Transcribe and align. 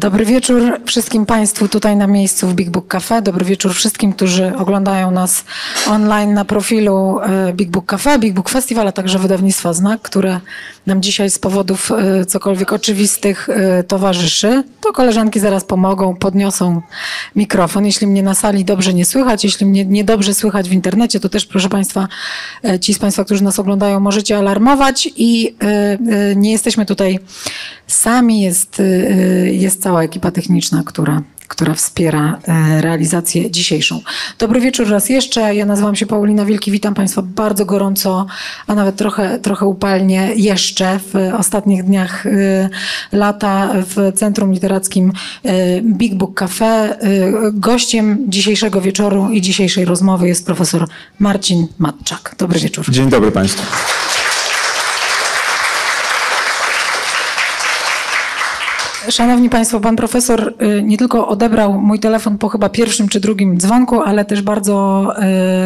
Dobry 0.00 0.24
wieczór 0.24 0.80
wszystkim 0.86 1.26
Państwu 1.26 1.68
tutaj 1.68 1.96
na 1.96 2.06
miejscu 2.06 2.48
w 2.48 2.54
Big 2.54 2.70
Book 2.70 2.88
Cafe. 2.88 3.22
Dobry 3.22 3.44
wieczór 3.44 3.74
wszystkim, 3.74 4.12
którzy 4.12 4.56
oglądają 4.56 5.10
nas 5.10 5.44
online 5.88 6.34
na 6.34 6.44
profilu 6.44 7.20
e, 7.20 7.52
Big 7.52 7.70
Book 7.70 7.86
Cafe, 7.86 8.18
Big 8.18 8.34
Book 8.34 8.50
Festival, 8.50 8.88
a 8.88 8.92
także 8.92 9.18
wydawnictwa 9.18 9.72
Znak, 9.72 10.00
które 10.02 10.40
nam 10.90 11.02
dzisiaj 11.02 11.30
z 11.30 11.38
powodów 11.38 11.92
e, 11.92 12.24
cokolwiek 12.24 12.72
oczywistych 12.72 13.48
e, 13.48 13.82
towarzyszy. 13.84 14.64
To 14.80 14.92
koleżanki 14.92 15.40
zaraz 15.40 15.64
pomogą, 15.64 16.16
podniosą 16.16 16.82
mikrofon. 17.36 17.86
Jeśli 17.86 18.06
mnie 18.06 18.22
na 18.22 18.34
sali 18.34 18.64
dobrze 18.64 18.94
nie 18.94 19.04
słychać, 19.04 19.44
jeśli 19.44 19.66
mnie 19.66 19.84
niedobrze 19.84 20.34
słychać 20.34 20.68
w 20.68 20.72
internecie, 20.72 21.20
to 21.20 21.28
też 21.28 21.46
proszę 21.46 21.68
Państwa, 21.68 22.08
ci 22.80 22.94
z 22.94 22.98
Państwa, 22.98 23.24
którzy 23.24 23.44
nas 23.44 23.58
oglądają, 23.58 24.00
możecie 24.00 24.38
alarmować 24.38 25.08
i 25.16 25.56
nie 26.36 26.52
jesteśmy 26.52 26.86
tutaj 26.86 27.18
sami, 27.86 28.40
jest, 28.40 28.82
jest 29.44 29.82
cała 29.82 30.02
ekipa 30.02 30.30
techniczna, 30.30 30.82
która, 30.86 31.22
która 31.50 31.74
wspiera 31.74 32.38
e, 32.48 32.80
realizację 32.80 33.50
dzisiejszą. 33.50 34.00
Dobry 34.38 34.60
wieczór 34.60 34.88
raz 34.88 35.08
jeszcze. 35.08 35.54
Ja 35.54 35.66
nazywam 35.66 35.96
się 35.96 36.06
Paulina 36.06 36.44
Wielki. 36.44 36.70
Witam 36.70 36.94
Państwa 36.94 37.22
bardzo 37.22 37.64
gorąco, 37.64 38.26
a 38.66 38.74
nawet 38.74 38.96
trochę, 38.96 39.38
trochę 39.38 39.66
upalnie 39.66 40.30
jeszcze 40.36 40.98
w 40.98 41.14
ostatnich 41.38 41.84
dniach 41.84 42.26
e, 42.26 42.30
lata 43.12 43.70
w 43.74 44.12
Centrum 44.18 44.52
Literackim 44.52 45.12
e, 45.44 45.80
Big 45.82 46.14
Book 46.14 46.34
Cafe. 46.34 46.98
Gościem 47.52 48.24
dzisiejszego 48.28 48.80
wieczoru 48.80 49.30
i 49.30 49.40
dzisiejszej 49.40 49.84
rozmowy 49.84 50.28
jest 50.28 50.46
profesor 50.46 50.88
Marcin 51.18 51.66
Matczak. 51.78 52.34
Dobry 52.38 52.60
wieczór. 52.60 52.90
Dzień 52.90 53.10
dobry 53.10 53.30
Państwu. 53.30 53.62
Szanowni 59.08 59.50
Państwo, 59.50 59.80
pan 59.80 59.96
profesor 59.96 60.54
y, 60.78 60.82
nie 60.82 60.98
tylko 60.98 61.28
odebrał 61.28 61.80
mój 61.80 61.98
telefon 61.98 62.38
po 62.38 62.48
chyba 62.48 62.68
pierwszym 62.68 63.08
czy 63.08 63.20
drugim 63.20 63.58
dzwonku, 63.58 64.00
ale 64.02 64.24
też 64.24 64.42
bardzo, 64.42 65.06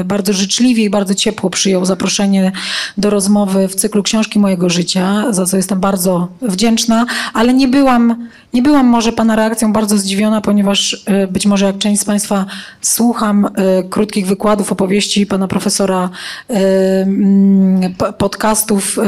y, 0.00 0.04
bardzo 0.04 0.32
życzliwie 0.32 0.84
i 0.84 0.90
bardzo 0.90 1.14
ciepło 1.14 1.50
przyjął 1.50 1.84
zaproszenie 1.84 2.52
do 2.98 3.10
rozmowy 3.10 3.68
w 3.68 3.74
cyklu 3.74 4.02
Książki 4.02 4.38
mojego 4.38 4.70
życia, 4.70 5.24
za 5.30 5.46
co 5.46 5.56
jestem 5.56 5.80
bardzo 5.80 6.28
wdzięczna, 6.42 7.06
ale 7.34 7.55
nie 7.55 7.68
byłam, 7.68 8.28
nie 8.55 8.62
byłam 8.62 8.86
może 8.86 9.12
pana 9.12 9.36
reakcją 9.36 9.72
bardzo 9.72 9.98
zdziwiona, 9.98 10.41
ponieważ 10.41 10.92
y, 10.92 11.28
być 11.30 11.47
może 11.47 11.66
jak 11.66 11.78
część 11.78 12.00
z 12.00 12.05
Państwa 12.05 12.47
słucham 12.80 13.48
krótkich 13.91 14.27
wykładów, 14.27 14.72
opowieści 14.72 15.27
pana 15.27 15.48
profesora, 15.48 16.11
mm, 16.48 17.94
podcastów, 18.19 18.98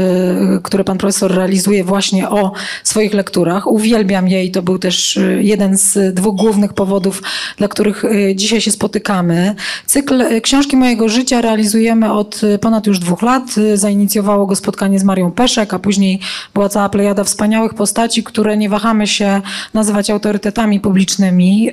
które 0.62 0.84
pan 0.84 0.98
profesor 0.98 1.34
realizuje 1.34 1.84
właśnie 1.84 2.28
o 2.30 2.52
swoich 2.84 3.14
lekturach. 3.14 3.66
Uwielbiam 3.66 4.28
je 4.28 4.44
i 4.44 4.50
to 4.50 4.62
był 4.62 4.78
też 4.78 5.16
y, 5.16 5.40
jeden 5.42 5.76
z 5.76 6.14
dwóch 6.14 6.36
głównych 6.36 6.72
powodów, 6.72 7.22
dla 7.56 7.68
których 7.68 8.04
y, 8.04 8.32
dzisiaj 8.34 8.60
się 8.60 8.70
spotykamy. 8.70 9.54
Cykl 9.86 10.22
y, 10.22 10.40
Książki 10.40 10.76
mojego 10.76 11.08
życia 11.08 11.40
realizujemy 11.40 12.12
od 12.12 12.40
ponad 12.60 12.86
już 12.86 12.98
dwóch 12.98 13.22
lat. 13.22 13.42
Zainicjowało 13.74 14.46
go 14.46 14.56
spotkanie 14.56 14.98
z 14.98 15.04
Marią 15.04 15.32
Peszek, 15.32 15.74
a 15.74 15.78
później 15.78 16.20
była 16.54 16.68
cała 16.68 16.88
plejada 16.88 17.24
wspaniałych 17.24 17.74
postaci, 17.74 18.24
które 18.24 18.56
nie 18.56 18.68
wahamy 18.68 19.06
się 19.06 19.35
nazywać 19.74 20.10
autorytetami 20.10 20.80
publicznymi. 20.80 21.70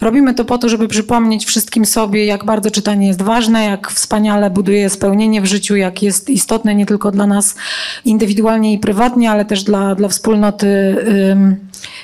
Robimy 0.00 0.34
to 0.34 0.44
po 0.44 0.58
to, 0.58 0.68
żeby 0.68 0.88
przypomnieć 0.88 1.46
wszystkim 1.46 1.84
sobie, 1.84 2.24
jak 2.24 2.44
bardzo 2.44 2.70
czytanie 2.70 3.06
jest 3.06 3.22
ważne, 3.22 3.64
jak 3.64 3.90
wspaniale 3.90 4.50
buduje 4.50 4.90
spełnienie 4.90 5.40
w 5.40 5.46
życiu, 5.46 5.76
jak 5.76 6.02
jest 6.02 6.30
istotne 6.30 6.74
nie 6.74 6.86
tylko 6.86 7.10
dla 7.10 7.26
nas 7.26 7.56
indywidualnie 8.04 8.72
i 8.72 8.78
prywatnie, 8.78 9.30
ale 9.30 9.44
też 9.44 9.64
dla, 9.64 9.94
dla 9.94 10.08
wspólnoty 10.08 10.96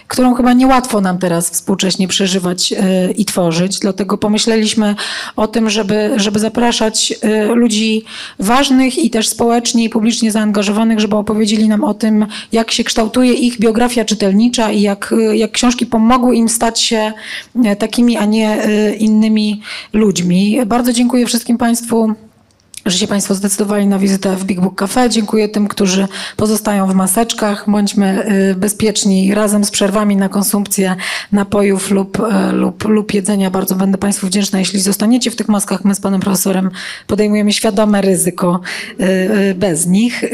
którą 0.09 0.35
chyba 0.35 0.53
niełatwo 0.53 1.01
nam 1.01 1.19
teraz 1.19 1.51
współcześnie 1.51 2.09
przeżywać 2.09 2.73
e, 2.73 3.11
i 3.11 3.25
tworzyć. 3.25 3.79
Dlatego 3.79 4.19
pomyśleliśmy 4.19 4.95
o 5.37 5.47
tym, 5.47 5.71
żeby, 5.71 6.13
żeby 6.17 6.39
zapraszać 6.39 7.15
e, 7.23 7.45
ludzi 7.45 8.05
ważnych 8.39 8.99
i 8.99 9.11
też 9.11 9.29
społecznie 9.29 9.85
i 9.85 9.89
publicznie 9.89 10.33
zaangażowanych, 10.33 11.01
żeby 11.01 11.17
opowiedzieli 11.17 11.69
nam 11.69 11.85
o 11.85 11.95
tym, 11.95 12.27
jak 12.53 12.71
się 12.71 12.85
kształtuje 12.85 13.33
ich 13.33 13.59
biografia 13.59 14.05
czytelnicza 14.05 14.73
i 14.73 14.81
jak, 14.81 15.15
e, 15.19 15.37
jak 15.37 15.51
książki 15.51 15.87
pomogły 15.87 16.37
im 16.37 16.49
stać 16.49 16.81
się 16.81 17.13
takimi, 17.79 18.17
a 18.17 18.25
nie 18.25 18.59
innymi 18.99 19.61
ludźmi. 19.93 20.59
Bardzo 20.67 20.93
dziękuję 20.93 21.27
wszystkim 21.27 21.59
Państwu 21.59 22.15
że 22.87 22.99
się 22.99 23.07
Państwo 23.07 23.35
zdecydowali 23.35 23.87
na 23.87 23.99
wizytę 23.99 24.37
w 24.37 24.45
Big 24.45 24.61
Book 24.61 24.75
Cafe. 24.75 25.11
Dziękuję 25.11 25.49
tym, 25.49 25.69
którzy 25.69 26.09
pozostają 26.37 26.87
w 26.87 26.95
maseczkach. 26.95 27.65
Bądźmy 27.71 28.27
y, 28.51 28.55
bezpieczni 28.55 29.35
razem 29.35 29.65
z 29.65 29.71
przerwami 29.71 30.17
na 30.17 30.29
konsumpcję 30.29 30.97
napojów 31.33 31.91
lub, 31.91 32.19
y, 32.21 32.53
lub, 32.53 32.85
lub 32.85 33.15
jedzenia. 33.15 33.51
Bardzo 33.51 33.75
będę 33.75 33.99
Państwu 33.99 34.27
wdzięczna, 34.27 34.59
jeśli 34.59 34.81
zostaniecie 34.81 35.31
w 35.31 35.37
tych 35.37 35.49
maskach. 35.49 35.85
My 35.85 35.95
z 35.95 36.01
Panem 36.01 36.21
Profesorem 36.21 36.71
podejmujemy 37.07 37.53
świadome 37.53 38.01
ryzyko 38.01 38.61
y, 39.01 39.55
bez 39.55 39.87
nich. 39.87 40.25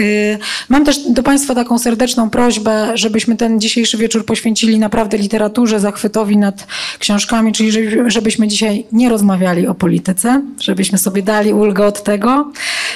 Mam 0.69 0.85
też 0.85 0.99
do 1.09 1.23
Państwa 1.23 1.55
taką 1.55 1.79
serdeczną 1.79 2.31
prośbę, 2.31 2.93
żebyśmy 2.95 3.37
ten 3.37 3.61
dzisiejszy 3.61 3.97
wieczór 3.97 4.25
poświęcili 4.25 4.79
naprawdę 4.79 5.19
literaturze, 5.19 5.81
zachwytowi 5.81 6.37
nad 6.37 6.67
książkami, 6.99 7.53
czyli 7.53 7.73
żebyśmy 8.07 8.49
dzisiaj 8.49 8.87
nie 8.93 9.09
rozmawiali 9.09 9.67
o 9.67 9.75
polityce, 9.75 10.43
żebyśmy 10.61 10.99
sobie 10.99 11.23
dali 11.23 11.53
ulgę 11.53 11.87
od 11.87 12.03
tego, 12.03 12.40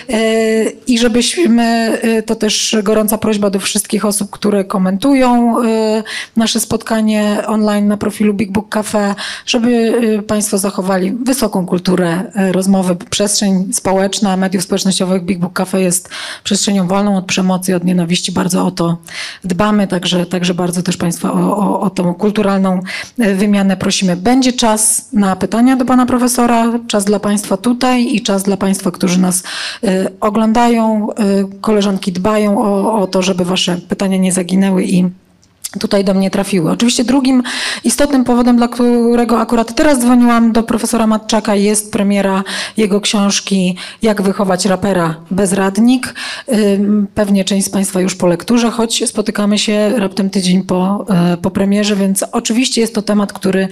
E, 0.08 0.64
I 0.86 0.98
żebyśmy, 0.98 1.62
e, 2.02 2.22
to 2.22 2.34
też 2.34 2.76
gorąca 2.82 3.18
prośba 3.18 3.50
do 3.50 3.60
wszystkich 3.60 4.04
osób, 4.04 4.30
które 4.30 4.64
komentują 4.64 5.62
e, 5.62 6.02
nasze 6.36 6.60
spotkanie 6.60 7.42
online 7.46 7.88
na 7.88 7.96
profilu 7.96 8.34
Big 8.34 8.52
Book 8.52 8.68
Cafe, 8.68 9.14
żeby 9.46 9.94
Państwo 10.26 10.58
zachowali 10.58 11.12
wysoką 11.12 11.66
kulturę 11.66 12.22
rozmowy, 12.52 12.96
przestrzeń 13.10 13.72
społeczna, 13.72 14.36
mediów 14.36 14.64
społecznościowych. 14.64 15.24
Big 15.24 15.38
Book 15.38 15.52
Cafe 15.52 15.80
jest 15.80 16.08
przestrzenią 16.44 16.88
wolną 16.88 17.16
od 17.16 17.24
przemocy 17.24 17.72
i 17.72 17.74
od 17.74 17.84
nienawiści. 17.84 18.32
Bardzo 18.32 18.66
o 18.66 18.70
to 18.70 18.96
dbamy, 19.44 19.86
także, 19.86 20.26
także 20.26 20.54
bardzo 20.54 20.82
też 20.82 20.96
Państwa 20.96 21.32
o, 21.32 21.56
o, 21.56 21.80
o 21.80 21.90
tą 21.90 22.14
kulturalną 22.14 22.80
wymianę 23.18 23.76
prosimy. 23.76 24.16
Będzie 24.16 24.52
czas 24.52 25.08
na 25.12 25.36
pytania 25.36 25.76
do 25.76 25.84
Pana 25.84 26.06
Profesora, 26.06 26.72
czas 26.88 27.04
dla 27.04 27.20
Państwa 27.20 27.56
tutaj 27.56 28.14
i 28.14 28.22
czas 28.22 28.42
dla 28.42 28.56
Państwa, 28.56 28.90
którzy 28.90 29.20
nas 29.20 29.33
nas 29.34 29.42
y, 29.84 30.18
oglądają. 30.20 31.08
Y, 31.10 31.60
koleżanki 31.60 32.12
dbają 32.12 32.58
o, 32.58 33.00
o 33.00 33.06
to, 33.06 33.22
żeby 33.22 33.44
wasze 33.44 33.76
pytania 33.88 34.16
nie 34.16 34.32
zaginęły 34.32 34.84
i 34.84 35.04
tutaj 35.78 36.04
do 36.04 36.14
mnie 36.14 36.30
trafiły. 36.30 36.70
Oczywiście 36.70 37.04
drugim 37.04 37.42
istotnym 37.84 38.24
powodem, 38.24 38.56
dla 38.56 38.68
którego 38.68 39.40
akurat 39.40 39.74
teraz 39.74 39.98
dzwoniłam 39.98 40.52
do 40.52 40.62
profesora 40.62 41.06
Matczaka 41.06 41.54
jest 41.54 41.92
premiera 41.92 42.44
jego 42.76 43.00
książki 43.00 43.76
Jak 44.02 44.22
wychować 44.22 44.66
rapera 44.66 45.14
bezradnik. 45.30 46.14
Pewnie 47.14 47.44
część 47.44 47.66
z 47.66 47.70
Państwa 47.70 48.00
już 48.00 48.14
po 48.14 48.26
lekturze, 48.26 48.70
choć 48.70 49.08
spotykamy 49.08 49.58
się 49.58 49.92
raptem 49.96 50.30
tydzień 50.30 50.62
po, 50.62 51.06
e, 51.10 51.36
po 51.36 51.50
premierze, 51.50 51.96
więc 51.96 52.24
oczywiście 52.32 52.80
jest 52.80 52.94
to 52.94 53.02
temat, 53.02 53.32
który 53.32 53.68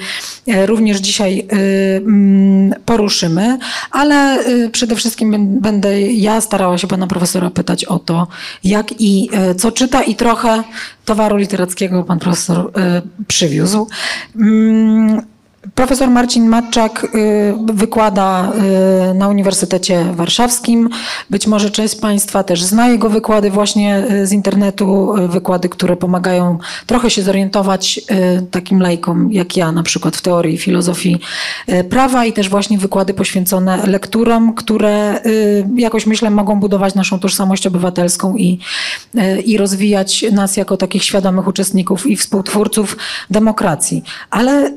e, 0.49 0.67
również 0.67 0.99
dzisiaj 0.99 1.39
e, 1.39 1.57
mm, 1.97 2.75
poruszymy, 2.85 3.59
ale 3.91 4.39
przede 4.73 4.97
wszystkim 4.97 5.61
będę 5.61 6.03
ja 6.03 6.41
starała 6.41 6.79
się 6.79 6.87
Pana 6.87 7.07
profesora 7.07 7.51
pytać 7.51 7.85
o 7.85 7.99
to, 7.99 8.27
jak 8.65 8.95
i 8.99 9.31
co 9.59 9.73
czyta 9.73 10.03
i 10.03 10.15
trochę 10.15 10.63
towaru 11.05 11.37
literackiego 11.37 11.92
pan 12.07 12.19
profesor 12.19 12.71
y, 12.79 13.25
przywiózł. 13.27 13.87
Profesor 15.75 16.11
Marcin 16.11 16.49
Matczak 16.49 17.05
y, 17.05 17.55
wykłada 17.73 18.53
y, 19.11 19.15
na 19.15 19.29
Uniwersytecie 19.29 20.05
Warszawskim. 20.15 20.89
Być 21.31 21.47
może 21.47 21.71
część 21.71 21.97
Państwa 21.97 22.45
też 22.45 22.63
zna 22.63 22.89
jego 22.89 23.11
wykłady 23.11 23.51
właśnie 23.51 24.05
y, 24.11 24.27
z 24.27 24.33
internetu, 24.33 25.15
wykłady, 25.29 25.69
które 25.69 25.97
pomagają 25.97 26.59
trochę 26.87 27.11
się 27.11 27.23
zorientować 27.23 28.01
takim 28.51 28.83
lajkom 28.83 29.33
jak 29.33 29.57
ja, 29.57 29.73
na 29.73 29.83
przykład 29.83 30.17
w 30.17 30.23
teorii 30.23 30.59
filozofii 30.59 31.21
prawa 31.91 32.25
i 32.25 32.33
też 32.33 32.49
właśnie 32.49 32.79
wykłady 32.79 33.15
poświęcone 33.15 33.87
lekturom, 33.87 34.55
które 34.55 35.21
jakoś 35.77 36.07
myślę 36.07 36.31
mogą 36.31 36.61
budować 36.61 36.95
naszą 36.95 37.19
tożsamość 37.19 37.67
obywatelską 37.67 38.37
i, 38.37 38.59
i 39.45 39.57
rozwijać 39.57 40.25
nas 40.33 40.57
jako 40.57 40.77
takich 40.77 41.05
świadomych 41.05 41.47
uczestników 41.47 42.07
i 42.07 42.17
współtwórców 42.17 42.97
demokracji. 43.31 44.03
Ale 44.31 44.73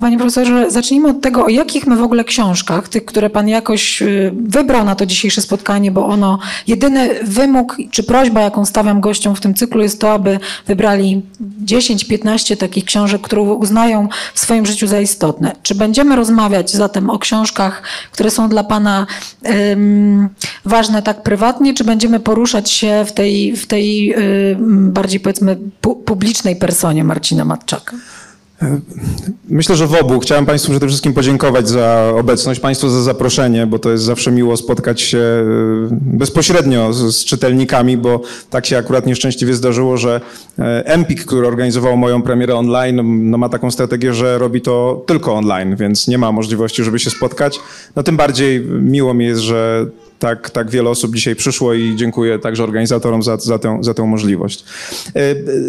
Panie 0.00 0.18
Profesorze, 0.18 0.29
profesorze, 0.30 0.70
zacznijmy 0.70 1.08
od 1.08 1.20
tego, 1.20 1.44
o 1.44 1.48
jakich 1.48 1.86
my 1.86 1.96
w 1.96 2.02
ogóle 2.02 2.24
książkach, 2.24 2.88
tych, 2.88 3.04
które 3.04 3.30
pan 3.30 3.48
jakoś 3.48 4.02
y, 4.02 4.32
wybrał 4.34 4.84
na 4.84 4.94
to 4.94 5.06
dzisiejsze 5.06 5.42
spotkanie, 5.42 5.90
bo 5.90 6.06
ono, 6.06 6.38
jedyny 6.66 7.08
wymóg 7.22 7.76
czy 7.90 8.02
prośba, 8.02 8.40
jaką 8.40 8.64
stawiam 8.64 9.00
gościom 9.00 9.36
w 9.36 9.40
tym 9.40 9.54
cyklu 9.54 9.82
jest 9.82 10.00
to, 10.00 10.12
aby 10.12 10.38
wybrali 10.66 11.22
10-15 11.64 12.56
takich 12.56 12.84
książek, 12.84 13.20
które 13.20 13.42
uznają 13.42 14.08
w 14.34 14.40
swoim 14.40 14.66
życiu 14.66 14.86
za 14.86 15.00
istotne. 15.00 15.56
Czy 15.62 15.74
będziemy 15.74 16.16
rozmawiać 16.16 16.70
zatem 16.70 17.10
o 17.10 17.18
książkach, 17.18 17.82
które 18.12 18.30
są 18.30 18.48
dla 18.48 18.64
pana 18.64 19.06
um, 19.42 20.28
ważne 20.64 21.02
tak 21.02 21.22
prywatnie, 21.22 21.74
czy 21.74 21.84
będziemy 21.84 22.20
poruszać 22.20 22.70
się 22.70 23.04
w 23.06 23.12
tej, 23.12 23.56
w 23.56 23.66
tej 23.66 24.14
um, 24.14 24.92
bardziej 24.92 25.20
powiedzmy 25.20 25.56
pu 25.80 25.96
publicznej 25.96 26.56
personie 26.56 27.04
Marcina 27.04 27.44
Matczaka? 27.44 27.96
Myślę, 29.48 29.76
że 29.76 29.86
w 29.86 29.94
obu. 29.94 30.20
Chciałem 30.20 30.46
Państwu 30.46 30.70
przede 30.70 30.86
wszystkim 30.86 31.12
podziękować 31.12 31.68
za 31.68 32.12
obecność, 32.16 32.60
Państwu 32.60 32.88
za 32.88 33.02
zaproszenie, 33.02 33.66
bo 33.66 33.78
to 33.78 33.90
jest 33.90 34.04
zawsze 34.04 34.32
miło 34.32 34.56
spotkać 34.56 35.00
się 35.00 35.18
e, 35.18 35.44
bezpośrednio 35.90 36.92
z, 36.92 37.16
z 37.16 37.24
czytelnikami, 37.24 37.96
bo 37.96 38.20
tak 38.50 38.66
się 38.66 38.78
akurat 38.78 39.06
nieszczęśliwie 39.06 39.54
zdarzyło, 39.54 39.96
że 39.96 40.20
e, 40.58 40.86
Empik, 40.86 41.24
który 41.24 41.46
organizował 41.46 41.96
moją 41.96 42.22
premierę 42.22 42.56
online, 42.56 43.30
no 43.30 43.38
ma 43.38 43.48
taką 43.48 43.70
strategię, 43.70 44.14
że 44.14 44.38
robi 44.38 44.60
to 44.60 45.04
tylko 45.06 45.34
online, 45.34 45.76
więc 45.76 46.08
nie 46.08 46.18
ma 46.18 46.32
możliwości, 46.32 46.84
żeby 46.84 46.98
się 46.98 47.10
spotkać. 47.10 47.60
No 47.96 48.02
tym 48.02 48.16
bardziej 48.16 48.60
miło 48.64 49.14
mi 49.14 49.24
jest, 49.24 49.40
że 49.40 49.86
tak, 50.20 50.50
tak 50.50 50.70
wiele 50.70 50.90
osób 50.90 51.14
dzisiaj 51.14 51.36
przyszło 51.36 51.74
i 51.74 51.96
dziękuję 51.96 52.38
także 52.38 52.64
organizatorom 52.64 53.22
za, 53.22 53.36
za, 53.36 53.58
tę, 53.58 53.78
za 53.80 53.94
tę 53.94 54.02
możliwość. 54.02 54.64
E, 55.16 55.20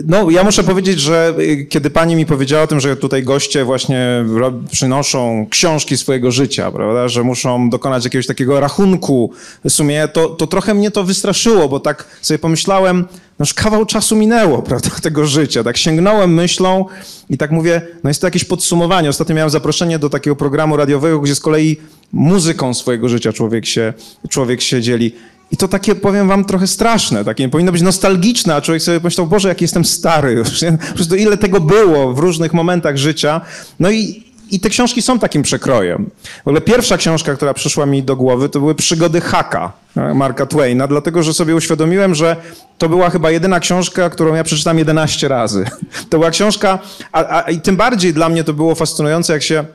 no, 0.08 0.30
ja 0.30 0.44
muszę 0.44 0.64
powiedzieć, 0.64 1.00
że 1.00 1.34
e, 1.38 1.66
kiedy 1.66 1.90
pani 1.90 2.16
mi 2.16 2.26
powiedziała 2.26 2.64
o 2.64 2.68
tym, 2.68 2.80
że 2.80 2.96
tutaj 2.96 3.24
goście 3.24 3.66
właśnie 3.66 4.26
przynoszą 4.72 5.48
książki 5.50 5.98
swojego 5.98 6.32
życia, 6.32 6.72
prawda, 6.72 7.08
że 7.08 7.24
muszą 7.24 7.70
dokonać 7.70 8.04
jakiegoś 8.04 8.28
takiego 8.28 8.60
rachunku 8.60 9.32
sumienia, 9.70 10.08
to, 10.08 10.30
to 10.30 10.48
trochę 10.48 10.74
mnie 10.74 10.92
to 10.92 11.04
wystraszyło, 11.04 11.70
bo 11.70 11.80
tak 11.80 12.06
sobie 12.22 12.40
pomyślałem, 12.40 13.06
no 13.42 13.44
już 13.44 13.54
kawał 13.54 13.86
czasu 13.86 14.16
minęło, 14.16 14.62
prawda, 14.70 14.90
tego 15.02 15.26
życia. 15.26 15.64
Tak 15.64 15.78
sięgnąłem 15.78 16.34
myślą 16.34 16.86
i 17.30 17.38
tak 17.38 17.52
mówię, 17.52 17.82
no 18.04 18.10
jest 18.10 18.22
to 18.22 18.28
jakieś 18.28 18.44
podsumowanie. 18.44 19.10
Ostatnio 19.10 19.36
miałem 19.36 19.50
zaproszenie 19.50 20.00
do 20.00 20.10
takiego 20.10 20.36
programu 20.36 20.78
radiowego, 20.78 21.20
gdzie 21.20 21.36
z 21.36 21.40
kolei 21.40 21.78
muzyką 22.14 22.74
swojego 22.74 23.10
życia 23.10 23.34
człowiek 23.34 23.66
się, 23.66 23.94
człowiek 24.30 24.62
się 24.62 24.82
dzieli. 24.82 25.16
I 25.52 25.58
to 25.58 25.68
takie, 25.68 25.96
powiem 25.96 26.28
wam, 26.28 26.46
trochę 26.46 26.68
straszne, 26.68 27.26
takie 27.26 27.50
powinno 27.50 27.72
być 27.72 27.82
nostalgiczne, 27.82 28.56
a 28.56 28.62
człowiek 28.62 28.84
sobie 28.84 29.00
pomyślał, 29.00 29.28
Boże, 29.28 29.50
jak 29.50 29.62
jestem 29.62 29.86
stary 29.86 30.32
już, 30.32 30.50
po 30.90 30.96
prostu 30.96 31.16
ile 31.16 31.38
tego 31.38 31.60
było 31.60 32.14
w 32.14 32.20
różnych 32.20 32.54
momentach 32.54 32.98
życia. 32.98 33.42
No 33.80 33.92
i, 33.92 34.24
i 34.52 34.60
te 34.60 34.70
książki 34.70 35.02
są 35.02 35.20
takim 35.20 35.44
przekrojem. 35.44 36.10
W 36.44 36.48
ogóle 36.48 36.62
pierwsza 36.62 36.98
książka, 36.98 37.36
która 37.36 37.54
przyszła 37.54 37.86
mi 37.86 38.04
do 38.04 38.16
głowy, 38.16 38.50
to 38.50 38.60
były 38.60 38.76
Przygody 38.76 39.22
Haka 39.22 39.72
e, 39.98 40.14
Marka 40.14 40.46
Twaina, 40.46 40.88
dlatego 40.88 41.24
że 41.24 41.34
sobie 41.34 41.56
uświadomiłem, 41.56 42.16
że 42.16 42.36
to 42.78 42.90
była 42.90 43.10
chyba 43.10 43.32
jedyna 43.32 43.60
książka, 43.60 44.10
którą 44.10 44.36
ja 44.36 44.44
przeczytam 44.44 44.78
11 44.78 45.28
razy. 45.28 45.66
To 46.10 46.18
była 46.18 46.32
książka, 46.32 46.80
a, 47.12 47.44
a 47.46 47.52
i 47.52 47.62
tym 47.62 47.78
bardziej 47.78 48.14
dla 48.14 48.30
mnie 48.30 48.44
to 48.44 48.54
było 48.54 48.76
fascynujące, 48.76 49.34
jak 49.34 49.44
się 49.44 49.66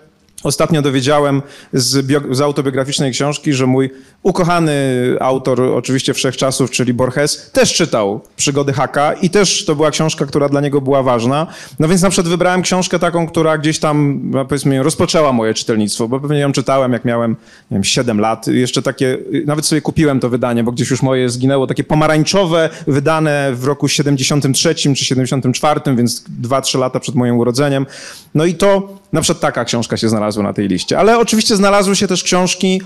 Ostatnio 0.43 0.83
dowiedziałem 0.83 1.43
z, 1.73 2.06
z, 2.31 2.41
autobiograficznej 2.41 3.12
książki, 3.12 3.53
że 3.53 3.67
mój 3.67 3.91
ukochany 4.23 4.73
autor, 5.21 5.61
oczywiście 5.61 6.15
wszechczasów, 6.15 6.71
czyli 6.71 6.94
Borges, 6.94 7.50
też 7.50 7.75
czytał 7.75 8.21
Przygody 8.37 8.73
Haka 8.73 9.12
i 9.12 9.31
też 9.31 9.65
to 9.65 9.75
była 9.77 9.91
książka, 9.91 10.27
która 10.27 10.49
dla 10.49 10.61
niego 10.61 10.81
była 10.81 11.03
ważna. 11.03 11.47
No 11.79 11.88
więc 11.88 12.03
na 12.03 12.11
przykład 12.11 12.29
wybrałem 12.29 12.62
książkę 12.62 12.99
taką, 12.99 13.27
która 13.27 13.59
gdzieś 13.59 13.79
tam, 13.79 14.21
no 14.25 14.44
powiedzmy, 14.44 14.83
rozpoczęła 14.83 15.33
moje 15.33 15.55
czytelnictwo, 15.55 16.09
bo 16.09 16.21
pewnie 16.21 16.39
ją 16.39 16.53
czytałem, 16.53 16.93
jak 16.93 17.05
miałem, 17.05 17.31
nie 17.71 17.75
wiem, 17.75 17.85
7 17.85 18.21
lat. 18.21 18.47
Jeszcze 18.47 18.82
takie, 18.82 19.19
nawet 19.47 19.67
sobie 19.67 19.81
kupiłem 19.81 20.21
to 20.21 20.29
wydanie, 20.29 20.65
bo 20.65 20.73
gdzieś 20.73 20.91
już 20.91 21.03
moje 21.03 21.31
zginęło, 21.31 21.67
takie 21.67 21.85
pomarańczowe, 21.85 22.71
wydane 22.87 23.53
w 23.55 23.65
roku 23.65 23.89
73 23.89 24.75
czy 24.75 25.05
74, 25.05 25.81
więc 25.97 26.25
2-3 26.43 26.79
lata 26.79 27.00
przed 27.00 27.15
moim 27.15 27.39
urodzeniem. 27.39 27.87
No 28.35 28.44
i 28.44 28.55
to, 28.55 28.99
na 29.17 29.23
przykład 29.23 29.41
taka 29.41 29.65
książka 29.65 29.97
się 29.97 30.09
znalazła 30.09 30.43
na 30.43 30.53
tej 30.53 30.69
liście. 30.69 30.99
Ale 30.99 31.19
oczywiście 31.19 31.57
znalazły 31.57 31.97
się 31.97 32.09
też 32.09 32.23
książki 32.23 32.81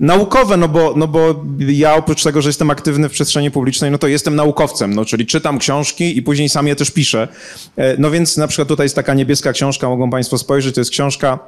naukowe, 0.00 0.56
no 0.56 0.68
bo, 0.68 0.94
no 0.96 1.08
bo 1.08 1.44
ja 1.58 1.94
oprócz 1.94 2.22
tego, 2.22 2.42
że 2.42 2.48
jestem 2.48 2.70
aktywny 2.70 3.08
w 3.08 3.12
przestrzeni 3.12 3.50
publicznej, 3.50 3.90
no 3.90 3.98
to 3.98 4.06
jestem 4.06 4.36
naukowcem, 4.36 4.94
no 4.94 5.04
czyli 5.04 5.26
czytam 5.26 5.58
książki 5.58 6.18
i 6.18 6.22
później 6.22 6.48
sam 6.48 6.66
je 6.66 6.76
też 6.76 6.90
piszę. 6.90 7.28
E, 7.76 7.96
no 7.98 8.10
więc 8.10 8.36
na 8.36 8.46
przykład 8.46 8.68
tutaj 8.68 8.84
jest 8.84 8.96
taka 8.96 9.14
niebieska 9.14 9.52
książka, 9.52 9.88
mogą 9.88 10.10
Państwo 10.10 10.38
spojrzeć, 10.38 10.74
to 10.74 10.80
jest 10.80 10.90
książka, 10.90 11.38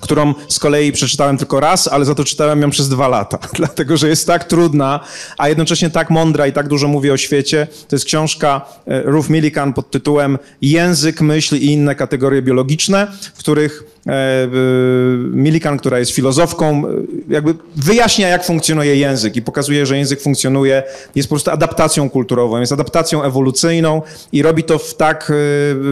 którą 0.00 0.34
z 0.48 0.58
kolei 0.58 0.92
przeczytałem 0.92 1.38
tylko 1.38 1.60
raz, 1.60 1.88
ale 1.88 2.04
za 2.04 2.14
to 2.14 2.24
czytałem 2.24 2.62
ją 2.62 2.70
przez 2.70 2.88
dwa 2.88 3.08
lata, 3.08 3.38
dlatego 3.58 3.96
że 3.96 4.08
jest 4.08 4.26
tak 4.26 4.44
trudna, 4.44 5.00
a 5.38 5.48
jednocześnie 5.48 5.90
tak 5.90 6.10
mądra 6.10 6.46
i 6.46 6.52
tak 6.52 6.68
dużo 6.68 6.88
mówi 6.88 7.10
o 7.10 7.16
świecie. 7.16 7.66
To 7.88 7.96
jest 7.96 8.04
książka 8.04 8.60
e, 8.86 9.02
Ruth 9.02 9.30
Millikan 9.30 9.72
pod 9.72 9.90
tytułem 9.90 10.38
Język, 10.62 11.20
myśl 11.20 11.56
i 11.56 11.64
inne 11.64 11.94
kategorie 11.94 12.42
biologiczne, 12.42 13.06
w 13.34 13.38
których 13.38 13.92
E, 14.08 14.48
Millikan, 15.32 15.78
która 15.78 15.98
jest 15.98 16.10
filozofką, 16.10 16.82
e, 16.86 16.90
jakby 17.28 17.54
wyjaśnia, 17.76 18.28
jak 18.28 18.44
funkcjonuje 18.44 18.96
język 18.96 19.36
i 19.36 19.42
pokazuje, 19.42 19.86
że 19.86 19.96
język 19.98 20.20
funkcjonuje, 20.20 20.82
jest 21.14 21.28
po 21.28 21.34
prostu 21.34 21.50
adaptacją 21.50 22.10
kulturową, 22.10 22.60
jest 22.60 22.72
adaptacją 22.72 23.22
ewolucyjną 23.22 24.02
i 24.32 24.42
robi 24.42 24.64
to 24.64 24.78
w 24.78 24.94
tak 24.94 25.32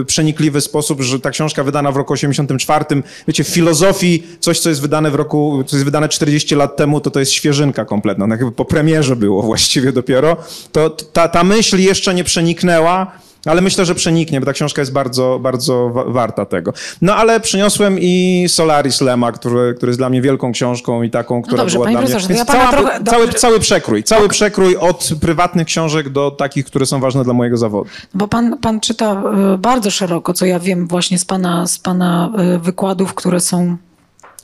przenikliwy 0.07 0.61
sposób, 0.61 1.01
że 1.01 1.19
ta 1.19 1.29
książka 1.29 1.63
wydana 1.63 1.91
w 1.91 1.97
roku 1.97 2.13
84, 2.13 2.85
wiecie, 3.27 3.43
w 3.43 3.47
filozofii 3.93 4.37
coś, 4.39 4.59
co 4.59 4.69
jest 4.69 4.81
wydane 4.81 5.11
w 5.11 5.15
roku, 5.15 5.63
co 5.67 5.75
jest 5.75 5.85
wydane 5.85 6.09
40 6.09 6.55
lat 6.55 6.77
temu, 6.77 7.01
to 7.01 7.11
to 7.11 7.19
jest 7.19 7.31
świeżynka 7.31 7.85
kompletna, 7.85 8.27
no, 8.27 8.35
jakby 8.35 8.51
po 8.51 8.65
premierze 8.65 9.15
było 9.15 9.41
właściwie 9.51 9.91
dopiero, 9.91 10.37
to 10.71 10.89
ta, 10.89 11.27
ta 11.27 11.43
myśl 11.43 11.79
jeszcze 11.79 12.13
nie 12.13 12.23
przeniknęła, 12.23 13.11
ale 13.45 13.61
myślę, 13.61 13.85
że 13.85 13.95
przeniknie, 13.95 14.39
bo 14.39 14.45
ta 14.45 14.53
książka 14.53 14.81
jest 14.81 14.91
bardzo, 14.91 15.39
bardzo 15.41 15.89
wa 15.89 16.03
warta 16.03 16.45
tego. 16.45 16.73
No 17.01 17.15
ale 17.15 17.39
przyniosłem 17.39 17.97
i 17.99 18.45
Solaris 18.47 19.01
Lema, 19.01 19.31
który, 19.31 19.73
który 19.73 19.89
jest 19.89 19.99
dla 19.99 20.09
mnie 20.09 20.21
wielką 20.21 20.51
książką 20.51 21.03
i 21.03 21.09
taką, 21.09 21.35
no 21.35 21.41
która 21.41 21.57
no 21.57 21.63
dobrze, 21.63 21.77
była 21.77 21.91
dla 21.91 22.01
mnie... 22.01 22.09
Więc 22.09 22.29
ja 22.29 22.45
cała, 22.45 22.71
trochę, 22.71 23.03
cały, 23.03 23.29
cały 23.29 23.59
przekrój, 23.59 24.03
cały 24.03 24.21
tak. 24.21 24.31
przekrój 24.31 24.77
od 24.77 25.09
prywatnych 25.21 25.67
książek 25.67 26.09
do 26.09 26.31
takich, 26.31 26.65
które 26.65 26.85
są 26.85 26.99
ważne 26.99 27.23
dla 27.23 27.33
mojego 27.33 27.57
zawodu. 27.57 27.89
Bo 28.13 28.27
pan, 28.27 28.57
pan 28.57 28.79
czyta 28.79 29.23
e, 29.53 29.57
bardzo 29.57 29.91
szeroko, 29.91 30.33
co 30.33 30.45
ja 30.45 30.59
wiem 30.59 30.87
właśnie 30.87 31.19
z 31.19 31.25
pana, 31.25 31.67
z 31.67 31.79
pana 31.79 32.31
e, 32.37 32.59
wykładów, 32.59 33.13
które 33.13 33.39
są 33.39 33.77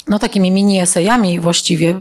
no 0.07 0.19
takimi 0.19 0.51
mini 0.51 0.79
esejami 0.79 1.39
właściwie, 1.39 1.99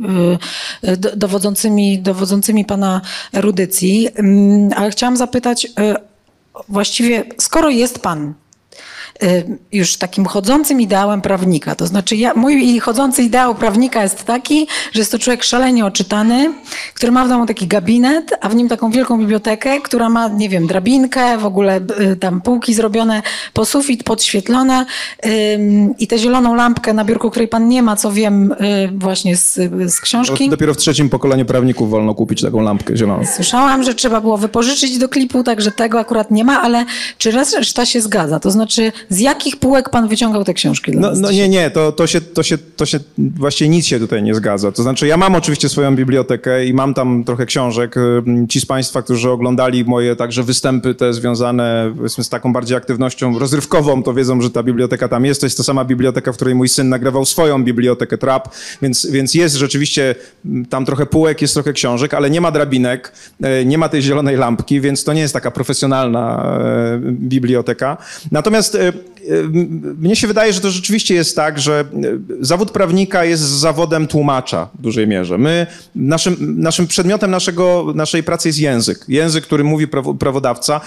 e, 0.83 0.97
dowodzącymi, 0.97 1.99
dowodzącymi 1.99 2.65
pana 2.65 3.01
erudycji. 3.33 4.09
Mm, 4.15 4.71
ale 4.77 4.91
chciałam 4.91 5.17
zapytać 5.17 5.67
właściwie, 6.69 7.25
skoro 7.39 7.71
jest 7.71 7.99
pan 7.99 8.35
już 9.73 9.97
takim 9.97 10.27
chodzącym 10.27 10.81
ideałem 10.81 11.21
prawnika. 11.21 11.75
To 11.75 11.87
znaczy, 11.87 12.17
ja, 12.17 12.35
mój 12.35 12.81
chodzący 12.81 13.23
ideał 13.23 13.55
prawnika 13.55 14.03
jest 14.03 14.25
taki, 14.25 14.67
że 14.93 15.01
jest 15.01 15.13
to 15.13 15.19
człowiek 15.19 15.45
szalenie 15.45 15.87
oczytany, 15.87 16.55
który 16.95 17.13
ma 17.13 17.25
w 17.25 17.29
domu 17.29 17.47
taki 17.47 17.67
gabinet, 17.67 18.35
a 18.41 18.49
w 18.49 18.55
nim 18.55 18.69
taką 18.69 18.91
wielką 18.91 19.19
bibliotekę, 19.19 19.81
która 19.81 20.09
ma, 20.09 20.29
nie 20.29 20.49
wiem, 20.49 20.67
drabinkę, 20.67 21.39
w 21.39 21.47
ogóle 21.47 21.81
y, 22.13 22.17
tam 22.17 22.41
półki 22.41 22.75
zrobione 22.75 23.23
po 23.53 23.65
sufit, 23.65 24.03
podświetlone 24.03 24.87
i 25.99 26.07
tę 26.07 26.19
zieloną 26.19 26.55
lampkę 26.55 26.95
na 26.95 27.05
biurku, 27.05 27.31
której 27.31 27.49
pan 27.49 27.69
nie 27.69 27.83
ma, 27.83 27.97
co 27.97 28.13
wiem 28.13 28.53
y, 28.53 28.57
właśnie 28.95 29.37
z, 29.37 29.55
z 29.95 30.01
książki. 30.01 30.49
Dopiero 30.49 30.75
w 30.75 30.77
trzecim 30.77 31.09
pokoleniu 31.09 31.45
prawników 31.45 31.91
wolno 31.91 32.15
kupić 32.15 32.43
taką 32.43 32.61
lampkę 32.61 32.97
zieloną. 32.97 33.25
Słyszałam, 33.37 33.83
że 33.83 33.95
trzeba 33.95 34.21
było 34.21 34.39
wypożyczyć 34.39 34.99
do 34.99 35.09
klipu, 35.09 35.43
także 35.43 35.71
tego 35.71 35.99
akurat 35.99 36.31
nie 36.31 36.45
ma, 36.45 36.63
ale 36.63 36.85
czy 37.19 37.31
reszta 37.31 37.87
się 37.87 38.01
zgadza? 38.01 38.41
To 38.41 38.51
znaczy 38.51 38.93
z 39.09 39.21
jakich 39.21 39.57
półek 39.57 39.91
pan 39.91 40.09
wyciągał 40.09 40.45
te 40.45 40.55
książki? 40.55 40.93
No, 40.95 41.13
no 41.17 41.31
nie, 41.31 41.49
nie, 41.49 41.71
to, 41.71 41.93
to, 41.93 42.07
się, 42.07 42.21
to, 42.21 42.43
się, 42.43 42.59
to 42.59 42.87
się, 42.87 42.99
właściwie 43.19 43.69
nic 43.69 43.87
się 43.87 43.99
tutaj 43.99 44.23
nie 44.23 44.35
zgadza. 44.35 44.73
To 44.73 44.83
znaczy 44.83 45.07
ja 45.07 45.17
mam 45.17 45.35
oczywiście 45.35 45.69
swoją 45.69 45.97
bibliotekę 45.97 46.67
i 46.67 46.75
mam 46.75 46.95
tam 46.95 47.25
trochę 47.25 47.47
książek. 47.47 47.95
Ci 48.49 48.61
z 48.61 48.67
państwa, 48.67 49.03
którzy 49.03 49.31
oglądali 49.31 49.85
moje 49.85 50.17
także 50.17 50.43
występy 50.43 50.95
te 50.95 51.15
związane 51.15 51.95
z 52.07 52.29
taką 52.29 52.53
bardziej 52.53 52.77
aktywnością 52.77 53.39
rozrywkową, 53.39 54.03
to 54.03 54.15
wiedzą, 54.15 54.41
że 54.41 54.51
ta 54.51 54.63
biblioteka 54.63 55.09
tam 55.09 55.25
jest. 55.25 55.41
To 55.41 55.47
jest 55.47 55.57
ta 55.57 55.63
sama 55.63 55.85
biblioteka, 55.85 56.33
w 56.33 56.37
której 56.37 56.55
mój 56.55 56.69
syn 56.69 56.89
nagrywał 56.89 57.25
swoją 57.25 57.65
bibliotekę 57.65 58.19
Trap, 58.19 58.49
więc, 58.83 59.07
więc 59.07 59.35
jest 59.35 59.57
rzeczywiście 59.57 60.15
tam 60.71 60.85
trochę 60.85 61.07
półek, 61.07 61.43
jest 61.43 61.55
trochę 61.55 61.73
książek, 61.73 62.15
ale 62.15 62.31
nie 62.31 62.41
ma 62.41 62.51
drabinek, 62.51 63.13
e, 63.43 63.65
nie 63.65 63.79
ma 63.79 63.89
tej 63.89 64.03
zielonej 64.03 64.37
lampki, 64.37 64.81
więc 64.81 65.05
to 65.05 65.13
nie 65.13 65.21
jest 65.21 65.35
taka 65.35 65.51
profesjonalna 65.51 66.43
e, 66.45 66.99
biblioteka. 67.13 67.97
Natomiast 68.33 68.75
e, 68.75 68.93
mnie 69.99 70.17
się 70.17 70.27
wydaje, 70.27 70.53
że 70.53 70.61
to 70.61 70.71
rzeczywiście 70.71 71.15
jest 71.15 71.37
tak, 71.37 71.59
że 71.59 71.85
zawód 72.41 72.71
prawnika 72.71 73.25
jest 73.25 73.43
zawodem 73.43 74.07
tłumacza 74.07 74.69
w 74.79 74.83
dużej 74.83 75.07
mierze. 75.07 75.39
My, 75.39 75.67
naszym, 75.95 76.37
naszym 76.61 76.87
przedmiotem 76.87 77.31
naszego, 77.31 77.93
naszej 77.95 78.23
pracy 78.23 78.49
jest 78.49 78.59
język. 78.59 79.05
Język, 79.09 79.45
który 79.45 79.65
mówi 79.65 79.87
prawodawca. 80.19 80.81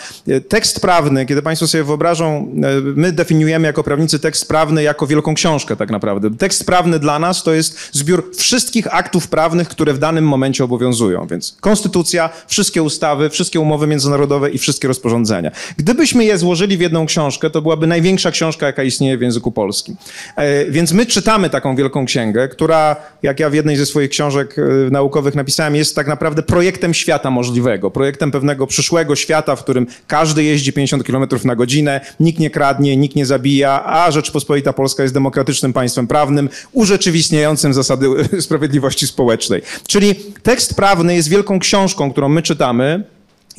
Tekst 0.50 0.80
prawny, 0.80 1.26
kiedy 1.26 1.42
Państwo 1.42 1.68
sobie 1.68 1.84
wyobrażą, 1.84 2.52
my 2.96 3.12
definiujemy 3.12 3.68
jako 3.68 3.84
prawnicy 3.84 4.20
tekst 4.20 4.48
prawny 4.48 4.84
jako 4.84 5.08
wielką 5.08 5.34
książkę 5.34 5.76
tak 5.76 5.92
naprawdę. 5.92 6.32
Tekst 6.38 6.66
prawny 6.66 7.00
dla 7.00 7.20
nas 7.20 7.44
to 7.44 7.54
jest 7.54 7.90
zbiór 7.92 8.32
wszystkich 8.38 8.96
aktów 8.96 9.28
prawnych, 9.28 9.68
które 9.68 9.94
w 9.94 10.00
danym 10.00 10.28
momencie 10.28 10.64
obowiązują. 10.64 11.28
Więc 11.28 11.58
konstytucja, 11.62 12.30
wszystkie 12.48 12.84
ustawy, 12.84 13.30
wszystkie 13.30 13.60
umowy 13.60 13.88
międzynarodowe 13.88 14.50
i 14.50 14.58
wszystkie 14.58 14.88
rozporządzenia. 14.88 15.52
Gdybyśmy 15.78 16.26
je 16.26 16.38
złożyli 16.38 16.78
w 16.78 16.82
jedną 16.82 17.06
książkę, 17.06 17.50
to 17.50 17.62
byłaby 17.62 17.88
największa 17.88 17.99
największa 18.00 18.32
książka, 18.32 18.66
jaka 18.66 18.84
istnieje 18.84 19.18
w 19.18 19.22
języku 19.22 19.52
polskim. 19.52 19.96
E, 20.36 20.66
więc 20.66 20.92
my 20.92 21.06
czytamy 21.06 21.50
taką 21.50 21.76
wielką 21.76 22.06
księgę, 22.06 22.48
która, 22.48 22.96
jak 23.24 23.40
ja 23.40 23.50
w 23.50 23.54
jednej 23.54 23.76
ze 23.76 23.86
swoich 23.86 24.10
książek 24.10 24.56
e, 24.60 24.62
naukowych 24.92 25.36
napisałem, 25.36 25.76
jest 25.76 25.96
tak 25.96 26.08
naprawdę 26.08 26.44
projektem 26.44 26.94
świata 26.94 27.32
możliwego, 27.32 27.92
projektem 27.92 28.32
pewnego 28.32 28.68
przyszłego 28.68 29.16
świata, 29.16 29.56
w 29.56 29.64
którym 29.64 29.88
każdy 30.08 30.44
jeździ 30.44 30.74
50 30.74 31.04
km 31.04 31.28
na 31.44 31.56
godzinę, 31.56 32.02
nikt 32.20 32.40
nie 32.40 32.50
kradnie, 32.50 32.98
nikt 32.98 33.16
nie 33.16 33.26
zabija, 33.26 33.84
a 33.86 34.12
Rzeczpospolita 34.12 34.74
Polska 34.74 35.04
jest 35.04 35.14
demokratycznym 35.14 35.74
państwem 35.74 36.08
prawnym, 36.08 36.50
urzeczywistniającym 36.72 37.74
zasady 37.74 38.08
sprawiedliwości 38.46 39.08
społecznej. 39.08 39.62
Czyli 39.88 40.16
tekst 40.44 40.76
prawny 40.76 41.16
jest 41.16 41.30
wielką 41.30 41.60
książką, 41.60 42.12
którą 42.12 42.30
my 42.30 42.42
czytamy, 42.42 43.04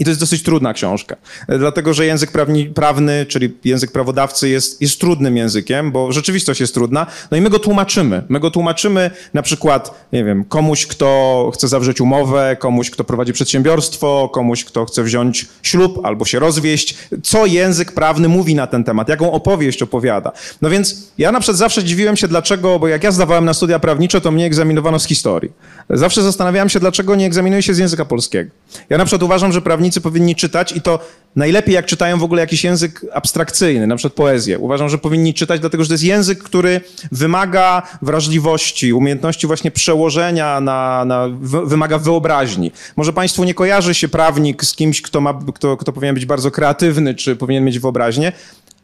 i 0.01 0.05
to 0.05 0.11
jest 0.11 0.21
dosyć 0.21 0.43
trudna 0.43 0.73
książka, 0.73 1.17
dlatego 1.49 1.95
że 1.95 2.07
język 2.07 2.33
prawni, 2.33 2.67
prawny, 2.67 3.27
czyli 3.27 3.57
język 3.65 3.93
prawodawcy 3.93 4.49
jest, 4.49 4.81
jest 4.83 5.01
trudnym 5.01 5.37
językiem, 5.37 5.93
bo 5.93 6.13
rzeczywistość 6.13 6.61
jest 6.61 6.75
trudna, 6.75 7.07
no 7.31 7.37
i 7.37 7.41
my 7.41 7.51
go 7.51 7.59
tłumaczymy. 7.59 8.23
My 8.29 8.41
go 8.41 8.51
tłumaczymy 8.51 9.11
na 9.35 9.43
przykład, 9.43 10.07
nie 10.13 10.25
wiem, 10.25 10.45
komuś, 10.45 10.87
kto 10.87 11.51
chce 11.55 11.69
zawrzeć 11.69 12.01
umowę, 12.01 12.57
komuś, 12.59 12.91
kto 12.91 13.05
prowadzi 13.05 13.33
przedsiębiorstwo, 13.33 14.31
komuś, 14.33 14.65
kto 14.65 14.85
chce 14.85 15.03
wziąć 15.03 15.47
ślub 15.63 16.01
albo 16.05 16.25
się 16.25 16.39
rozwieść, 16.39 16.97
co 17.23 17.47
język 17.47 17.93
prawny 17.93 18.29
mówi 18.29 18.55
na 18.55 18.67
ten 18.67 18.85
temat, 18.85 19.09
jaką 19.09 19.33
opowieść 19.33 19.83
opowiada. 19.83 20.33
No 20.63 20.71
więc 20.71 21.13
ja 21.19 21.33
na 21.33 21.41
przykład 21.41 21.57
zawsze 21.57 21.85
dziwiłem 21.85 22.17
się, 22.17 22.29
dlaczego, 22.29 22.79
bo 22.79 22.89
jak 22.89 23.05
ja 23.05 23.11
zdawałem 23.11 23.45
na 23.45 23.55
studia 23.55 23.79
prawnicze, 23.79 24.21
to 24.21 24.31
mnie 24.31 24.47
egzaminowano 24.47 24.99
z 24.99 25.07
historii. 25.07 25.53
Zawsze 25.91 26.23
zastanawiałem 26.23 26.69
się, 26.69 26.81
dlaczego 26.81 27.17
nie 27.17 27.27
egzaminuje 27.27 27.63
się 27.63 27.75
z 27.75 27.79
języka 27.79 28.05
polskiego. 28.05 28.51
Ja 28.91 28.99
na 28.99 29.05
przykład 29.05 29.23
uważam, 29.23 29.53
że 29.53 29.63
prawnicy 29.63 29.90
powinni 30.01 30.37
czytać 30.37 30.73
i 30.73 30.83
to 30.83 30.99
najlepiej 31.37 31.75
jak 31.75 31.87
czytają 31.87 32.19
w 32.19 32.23
ogóle 32.23 32.41
jakiś 32.41 32.65
język 32.65 33.07
abstrakcyjny, 33.13 33.87
na 33.87 33.97
przykład 33.97 34.13
poezję. 34.13 34.59
Uważam, 34.59 34.89
że 34.89 34.99
powinni 34.99 35.35
czytać, 35.35 35.61
dlatego 35.61 35.85
że 35.85 35.89
to 35.89 35.95
jest 35.95 36.05
język, 36.05 36.43
który 36.43 36.81
wymaga 37.13 37.83
wrażliwości, 38.03 38.93
umiejętności 38.93 39.47
właśnie 39.47 39.71
przełożenia, 39.71 40.61
na, 40.61 41.05
na 41.05 41.29
wymaga 41.65 41.99
wyobraźni. 41.99 42.73
Może 42.97 43.13
Państwu 43.13 43.45
nie 43.45 43.55
kojarzy 43.55 43.95
się 43.95 44.09
prawnik 44.09 44.65
z 44.65 44.75
kimś, 44.75 45.03
kto, 45.03 45.21
ma, 45.21 45.41
kto, 45.55 45.77
kto 45.77 45.93
powinien 45.93 46.15
być 46.15 46.27
bardzo 46.27 46.51
kreatywny, 46.51 47.15
czy 47.15 47.37
powinien 47.37 47.65
mieć 47.65 47.79
wyobraźnię, 47.79 48.33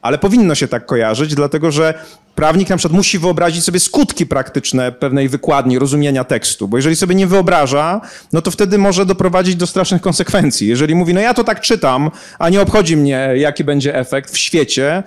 ale 0.06 0.18
powinno 0.18 0.54
się 0.54 0.68
tak 0.68 0.86
kojarzyć, 0.86 1.34
dlatego 1.34 1.70
że 1.70 1.94
prawnik 2.34 2.68
na 2.68 2.76
przykład 2.76 2.96
musi 2.96 3.18
wyobrazić 3.18 3.64
sobie 3.64 3.80
skutki 3.80 4.26
praktyczne 4.26 4.92
pewnej 4.92 5.28
wykładni, 5.28 5.78
rozumienia 5.78 6.25
tekstu, 6.25 6.68
bo 6.68 6.76
jeżeli 6.76 6.96
sobie 6.96 7.14
nie 7.14 7.26
wyobraża, 7.26 8.00
no 8.32 8.42
to 8.42 8.50
wtedy 8.50 8.78
może 8.78 9.06
doprowadzić 9.06 9.56
do 9.56 9.66
strasznych 9.66 10.02
konsekwencji. 10.02 10.68
Jeżeli 10.68 10.94
mówi, 10.94 11.14
no 11.14 11.20
ja 11.20 11.34
to 11.34 11.44
tak 11.44 11.60
czytam, 11.60 12.10
a 12.38 12.48
nie 12.48 12.60
obchodzi 12.60 12.96
mnie, 12.96 13.28
jaki 13.36 13.64
będzie 13.64 13.94
efekt 13.94 14.30
w 14.30 14.38
świecie, 14.38 15.02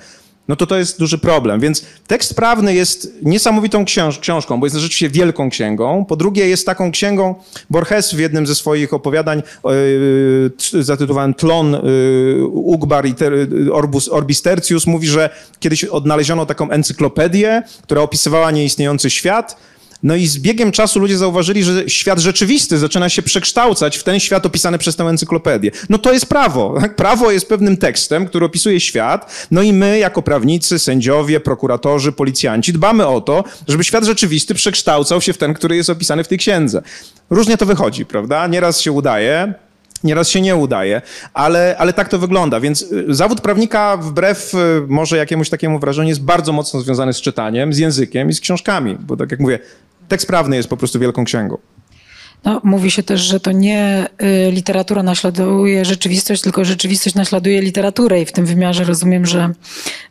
no 0.50 0.56
to 0.56 0.68
to 0.68 0.77
jest 0.77 1.00
duży 1.00 1.18
problem. 1.18 1.60
Więc 1.60 1.86
tekst 2.08 2.36
prawny 2.36 2.74
jest 2.74 3.13
niesamowitą 3.22 3.86
książ 3.86 4.20
książką, 4.20 4.60
bo 4.60 4.65
jest 4.65 4.75
rzeczywiście 4.75 5.10
wielką 5.10 5.50
księgą. 5.50 6.06
Po 6.06 6.15
drugie 6.15 6.48
jest 6.48 6.65
taką 6.65 6.91
księgą, 6.91 7.36
Borges 7.70 8.13
w 8.13 8.20
jednym 8.20 8.48
ze 8.48 8.56
swoich 8.56 8.94
opowiadań 8.94 9.44
yy, 10.74 10.84
zatytułowanym 10.84 11.34
Tlon 11.34 11.72
yy, 11.72 12.46
Ugbar 12.48 13.06
i 13.06 13.15
ter, 13.15 13.34
Orbus, 13.72 14.10
Orbis 14.10 14.41
Tertius 14.41 14.88
mówi, 14.88 15.08
że 15.08 15.29
kiedyś 15.60 15.84
odnaleziono 15.84 16.46
taką 16.46 16.70
encyklopedię, 16.70 17.63
która 17.84 18.01
opisywała 18.01 18.51
nieistniejący 18.51 19.10
świat, 19.10 19.58
no 20.03 20.15
i 20.15 20.27
z 20.27 20.38
biegiem 20.38 20.72
czasu 20.72 21.00
ludzie 21.00 21.18
zauważyli, 21.18 21.63
że 21.63 21.89
świat 21.89 22.20
rzeczywisty 22.20 22.77
zaczyna 22.77 23.10
się 23.10 23.22
przekształcać 23.22 23.98
w 23.98 24.03
ten 24.03 24.20
świat 24.20 24.46
opisany 24.46 24.77
przez 24.77 24.96
tę 24.96 25.03
encyklopedię. 25.03 25.72
No 25.89 25.98
to 25.98 26.13
jest 26.13 26.25
prawo. 26.25 26.77
Tak? 26.82 26.96
Prawo 26.96 27.32
jest 27.32 27.50
pewnym 27.50 27.77
tekstem, 27.77 28.27
który 28.27 28.46
opisuje 28.46 28.79
świat. 28.79 29.48
No 29.51 29.62
i 29.62 29.74
my, 29.74 30.00
jako 30.00 30.22
prawnicy, 30.22 30.79
sędziowie, 30.79 31.39
prokuratorzy, 31.39 32.12
policjanci, 32.12 32.74
dbamy 32.74 33.08
o 33.08 33.22
to, 33.22 33.44
żeby 33.68 33.84
świat 33.84 34.06
rzeczywisty 34.06 34.53
przekształcał 34.53 35.22
się 35.22 35.34
w 35.34 35.38
ten, 35.38 35.53
który 35.53 35.75
jest 35.75 35.89
opisany 35.89 36.24
w 36.24 36.27
tej 36.27 36.38
księdze. 36.38 36.82
Różnie 37.29 37.58
to 37.58 37.65
wychodzi, 37.65 38.06
prawda? 38.06 38.48
Nieraz 38.48 38.82
się 38.82 38.91
udaje, 38.91 39.53
Nieraz 40.03 40.29
się 40.29 40.41
nie 40.41 40.56
udaje, 40.56 41.01
ale, 41.34 41.75
ale 41.79 41.94
tak 41.94 42.10
to 42.10 42.20
wygląda. 42.20 42.60
Więc 42.60 42.82
y, 42.82 43.06
zawód 43.10 43.41
prawnika, 43.41 43.98
wbrew 43.98 44.53
y, 44.53 44.58
może 44.88 45.18
jakiemuś 45.18 45.50
takiemu 45.50 45.79
wrażeniu, 45.79 46.10
jest 46.10 46.24
bardzo 46.24 46.53
mocno 46.53 46.82
związany 46.82 47.13
z 47.13 47.22
czytaniem, 47.22 47.74
z 47.74 47.77
językiem 47.77 48.29
i 48.29 48.34
z 48.34 48.39
książkami. 48.39 48.98
Bo 49.00 49.18
tak 49.18 49.32
jak 49.32 49.39
mówię, 49.39 49.60
tekst 50.08 50.27
prawny 50.27 50.56
jest 50.56 50.70
po 50.70 50.77
prostu 50.77 51.00
wielką 51.00 51.24
księgą. 51.24 51.58
No, 52.43 52.62
mówi 52.63 52.91
się 52.91 53.03
też, 53.03 53.22
że 53.22 53.39
to 53.39 53.51
nie 53.51 54.08
y, 54.48 54.51
literatura 54.51 55.03
naśladuje 55.03 55.86
rzeczywistość, 55.86 56.41
tylko 56.41 56.65
rzeczywistość 56.65 57.15
naśladuje 57.15 57.62
literaturę 57.62 58.22
i 58.22 58.25
w 58.25 58.31
tym 58.31 58.46
wymiarze 58.46 58.84
rozumiem, 58.84 59.25
że, 59.25 59.53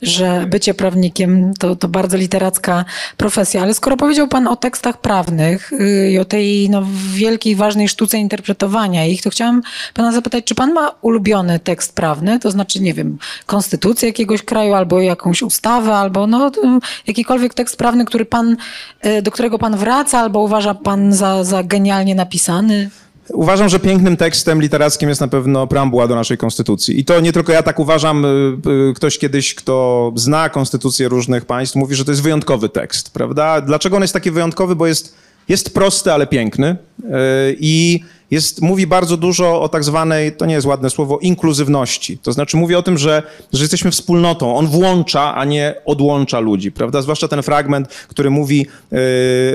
że 0.02 0.46
bycie 0.46 0.74
prawnikiem 0.74 1.54
to, 1.54 1.76
to 1.76 1.88
bardzo 1.88 2.16
literacka 2.16 2.84
profesja. 3.16 3.62
Ale 3.62 3.74
skoro 3.74 3.96
powiedział 3.96 4.28
Pan 4.28 4.46
o 4.46 4.56
tekstach 4.56 5.00
prawnych 5.00 5.72
y, 5.72 6.10
i 6.10 6.18
o 6.18 6.24
tej 6.24 6.70
no, 6.70 6.82
wielkiej, 7.14 7.56
ważnej 7.56 7.88
sztuce 7.88 8.18
interpretowania 8.18 9.06
ich, 9.06 9.22
to 9.22 9.30
chciałam 9.30 9.62
Pana 9.94 10.12
zapytać, 10.12 10.44
czy 10.44 10.54
Pan 10.54 10.72
ma 10.72 10.90
ulubiony 11.02 11.58
tekst 11.58 11.94
prawny, 11.94 12.38
to 12.38 12.50
znaczy, 12.50 12.80
nie 12.80 12.94
wiem, 12.94 13.18
konstytucję 13.46 14.08
jakiegoś 14.08 14.42
kraju 14.42 14.74
albo 14.74 15.00
jakąś 15.00 15.42
ustawę, 15.42 15.94
albo 15.94 16.26
no, 16.26 16.50
jakikolwiek 17.06 17.54
tekst 17.54 17.76
prawny, 17.76 18.04
który 18.04 18.24
pan, 18.24 18.56
y, 19.06 19.22
do 19.22 19.30
którego 19.30 19.58
Pan 19.58 19.76
wraca 19.76 20.18
albo 20.18 20.40
uważa 20.40 20.74
Pan 20.74 21.12
za, 21.12 21.44
za 21.44 21.62
genialnie 21.62 22.17
napisany? 22.18 22.90
Uważam, 23.32 23.68
że 23.68 23.78
pięknym 23.78 24.16
tekstem 24.16 24.62
literackim 24.62 25.08
jest 25.08 25.20
na 25.20 25.28
pewno 25.28 25.66
preambuła 25.66 26.08
do 26.08 26.14
naszej 26.14 26.38
konstytucji. 26.38 27.00
I 27.00 27.04
to 27.04 27.20
nie 27.20 27.32
tylko 27.32 27.52
ja 27.52 27.62
tak 27.62 27.78
uważam. 27.78 28.24
Y, 28.24 28.28
y, 28.90 28.94
ktoś 28.94 29.18
kiedyś, 29.18 29.54
kto 29.54 30.12
zna 30.16 30.48
konstytucję 30.48 31.08
różnych 31.08 31.44
państw, 31.44 31.76
mówi, 31.76 31.94
że 31.94 32.04
to 32.04 32.10
jest 32.10 32.22
wyjątkowy 32.22 32.68
tekst, 32.68 33.10
prawda? 33.10 33.60
Dlaczego 33.60 33.96
on 33.96 34.02
jest 34.02 34.14
taki 34.14 34.30
wyjątkowy? 34.30 34.76
Bo 34.76 34.86
jest, 34.86 35.14
jest 35.48 35.74
prosty, 35.74 36.12
ale 36.12 36.26
piękny. 36.26 36.76
Y, 37.04 37.06
I 37.60 38.00
jest, 38.30 38.62
mówi 38.62 38.86
bardzo 38.86 39.16
dużo 39.16 39.62
o 39.62 39.68
tak 39.68 39.84
zwanej, 39.84 40.32
to 40.32 40.46
nie 40.46 40.54
jest 40.54 40.66
ładne 40.66 40.90
słowo, 40.90 41.18
inkluzywności. 41.18 42.18
To 42.18 42.32
znaczy 42.32 42.56
mówi 42.56 42.74
o 42.74 42.82
tym, 42.82 42.98
że, 42.98 43.22
że 43.52 43.62
jesteśmy 43.62 43.90
wspólnotą. 43.90 44.56
On 44.56 44.66
włącza, 44.66 45.34
a 45.34 45.44
nie 45.44 45.74
odłącza 45.84 46.40
ludzi, 46.40 46.72
prawda? 46.72 47.02
Zwłaszcza 47.02 47.28
ten 47.28 47.42
fragment, 47.42 47.88
który 47.88 48.30
mówi 48.30 48.66
yy, 48.90 48.98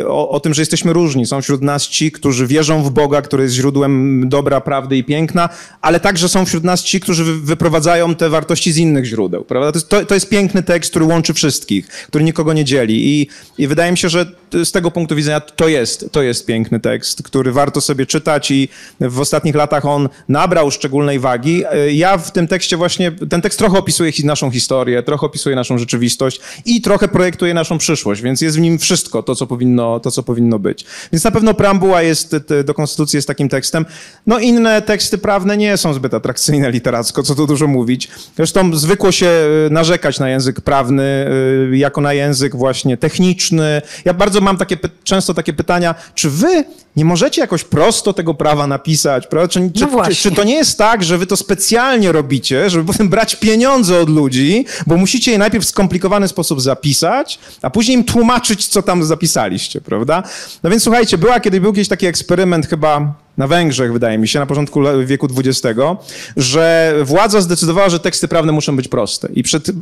o, 0.08 0.30
o, 0.30 0.40
tym, 0.40 0.54
że 0.54 0.62
jesteśmy 0.62 0.94
różni. 0.94 1.26
Są 1.26 1.42
wśród 1.42 1.62
nas 1.62 1.88
ci, 1.88 2.12
którzy 2.12 2.48
wierzą 2.48 2.84
w 2.84 2.90
Boga, 2.90 3.22
który 3.22 3.44
jest 3.44 3.56
źródłem 3.56 4.24
dobra, 4.30 4.62
prawdy 4.62 4.98
i 4.98 5.04
piękna, 5.04 5.50
ale 5.82 6.00
także 6.00 6.30
są 6.30 6.46
wśród 6.46 6.64
nas 6.64 6.84
ci, 6.84 7.00
którzy 7.00 7.24
wyprowadzają 7.24 8.16
te 8.16 8.30
wartości 8.30 8.72
z 8.72 8.78
innych 8.78 9.06
źródeł, 9.06 9.44
prawda? 9.44 9.72
To 9.72 9.78
jest, 9.78 9.90
to, 9.90 10.06
to 10.06 10.14
jest 10.14 10.30
piękny 10.30 10.64
tekst, 10.64 10.90
który 10.90 11.06
łączy 11.06 11.34
wszystkich, 11.34 11.88
który 11.88 12.24
nikogo 12.24 12.54
nie 12.54 12.66
dzieli 12.66 13.22
i, 13.22 13.28
i 13.58 13.68
wydaje 13.68 13.92
mi 13.92 13.98
się, 13.98 14.10
że 14.10 14.26
z 14.64 14.72
tego 14.72 14.92
punktu 14.92 15.16
widzenia 15.16 15.40
to 15.40 15.68
jest, 15.68 16.12
to 16.12 16.22
jest 16.22 16.46
piękny 16.46 16.80
tekst, 16.80 17.24
który 17.24 17.52
warto 17.52 17.82
sobie 17.82 18.06
czytać 18.06 18.52
i 18.52 18.63
w 19.00 19.20
ostatnich 19.20 19.56
latach 19.56 19.86
on 19.86 20.10
nabrał 20.30 20.72
szczególnej 20.72 21.20
wagi. 21.20 21.64
Ja 21.92 22.18
w 22.18 22.32
tym 22.32 22.48
tekście 22.48 22.78
właśnie, 22.78 23.12
ten 23.12 23.42
tekst 23.42 23.60
trochę 23.60 23.78
opisuje 23.78 24.12
naszą 24.24 24.52
historię, 24.52 25.04
trochę 25.04 25.26
opisuje 25.26 25.56
naszą 25.56 25.78
rzeczywistość 25.78 26.42
i 26.66 26.82
trochę 26.82 27.08
projektuje 27.08 27.54
naszą 27.54 27.78
przyszłość, 27.78 28.22
więc 28.22 28.42
jest 28.42 28.58
w 28.58 28.60
nim 28.60 28.80
wszystko 28.80 29.24
to, 29.24 29.36
co 29.36 29.48
powinno, 29.48 30.00
to, 30.00 30.12
co 30.12 30.24
powinno 30.24 30.60
być. 30.60 30.86
Więc 31.12 31.24
na 31.24 31.32
pewno 31.32 31.54
preambuła 31.54 32.02
jest, 32.02 32.36
do 32.66 32.74
Konstytucji 32.74 33.18
jest 33.18 33.28
takim 33.28 33.50
tekstem. 33.50 33.86
No 34.28 34.40
inne 34.40 34.82
teksty 34.82 35.18
prawne 35.18 35.58
nie 35.58 35.78
są 35.78 35.94
zbyt 35.94 36.14
atrakcyjne 36.14 36.72
literacko, 36.72 37.24
co 37.24 37.36
tu 37.36 37.48
dużo 37.48 37.68
mówić. 37.68 38.10
Zresztą 38.36 38.76
zwykło 38.76 39.12
się 39.12 39.28
e, 39.28 39.70
narzekać 39.70 40.20
na 40.20 40.30
język 40.30 40.62
prawny 40.62 41.04
e, 41.72 41.78
jako 41.78 42.02
na 42.02 42.14
język 42.14 42.56
właśnie 42.56 42.98
techniczny. 42.98 43.82
Ja 44.06 44.14
bardzo 44.14 44.42
mam 44.42 44.58
takie, 44.58 44.78
często 45.04 45.34
takie 45.34 45.54
pytania, 45.54 45.96
czy 46.16 46.30
wy 46.30 46.64
nie 46.96 47.06
możecie 47.06 47.42
jakoś 47.42 47.64
prosto 47.64 48.14
tego 48.14 48.34
prawa 48.34 48.53
napisać, 48.56 49.28
prawda? 49.28 49.48
Czy, 49.48 49.72
czy, 49.74 49.88
no 49.92 50.06
czy, 50.06 50.16
czy, 50.16 50.32
to 50.32 50.44
nie 50.44 50.56
jest 50.56 50.78
tak, 50.78 51.04
że 51.04 51.18
wy 51.18 51.26
to 51.26 51.38
specjalnie 51.38 52.12
robicie, 52.12 52.70
żeby 52.70 52.94
potem 52.94 53.10
brać 53.10 53.36
pieniądze 53.36 54.00
od 54.00 54.10
ludzi, 54.10 54.66
bo 54.88 54.98
musicie 54.98 55.32
je 55.32 55.38
najpierw 55.38 55.66
w 55.66 55.68
skomplikowany 55.68 56.28
sposób 56.28 56.62
zapisać, 56.62 57.40
a 57.62 57.70
później 57.70 57.98
im 57.98 58.04
tłumaczyć, 58.04 58.68
co 58.68 58.82
tam 58.82 59.04
zapisaliście, 59.04 59.82
prawda? 59.82 60.24
No 60.64 60.70
więc 60.70 60.84
słuchajcie, 60.84 61.18
była 61.18 61.40
kiedy 61.40 61.62
był 61.62 61.72
jakiś 61.72 61.88
taki 61.88 62.06
eksperyment 62.06 62.68
chyba 62.68 63.14
na 63.38 63.48
Węgrzech, 63.48 63.94
wydaje 63.94 64.18
mi 64.18 64.28
się, 64.28 64.40
na 64.40 64.46
początku 64.46 64.82
wieku 65.06 65.28
XX, 65.38 65.80
że 66.38 66.94
władza 67.04 67.42
zdecydowała, 67.42 67.90
że 67.90 68.00
teksty 68.00 68.28
prawne 68.28 68.52
muszą 68.52 68.76
być 68.76 68.88
proste. 68.88 69.30
I 69.34 69.44
przed 69.44 69.70
y, 69.70 69.74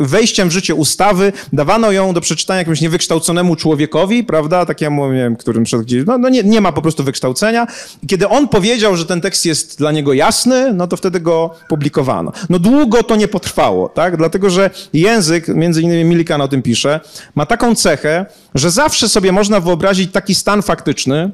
wejściem 0.00 0.48
w 0.48 0.52
życie 0.52 0.74
ustawy 0.74 1.32
dawano 1.52 1.92
ją 1.92 2.14
do 2.14 2.20
przeczytania 2.20 2.58
jakiemuś 2.58 2.80
niewykształconemu 2.80 3.56
człowiekowi, 3.56 4.24
prawda, 4.24 4.66
takiemu, 4.66 5.12
nie 5.12 5.18
wiem, 5.18 5.36
którym 5.36 5.64
przed 5.64 5.82
gdzieś, 5.82 6.04
no, 6.06 6.18
no 6.18 6.28
nie, 6.28 6.42
nie 6.42 6.60
ma 6.60 6.72
po 6.72 6.82
prostu 6.82 7.04
wykształcenia. 7.04 7.66
I 8.02 8.06
kiedy 8.06 8.28
on 8.28 8.48
powiedział, 8.48 8.96
że 8.96 9.06
ten 9.06 9.20
tekst 9.20 9.46
jest 9.46 9.78
dla 9.78 9.92
niego 9.92 10.12
jasny, 10.12 10.72
no 10.74 10.86
to 10.86 10.96
wtedy 10.96 11.20
go 11.20 11.54
publikowano. 11.68 12.32
No 12.50 12.58
długo 12.58 13.02
to 13.02 13.16
nie 13.16 13.28
potrwało, 13.28 13.88
tak, 13.88 14.16
dlatego, 14.16 14.50
że 14.50 14.70
język, 14.92 15.48
między 15.48 15.82
innymi 15.82 16.04
Milikan 16.04 16.40
o 16.40 16.48
tym 16.48 16.62
pisze, 16.62 17.00
ma 17.34 17.46
taką 17.46 17.74
cechę, 17.74 18.26
że 18.54 18.70
zawsze 18.70 19.08
sobie 19.08 19.32
można 19.32 19.60
wyobrazić 19.60 20.12
taki 20.12 20.34
stan 20.34 20.62
faktyczny, 20.62 21.30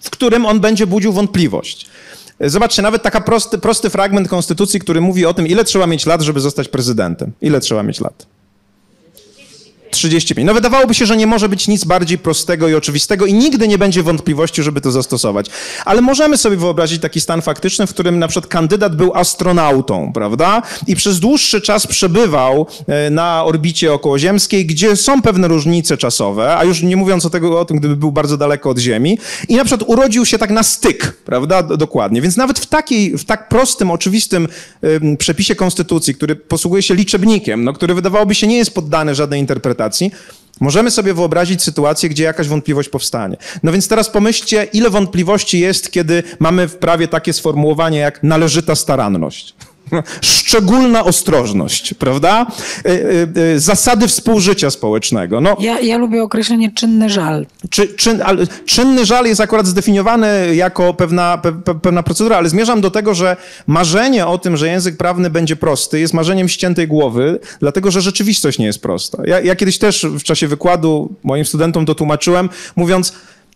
w 0.00 0.10
którym 0.10 0.46
on 0.46 0.60
będzie 0.60 0.86
budził 0.86 1.12
wątpliwość. 1.12 1.86
Zobaczcie, 2.40 2.82
nawet 2.82 3.02
taki 3.02 3.22
prosty, 3.22 3.58
prosty 3.58 3.90
fragment 3.90 4.28
konstytucji, 4.28 4.80
który 4.80 5.00
mówi 5.00 5.26
o 5.26 5.34
tym, 5.34 5.46
ile 5.46 5.64
trzeba 5.64 5.86
mieć 5.86 6.06
lat, 6.06 6.22
żeby 6.22 6.40
zostać 6.40 6.68
prezydentem. 6.68 7.32
Ile 7.40 7.60
trzeba 7.60 7.82
mieć 7.82 8.00
lat? 8.00 8.26
35. 9.94 10.46
No 10.46 10.54
wydawałoby 10.54 10.94
się, 10.94 11.06
że 11.06 11.16
nie 11.16 11.26
może 11.26 11.48
być 11.48 11.68
nic 11.68 11.84
bardziej 11.84 12.18
prostego 12.18 12.68
i 12.68 12.74
oczywistego 12.74 13.26
i 13.26 13.34
nigdy 13.34 13.68
nie 13.68 13.78
będzie 13.78 14.02
wątpliwości, 14.02 14.62
żeby 14.62 14.80
to 14.80 14.90
zastosować. 14.90 15.46
Ale 15.84 16.02
możemy 16.02 16.36
sobie 16.36 16.56
wyobrazić 16.56 17.02
taki 17.02 17.20
stan 17.20 17.42
faktyczny, 17.42 17.86
w 17.86 17.90
którym 17.90 18.18
na 18.18 18.28
przykład 18.28 18.50
kandydat 18.50 18.96
był 18.96 19.14
astronautą, 19.14 20.12
prawda? 20.14 20.62
I 20.86 20.96
przez 20.96 21.20
dłuższy 21.20 21.60
czas 21.60 21.86
przebywał 21.86 22.66
e, 22.86 23.10
na 23.10 23.44
orbicie 23.44 23.92
okołoziemskiej, 23.92 24.66
gdzie 24.66 24.96
są 24.96 25.22
pewne 25.22 25.48
różnice 25.48 25.96
czasowe, 25.96 26.56
a 26.56 26.64
już 26.64 26.82
nie 26.82 26.96
mówiąc 26.96 27.24
o, 27.24 27.30
tego, 27.30 27.60
o 27.60 27.64
tym, 27.64 27.76
gdyby 27.76 27.96
był 27.96 28.12
bardzo 28.12 28.36
daleko 28.36 28.70
od 28.70 28.78
Ziemi. 28.78 29.18
I 29.48 29.56
na 29.56 29.64
przykład 29.64 29.88
urodził 29.90 30.26
się 30.26 30.38
tak 30.38 30.50
na 30.50 30.62
styk, 30.62 31.16
prawda? 31.24 31.62
Dokładnie. 31.62 32.22
Więc 32.22 32.36
nawet 32.36 32.58
w, 32.58 32.66
takiej, 32.66 33.18
w 33.18 33.24
tak 33.24 33.48
prostym, 33.48 33.90
oczywistym 33.90 34.48
przepisie 35.18 35.54
konstytucji, 35.54 36.14
który 36.14 36.36
posługuje 36.36 36.82
się 36.82 36.94
liczebnikiem, 36.94 37.64
no, 37.64 37.72
który 37.72 37.94
wydawałoby 37.94 38.34
się 38.34 38.46
nie 38.46 38.56
jest 38.56 38.74
poddany 38.74 39.14
żadnej 39.14 39.40
interpretacji, 39.40 39.83
Możemy 40.60 40.90
sobie 40.90 41.14
wyobrazić 41.14 41.62
sytuację, 41.62 42.08
gdzie 42.08 42.24
jakaś 42.24 42.48
wątpliwość 42.48 42.88
powstanie. 42.88 43.36
No 43.62 43.72
więc 43.72 43.88
teraz 43.88 44.10
pomyślcie, 44.10 44.64
ile 44.64 44.90
wątpliwości 44.90 45.60
jest, 45.60 45.92
kiedy 45.92 46.22
mamy 46.38 46.68
w 46.68 46.76
prawie 46.76 47.08
takie 47.08 47.32
sformułowanie 47.32 47.98
jak 47.98 48.22
należyta 48.22 48.74
staranność. 48.74 49.54
Szczególna 50.20 51.04
ostrożność, 51.04 51.94
prawda? 51.94 52.46
E, 52.84 52.88
e, 52.88 53.54
e, 53.54 53.60
zasady 53.60 54.08
współżycia 54.08 54.70
społecznego. 54.70 55.40
No, 55.40 55.56
ja, 55.60 55.80
ja 55.80 55.98
lubię 55.98 56.22
określenie 56.22 56.72
czynny 56.72 57.10
żal. 57.10 57.46
Czy, 57.70 57.88
czyn, 57.88 58.22
ale, 58.24 58.46
czynny 58.66 59.04
żal 59.04 59.26
jest 59.26 59.40
akurat 59.40 59.66
zdefiniowany 59.66 60.54
jako 60.54 60.94
pewna, 60.94 61.38
pe, 61.38 61.52
pewna 61.74 62.02
procedura, 62.02 62.36
ale 62.36 62.48
zmierzam 62.48 62.80
do 62.80 62.90
tego, 62.90 63.14
że 63.14 63.36
marzenie 63.66 64.26
o 64.26 64.38
tym, 64.38 64.56
że 64.56 64.68
język 64.68 64.96
prawny 64.96 65.30
będzie 65.30 65.56
prosty, 65.56 66.00
jest 66.00 66.14
marzeniem 66.14 66.48
ściętej 66.48 66.88
głowy, 66.88 67.38
dlatego 67.60 67.90
że 67.90 68.00
rzeczywistość 68.00 68.58
nie 68.58 68.66
jest 68.66 68.82
prosta. 68.82 69.22
Ja, 69.26 69.40
ja 69.40 69.56
kiedyś 69.56 69.78
też 69.78 70.06
w 70.06 70.22
czasie 70.22 70.48
wykładu 70.48 71.14
moim 71.22 71.44
studentom 71.44 71.86
to 71.86 71.94
tłumaczyłem, 71.94 72.48
mówiąc, 72.76 73.12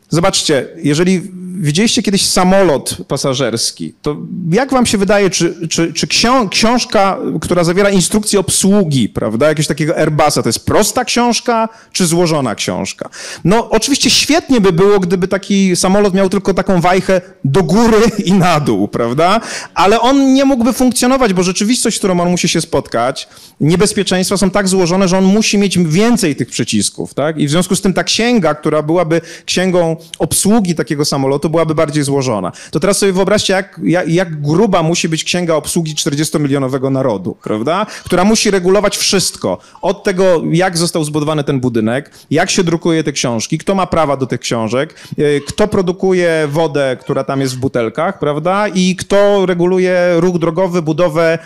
Zobaczcie, 0.09 0.69
jeżeli 0.77 1.23
widzieliście 1.61 2.03
kiedyś 2.03 2.27
samolot 2.27 2.97
pasażerski, 3.09 3.95
to 4.03 4.17
jak 4.50 4.71
wam 4.71 4.87
się 4.87 4.99
wydaje, 4.99 5.31
czy, 5.31 5.69
czy, 5.69 5.93
czy 5.93 6.07
książka, 6.50 7.19
która 7.41 7.65
zawiera 7.65 7.91
instrukcję 7.91 8.41
obsługi, 8.41 9.09
prawda, 9.09 9.49
jakiegoś 9.49 9.67
takiego 9.67 9.99
Airbusa, 9.99 10.43
to 10.43 10.49
jest 10.49 10.67
prosta 10.67 11.05
książka, 11.05 11.69
czy 11.93 12.07
złożona 12.07 12.55
książka? 12.55 13.09
No 13.45 13.71
oczywiście 13.71 14.11
świetnie 14.11 14.61
by 14.61 14.73
było, 14.73 15.00
gdyby 15.00 15.29
taki 15.29 15.77
samolot 15.77 16.15
miał 16.15 16.29
tylko 16.29 16.55
taką 16.55 16.81
wajchę 16.81 17.21
do 17.45 17.62
góry 17.62 18.00
i 18.25 18.33
na 18.33 18.61
dół, 18.61 18.88
prawda? 18.88 19.41
Ale 19.75 20.00
on 20.00 20.35
nie 20.35 20.45
mógłby 20.45 20.73
funkcjonować, 20.73 21.33
bo 21.33 21.43
rzeczywistość, 21.43 21.97
z 21.97 21.99
którą 21.99 22.21
on 22.21 22.31
musi 22.31 22.49
się 22.49 22.61
spotkać, 22.61 23.29
niebezpieczeństwa 23.61 24.37
są 24.37 24.50
tak 24.50 24.69
złożone, 24.69 25.09
że 25.09 25.19
on 25.19 25.25
musi 25.25 25.59
mieć 25.59 25.79
więcej 25.79 26.37
tych 26.37 26.49
przycisków, 26.49 27.15
tak? 27.15 27.38
I 27.38 27.47
w 27.47 27.50
związku 27.50 27.77
z 27.77 27.81
tym 27.81 27.95
ta 27.95 28.05
księga, 28.05 28.55
która 28.55 28.83
byłaby 28.83 29.21
księgą 29.47 29.97
obsługi 30.19 30.75
takiego 30.75 31.05
samolotu 31.05 31.50
byłaby 31.50 31.75
bardziej 31.75 32.05
złożona. 32.05 32.52
To 32.71 32.81
teraz 32.81 32.99
sobie 32.99 33.12
wyobraźcie, 33.12 33.52
jak, 33.52 33.81
jak, 33.83 34.09
jak 34.09 34.43
gruba 34.43 34.83
musi 34.83 35.09
być 35.09 35.25
księga 35.25 35.55
obsługi 35.55 35.95
40-milionowego 35.95 36.90
narodu, 36.90 37.37
prawda? 37.43 37.87
Która 38.05 38.25
musi 38.25 38.50
regulować 38.50 38.97
wszystko. 38.97 39.59
Od 39.83 40.05
tego, 40.05 40.43
jak 40.50 40.78
został 40.78 41.05
zbudowany 41.05 41.45
ten 41.45 41.61
budynek, 41.61 42.11
jak 42.31 42.50
się 42.50 42.64
drukuje 42.64 43.05
te 43.05 43.12
książki, 43.12 43.59
kto 43.59 43.75
ma 43.75 43.87
prawa 43.87 44.17
do 44.17 44.26
tych 44.26 44.40
książek, 44.40 44.95
e, 45.19 45.40
kto 45.40 45.69
produkuje 45.69 46.49
wodę, 46.50 46.97
która 47.00 47.25
tam 47.25 47.40
jest 47.40 47.57
w 47.57 47.59
butelkach, 47.59 48.19
prawda? 48.19 48.69
I 48.69 48.97
kto 48.97 49.47
reguluje 49.47 50.14
ruch 50.17 50.38
drogowy, 50.38 50.83
budowę 50.83 51.38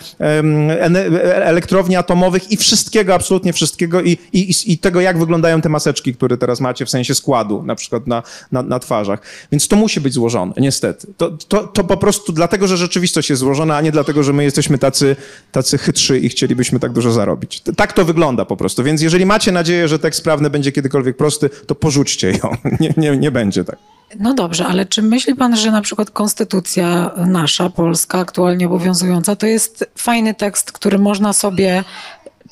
elektrowni 1.34 1.96
atomowych 1.96 2.50
i 2.50 2.56
wszystkiego, 2.56 3.14
absolutnie 3.14 3.52
wszystkiego 3.52 4.02
i, 4.02 4.18
i, 4.32 4.54
i 4.66 4.78
tego, 4.78 5.00
jak 5.00 5.18
wyglądają 5.18 5.60
te 5.60 5.68
maseczki, 5.68 6.14
które 6.14 6.36
teraz 6.36 6.60
macie 6.60 6.86
w 6.86 6.90
sensie 6.90 7.14
składu, 7.14 7.62
na 7.62 7.74
przykład 7.74 8.06
na, 8.06 8.22
na, 8.52 8.62
na 8.62 8.78
twarzach. 8.78 9.20
Więc 9.52 9.68
to 9.68 9.76
musi 9.76 10.00
być 10.00 10.14
złożone, 10.14 10.52
niestety. 10.56 11.06
To, 11.16 11.30
to, 11.30 11.66
to 11.66 11.84
po 11.84 11.96
prostu 11.96 12.32
dlatego, 12.32 12.66
że 12.66 12.76
rzeczywistość 12.76 13.30
jest 13.30 13.40
złożona, 13.40 13.76
a 13.76 13.80
nie 13.80 13.92
dlatego, 13.92 14.22
że 14.22 14.32
my 14.32 14.44
jesteśmy 14.44 14.78
tacy, 14.78 15.16
tacy 15.52 15.78
chytrzy 15.78 16.18
i 16.18 16.28
chcielibyśmy 16.28 16.80
tak 16.80 16.92
dużo 16.92 17.12
zarobić. 17.12 17.62
Tak 17.76 17.92
to 17.92 18.04
wygląda 18.04 18.44
po 18.44 18.56
prostu. 18.56 18.84
Więc 18.84 19.02
jeżeli 19.02 19.26
macie 19.26 19.52
nadzieję, 19.52 19.88
że 19.88 19.98
tekst 19.98 20.24
prawny 20.24 20.50
będzie 20.50 20.72
kiedykolwiek 20.72 21.16
prosty, 21.16 21.50
to 21.66 21.74
porzućcie 21.74 22.30
ją. 22.30 22.56
Nie, 22.80 22.94
nie, 22.96 23.16
nie 23.16 23.30
będzie 23.30 23.64
tak. 23.64 23.76
No 24.20 24.34
dobrze, 24.34 24.66
ale 24.66 24.86
czy 24.86 25.02
myśli 25.02 25.34
pan, 25.34 25.56
że 25.56 25.70
na 25.70 25.82
przykład 25.82 26.10
konstytucja 26.10 27.10
nasza, 27.16 27.70
polska, 27.70 28.18
aktualnie 28.18 28.66
obowiązująca, 28.66 29.36
to 29.36 29.46
jest 29.46 29.90
fajny 29.98 30.34
tekst, 30.34 30.72
który 30.72 30.98
można 30.98 31.32
sobie 31.32 31.84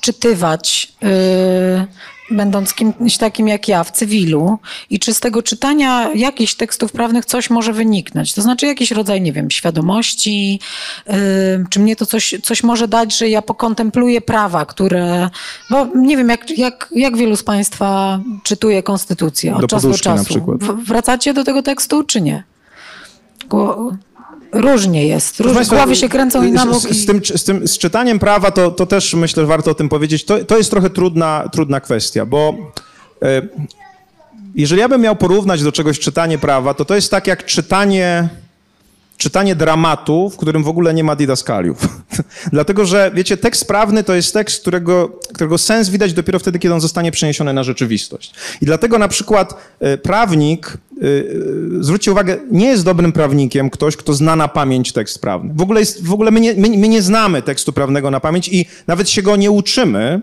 czytywać, 0.01 0.93
yy, 1.03 1.09
będąc 2.31 2.75
kimś 2.75 3.17
takim 3.17 3.49
jak 3.49 3.69
ja 3.69 3.85
w 3.85 3.91
cywilu 3.91 4.59
i 4.91 4.99
czy 4.99 5.15
z 5.15 5.21
tego 5.21 5.43
czytania 5.43 6.11
jakichś 6.15 6.55
tekstów 6.55 6.93
prawnych 6.93 7.25
coś 7.25 7.51
może 7.51 7.73
wyniknąć? 7.73 8.35
To 8.35 8.43
znaczy 8.43 8.67
jakiś 8.67 8.91
rodzaj, 8.91 9.21
nie 9.21 9.33
wiem, 9.33 9.51
świadomości, 9.51 10.61
yy, 11.07 11.15
czy 11.71 11.81
mnie 11.81 11.97
to 11.97 12.07
coś, 12.07 12.35
coś 12.43 12.63
może 12.63 12.89
dać, 12.89 13.19
że 13.19 13.29
ja 13.29 13.43
pokontempluję 13.43 14.21
prawa, 14.21 14.67
które, 14.67 15.31
bo 15.71 15.87
nie 15.95 16.17
wiem, 16.17 16.29
jak, 16.29 16.59
jak, 16.59 16.89
jak 16.93 17.17
wielu 17.17 17.37
z 17.37 17.43
Państwa 17.43 18.21
czytuje 18.43 18.83
konstytucję 18.83 19.55
od 19.55 19.61
do 19.61 19.67
czasu 19.67 19.91
do 19.91 19.99
czasu. 19.99 20.59
Wracacie 20.87 21.35
do 21.35 21.45
tego 21.45 21.63
tekstu, 21.63 22.05
czy 22.05 22.21
nie? 22.21 22.45
Różnie 24.53 25.07
jest. 25.07 25.41
Różnie. 25.41 25.55
Państwa, 25.55 25.77
głowy 25.77 25.97
się 25.97 26.09
kręcą 26.09 26.43
i 26.43 26.53
na 26.53 26.67
bok. 26.67 26.81
Z, 26.81 26.89
z, 26.89 27.07
tym, 27.07 27.21
z, 27.25 27.45
tym, 27.45 27.69
z 27.69 27.79
czytaniem 27.79 28.19
prawa 28.19 28.51
to, 28.51 28.71
to 28.71 28.87
też 28.87 29.15
myślę, 29.15 29.43
że 29.43 29.47
warto 29.47 29.71
o 29.71 29.75
tym 29.75 29.89
powiedzieć. 29.89 30.25
To, 30.25 30.45
to 30.45 30.59
jest 30.59 30.71
trochę 30.71 30.91
trudna, 30.91 31.49
trudna 31.53 31.81
kwestia, 31.81 32.27
bo 32.27 32.55
e, 33.23 33.43
jeżeli 34.55 34.81
ja 34.81 34.89
bym 34.89 35.01
miał 35.01 35.17
porównać 35.17 35.63
do 35.63 35.73
czegoś 35.73 35.99
czytanie 35.99 36.39
prawa, 36.39 36.75
to 36.75 36.85
to 36.85 36.95
jest 36.95 37.11
tak 37.11 37.27
jak 37.27 37.45
czytanie 37.45 38.29
czytanie 39.21 39.55
dramatu, 39.55 40.31
w 40.31 40.37
którym 40.37 40.65
w 40.65 40.69
ogóle 40.69 40.95
nie 40.95 41.05
ma 41.05 41.17
didaskaliów. 41.17 41.79
Dlatego, 42.53 42.87
że 42.87 43.11
wiecie, 43.15 43.37
tekst 43.37 43.69
prawny 43.69 44.05
to 44.05 44.15
jest 44.15 44.35
tekst, 44.35 44.61
którego, 44.61 45.09
którego 45.35 45.59
sens 45.59 45.89
widać 45.89 46.13
dopiero 46.13 46.39
wtedy, 46.39 46.59
kiedy 46.59 46.75
on 46.75 46.81
zostanie 46.81 47.13
przeniesiony 47.13 47.53
na 47.53 47.65
rzeczywistość. 47.65 48.35
I 48.63 48.67
dlatego 48.67 48.99
na 48.99 49.09
przykład 49.09 49.55
e, 49.81 49.99
prawnik, 49.99 50.69
e, 50.69 51.05
e, 51.05 51.13
zwróćcie 51.81 52.13
uwagę, 52.13 52.39
nie 52.51 52.67
jest 52.67 52.85
dobrym 52.85 53.13
prawnikiem 53.13 53.71
ktoś, 53.71 53.97
kto 53.97 54.15
zna 54.15 54.37
na 54.37 54.49
pamięć 54.49 54.93
tekst 54.93 55.21
prawny. 55.21 55.55
W 55.55 55.63
ogóle, 55.63 55.81
jest, 55.81 56.05
w 56.05 56.13
ogóle 56.13 56.31
my, 56.31 56.41
nie, 56.41 56.55
my, 56.55 56.69
my 56.69 56.89
nie 56.89 57.03
znamy 57.03 57.43
tekstu 57.43 57.73
prawnego 57.73 58.11
na 58.11 58.21
pamięć 58.21 58.49
i 58.49 58.67
nawet 58.87 59.11
się 59.11 59.23
go 59.23 59.37
nie 59.37 59.51
uczymy, 59.51 60.21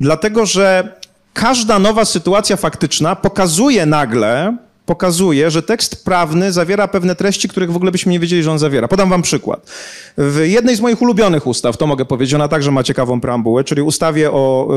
dlatego 0.00 0.46
że 0.46 0.96
każda 1.32 1.78
nowa 1.78 2.04
sytuacja 2.04 2.56
faktyczna 2.56 3.16
pokazuje 3.16 3.86
nagle, 3.86 4.56
pokazuje, 4.86 5.50
że 5.50 5.62
tekst 5.62 6.04
prawny 6.04 6.52
zawiera 6.52 6.88
pewne 6.88 7.14
treści, 7.14 7.48
których 7.48 7.72
w 7.72 7.76
ogóle 7.76 7.92
byśmy 7.92 8.12
nie 8.12 8.20
wiedzieli, 8.20 8.42
że 8.42 8.52
on 8.52 8.58
zawiera. 8.58 8.88
Podam 8.88 9.10
wam 9.10 9.22
przykład. 9.22 9.70
W 10.18 10.40
jednej 10.44 10.76
z 10.76 10.80
moich 10.80 11.02
ulubionych 11.02 11.46
ustaw, 11.46 11.76
to 11.76 11.86
mogę 11.86 12.04
powiedzieć, 12.04 12.34
ona 12.34 12.48
także 12.48 12.70
ma 12.70 12.82
ciekawą 12.82 13.20
preambułę, 13.20 13.64
czyli 13.64 13.82
ustawie 13.82 14.32
o 14.32 14.68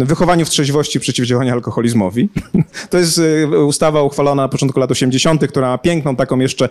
wychowaniu 0.00 0.44
w 0.44 0.50
trzeźwości 0.50 0.98
i 0.98 1.00
przeciwdziałaniu 1.00 1.52
alkoholizmowi. 1.52 2.28
To 2.90 2.98
jest 2.98 3.18
y, 3.18 3.64
ustawa 3.64 4.02
uchwalona 4.02 4.42
na 4.42 4.48
początku 4.48 4.80
lat 4.80 4.90
80., 4.90 5.46
która 5.46 5.68
ma 5.68 5.78
piękną 5.78 6.16
taką 6.16 6.38
jeszcze 6.38 6.68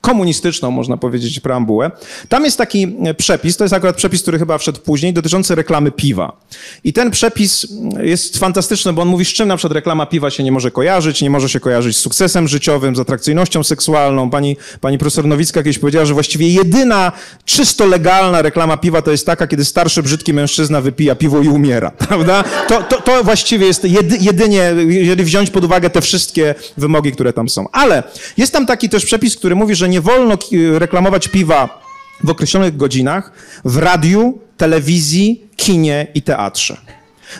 komunistyczną, 0.00 0.70
można 0.70 0.96
powiedzieć, 0.96 1.40
preambułę. 1.40 1.90
Tam 2.28 2.44
jest 2.44 2.58
taki 2.58 2.96
e, 3.04 3.14
przepis, 3.14 3.56
to 3.56 3.64
jest 3.64 3.74
akurat 3.74 3.96
przepis, 3.96 4.22
który 4.22 4.38
chyba 4.38 4.58
wszedł 4.58 4.80
później, 4.80 5.12
dotyczący 5.12 5.54
reklamy 5.54 5.90
piwa. 5.90 6.40
I 6.84 6.92
ten 6.92 7.10
przepis 7.10 7.66
jest 8.00 8.38
fantastyczny, 8.38 8.92
bo 8.92 9.02
on 9.02 9.08
mówi, 9.08 9.24
z 9.24 9.28
czym 9.28 9.48
na 9.48 9.56
przykład 9.56 9.72
reklama 9.72 10.06
piwa 10.06 10.30
się 10.30 10.42
nie 10.44 10.52
może 10.52 10.70
kojarzyć, 10.70 11.22
nie 11.22 11.30
może 11.30 11.48
się 11.48 11.60
kojarzyć 11.60 11.96
z 11.96 12.00
sukcesem 12.00 12.48
życiowym, 12.48 12.96
z 12.96 13.00
atrakcyjnością 13.00 13.64
seksualną. 13.64 14.30
Pani, 14.30 14.56
pani 14.80 14.98
profesor 14.98 15.26
Nowicka 15.26 15.62
kiedyś 15.62 15.78
powiedziała, 15.78 16.06
że 16.06 16.14
właściwie 16.14 16.48
jedyna 16.48 17.12
czysto 17.44 17.86
legalna 17.86 18.42
reklama 18.42 18.76
piwa 18.76 19.02
to 19.02 19.10
jest 19.10 19.26
taka, 19.26 19.46
kiedy 19.46 19.64
starszy, 19.64 20.02
brzydki 20.02 20.34
mężczyzna 20.34 20.80
wypija 20.80 21.14
piwo 21.14 21.40
i 21.42 21.48
umiera, 21.48 21.90
prawda? 22.08 22.44
To, 22.68 22.82
to, 22.82 23.00
to 23.00 23.24
właściwie 23.24 23.66
jest 23.66 23.84
jedy, 23.84 24.18
jedynie, 24.20 24.74
jeżeli 24.88 25.24
wziąć 25.24 25.50
pod 25.50 25.64
uwagę 25.64 25.90
te 25.90 26.00
wszystkie 26.00 26.54
wymogi, 26.76 27.12
które 27.12 27.32
tam 27.32 27.48
są. 27.48 27.66
Ale 27.72 28.02
jest 28.36 28.52
tam 28.52 28.66
taki 28.66 28.88
też 28.88 29.04
przepis, 29.04 29.36
który 29.36 29.54
mówi, 29.54 29.74
że 29.74 29.87
nie 29.88 30.00
wolno 30.00 30.38
reklamować 30.72 31.28
piwa 31.28 31.82
w 32.24 32.30
określonych 32.30 32.76
godzinach 32.76 33.32
w 33.64 33.76
radiu, 33.76 34.38
telewizji, 34.56 35.48
kinie 35.56 36.06
i 36.14 36.22
teatrze. 36.22 36.76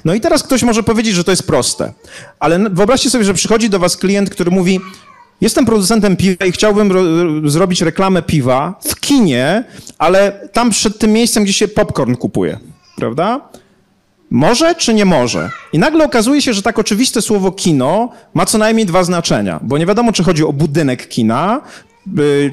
No 0.05 0.15
i 0.15 0.21
teraz 0.21 0.43
ktoś 0.43 0.63
może 0.63 0.83
powiedzieć, 0.83 1.15
że 1.15 1.25
to 1.25 1.31
jest 1.31 1.47
proste, 1.47 1.93
ale 2.39 2.59
wyobraźcie 2.71 3.11
sobie, 3.11 3.25
że 3.25 3.35
przychodzi 3.35 3.71
do 3.71 3.79
was 3.79 3.97
klient, 3.97 4.31
który 4.31 4.51
mówi: 4.51 4.81
Jestem 5.41 5.67
producentem 5.67 6.17
piwa 6.17 6.45
i 6.45 6.53
chciałbym 6.53 6.93
zrobić 7.51 7.81
reklamę 7.83 8.23
piwa 8.23 8.75
w 8.89 9.01
kinie, 9.01 9.65
ale 9.99 10.49
tam 10.53 10.71
przed 10.71 10.99
tym 10.99 11.13
miejscem, 11.13 11.45
gdzie 11.45 11.53
się 11.53 11.69
popcorn 11.69 12.15
kupuje, 12.15 12.59
prawda? 12.97 13.41
Może 14.31 14.75
czy 14.75 14.95
nie 14.95 15.05
może? 15.05 15.51
I 15.73 15.79
nagle 15.79 16.05
okazuje 16.05 16.43
się, 16.43 16.53
że 16.53 16.63
tak 16.63 16.79
oczywiste 16.79 17.23
słowo 17.23 17.53
kino 17.53 18.09
ma 18.35 18.47
co 18.47 18.59
najmniej 18.59 18.87
dwa 18.87 19.05
znaczenia, 19.05 19.61
bo 19.63 19.79
nie 19.79 19.87
wiadomo, 19.87 20.13
czy 20.13 20.25
chodzi 20.25 20.45
o 20.45 20.53
budynek 20.53 21.09
kina, 21.09 21.61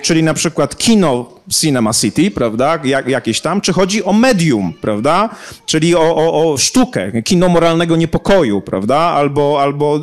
czyli 0.02 0.24
na 0.24 0.34
przykład 0.34 0.78
kino 0.78 1.35
Cinema 1.50 1.94
City, 1.94 2.32
prawda, 2.32 2.80
jak, 2.84 3.08
jakieś 3.08 3.42
tam, 3.42 3.62
czy 3.62 3.74
chodzi 3.74 4.04
o 4.04 4.14
medium, 4.14 4.74
prawda, 4.82 5.30
czyli 5.66 5.96
o, 5.96 6.16
o, 6.16 6.52
o 6.52 6.58
sztukę, 6.58 7.22
kino 7.22 7.50
moralnego 7.50 7.96
niepokoju, 7.96 8.62
prawda, 8.62 8.98
albo, 8.98 9.62
albo 9.62 10.00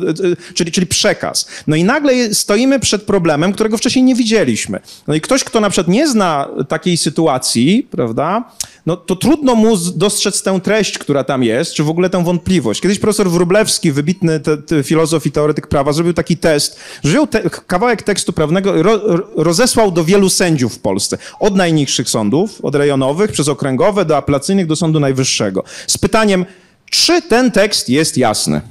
czyli, 0.53 0.71
czyli 0.71 0.87
przekaz. 0.87 1.47
No 1.67 1.75
i 1.75 1.83
nagle 1.83 2.33
stoimy 2.33 2.79
przed 2.79 3.03
problemem, 3.03 3.53
którego 3.53 3.77
wcześniej 3.77 4.03
nie 4.03 4.15
widzieliśmy. 4.15 4.79
No 5.07 5.13
i 5.13 5.21
ktoś, 5.21 5.43
kto 5.43 5.59
na 5.59 5.69
przykład 5.69 5.87
nie 5.87 6.07
zna 6.07 6.47
takiej 6.67 6.97
sytuacji, 6.97 7.87
prawda, 7.91 8.43
no 8.85 8.97
to 8.97 9.15
trudno 9.15 9.55
mu 9.55 9.77
dostrzec 9.77 10.43
tę 10.43 10.59
treść, 10.61 10.97
która 10.97 11.23
tam 11.23 11.43
jest, 11.43 11.73
czy 11.73 11.83
w 11.83 11.89
ogóle 11.89 12.09
tę 12.09 12.23
wątpliwość. 12.23 12.81
Kiedyś 12.81 12.99
profesor 12.99 13.29
Wróblewski, 13.29 13.91
wybitny 13.91 14.39
te, 14.39 14.57
te 14.57 14.83
filozof 14.83 15.25
i 15.25 15.31
teoretyk 15.31 15.67
prawa, 15.67 15.93
zrobił 15.93 16.13
taki 16.13 16.37
test, 16.37 16.79
że 17.03 17.09
wziął 17.09 17.27
te, 17.27 17.49
kawałek 17.49 18.03
tekstu 18.03 18.33
prawnego, 18.33 18.83
ro, 18.83 18.99
rozesłał 19.35 19.91
do 19.91 20.03
wielu 20.03 20.29
sędziów 20.29 20.75
w 20.75 20.79
Polsce. 20.79 21.17
Od 21.39 21.55
najniższych 21.55 22.09
sądów, 22.09 22.65
od 22.65 22.75
rejonowych, 22.75 23.31
przez 23.31 23.47
okręgowe, 23.47 24.05
do 24.05 24.17
apelacyjnych, 24.17 24.67
do 24.67 24.75
Sądu 24.75 24.99
Najwyższego. 24.99 25.63
Z 25.87 25.97
pytaniem, 25.97 26.45
czy 26.91 27.21
ten 27.21 27.51
tekst 27.51 27.89
jest 27.89 28.17
jasny? 28.17 28.61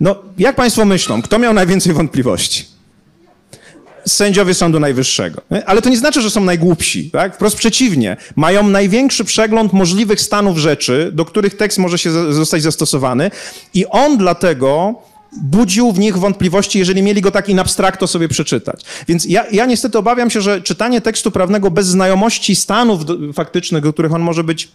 No, 0.00 0.16
jak 0.38 0.56
państwo 0.56 0.84
myślą, 0.84 1.22
kto 1.22 1.38
miał 1.38 1.54
najwięcej 1.54 1.92
wątpliwości? 1.92 2.72
sędziowie 4.06 4.54
Sądu 4.54 4.80
Najwyższego. 4.80 5.42
Ale 5.66 5.82
to 5.82 5.90
nie 5.90 5.96
znaczy, 5.96 6.20
że 6.22 6.30
są 6.30 6.44
najgłupsi. 6.44 7.10
Tak? 7.10 7.34
Wprost 7.34 7.56
przeciwnie. 7.56 8.16
Mają 8.36 8.68
największy 8.68 9.24
przegląd 9.24 9.72
możliwych 9.72 10.20
stanów 10.20 10.58
rzeczy, 10.58 11.10
do 11.12 11.24
których 11.24 11.56
tekst 11.56 11.78
może 11.78 11.98
się 11.98 12.32
zostać 12.32 12.62
zastosowany 12.62 13.30
i 13.74 13.86
on 13.86 14.18
dlatego 14.18 14.94
budził 15.36 15.92
w 15.92 15.98
nich 15.98 16.18
wątpliwości, 16.18 16.78
jeżeli 16.78 17.02
mieli 17.02 17.20
go 17.20 17.30
tak 17.30 17.48
in 17.48 17.58
abstracto 17.58 18.06
sobie 18.06 18.28
przeczytać. 18.28 18.84
Więc 19.08 19.24
ja, 19.24 19.44
ja 19.52 19.66
niestety 19.66 19.98
obawiam 19.98 20.30
się, 20.30 20.40
że 20.40 20.62
czytanie 20.62 21.00
tekstu 21.00 21.30
prawnego 21.30 21.70
bez 21.70 21.86
znajomości 21.86 22.56
stanów 22.56 23.00
faktycznych, 23.34 23.82
do 23.82 23.92
których 23.92 24.12
on 24.12 24.22
może 24.22 24.44
być 24.44 24.68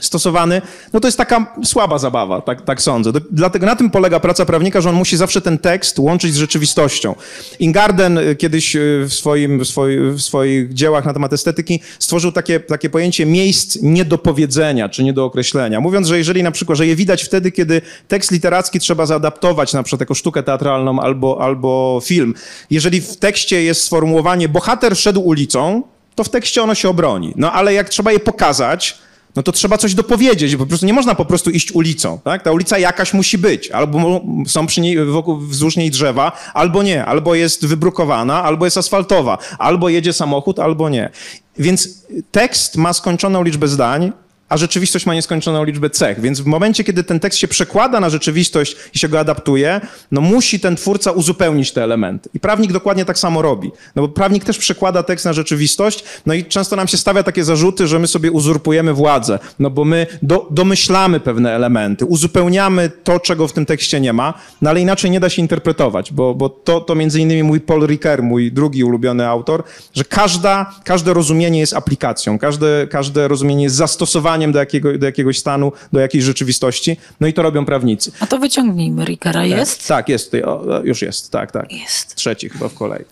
stosowany, 0.00 0.62
no 0.92 1.00
to 1.00 1.08
jest 1.08 1.18
taka 1.18 1.54
słaba 1.64 1.98
zabawa, 1.98 2.40
tak, 2.40 2.62
tak 2.62 2.82
sądzę. 2.82 3.12
Dlatego 3.30 3.66
na 3.66 3.76
tym 3.76 3.90
polega 3.90 4.20
praca 4.20 4.44
prawnika, 4.44 4.80
że 4.80 4.90
on 4.90 4.94
musi 4.94 5.16
zawsze 5.16 5.40
ten 5.40 5.58
tekst 5.58 5.98
łączyć 5.98 6.34
z 6.34 6.36
rzeczywistością. 6.36 7.14
Ingarden 7.58 8.18
y, 8.18 8.36
kiedyś 8.36 8.76
y, 8.76 9.04
w, 9.08 9.14
swoim, 9.14 9.58
w, 9.58 9.66
swoich, 9.68 10.00
w 10.00 10.20
swoich 10.20 10.74
dziełach 10.74 11.04
na 11.04 11.12
temat 11.12 11.32
estetyki 11.32 11.80
stworzył 11.98 12.32
takie, 12.32 12.60
takie 12.60 12.90
pojęcie 12.90 13.26
miejsc 13.26 13.78
niedopowiedzenia 13.82 14.88
czy 14.88 15.04
niedookreślenia, 15.04 15.80
mówiąc, 15.80 16.06
że 16.06 16.18
jeżeli 16.18 16.42
na 16.42 16.50
przykład, 16.50 16.78
że 16.78 16.86
je 16.86 16.96
widać 16.96 17.22
wtedy, 17.22 17.52
kiedy 17.52 17.82
tekst 18.08 18.30
literacki 18.30 18.80
trzeba 18.80 19.06
zaadaptować 19.06 19.72
na 19.72 19.82
przykład 19.82 20.00
jako 20.00 20.14
sztukę 20.14 20.42
teatralną 20.42 21.00
albo, 21.00 21.40
albo 21.40 22.00
film. 22.04 22.34
Jeżeli 22.70 23.00
w 23.00 23.16
tekście 23.16 23.62
jest 23.62 23.82
sformułowanie 23.82 24.48
bohater 24.48 24.96
szedł 24.96 25.20
ulicą, 25.20 25.82
to 26.14 26.24
w 26.24 26.28
tekście 26.28 26.62
ono 26.62 26.74
się 26.74 26.88
obroni. 26.88 27.32
No 27.36 27.52
ale 27.52 27.74
jak 27.74 27.88
trzeba 27.88 28.12
je 28.12 28.20
pokazać, 28.20 28.98
no 29.36 29.42
to 29.42 29.52
trzeba 29.52 29.78
coś 29.78 29.94
dopowiedzieć, 29.94 30.56
po 30.56 30.66
prostu 30.66 30.86
nie 30.86 30.92
można 30.92 31.14
po 31.14 31.24
prostu 31.24 31.50
iść 31.50 31.72
ulicą, 31.72 32.18
tak? 32.24 32.42
Ta 32.42 32.52
ulica 32.52 32.78
jakaś 32.78 33.14
musi 33.14 33.38
być, 33.38 33.70
albo 33.70 34.20
są 34.46 34.66
przy 34.66 34.80
niej, 34.80 35.04
wokół, 35.04 35.38
wzdłuż 35.38 35.76
niej 35.76 35.90
drzewa, 35.90 36.32
albo 36.54 36.82
nie, 36.82 37.04
albo 37.04 37.34
jest 37.34 37.66
wybrukowana, 37.66 38.42
albo 38.44 38.64
jest 38.64 38.78
asfaltowa, 38.78 39.38
albo 39.58 39.88
jedzie 39.88 40.12
samochód, 40.12 40.58
albo 40.58 40.88
nie. 40.88 41.10
Więc 41.58 42.04
tekst 42.30 42.76
ma 42.76 42.92
skończoną 42.92 43.42
liczbę 43.42 43.68
zdań, 43.68 44.12
a 44.52 44.56
rzeczywistość 44.56 45.06
ma 45.06 45.14
nieskończoną 45.14 45.64
liczbę 45.64 45.90
cech. 45.90 46.20
Więc 46.20 46.40
w 46.40 46.46
momencie, 46.46 46.84
kiedy 46.84 47.04
ten 47.04 47.20
tekst 47.20 47.38
się 47.38 47.48
przekłada 47.48 48.00
na 48.00 48.10
rzeczywistość 48.10 48.76
i 48.94 48.98
się 48.98 49.08
go 49.08 49.20
adaptuje, 49.20 49.80
no 50.10 50.20
musi 50.20 50.60
ten 50.60 50.76
twórca 50.76 51.10
uzupełnić 51.10 51.72
te 51.72 51.84
elementy. 51.84 52.30
I 52.34 52.40
prawnik 52.40 52.72
dokładnie 52.72 53.04
tak 53.04 53.18
samo 53.18 53.42
robi. 53.42 53.70
No 53.96 54.02
bo 54.02 54.08
prawnik 54.08 54.44
też 54.44 54.58
przekłada 54.58 55.02
tekst 55.02 55.24
na 55.24 55.32
rzeczywistość, 55.32 56.04
no 56.26 56.34
i 56.34 56.44
często 56.44 56.76
nam 56.76 56.88
się 56.88 56.96
stawia 56.96 57.22
takie 57.22 57.44
zarzuty, 57.44 57.86
że 57.86 57.98
my 57.98 58.06
sobie 58.06 58.30
uzurpujemy 58.30 58.94
władzę, 58.94 59.38
no 59.58 59.70
bo 59.70 59.84
my 59.84 60.06
do, 60.22 60.48
domyślamy 60.50 61.20
pewne 61.20 61.52
elementy, 61.52 62.04
uzupełniamy 62.04 62.90
to, 63.04 63.20
czego 63.20 63.48
w 63.48 63.52
tym 63.52 63.66
tekście 63.66 64.00
nie 64.00 64.12
ma, 64.12 64.34
no 64.62 64.70
ale 64.70 64.80
inaczej 64.80 65.10
nie 65.10 65.20
da 65.20 65.28
się 65.28 65.42
interpretować, 65.42 66.12
bo, 66.12 66.34
bo 66.34 66.48
to, 66.48 66.80
to 66.80 66.94
między 66.94 67.20
innymi 67.20 67.42
mój 67.42 67.60
Paul 67.60 67.86
Ricoeur, 67.86 68.22
mój 68.22 68.52
drugi 68.52 68.84
ulubiony 68.84 69.28
autor, 69.28 69.62
że 69.94 70.04
każda, 70.04 70.74
każde 70.84 71.14
rozumienie 71.14 71.60
jest 71.60 71.74
aplikacją, 71.74 72.38
każde, 72.38 72.86
każde 72.90 73.28
rozumienie 73.28 73.64
jest 73.64 73.76
zastosowaniem 73.76 74.41
do, 74.50 74.58
jakiego, 74.58 74.98
do 74.98 75.06
jakiegoś 75.06 75.38
stanu, 75.38 75.72
do 75.92 76.00
jakiejś 76.00 76.24
rzeczywistości. 76.24 76.96
No 77.20 77.26
i 77.26 77.32
to 77.32 77.42
robią 77.42 77.64
prawnicy. 77.64 78.12
A 78.20 78.26
to 78.26 78.38
wyciągnijmy. 78.38 79.04
Rikera 79.04 79.44
jest? 79.44 79.78
Tak, 79.78 79.88
tak 79.88 80.08
jest. 80.08 80.24
Tutaj, 80.24 80.42
o, 80.42 80.80
już 80.84 81.02
jest, 81.02 81.30
tak, 81.30 81.52
tak. 81.52 81.72
Jest. 81.72 82.14
Trzeci 82.14 82.48
chyba 82.48 82.68
w 82.68 82.74
kolei. 82.74 83.04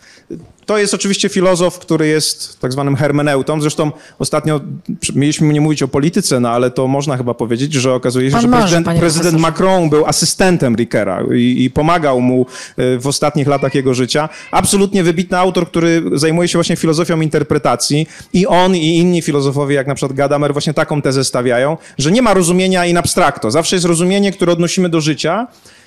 To 0.70 0.78
jest 0.78 0.94
oczywiście 0.94 1.28
filozof, 1.28 1.78
który 1.78 2.06
jest 2.06 2.60
tak 2.60 2.72
zwanym 2.72 2.96
hermeneutą. 2.96 3.60
Zresztą 3.60 3.92
ostatnio 4.18 4.60
mieliśmy 5.14 5.52
nie 5.52 5.60
mówić 5.60 5.82
o 5.82 5.88
polityce, 5.88 6.40
no 6.40 6.50
ale 6.50 6.70
to 6.70 6.86
można 6.86 7.16
chyba 7.16 7.34
powiedzieć, 7.34 7.72
że 7.72 7.94
okazuje 7.94 8.30
się, 8.30 8.32
Pan 8.32 8.42
że 8.42 8.48
może, 8.48 8.62
prezydent, 8.66 8.98
prezydent 8.98 9.38
Macron 9.38 9.90
był 9.90 10.06
asystentem 10.06 10.76
Rickera 10.76 11.22
i, 11.34 11.64
i, 11.64 11.70
pomagał 11.70 12.20
mu 12.20 12.46
e, 12.76 12.98
w 12.98 13.06
ostatnich 13.06 13.46
latach 13.46 13.74
jego 13.74 13.94
życia. 13.94 14.28
Absolutnie 14.50 15.04
wybitny 15.04 15.38
autor, 15.38 15.66
który 15.66 16.02
zajmuje 16.14 16.48
się 16.48 16.58
właśnie 16.58 16.76
filozofią 16.76 17.20
interpretacji 17.20 18.06
i 18.32 18.46
on 18.46 18.76
i 18.76 18.98
inni 18.98 19.22
filozofowie, 19.22 19.74
jak 19.74 19.86
na 19.86 19.94
przykład 19.94 20.16
Gadamer, 20.16 20.52
właśnie 20.52 20.74
taką 20.74 21.02
tezę 21.02 21.24
stawiają, 21.24 21.76
że 21.98 22.12
nie 22.12 22.22
ma 22.22 22.34
rozumienia 22.34 22.86
in 22.86 22.96
abstracto. 22.96 23.50
Zawsze 23.50 23.76
jest 23.76 23.86
rozumienie, 23.86 24.32
które 24.32 24.52
odnosimy 24.52 24.88
do 24.88 25.00
życia 25.00 25.46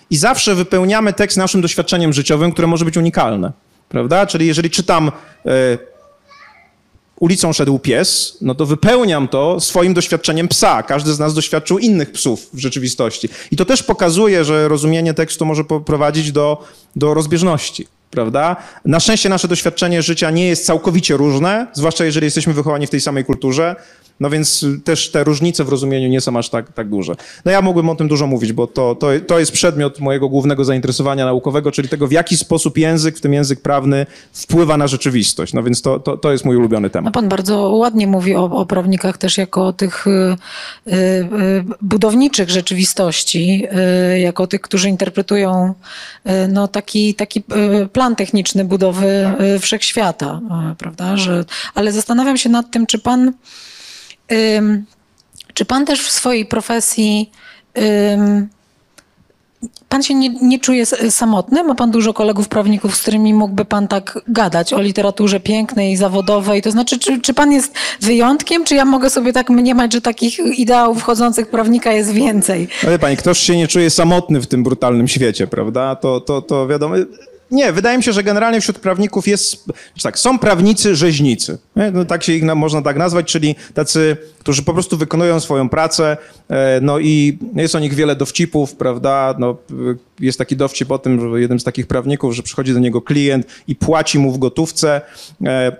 i 0.09 0.17
zawsze 0.17 0.55
wypełniamy 0.55 1.13
tekst 1.13 1.37
naszym 1.37 1.61
doświadczeniem 1.61 2.13
życiowym, 2.13 2.51
które 2.51 2.67
może 2.67 2.85
być 2.85 2.97
unikalne 2.97 3.51
prawda? 3.93 4.25
Czyli 4.25 4.47
jeżeli 4.47 4.69
czytam 4.69 5.11
e, 5.45 5.77
ulicą 7.19 7.53
szedł 7.53 7.79
pies, 7.79 8.37
no 8.41 8.55
to 8.55 8.65
wypełniam 8.65 9.27
to 9.27 9.59
swoim 9.59 9.93
doświadczeniem 9.93 10.47
psa. 10.47 10.83
Każdy 10.83 11.13
z 11.13 11.19
nas 11.19 11.33
doświadczył 11.33 11.79
innych 11.79 12.11
psów 12.11 12.49
w 12.53 12.59
rzeczywistości. 12.59 13.29
I 13.51 13.55
to 13.55 13.65
też 13.65 13.83
pokazuje, 13.83 14.45
że 14.45 14.67
rozumienie 14.67 15.13
tekstu 15.13 15.45
może 15.45 15.63
prowadzić 15.63 16.31
do, 16.31 16.63
do 16.95 17.13
rozbieżności 17.13 17.87
prawda? 18.11 18.55
Na 18.85 18.99
szczęście 18.99 19.29
nasze 19.29 19.47
doświadczenie 19.47 20.01
życia 20.01 20.31
nie 20.31 20.47
jest 20.47 20.65
całkowicie 20.65 21.17
różne, 21.17 21.67
zwłaszcza 21.73 22.05
jeżeli 22.05 22.25
jesteśmy 22.25 22.53
wychowani 22.53 22.87
w 22.87 22.89
tej 22.89 23.01
samej 23.01 23.25
kulturze. 23.25 23.75
No 24.23 24.29
więc 24.29 24.65
też 24.83 25.11
te 25.11 25.23
różnice 25.23 25.63
w 25.63 25.69
rozumieniu 25.69 26.09
nie 26.09 26.21
są 26.21 26.37
aż 26.37 26.49
tak, 26.49 26.73
tak 26.73 26.89
duże. 26.89 27.15
No 27.45 27.51
ja 27.51 27.61
mógłbym 27.61 27.89
o 27.89 27.95
tym 27.95 28.07
dużo 28.07 28.27
mówić, 28.27 28.53
bo 28.53 28.67
to, 28.67 28.95
to, 28.95 29.07
to 29.27 29.39
jest 29.39 29.51
przedmiot 29.51 29.99
mojego 29.99 30.29
głównego 30.29 30.65
zainteresowania 30.65 31.25
naukowego, 31.25 31.71
czyli 31.71 31.89
tego, 31.89 32.07
w 32.07 32.11
jaki 32.11 32.37
sposób 32.37 32.77
język, 32.77 33.17
w 33.17 33.21
tym 33.21 33.33
język 33.33 33.61
prawny, 33.61 34.05
wpływa 34.33 34.77
na 34.77 34.87
rzeczywistość. 34.87 35.53
No 35.53 35.63
więc 35.63 35.81
to, 35.81 35.99
to, 35.99 36.17
to 36.17 36.31
jest 36.31 36.45
mój 36.45 36.55
ulubiony 36.55 36.89
temat. 36.89 37.05
No 37.05 37.21
pan 37.21 37.29
bardzo 37.29 37.69
ładnie 37.69 38.07
mówi 38.07 38.35
o, 38.35 38.43
o 38.43 38.65
prawnikach 38.65 39.17
też 39.17 39.37
jako 39.37 39.67
o 39.67 39.73
tych 39.73 40.07
y, 40.07 40.09
y, 40.87 40.93
y 40.93 41.63
budowniczych 41.81 42.49
rzeczywistości, 42.49 43.67
y, 44.15 44.19
jako 44.19 44.47
tych, 44.47 44.61
którzy 44.61 44.89
interpretują 44.89 45.73
y, 46.27 46.47
no, 46.47 46.67
taki, 46.67 47.15
taki 47.15 47.39
y, 47.83 47.87
plan 47.87 48.15
techniczny 48.15 48.65
budowy 48.65 49.33
wszechświata, 49.59 50.41
prawda? 50.77 51.17
Że, 51.17 51.45
ale 51.75 51.91
zastanawiam 51.91 52.37
się 52.37 52.49
nad 52.49 52.71
tym, 52.71 52.85
czy 52.85 52.99
pan 52.99 53.33
czy 55.53 55.65
pan 55.65 55.85
też 55.85 56.01
w 56.01 56.11
swojej 56.11 56.45
profesji 56.45 57.31
Pan 59.89 60.03
się 60.03 60.13
nie, 60.13 60.29
nie, 60.29 60.59
czuje 60.59 60.85
samotny? 61.09 61.63
Ma 61.63 61.75
pan 61.75 61.91
dużo 61.91 62.13
kolegów 62.13 62.47
prawników, 62.47 62.95
z 62.95 63.01
którymi 63.01 63.33
mógłby 63.33 63.65
pan 63.65 63.87
tak 63.87 64.19
gadać 64.27 64.73
o 64.73 64.81
literaturze 64.81 65.39
pięknej, 65.39 65.97
zawodowej? 65.97 66.61
To 66.61 66.71
znaczy, 66.71 66.99
czy, 66.99 67.21
czy 67.21 67.33
pan 67.33 67.51
jest 67.51 67.73
wyjątkiem, 68.01 68.65
czy 68.65 68.75
ja 68.75 68.85
mogę 68.85 69.09
sobie 69.09 69.33
tak 69.33 69.49
mniemać, 69.49 69.93
że 69.93 70.01
takich 70.01 70.39
ideałów 70.39 70.99
wchodzących 70.99 71.47
prawnika 71.47 71.93
jest 71.93 72.11
więcej? 72.11 72.67
Ale 72.87 72.99
pani, 72.99 73.17
ktoś 73.17 73.39
się 73.39 73.57
nie 73.57 73.67
czuje 73.67 73.89
samotny 73.89 74.41
w 74.41 74.47
tym 74.47 74.63
brutalnym 74.63 75.07
świecie, 75.07 75.47
prawda? 75.47 75.95
To, 75.95 76.21
to, 76.21 76.41
to 76.41 76.67
wiadomo. 76.67 76.95
Nie, 77.53 77.73
wydaje 77.73 77.97
mi 77.97 78.03
się, 78.03 78.13
że 78.13 78.23
generalnie 78.23 78.61
wśród 78.61 78.79
prawników 78.79 79.27
jest, 79.27 79.65
tak, 80.03 80.19
są 80.19 80.39
prawnicy 80.39 80.95
rzeźnicy. 80.95 81.57
No, 81.93 82.05
tak 82.05 82.23
się 82.23 82.33
ich 82.33 82.43
można 82.43 82.81
tak 82.81 82.97
nazwać, 82.97 83.31
czyli 83.31 83.55
tacy, 83.73 84.17
którzy 84.39 84.63
po 84.63 84.73
prostu 84.73 84.97
wykonują 84.97 85.39
swoją 85.39 85.69
pracę, 85.69 86.17
e, 86.49 86.79
no 86.81 86.99
i 86.99 87.37
jest 87.55 87.75
o 87.75 87.79
nich 87.79 87.93
wiele 87.93 88.15
dowcipów, 88.15 88.75
prawda? 88.75 89.35
No, 89.39 89.57
jest 90.19 90.37
taki 90.37 90.55
dowcip 90.55 90.91
o 90.91 90.97
tym, 90.97 91.19
że 91.19 91.41
jednym 91.41 91.59
z 91.59 91.63
takich 91.63 91.87
prawników, 91.87 92.35
że 92.35 92.43
przychodzi 92.43 92.73
do 92.73 92.79
niego 92.79 93.01
klient 93.01 93.47
i 93.67 93.75
płaci 93.75 94.19
mu 94.19 94.31
w 94.31 94.37
gotówce 94.37 95.01
e, 95.45 95.75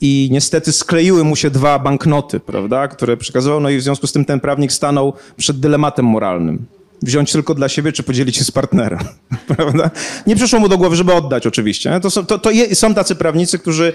i 0.00 0.28
niestety 0.32 0.72
skleiły 0.72 1.24
mu 1.24 1.36
się 1.36 1.50
dwa 1.50 1.78
banknoty, 1.78 2.40
prawda, 2.40 2.88
które 2.88 3.16
przekazywał, 3.16 3.60
no 3.60 3.70
i 3.70 3.76
w 3.76 3.82
związku 3.82 4.06
z 4.06 4.12
tym 4.12 4.24
ten 4.24 4.40
prawnik 4.40 4.72
stanął 4.72 5.12
przed 5.36 5.60
dylematem 5.60 6.06
moralnym 6.06 6.66
wziąć 7.02 7.32
tylko 7.32 7.54
dla 7.54 7.68
siebie, 7.68 7.92
czy 7.92 8.02
podzielić 8.02 8.36
się 8.36 8.44
z 8.44 8.50
partnerem, 8.50 9.00
prawda? 9.56 9.90
Nie 10.26 10.36
przyszło 10.36 10.60
mu 10.60 10.68
do 10.68 10.78
głowy, 10.78 10.96
żeby 10.96 11.14
oddać 11.14 11.46
oczywiście. 11.46 12.00
To 12.00 12.10
są, 12.10 12.26
to, 12.26 12.38
to 12.38 12.50
je, 12.50 12.74
są 12.74 12.94
tacy 12.94 13.14
prawnicy, 13.14 13.58
którzy 13.58 13.92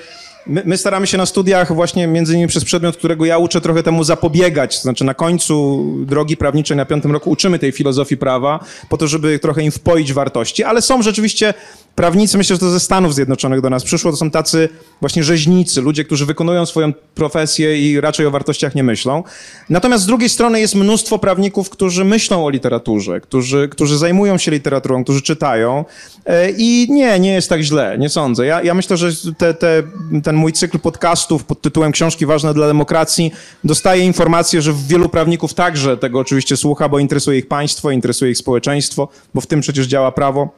My, 0.50 0.62
my, 0.66 0.78
staramy 0.78 1.08
się 1.08 1.18
na 1.18 1.26
studiach 1.26 1.74
właśnie 1.74 2.08
między 2.08 2.34
innymi 2.34 2.48
przez 2.48 2.66
przedmiot, 2.66 2.98
którego 2.98 3.26
ja 3.26 3.38
uczę, 3.38 3.62
trochę 3.62 3.84
temu 3.84 4.04
zapobiegać. 4.04 4.76
To 4.76 4.82
znaczy 4.82 5.04
na 5.04 5.14
końcu 5.14 5.86
drogi 6.06 6.38
prawniczej 6.38 6.78
na 6.78 6.86
piątym 6.86 7.12
roku 7.12 7.30
uczymy 7.30 7.60
tej 7.60 7.72
filozofii 7.72 8.18
prawa 8.18 8.60
po 8.90 8.98
to, 8.98 9.08
żeby 9.08 9.40
trochę 9.40 9.64
im 9.64 9.72
wpoić 9.72 10.14
wartości, 10.14 10.64
ale 10.64 10.82
są 10.82 11.02
rzeczywiście 11.02 11.54
prawnicy, 11.96 12.38
myślę, 12.38 12.56
że 12.56 12.60
to 12.60 12.70
ze 12.70 12.80
Stanów 12.80 13.16
Zjednoczonych 13.16 13.62
do 13.62 13.70
nas 13.70 13.84
przyszło, 13.84 14.12
to 14.12 14.18
są 14.18 14.32
tacy 14.32 14.70
właśnie 15.00 15.24
rzeźnicy, 15.24 15.82
ludzie, 15.82 16.04
którzy 16.04 16.26
wykonują 16.26 16.66
swoją 16.66 16.94
profesję 16.94 17.92
i 17.92 18.02
raczej 18.02 18.26
o 18.26 18.32
wartościach 18.32 18.76
nie 18.76 18.84
myślą. 18.84 19.24
Natomiast 19.70 20.04
z 20.04 20.08
drugiej 20.08 20.30
strony 20.30 20.60
jest 20.60 20.76
mnóstwo 20.76 21.20
prawników, 21.20 21.70
którzy 21.70 22.06
myślą 22.06 22.46
o 22.46 22.50
literaturze, 22.50 23.22
którzy, 23.22 23.70
którzy 23.72 23.98
zajmują 23.98 24.38
się 24.38 24.52
literaturą, 24.52 25.04
którzy 25.04 25.22
czytają 25.22 25.86
e, 26.26 26.52
i 26.52 26.88
nie, 26.90 27.20
nie 27.20 27.34
jest 27.34 27.50
tak 27.50 27.62
źle, 27.62 27.98
nie 27.98 28.10
sądzę. 28.10 28.46
Ja, 28.46 28.62
ja 28.62 28.74
myślę, 28.74 28.98
że 28.98 29.10
te, 29.38 29.54
te, 29.54 29.84
ten 30.24 30.37
mój 30.38 30.54
cykl 30.54 30.80
podcastów 30.80 31.44
pod 31.44 31.62
tytułem 31.62 31.92
Książki 31.92 32.26
ważne 32.26 32.54
dla 32.54 32.68
demokracji 32.68 33.32
dostaje 33.64 34.06
informację, 34.06 34.62
że 34.62 34.74
wielu 34.88 35.10
prawników 35.10 35.54
także 35.54 35.98
tego 35.98 36.20
oczywiście 36.20 36.58
słucha, 36.58 36.90
bo 36.90 37.00
interesuje 37.00 37.40
ich 37.40 37.48
państwo, 37.48 37.92
interesuje 37.92 38.32
ich 38.32 38.38
społeczeństwo, 38.38 39.08
bo 39.34 39.42
w 39.42 39.48
tym 39.48 39.62
przecież 39.62 39.88
działa 39.88 40.12
prawo. 40.12 40.50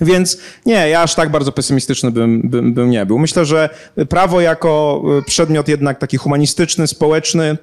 Więc 0.00 0.38
nie, 0.66 0.88
ja 0.88 1.02
aż 1.02 1.14
tak 1.14 1.30
bardzo 1.30 1.52
pesymistyczny 1.52 2.10
bym, 2.10 2.48
bym, 2.48 2.74
bym 2.74 2.90
nie 2.90 3.06
był. 3.06 3.18
Myślę, 3.18 3.44
że 3.44 3.68
prawo 4.08 4.40
jako 4.40 5.02
y, 5.18 5.22
przedmiot 5.22 5.68
jednak 5.68 5.98
taki 5.98 6.16
humanistyczny, 6.16 6.86
społeczny, 6.86 7.58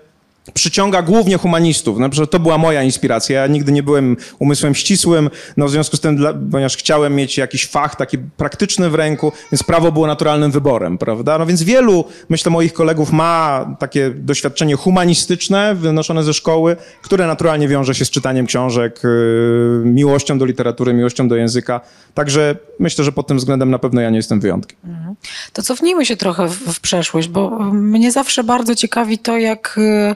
przyciąga 0.54 1.02
głównie 1.02 1.38
humanistów. 1.38 2.00
No, 2.00 2.10
to 2.10 2.40
była 2.40 2.58
moja 2.58 2.84
inspiracja. 2.84 3.42
Ja 3.42 3.48
nigdy 3.48 3.72
nie 3.72 3.84
byłem 3.84 4.18
umysłem 4.40 4.76
ścisłym, 4.76 5.30
no 5.58 5.66
w 5.66 5.72
związku 5.72 5.98
z 5.98 6.00
tym, 6.00 6.16
dla, 6.16 6.34
ponieważ 6.52 6.78
chciałem 6.78 7.16
mieć 7.16 7.38
jakiś 7.38 7.68
fach 7.68 7.96
taki 7.96 8.18
praktyczny 8.18 8.90
w 8.90 8.96
ręku, 8.96 9.32
więc 9.52 9.64
prawo 9.64 9.92
było 9.92 10.08
naturalnym 10.08 10.52
wyborem, 10.52 10.98
prawda? 10.98 11.38
No 11.38 11.46
więc 11.46 11.64
wielu, 11.64 12.06
myślę, 12.30 12.52
moich 12.52 12.74
kolegów 12.74 13.12
ma 13.12 13.66
takie 13.80 14.10
doświadczenie 14.10 14.76
humanistyczne 14.76 15.76
wynoszone 15.76 16.24
ze 16.24 16.34
szkoły, 16.34 16.76
które 17.02 17.28
naturalnie 17.28 17.68
wiąże 17.68 17.96
się 17.96 18.06
z 18.06 18.10
czytaniem 18.10 18.46
książek, 18.46 19.02
yy, 19.04 19.84
miłością 19.86 20.38
do 20.38 20.46
literatury, 20.46 20.94
miłością 20.94 21.28
do 21.28 21.36
języka. 21.36 21.82
Także 22.14 22.56
myślę, 22.80 23.04
że 23.04 23.12
pod 23.12 23.28
tym 23.28 23.38
względem 23.38 23.72
na 23.72 23.80
pewno 23.80 24.02
ja 24.02 24.10
nie 24.10 24.18
jestem 24.18 24.40
wyjątkiem. 24.40 24.80
Mhm. 24.86 25.16
To 25.54 25.62
cofnijmy 25.62 26.06
się 26.06 26.18
trochę 26.18 26.48
w, 26.48 26.74
w 26.74 26.80
przeszłość, 26.80 27.28
bo 27.28 27.50
mnie 27.74 28.12
zawsze 28.12 28.44
bardzo 28.44 28.76
ciekawi 28.76 29.18
to, 29.18 29.38
jak 29.38 29.74
yy, 29.78 30.16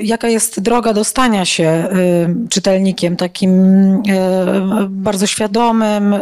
jaka 0.00 0.28
jest 0.28 0.60
droga 0.60 0.92
dostania 0.92 1.44
się 1.44 1.88
y, 2.46 2.48
czytelnikiem 2.48 3.16
takim 3.16 3.52
y, 3.94 4.00
bardzo 4.88 5.26
świadomym, 5.26 6.14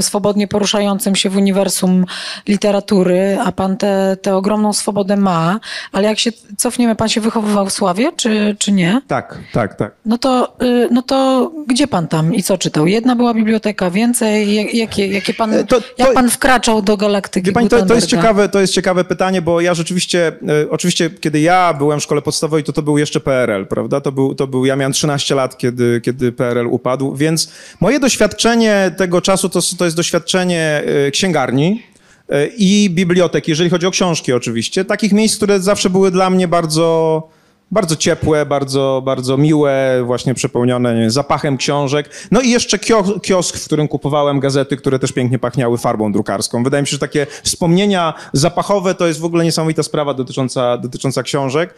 swobodnie 0.00 0.48
poruszającym 0.48 1.16
się 1.16 1.30
w 1.30 1.36
uniwersum 1.36 2.04
literatury, 2.48 3.38
a 3.44 3.52
pan 3.52 3.76
tę 4.22 4.36
ogromną 4.36 4.72
swobodę 4.72 5.16
ma, 5.16 5.60
ale 5.92 6.08
jak 6.08 6.18
się 6.18 6.30
cofniemy, 6.56 6.96
pan 6.96 7.08
się 7.08 7.20
wychowywał 7.20 7.66
w 7.66 7.72
Sławie, 7.72 8.12
czy, 8.16 8.56
czy 8.58 8.72
nie? 8.72 9.02
Tak, 9.06 9.38
tak, 9.52 9.74
tak. 9.74 9.92
No 10.06 10.18
to, 10.18 10.56
no 10.90 11.02
to 11.02 11.50
gdzie 11.66 11.86
pan 11.86 12.08
tam 12.08 12.34
i 12.34 12.42
co 12.42 12.58
czytał? 12.58 12.86
Jedna 12.86 13.16
była 13.16 13.34
biblioteka, 13.34 13.90
więcej? 13.90 14.54
Jakie, 14.76 15.06
jakie 15.06 15.34
pan, 15.34 15.54
e, 15.54 15.64
to, 15.64 15.80
to, 15.80 15.86
jak 15.98 16.12
pan 16.12 16.30
wkraczał 16.30 16.82
do 16.82 16.96
galaktyki 16.96 17.52
pani, 17.52 17.68
to, 17.68 17.86
to, 17.86 17.94
jest 17.94 18.06
ciekawe, 18.06 18.48
to 18.48 18.60
jest 18.60 18.72
ciekawe 18.72 19.04
pytanie, 19.04 19.42
bo 19.42 19.60
ja 19.60 19.74
rzeczywiście, 19.74 20.26
e, 20.28 20.70
oczywiście 20.70 21.10
kiedy 21.10 21.40
ja 21.40 21.74
byłem 21.74 22.00
w 22.00 22.02
szkole 22.02 22.22
podstawowej, 22.22 22.64
to 22.72 22.80
to 22.80 22.84
był 22.84 22.98
jeszcze 22.98 23.20
PRL, 23.20 23.66
prawda? 23.66 24.00
To 24.00 24.12
był, 24.12 24.34
to 24.34 24.46
był, 24.46 24.64
ja 24.66 24.76
miałem 24.76 24.92
13 24.92 25.34
lat, 25.34 25.58
kiedy, 25.58 26.00
kiedy 26.00 26.32
PRL 26.32 26.66
upadł, 26.66 27.16
więc 27.16 27.52
moje 27.80 28.00
doświadczenie 28.00 28.94
tego 28.96 29.20
czasu 29.20 29.48
to, 29.48 29.60
to 29.78 29.84
jest 29.84 29.96
doświadczenie 29.96 30.82
e, 31.06 31.10
księgarni, 31.10 31.82
e, 32.28 32.46
i 32.46 32.90
bibliotek, 32.90 33.48
jeżeli 33.48 33.70
chodzi 33.70 33.86
o 33.86 33.90
książki 33.90 34.32
oczywiście, 34.32 34.84
takich 34.84 35.12
miejsc, 35.12 35.36
które 35.36 35.60
zawsze 35.60 35.90
były 35.90 36.10
dla 36.10 36.30
mnie 36.30 36.48
bardzo 36.48 37.28
bardzo 37.70 37.96
ciepłe, 37.96 38.46
bardzo, 38.46 39.02
bardzo 39.04 39.36
miłe, 39.36 40.02
właśnie 40.04 40.34
przepełnione 40.34 40.94
nie, 40.94 41.10
zapachem 41.10 41.56
książek. 41.56 42.10
No 42.30 42.40
i 42.40 42.50
jeszcze 42.50 42.78
kiosk, 43.22 43.56
w 43.56 43.64
którym 43.64 43.88
kupowałem 43.88 44.40
gazety, 44.40 44.76
które 44.76 44.98
też 44.98 45.12
pięknie 45.12 45.38
pachniały 45.38 45.78
farbą 45.78 46.12
drukarską. 46.12 46.64
Wydaje 46.64 46.82
mi 46.82 46.86
się, 46.86 46.90
że 46.90 46.98
takie 46.98 47.26
wspomnienia 47.42 48.14
zapachowe 48.32 48.94
to 48.94 49.06
jest 49.06 49.20
w 49.20 49.24
ogóle 49.24 49.44
niesamowita 49.44 49.82
sprawa 49.82 50.14
dotycząca, 50.14 50.78
dotycząca 50.78 51.22
książek. 51.22 51.74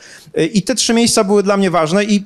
I 0.53 0.63
te 0.63 0.75
trzy 0.75 0.95
miejsca 0.95 1.25
były 1.25 1.43
dla 1.43 1.57
mnie 1.57 1.71
ważne 1.71 2.05
i 2.05 2.25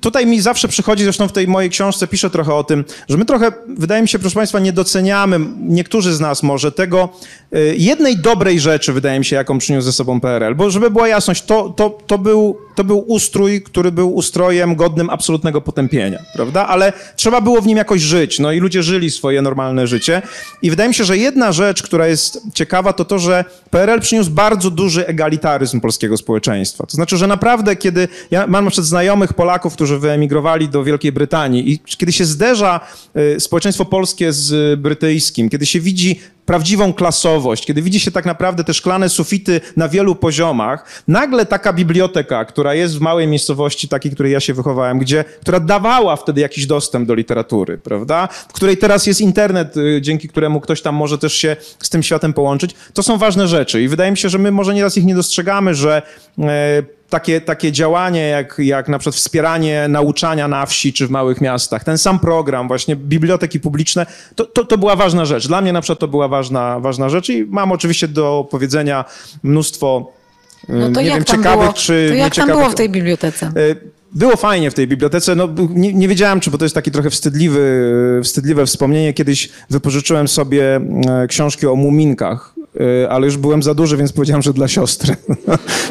tutaj 0.00 0.26
mi 0.26 0.40
zawsze 0.40 0.68
przychodzi, 0.68 1.04
zresztą 1.04 1.28
w 1.28 1.32
tej 1.32 1.48
mojej 1.48 1.70
książce 1.70 2.06
piszę 2.06 2.30
trochę 2.30 2.54
o 2.54 2.64
tym, 2.64 2.84
że 3.08 3.16
my 3.16 3.24
trochę, 3.24 3.52
wydaje 3.68 4.02
mi 4.02 4.08
się, 4.08 4.18
proszę 4.18 4.34
Państwa, 4.34 4.58
nie 4.58 4.72
doceniamy, 4.72 5.40
niektórzy 5.60 6.14
z 6.14 6.20
nas 6.20 6.42
może, 6.42 6.72
tego 6.72 7.08
y, 7.54 7.74
jednej 7.78 8.16
dobrej 8.16 8.60
rzeczy, 8.60 8.92
wydaje 8.92 9.18
mi 9.18 9.24
się, 9.24 9.36
jaką 9.36 9.58
przyniósł 9.58 9.84
ze 9.84 9.92
sobą 9.92 10.20
PRL. 10.20 10.54
Bo 10.54 10.70
żeby 10.70 10.90
była 10.90 11.08
jasność, 11.08 11.42
to, 11.42 11.70
to, 11.70 11.98
to 12.06 12.18
był 12.18 12.56
to 12.78 12.84
był 12.84 12.98
ustrój, 12.98 13.62
który 13.62 13.92
był 13.92 14.14
ustrojem 14.14 14.76
godnym 14.76 15.10
absolutnego 15.10 15.60
potępienia, 15.60 16.18
prawda? 16.34 16.66
Ale 16.66 16.92
trzeba 17.16 17.40
było 17.40 17.62
w 17.62 17.66
nim 17.66 17.76
jakoś 17.76 18.00
żyć, 18.02 18.38
no 18.38 18.52
i 18.52 18.60
ludzie 18.60 18.82
żyli 18.82 19.10
swoje 19.10 19.42
normalne 19.42 19.86
życie. 19.86 20.22
I 20.62 20.70
wydaje 20.70 20.88
mi 20.88 20.94
się, 20.94 21.04
że 21.04 21.16
jedna 21.16 21.52
rzecz, 21.52 21.82
która 21.82 22.06
jest 22.06 22.40
ciekawa, 22.54 22.92
to 22.92 23.04
to, 23.04 23.18
że 23.18 23.44
PRL 23.70 24.00
przyniósł 24.00 24.30
bardzo 24.30 24.70
duży 24.70 25.06
egalitaryzm 25.06 25.80
polskiego 25.80 26.16
społeczeństwa. 26.16 26.86
To 26.86 26.92
znaczy, 26.92 27.16
że 27.16 27.26
naprawdę, 27.26 27.76
kiedy 27.76 28.08
ja 28.30 28.46
mam 28.46 28.64
na 28.64 28.70
przykład 28.70 28.86
znajomych 29.28 29.34
Polaków, 29.34 29.74
którzy 29.74 29.98
wyemigrowali 29.98 30.68
do 30.68 30.84
Wielkiej 30.84 31.12
Brytanii 31.12 31.72
i 31.72 31.78
kiedy 31.96 32.12
się 32.12 32.24
zderza 32.24 32.80
y, 33.36 33.40
społeczeństwo 33.40 33.84
polskie 33.84 34.32
z 34.32 34.80
brytyjskim, 34.80 35.48
kiedy 35.48 35.66
się 35.66 35.80
widzi 35.80 36.20
prawdziwą 36.46 36.92
klasowość, 36.92 37.66
kiedy 37.66 37.82
widzi 37.82 38.00
się 38.00 38.10
tak 38.10 38.24
naprawdę 38.24 38.64
te 38.64 38.74
szklane 38.74 39.08
sufity 39.08 39.60
na 39.76 39.88
wielu 39.88 40.14
poziomach, 40.14 41.04
nagle 41.08 41.46
taka 41.46 41.72
biblioteka, 41.72 42.44
która 42.44 42.74
jest 42.74 42.98
w 42.98 43.00
małej 43.00 43.26
miejscowości, 43.26 43.88
takiej, 43.88 44.12
której 44.12 44.32
ja 44.32 44.40
się 44.40 44.54
wychowałem, 44.54 44.98
gdzie, 44.98 45.24
która 45.40 45.60
dawała 45.60 46.16
wtedy 46.16 46.40
jakiś 46.40 46.66
dostęp 46.66 47.08
do 47.08 47.14
literatury, 47.14 47.78
prawda? 47.78 48.28
W 48.48 48.52
której 48.52 48.76
teraz 48.76 49.06
jest 49.06 49.20
internet, 49.20 49.76
y, 49.76 50.00
dzięki 50.02 50.28
któremu 50.28 50.60
ktoś 50.60 50.82
tam 50.82 50.94
może 50.94 51.18
też 51.18 51.34
się 51.34 51.56
z 51.78 51.90
tym 51.90 52.02
światem 52.02 52.32
połączyć. 52.32 52.74
To 52.94 53.02
są 53.02 53.18
ważne 53.18 53.48
rzeczy 53.48 53.82
i 53.82 53.88
wydaje 53.88 54.10
mi 54.10 54.16
się, 54.16 54.28
że 54.28 54.38
my 54.38 54.50
może 54.50 54.74
nieraz 54.74 54.96
ich 54.96 55.04
nie 55.04 55.14
dostrzegamy, 55.14 55.74
że 55.74 56.02
e, 56.38 56.97
takie, 57.10 57.40
takie 57.40 57.72
działanie, 57.72 58.28
jak, 58.28 58.54
jak 58.58 58.88
na 58.88 58.98
przykład 58.98 59.16
wspieranie 59.16 59.86
nauczania 59.88 60.48
na 60.48 60.66
wsi 60.66 60.92
czy 60.92 61.06
w 61.06 61.10
małych 61.10 61.40
miastach, 61.40 61.84
ten 61.84 61.98
sam 61.98 62.18
program, 62.18 62.68
właśnie 62.68 62.96
biblioteki 62.96 63.60
publiczne, 63.60 64.06
to, 64.34 64.44
to, 64.44 64.64
to 64.64 64.78
była 64.78 64.96
ważna 64.96 65.24
rzecz. 65.24 65.48
Dla 65.48 65.60
mnie 65.60 65.72
na 65.72 65.80
przykład 65.80 65.98
to 65.98 66.08
była 66.08 66.28
ważna, 66.28 66.80
ważna 66.80 67.08
rzecz 67.08 67.28
i 67.28 67.44
mam 67.44 67.72
oczywiście 67.72 68.08
do 68.08 68.48
powiedzenia 68.50 69.04
mnóstwo 69.42 70.12
no 70.68 70.90
to 70.90 71.00
nie 71.00 71.10
wiem, 71.10 71.24
ciekawych 71.24 71.58
było? 71.58 71.72
czy 71.72 72.06
to 72.08 72.14
jak 72.14 72.34
tam 72.34 72.48
było 72.48 72.70
w 72.70 72.74
tej 72.74 72.88
bibliotece? 72.88 73.46
E, 73.46 73.52
było 74.12 74.36
fajnie 74.36 74.70
w 74.70 74.74
tej 74.74 74.86
bibliotece. 74.88 75.34
No, 75.34 75.48
nie, 75.70 75.94
nie, 75.94 76.08
wiedziałem, 76.08 76.40
czy, 76.40 76.50
bo 76.50 76.58
to 76.58 76.64
jest 76.64 76.74
taki 76.74 76.90
trochę 76.90 77.10
wstydliwy, 77.10 78.20
wstydliwe 78.24 78.66
wspomnienie. 78.66 79.12
Kiedyś 79.12 79.48
wypożyczyłem 79.70 80.28
sobie 80.28 80.76
e, 80.76 81.26
książki 81.26 81.66
o 81.66 81.76
muminkach 81.76 82.54
ale 83.08 83.26
już 83.26 83.36
byłem 83.36 83.62
za 83.62 83.74
duży, 83.74 83.96
więc 83.96 84.12
powiedziałem, 84.12 84.42
że 84.42 84.52
dla 84.52 84.68
siostry. 84.68 85.16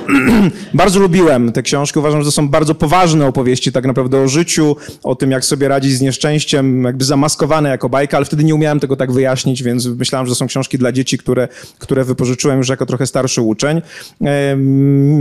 bardzo 0.74 1.00
lubiłem 1.00 1.52
te 1.52 1.62
książki. 1.62 2.00
Uważam, 2.00 2.22
że 2.22 2.26
to 2.26 2.32
są 2.32 2.50
bardzo 2.50 2.76
poważne 2.76 3.26
opowieści 3.26 3.72
tak 3.72 3.86
naprawdę 3.86 4.22
o 4.22 4.28
życiu, 4.28 4.76
o 5.04 5.16
tym, 5.16 5.32
jak 5.32 5.46
sobie 5.46 5.68
radzić 5.68 5.94
z 5.94 6.02
nieszczęściem, 6.02 6.84
jakby 6.84 7.06
zamaskowane 7.06 7.70
jako 7.70 7.90
bajka, 7.90 8.18
ale 8.18 8.26
wtedy 8.26 8.44
nie 8.44 8.56
umiałem 8.56 8.80
tego 8.80 8.96
tak 8.96 9.12
wyjaśnić, 9.12 9.64
więc 9.64 9.86
myślałem, 9.86 10.28
że 10.28 10.32
to 10.32 10.36
są 10.36 10.48
książki 10.48 10.78
dla 10.78 10.92
dzieci, 10.92 11.18
które, 11.18 11.48
które 11.80 12.04
wypożyczyłem 12.04 12.58
już 12.58 12.70
jako 12.70 12.86
trochę 12.86 13.08
starszy 13.08 13.42
uczeń. 13.42 13.82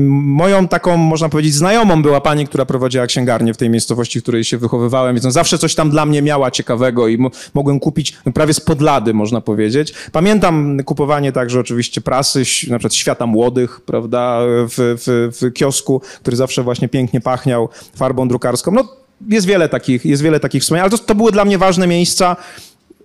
Moją 0.09 0.69
taką, 0.69 0.97
można 0.97 1.29
powiedzieć, 1.29 1.55
znajomą 1.55 2.03
była 2.03 2.21
pani, 2.21 2.47
która 2.47 2.65
prowadziła 2.65 3.07
księgarnię 3.07 3.55
w 3.55 3.57
tej 3.57 3.71
miejscowości, 3.71 4.21
w 4.21 4.23
której 4.23 4.45
się 4.45 4.59
wychowywałem, 4.59 5.17
więc 5.17 5.35
zawsze 5.35 5.59
coś 5.59 5.75
tam 5.75 5.91
dla 5.91 6.07
mnie 6.07 6.23
miała 6.23 6.51
ciekawego 6.51 7.09
i 7.09 7.19
mogłem 7.55 7.81
kupić 7.81 8.17
prawie 8.35 8.55
z 8.55 8.61
podlady, 8.61 9.15
można 9.15 9.41
powiedzieć. 9.41 9.95
Pamiętam 10.13 10.79
kupowanie 10.85 11.33
także 11.33 11.56
także 11.57 11.73
oczywiście 11.73 12.01
prasy, 12.01 12.39
na 12.69 12.79
przykład 12.79 12.95
Świata 12.95 13.27
Młodych, 13.27 13.81
prawda, 13.81 14.41
w, 14.47 14.75
w, 14.77 15.29
w 15.41 15.53
kiosku, 15.53 16.03
który 16.21 16.37
zawsze 16.37 16.63
właśnie 16.63 16.89
pięknie 16.89 17.21
pachniał 17.21 17.69
farbą 17.95 18.29
drukarską. 18.29 18.73
No, 18.73 18.89
jest 19.29 19.47
wiele 19.47 19.69
takich, 19.69 20.05
jest 20.05 20.23
wiele 20.23 20.41
takich 20.41 20.63
wspomnień, 20.63 20.83
ale 20.83 20.91
to, 20.91 20.99
to 20.99 21.15
były 21.15 21.33
dla 21.33 21.45
mnie 21.45 21.59
ważne 21.59 21.87
miejsca. 21.87 22.37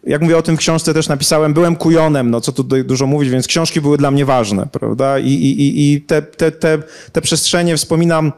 Jak 0.04 0.22
mówię 0.22 0.38
o 0.38 0.42
tym 0.42 0.56
w 0.56 0.60
książce 0.60 0.94
też 0.94 1.08
napisałem, 1.08 1.54
byłem 1.54 1.76
kujonem, 1.76 2.32
no 2.32 2.42
co 2.42 2.52
tu 2.52 2.64
dużo 2.64 3.08
mówić, 3.08 3.30
więc 3.30 3.48
książki 3.48 3.82
były 3.82 3.98
dla 3.98 4.12
mnie 4.12 4.26
ważne, 4.26 4.68
prawda? 4.72 5.20
I, 5.20 5.30
i, 5.30 5.94
i 5.94 6.02
te, 6.02 6.22
te, 6.22 6.52
te, 6.52 6.84
te 7.12 7.22
przestrzenie 7.22 7.78
wspominam 7.78 8.32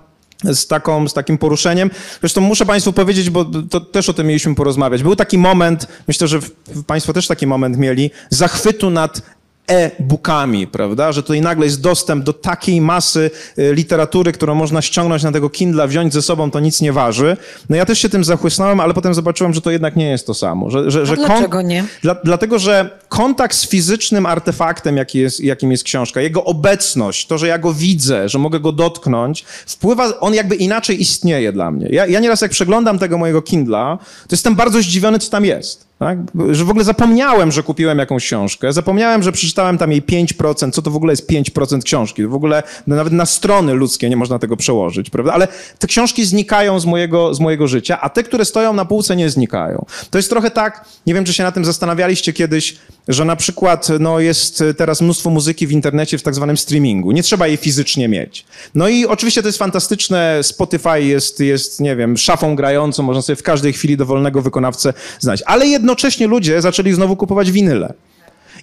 z, 0.43 0.67
taką, 0.67 1.07
z 1.07 1.13
takim 1.13 1.37
poruszeniem. 1.37 1.89
Zresztą 2.19 2.41
muszę 2.41 2.65
Państwu 2.65 2.93
powiedzieć, 2.93 3.29
bo 3.29 3.45
to 3.45 3.79
też 3.81 4.09
o 4.09 4.13
tym 4.13 4.27
mieliśmy 4.27 4.55
porozmawiać. 4.55 5.03
Był 5.03 5.15
taki 5.15 5.37
moment, 5.37 5.87
myślę, 6.07 6.27
że 6.27 6.39
Państwo 6.87 7.13
też 7.13 7.27
taki 7.27 7.47
moment 7.47 7.77
mieli, 7.77 8.11
zachwytu 8.29 8.89
nad 8.89 9.21
e-bookami, 9.67 10.67
prawda? 10.67 11.11
Że 11.11 11.23
tutaj 11.23 11.41
nagle 11.41 11.65
jest 11.65 11.81
dostęp 11.81 12.23
do 12.23 12.33
takiej 12.33 12.81
masy 12.81 13.31
y, 13.59 13.73
literatury, 13.73 14.31
którą 14.31 14.55
można 14.55 14.81
ściągnąć 14.81 15.23
na 15.23 15.31
tego 15.31 15.49
Kindle, 15.49 15.87
wziąć 15.87 16.13
ze 16.13 16.21
sobą, 16.21 16.51
to 16.51 16.59
nic 16.59 16.81
nie 16.81 16.93
waży. 16.93 17.37
No 17.69 17.75
ja 17.75 17.85
też 17.85 17.99
się 17.99 18.09
tym 18.09 18.23
zachłysnąłem, 18.23 18.79
ale 18.79 18.93
potem 18.93 19.13
zobaczyłem, 19.13 19.53
że 19.53 19.61
to 19.61 19.71
jednak 19.71 19.95
nie 19.95 20.09
jest 20.09 20.27
to 20.27 20.33
samo. 20.33 20.69
Że, 20.69 20.91
że, 20.91 21.05
że 21.05 21.15
dlaczego 21.15 21.61
nie? 21.61 21.85
Dla, 22.01 22.15
dlatego, 22.23 22.59
że 22.59 22.89
kontakt 23.09 23.55
z 23.55 23.67
fizycznym 23.67 24.25
artefaktem, 24.25 24.97
jaki 24.97 25.19
jest, 25.19 25.39
jakim 25.39 25.71
jest 25.71 25.83
książka, 25.83 26.21
jego 26.21 26.43
obecność, 26.43 27.27
to, 27.27 27.37
że 27.37 27.47
ja 27.47 27.57
go 27.57 27.73
widzę, 27.73 28.29
że 28.29 28.39
mogę 28.39 28.59
go 28.59 28.71
dotknąć, 28.71 29.45
wpływa, 29.65 30.19
on 30.19 30.33
jakby 30.33 30.55
inaczej 30.55 31.01
istnieje 31.01 31.51
dla 31.51 31.71
mnie. 31.71 31.87
Ja, 31.91 32.05
ja 32.05 32.19
nieraz 32.19 32.41
jak 32.41 32.51
przeglądam 32.51 32.99
tego 32.99 33.17
mojego 33.17 33.41
Kindla, 33.41 33.97
to 34.27 34.33
jestem 34.35 34.55
bardzo 34.55 34.81
zdziwiony, 34.81 35.19
co 35.19 35.31
tam 35.31 35.45
jest. 35.45 35.82
Tak? 36.03 36.17
Że 36.51 36.65
w 36.65 36.69
ogóle 36.69 36.85
zapomniałem, 36.85 37.51
że 37.51 37.63
kupiłem 37.63 37.99
jakąś 37.99 38.25
książkę, 38.25 38.73
zapomniałem, 38.73 39.23
że 39.23 39.31
przeczytałem 39.31 39.77
tam 39.77 39.91
jej 39.91 40.01
5%, 40.01 40.71
co 40.71 40.81
to 40.81 40.91
w 40.91 40.95
ogóle 40.95 41.13
jest 41.13 41.29
5% 41.29 41.83
książki. 41.83 42.27
W 42.27 42.33
ogóle 42.33 42.63
no, 42.87 42.95
nawet 42.95 43.13
na 43.13 43.25
strony 43.25 43.73
ludzkie 43.73 44.09
nie 44.09 44.17
można 44.17 44.39
tego 44.39 44.57
przełożyć, 44.57 45.09
prawda? 45.09 45.33
Ale 45.33 45.47
te 45.79 45.87
książki 45.87 46.25
znikają 46.25 46.79
z 46.79 46.85
mojego, 46.85 47.33
z 47.33 47.39
mojego 47.39 47.67
życia, 47.67 48.01
a 48.01 48.09
te, 48.09 48.23
które 48.23 48.45
stoją 48.45 48.73
na 48.73 48.85
półce, 48.85 49.15
nie 49.15 49.29
znikają. 49.29 49.85
To 50.09 50.17
jest 50.17 50.29
trochę 50.29 50.51
tak, 50.51 50.85
nie 51.07 51.13
wiem, 51.13 51.25
czy 51.25 51.33
się 51.33 51.43
na 51.43 51.51
tym 51.51 51.65
zastanawialiście 51.65 52.33
kiedyś, 52.33 52.75
że 53.07 53.25
na 53.25 53.35
przykład 53.35 53.87
no, 53.99 54.19
jest 54.19 54.63
teraz 54.77 55.01
mnóstwo 55.01 55.29
muzyki 55.29 55.67
w 55.67 55.71
internecie 55.71 56.17
w 56.17 56.23
tak 56.23 56.35
zwanym 56.35 56.57
streamingu. 56.57 57.11
Nie 57.11 57.23
trzeba 57.23 57.47
jej 57.47 57.57
fizycznie 57.57 58.07
mieć. 58.07 58.45
No 58.75 58.87
i 58.87 59.05
oczywiście 59.05 59.41
to 59.41 59.47
jest 59.47 59.57
fantastyczne. 59.57 60.39
Spotify 60.41 61.01
jest, 61.01 61.39
jest 61.39 61.79
nie 61.79 61.95
wiem, 61.95 62.17
szafą 62.17 62.55
grającą, 62.55 63.03
można 63.03 63.21
sobie 63.21 63.35
w 63.35 63.43
każdej 63.43 63.73
chwili 63.73 63.97
dowolnego 63.97 64.41
wykonawcę 64.41 64.93
znaleźć. 65.19 65.43
Ale 65.45 65.67
jednocześnie 65.67 66.27
ludzie 66.27 66.61
zaczęli 66.61 66.93
znowu 66.93 67.15
kupować 67.15 67.51
winyle. 67.51 67.93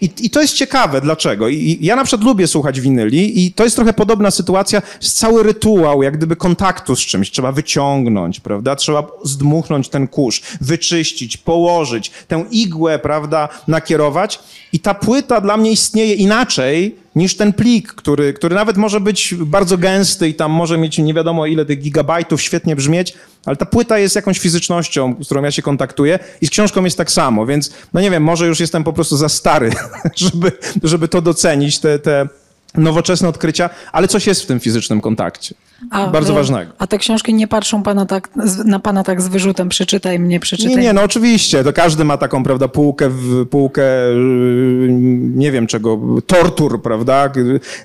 I, 0.00 0.10
I, 0.20 0.30
to 0.30 0.40
jest 0.40 0.54
ciekawe, 0.54 1.00
dlaczego. 1.00 1.48
I, 1.48 1.78
ja 1.80 1.96
na 1.96 2.04
przykład 2.04 2.26
lubię 2.26 2.46
słuchać 2.46 2.80
winyli 2.80 3.46
i 3.46 3.52
to 3.52 3.64
jest 3.64 3.76
trochę 3.76 3.92
podobna 3.92 4.30
sytuacja, 4.30 4.82
jest 5.02 5.18
cały 5.18 5.42
rytuał 5.42 6.02
jak 6.02 6.16
gdyby 6.16 6.36
kontaktu 6.36 6.96
z 6.96 7.00
czymś. 7.00 7.30
Trzeba 7.30 7.52
wyciągnąć, 7.52 8.40
prawda? 8.40 8.76
Trzeba 8.76 9.06
zdmuchnąć 9.24 9.88
ten 9.88 10.08
kurz, 10.08 10.42
wyczyścić, 10.60 11.36
położyć, 11.36 12.10
tę 12.28 12.44
igłę, 12.50 12.98
prawda, 12.98 13.48
nakierować. 13.68 14.40
I 14.72 14.80
ta 14.80 14.94
płyta 14.94 15.40
dla 15.40 15.56
mnie 15.56 15.70
istnieje 15.70 16.14
inaczej 16.14 16.96
niż 17.16 17.36
ten 17.36 17.52
plik, 17.52 17.92
który, 17.92 18.32
który 18.32 18.54
nawet 18.54 18.76
może 18.76 19.00
być 19.00 19.34
bardzo 19.34 19.78
gęsty 19.78 20.28
i 20.28 20.34
tam 20.34 20.50
może 20.52 20.78
mieć 20.78 20.98
nie 20.98 21.14
wiadomo 21.14 21.46
ile 21.46 21.64
tych 21.64 21.78
gigabajtów, 21.78 22.42
świetnie 22.42 22.76
brzmieć, 22.76 23.14
ale 23.46 23.56
ta 23.56 23.66
płyta 23.66 23.98
jest 23.98 24.16
jakąś 24.16 24.38
fizycznością, 24.38 25.14
z 25.20 25.26
którą 25.26 25.42
ja 25.42 25.50
się 25.50 25.62
kontaktuję 25.62 26.18
i 26.40 26.46
z 26.46 26.50
książką 26.50 26.84
jest 26.84 26.96
tak 26.96 27.10
samo, 27.10 27.46
więc 27.46 27.72
no 27.92 28.00
nie 28.00 28.10
wiem, 28.10 28.22
może 28.22 28.46
już 28.46 28.60
jestem 28.60 28.84
po 28.84 28.92
prostu 28.92 29.16
za 29.16 29.28
stary, 29.28 29.70
żeby, 30.16 30.52
żeby 30.82 31.08
to 31.08 31.22
docenić, 31.22 31.78
te, 31.78 31.98
te 31.98 32.28
nowoczesne 32.74 33.28
odkrycia, 33.28 33.70
ale 33.92 34.08
coś 34.08 34.26
jest 34.26 34.42
w 34.42 34.46
tym 34.46 34.60
fizycznym 34.60 35.00
kontakcie. 35.00 35.54
A, 35.90 36.06
bardzo 36.06 36.34
ważnego. 36.34 36.72
A 36.78 36.86
te 36.86 36.98
książki 36.98 37.34
nie 37.34 37.48
patrzą 37.48 37.82
pana 37.82 38.06
tak, 38.06 38.30
na 38.64 38.78
pana 38.78 39.04
tak 39.04 39.22
z 39.22 39.28
wyrzutem, 39.28 39.68
przeczytaj 39.68 40.18
mnie, 40.18 40.40
przeczytaj. 40.40 40.76
Nie, 40.76 40.82
nie, 40.82 40.92
no 40.92 41.02
oczywiście, 41.02 41.64
to 41.64 41.72
każdy 41.72 42.04
ma 42.04 42.16
taką, 42.16 42.44
prawda, 42.44 42.68
półkę, 42.68 43.10
półkę 43.50 43.82
nie 45.34 45.52
wiem 45.52 45.66
czego, 45.66 46.00
tortur, 46.26 46.82
prawda. 46.82 47.32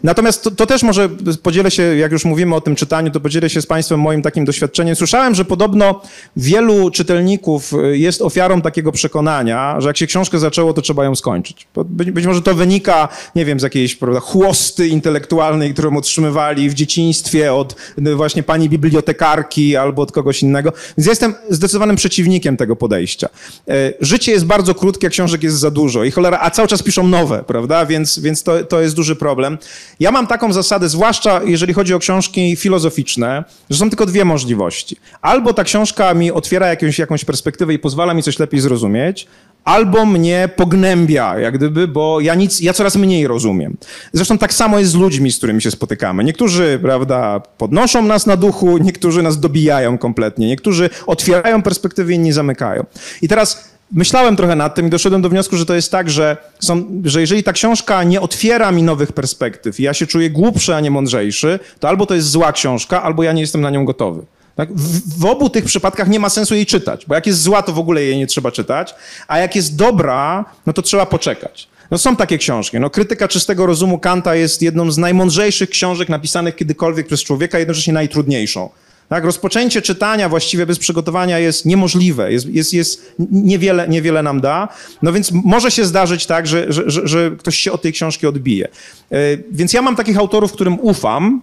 Natomiast 0.03 0.43
to, 0.43 0.51
to, 0.51 0.65
też 0.65 0.84
może 0.84 1.10
podzielę 1.43 1.71
się, 1.71 1.84
jak 1.84 2.12
już 2.12 2.25
mówimy 2.25 2.55
o 2.55 2.62
tym 2.62 2.75
czytaniu, 2.75 3.12
to 3.12 3.19
podzielę 3.19 3.49
się 3.49 3.62
z 3.62 3.65
państwem 3.65 3.99
moim 3.99 4.21
takim 4.21 4.45
doświadczeniem. 4.45 4.95
Słyszałem, 4.95 5.36
że 5.36 5.45
podobno 5.45 6.01
wielu 6.38 6.91
czytelników 6.91 7.71
jest 7.91 8.21
ofiarą 8.21 8.62
takiego 8.62 8.91
przekonania, 8.91 9.81
że 9.81 9.89
jak 9.89 9.97
się 9.97 10.08
książkę 10.08 10.39
zaczęło, 10.39 10.73
to 10.73 10.81
trzeba 10.81 11.03
ją 11.05 11.15
skończyć. 11.15 11.67
Być, 11.86 12.12
być 12.12 12.25
może 12.25 12.41
to 12.41 12.55
wynika, 12.55 13.08
nie 13.36 13.45
wiem, 13.45 13.60
z 13.60 13.63
jakiejś, 13.63 13.95
prawda, 13.95 14.19
chłosty 14.19 14.88
intelektualnej, 14.88 15.73
którą 15.73 15.97
otrzymywali 15.97 16.69
w 16.69 16.73
dzieciństwie 16.73 17.53
od 17.53 17.75
właśnie 18.15 18.43
pani 18.43 18.69
bibliotekarki 18.69 19.75
albo 19.77 20.01
od 20.01 20.11
kogoś 20.11 20.43
innego. 20.43 20.73
Więc 20.97 21.07
jestem 21.07 21.35
zdecydowanym 21.49 21.95
przeciwnikiem 21.95 22.57
tego 22.57 22.75
podejścia. 22.75 23.29
E, 23.67 23.93
życie 24.01 24.31
jest 24.31 24.45
bardzo 24.45 24.75
krótkie, 24.75 25.09
książek 25.09 25.43
jest 25.43 25.57
za 25.57 25.71
dużo 25.71 26.03
i 26.03 26.11
cholera, 26.11 26.39
a 26.41 26.51
cały 26.51 26.67
czas 26.67 26.83
piszą 26.83 27.07
nowe, 27.07 27.43
prawda? 27.43 27.85
Więc, 27.85 28.19
więc 28.19 28.43
to, 28.43 28.63
to 28.63 28.81
jest 28.81 28.95
duży 28.95 29.15
problem. 29.15 29.57
Ja 29.99 30.11
mam 30.11 30.27
taką 30.27 30.53
zasadę, 30.53 30.89
zwłaszcza 30.89 31.41
jeżeli 31.45 31.73
chodzi 31.73 31.93
o 31.93 31.99
książki 31.99 32.55
filozoficzne, 32.55 33.43
że 33.69 33.77
są 33.77 33.89
tylko 33.89 34.05
dwie 34.05 34.25
możliwości. 34.25 34.97
Albo 35.21 35.53
ta 35.53 35.63
książka 35.63 36.13
mi 36.13 36.31
otwiera 36.31 36.67
jakąś, 36.67 36.99
jakąś 36.99 37.25
perspektywę 37.25 37.73
i 37.73 37.79
pozwala 37.79 38.13
mi 38.13 38.23
coś 38.23 38.39
lepiej 38.39 38.59
zrozumieć, 38.59 39.27
albo 39.65 40.06
mnie 40.06 40.49
pognębia, 40.56 41.39
jak 41.39 41.58
gdyby, 41.58 41.88
bo 41.88 42.19
ja 42.19 42.36
nic, 42.36 42.62
ja 42.62 42.73
coraz 42.73 42.95
mniej 42.95 43.28
rozumiem. 43.28 43.78
Zresztą 44.13 44.38
tak 44.38 44.54
samo 44.54 44.80
jest 44.80 44.91
z 44.91 44.95
ludźmi, 44.95 45.32
z 45.32 45.38
którymi 45.38 45.62
się 45.62 45.71
spotykamy. 45.71 46.23
Niektórzy, 46.23 46.80
prawda, 46.82 47.41
podnoszą 47.58 48.01
nas 48.01 48.25
na 48.25 48.38
duchu, 48.38 48.78
niektórzy 48.78 49.23
nas 49.23 49.39
dobijają 49.39 49.97
kompletnie, 49.97 50.47
niektórzy 50.47 50.89
otwierają 51.08 51.62
perspektywy, 51.62 52.13
inni 52.13 52.32
zamykają. 52.32 52.86
I 53.21 53.28
teraz 53.28 53.75
myślałem 53.91 54.36
trochę 54.36 54.56
nad 54.56 54.75
tym 54.75 54.88
i 54.88 54.89
doszedłem 54.89 55.21
do 55.21 55.30
wniosku, 55.30 55.58
że 55.58 55.65
to 55.65 55.75
jest 55.75 55.91
tak, 55.91 56.10
że, 56.10 56.38
są, 56.60 57.01
że 57.04 57.21
jeżeli 57.21 57.43
ta 57.43 57.54
książka 57.54 58.04
nie 58.04 58.21
otwiera 58.21 58.71
mi 58.71 58.84
nowych 58.84 59.12
perspektyw 59.12 59.80
i 59.80 59.84
ja 59.84 59.93
się 59.93 60.08
czuję 60.08 60.30
głupszy, 60.30 60.75
a 60.75 60.80
nie 60.80 60.91
mądrzejszy, 60.91 61.60
to 61.80 61.89
albo 61.89 62.06
to 62.06 62.15
jest 62.15 62.30
zła 62.30 62.51
książka, 62.51 63.04
albo 63.04 63.23
ja 63.23 63.34
nie 63.34 63.41
jestem 63.41 63.62
na 63.62 63.69
nią 63.69 63.86
gotowy. 63.86 64.25
Tak? 64.55 64.73
W, 64.73 65.19
w, 65.19 65.25
obu 65.25 65.49
tych 65.49 65.65
przypadkach 65.65 66.07
nie 66.07 66.19
ma 66.19 66.29
sensu 66.29 66.55
jej 66.55 66.65
czytać, 66.65 67.05
bo 67.05 67.15
jak 67.15 67.27
jest 67.27 67.41
zła, 67.41 67.61
to 67.61 67.73
w 67.73 67.79
ogóle 67.79 68.03
jej 68.03 68.17
nie 68.17 68.27
trzeba 68.27 68.51
czytać, 68.51 68.95
a 69.27 69.39
jak 69.39 69.55
jest 69.55 69.75
dobra, 69.75 70.45
no 70.65 70.73
to 70.73 70.81
trzeba 70.81 71.05
poczekać. 71.05 71.67
No 71.91 71.97
są 71.97 72.15
takie 72.15 72.37
książki. 72.37 72.79
No, 72.79 72.89
Krytyka 72.89 73.27
czystego 73.27 73.65
rozumu 73.65 73.99
Kanta 73.99 74.35
jest 74.35 74.61
jedną 74.61 74.91
z 74.91 74.97
najmądrzejszych 74.97 75.69
książek 75.69 76.09
napisanych 76.09 76.55
kiedykolwiek 76.55 77.07
przez 77.07 77.23
człowieka, 77.23 77.59
jednocześnie 77.59 77.93
najtrudniejszą. 77.93 78.69
Tak? 79.09 79.23
Rozpoczęcie 79.23 79.81
czytania 79.81 80.29
właściwie 80.29 80.65
bez 80.65 80.79
przygotowania 80.79 81.39
jest 81.39 81.65
niemożliwe, 81.65 82.31
jest, 82.31 82.47
jest, 82.47 82.73
jest 82.73 83.15
niewiele, 83.31 83.87
niewiele 83.87 84.23
nam 84.23 84.41
da. 84.41 84.67
No 85.01 85.13
więc 85.13 85.31
może 85.31 85.71
się 85.71 85.85
zdarzyć 85.85 86.25
tak, 86.25 86.47
że, 86.47 86.65
że, 86.73 86.83
że, 86.89 87.07
że 87.07 87.31
ktoś 87.37 87.55
się 87.55 87.71
od 87.71 87.81
tej 87.81 87.93
książki 87.93 88.27
odbije. 88.27 88.67
Yy, 89.11 89.43
więc 89.51 89.73
ja 89.73 89.81
mam 89.81 89.95
takich 89.95 90.17
autorów, 90.17 90.51
którym 90.51 90.79
ufam, 90.79 91.41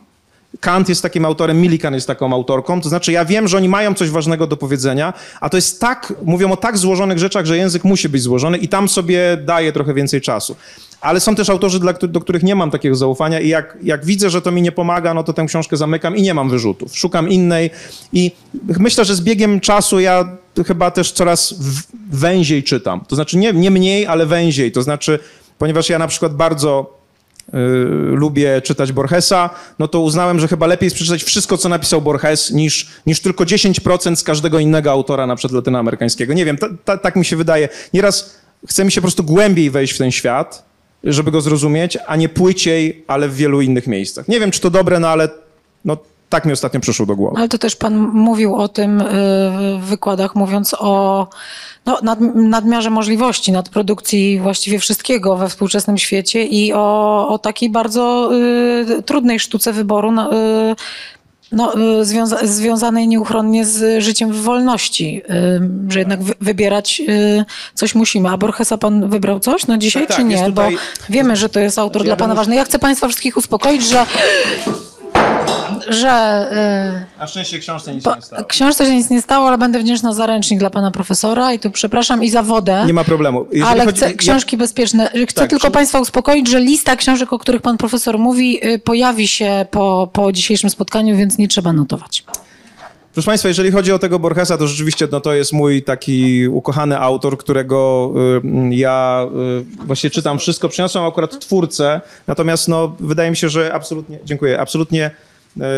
Kant 0.61 0.88
jest 0.88 1.03
takim 1.03 1.25
autorem, 1.25 1.61
Millikan 1.61 1.95
jest 1.95 2.07
taką 2.07 2.33
autorką, 2.33 2.81
to 2.81 2.88
znaczy 2.88 3.12
ja 3.12 3.25
wiem, 3.25 3.49
że 3.49 3.57
oni 3.57 3.69
mają 3.69 3.95
coś 3.95 4.11
ważnego 4.11 4.47
do 4.47 4.57
powiedzenia, 4.57 5.12
a 5.41 5.49
to 5.49 5.57
jest 5.57 5.81
tak, 5.81 6.12
mówią 6.25 6.53
o 6.53 6.57
tak 6.57 6.79
złożonych 6.79 7.19
rzeczach, 7.19 7.47
że 7.47 7.57
język 7.57 7.85
musi 7.85 8.09
być 8.09 8.23
złożony 8.23 8.59
i 8.59 8.69
tam 8.69 8.88
sobie 8.88 9.37
daje 9.37 9.73
trochę 9.73 9.95
więcej 9.95 10.21
czasu. 10.21 10.57
Ale 11.01 11.21
są 11.21 11.35
też 11.35 11.51
autorzy, 11.51 11.81
dla, 11.81 11.93
do 11.93 12.21
których 12.21 12.43
nie 12.43 12.55
mam 12.55 12.71
takiego 12.71 12.97
zaufania 12.97 13.41
i 13.41 13.49
jak, 13.49 13.79
jak 13.83 14.05
widzę, 14.05 14.31
że 14.31 14.43
to 14.43 14.53
mi 14.53 14.62
nie 14.62 14.73
pomaga, 14.73 15.15
no 15.15 15.25
to 15.25 15.33
tę 15.33 15.47
książkę 15.47 15.77
zamykam 15.77 16.17
i 16.17 16.23
nie 16.23 16.35
mam 16.35 16.51
wyrzutów. 16.51 16.97
Szukam 16.97 17.29
innej 17.29 17.71
i 18.12 18.33
myślę, 18.79 19.05
że 19.05 19.15
z 19.15 19.21
biegiem 19.21 19.61
czasu 19.61 20.01
ja 20.01 20.37
chyba 20.67 20.91
też 20.91 21.12
coraz 21.12 21.55
węziej 22.11 22.62
czytam. 22.62 23.05
To 23.09 23.15
znaczy 23.15 23.38
nie, 23.38 23.53
nie 23.53 23.71
mniej, 23.71 24.07
ale 24.07 24.27
węziej. 24.27 24.73
To 24.73 24.83
znaczy, 24.83 25.19
ponieważ 25.59 25.88
ja 25.88 25.99
na 25.99 26.09
przykład 26.09 26.35
bardzo 26.35 27.02
Y, 27.48 27.57
lubię 28.16 28.62
czytać 28.62 28.92
Borgesa, 28.92 29.50
no 29.78 29.88
to 29.88 30.00
uznałem, 30.00 30.40
że 30.40 30.48
chyba 30.48 30.66
lepiej 30.66 30.87
jest 30.87 30.96
przeczytać 30.96 31.24
wszystko, 31.24 31.59
co 31.59 31.68
napisał 31.68 32.02
Borges, 32.02 32.50
niż, 32.50 32.90
niż 33.07 33.20
tylko 33.20 33.44
10% 33.44 34.16
z 34.16 34.22
każdego 34.22 34.59
innego 34.59 34.90
autora, 34.90 35.26
na 35.26 35.37
przykład 35.37 35.57
latynoamerykańskiego. 35.57 36.35
Nie 36.35 36.44
wiem, 36.44 36.57
ta, 36.57 36.66
ta, 36.85 36.98
tak 36.98 37.16
mi 37.16 37.24
się 37.24 37.37
wydaje. 37.37 37.68
Nieraz 37.92 38.37
chce 38.68 38.85
mi 38.85 38.92
się 38.92 39.00
po 39.00 39.05
prostu 39.05 39.24
głębiej 39.24 39.70
wejść 39.70 39.92
w 39.92 39.98
ten 39.98 40.11
świat, 40.11 40.64
żeby 41.05 41.31
go 41.31 41.40
zrozumieć, 41.40 41.98
a 42.07 42.16
nie 42.16 42.28
płyciej, 42.28 43.05
ale 43.07 43.28
w 43.28 43.37
wielu 43.37 43.61
innych 43.61 43.87
miejscach. 43.87 44.28
Nie 44.28 44.40
wiem, 44.40 44.50
czy 44.50 44.61
to 44.61 44.70
dobre, 44.70 45.00
no 45.00 45.09
ale 45.09 45.28
no, 45.85 45.96
tak 46.33 46.45
mi 46.45 46.53
ostatnio 46.53 46.81
przyszło 46.81 47.07
do 47.07 47.16
głowy. 47.16 47.37
Ale 47.38 47.49
to 47.49 47.59
też 47.59 47.77
pan 47.77 47.99
mówił 47.99 48.55
o 48.55 48.68
tym 48.68 49.01
y, 49.01 49.05
w 49.81 49.85
wykładach, 49.85 50.35
mówiąc 50.35 50.75
o 50.79 51.29
no, 51.87 51.99
nad, 52.03 52.21
nadmiarze 52.35 52.90
możliwości, 52.90 53.53
nadprodukcji 53.53 54.40
właściwie 54.40 54.79
wszystkiego 54.79 55.37
we 55.37 55.49
współczesnym 55.49 55.99
świecie 55.99 56.45
i 56.45 56.73
o, 56.73 57.29
o 57.29 57.38
takiej 57.38 57.71
bardzo 57.71 58.31
y, 58.99 59.03
trudnej 59.03 59.40
sztuce 59.40 59.73
wyboru. 59.73 60.12
No, 60.12 60.33
y, 60.33 60.77
no, 61.53 61.75
y, 62.01 62.05
związa 62.05 62.47
związanej 62.47 63.09
nieuchronnie 63.09 63.66
z 63.66 64.03
życiem 64.03 64.33
w 64.33 64.42
wolności, 64.42 65.23
y, 65.31 65.92
że 65.92 65.99
jednak 65.99 66.23
wy 66.23 66.35
wybierać 66.40 67.03
coś 67.75 67.95
musimy. 67.95 68.29
A 68.29 68.37
Borgesa 68.37 68.79
pan 68.79 69.09
wybrał 69.09 69.40
coś 69.40 69.66
no 69.66 69.79
dzisiaj, 69.79 70.07
tak, 70.07 70.16
czy 70.16 70.23
tak, 70.23 70.31
nie? 70.31 70.45
Tutaj... 70.47 70.75
Bo 70.75 70.81
wiemy, 71.11 71.37
że 71.37 71.49
to 71.49 71.61
jest 71.61 71.79
autor 71.79 72.03
ja 72.03 72.07
dla 72.07 72.16
pana 72.16 72.35
ważny. 72.35 72.55
Ja 72.55 72.64
chcę 72.64 72.79
państwa 72.79 73.09
wszystkich 73.09 73.37
uspokoić, 73.37 73.88
że 73.88 74.07
że... 75.88 76.46
Yy, 76.94 77.07
A 77.18 77.27
szczęście 77.27 77.59
książce 77.59 77.94
nic 77.94 78.05
po, 78.05 78.16
nie 78.16 78.22
stało. 78.22 78.44
Książce 78.44 78.87
się 78.87 78.96
nic 78.96 79.11
nie 79.11 79.22
stało, 79.22 79.48
ale 79.48 79.59
będę 79.59 79.79
wdzięczna 79.79 80.12
za 80.12 80.27
ręcznik 80.27 80.61
dla 80.61 80.70
pana 80.70 80.90
profesora 80.90 81.53
i 81.53 81.59
tu 81.59 81.70
przepraszam 81.70 82.25
i 82.25 82.31
za 82.31 82.42
wodę. 82.42 82.85
Nie 82.87 82.94
ma 82.94 83.05
problemu. 83.05 83.46
Jeżeli 83.53 83.72
ale 83.72 83.85
chodzi, 83.85 83.98
chcę 83.98 84.14
książki 84.14 84.57
ja... 84.57 84.59
bezpieczne. 84.59 85.11
Chcę 85.29 85.40
tak, 85.40 85.51
tylko 85.51 85.66
przy... 85.66 85.70
państwa 85.70 86.01
uspokoić, 86.01 86.48
że 86.48 86.61
lista 86.61 86.96
książek, 86.96 87.33
o 87.33 87.38
których 87.38 87.62
pan 87.62 87.77
profesor 87.77 88.18
mówi, 88.18 88.61
pojawi 88.85 89.29
się 89.29 89.66
po, 89.70 90.11
po 90.12 90.33
dzisiejszym 90.33 90.70
spotkaniu, 90.70 91.16
więc 91.16 91.38
nie 91.38 91.48
trzeba 91.48 91.72
notować. 91.72 92.25
Proszę 93.12 93.27
Państwa, 93.27 93.48
jeżeli 93.48 93.70
chodzi 93.70 93.92
o 93.92 93.98
tego 93.98 94.18
Borgesa, 94.18 94.59
to 94.59 94.68
rzeczywiście 94.68 95.09
no, 95.12 95.20
to 95.20 95.35
jest 95.35 95.53
mój 95.53 95.83
taki 95.83 96.48
ukochany 96.48 96.98
autor, 96.98 97.38
którego 97.38 98.12
y, 98.70 98.74
ja 98.74 99.26
y, 99.82 99.87
właśnie 99.87 100.11
czytam 100.11 100.39
wszystko. 100.39 100.68
Przyniosłem 100.68 101.05
akurat 101.05 101.41
twórcę, 101.41 102.01
natomiast 102.26 102.68
no, 102.68 102.97
wydaje 103.01 103.30
mi 103.30 103.37
się, 103.37 103.49
że 103.49 103.74
absolutnie, 103.74 104.18
dziękuję, 104.24 104.61
absolutnie 104.61 105.11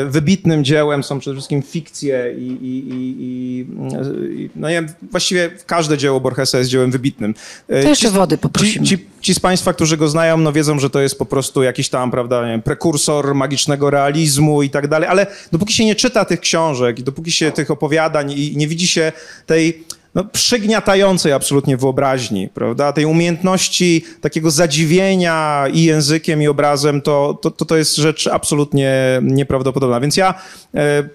wybitnym 0.07 0.65
dziełem 0.65 1.05
są 1.05 1.19
przede 1.19 1.35
wszystkim 1.35 1.63
fikcje 1.63 2.35
i, 2.39 2.43
i, 2.43 2.79
i, 2.89 3.17
i 3.19 4.51
no 4.57 4.69
nie 4.69 4.75
wiem, 4.75 4.89
właściwie 5.11 5.51
każde 5.67 5.99
dzieło 5.99 6.21
Borgesa 6.21 6.59
jest 6.59 6.71
dziełem 6.71 6.91
wybitnym. 6.91 7.35
To 7.67 7.75
jeszcze 7.75 8.07
ci, 8.07 8.13
wody 8.13 8.39
poprosimy. 8.39 8.87
Ci, 8.87 8.99
ci, 8.99 9.07
ci, 9.21 9.35
z 9.35 9.41
Państwa, 9.41 9.73
którzy 9.73 9.97
go 9.97 10.09
znają, 10.09 10.37
no 10.37 10.53
wiedzą, 10.53 10.79
że 10.79 10.91
to 10.91 11.01
jest 11.01 11.19
po 11.19 11.27
prostu 11.27 11.63
jakiś 11.63 11.89
tam, 11.89 12.11
prawda, 12.11 12.45
nie 12.47 12.53
wiem, 12.53 12.63
prekursor 12.63 13.35
magicznego 13.35 13.91
realizmu 13.91 14.63
i 14.63 14.71
tak 14.71 14.89
dalej, 14.89 15.09
ale 15.09 15.27
dopóki 15.53 15.75
się 15.75 15.85
nie 15.85 15.95
czyta 15.95 16.25
tych 16.25 16.41
książek, 16.41 17.03
dopóki 17.03 17.33
się 17.33 17.53
tych 17.53 17.71
opowiadań 17.71 18.33
i 18.33 18.57
nie 18.57 18.69
widzi 18.69 18.89
się 18.89 19.13
tej 19.47 19.85
no, 20.15 20.25
przygniatającej 20.25 21.33
absolutnie 21.33 21.77
wyobraźni, 21.77 22.49
prawda? 22.49 22.93
Tej 22.93 23.05
umiejętności 23.05 24.05
takiego 24.21 24.51
zadziwienia 24.51 25.65
i 25.73 25.83
językiem, 25.85 26.43
i 26.43 26.49
obrazem, 26.49 27.03
to, 27.03 27.39
to, 27.43 27.51
to 27.51 27.77
jest 27.77 27.97
rzecz 27.97 28.27
absolutnie 28.27 28.95
nieprawdopodobna. 29.23 30.01
Więc 30.01 30.17
ja 30.17 30.35
e, 30.75 31.09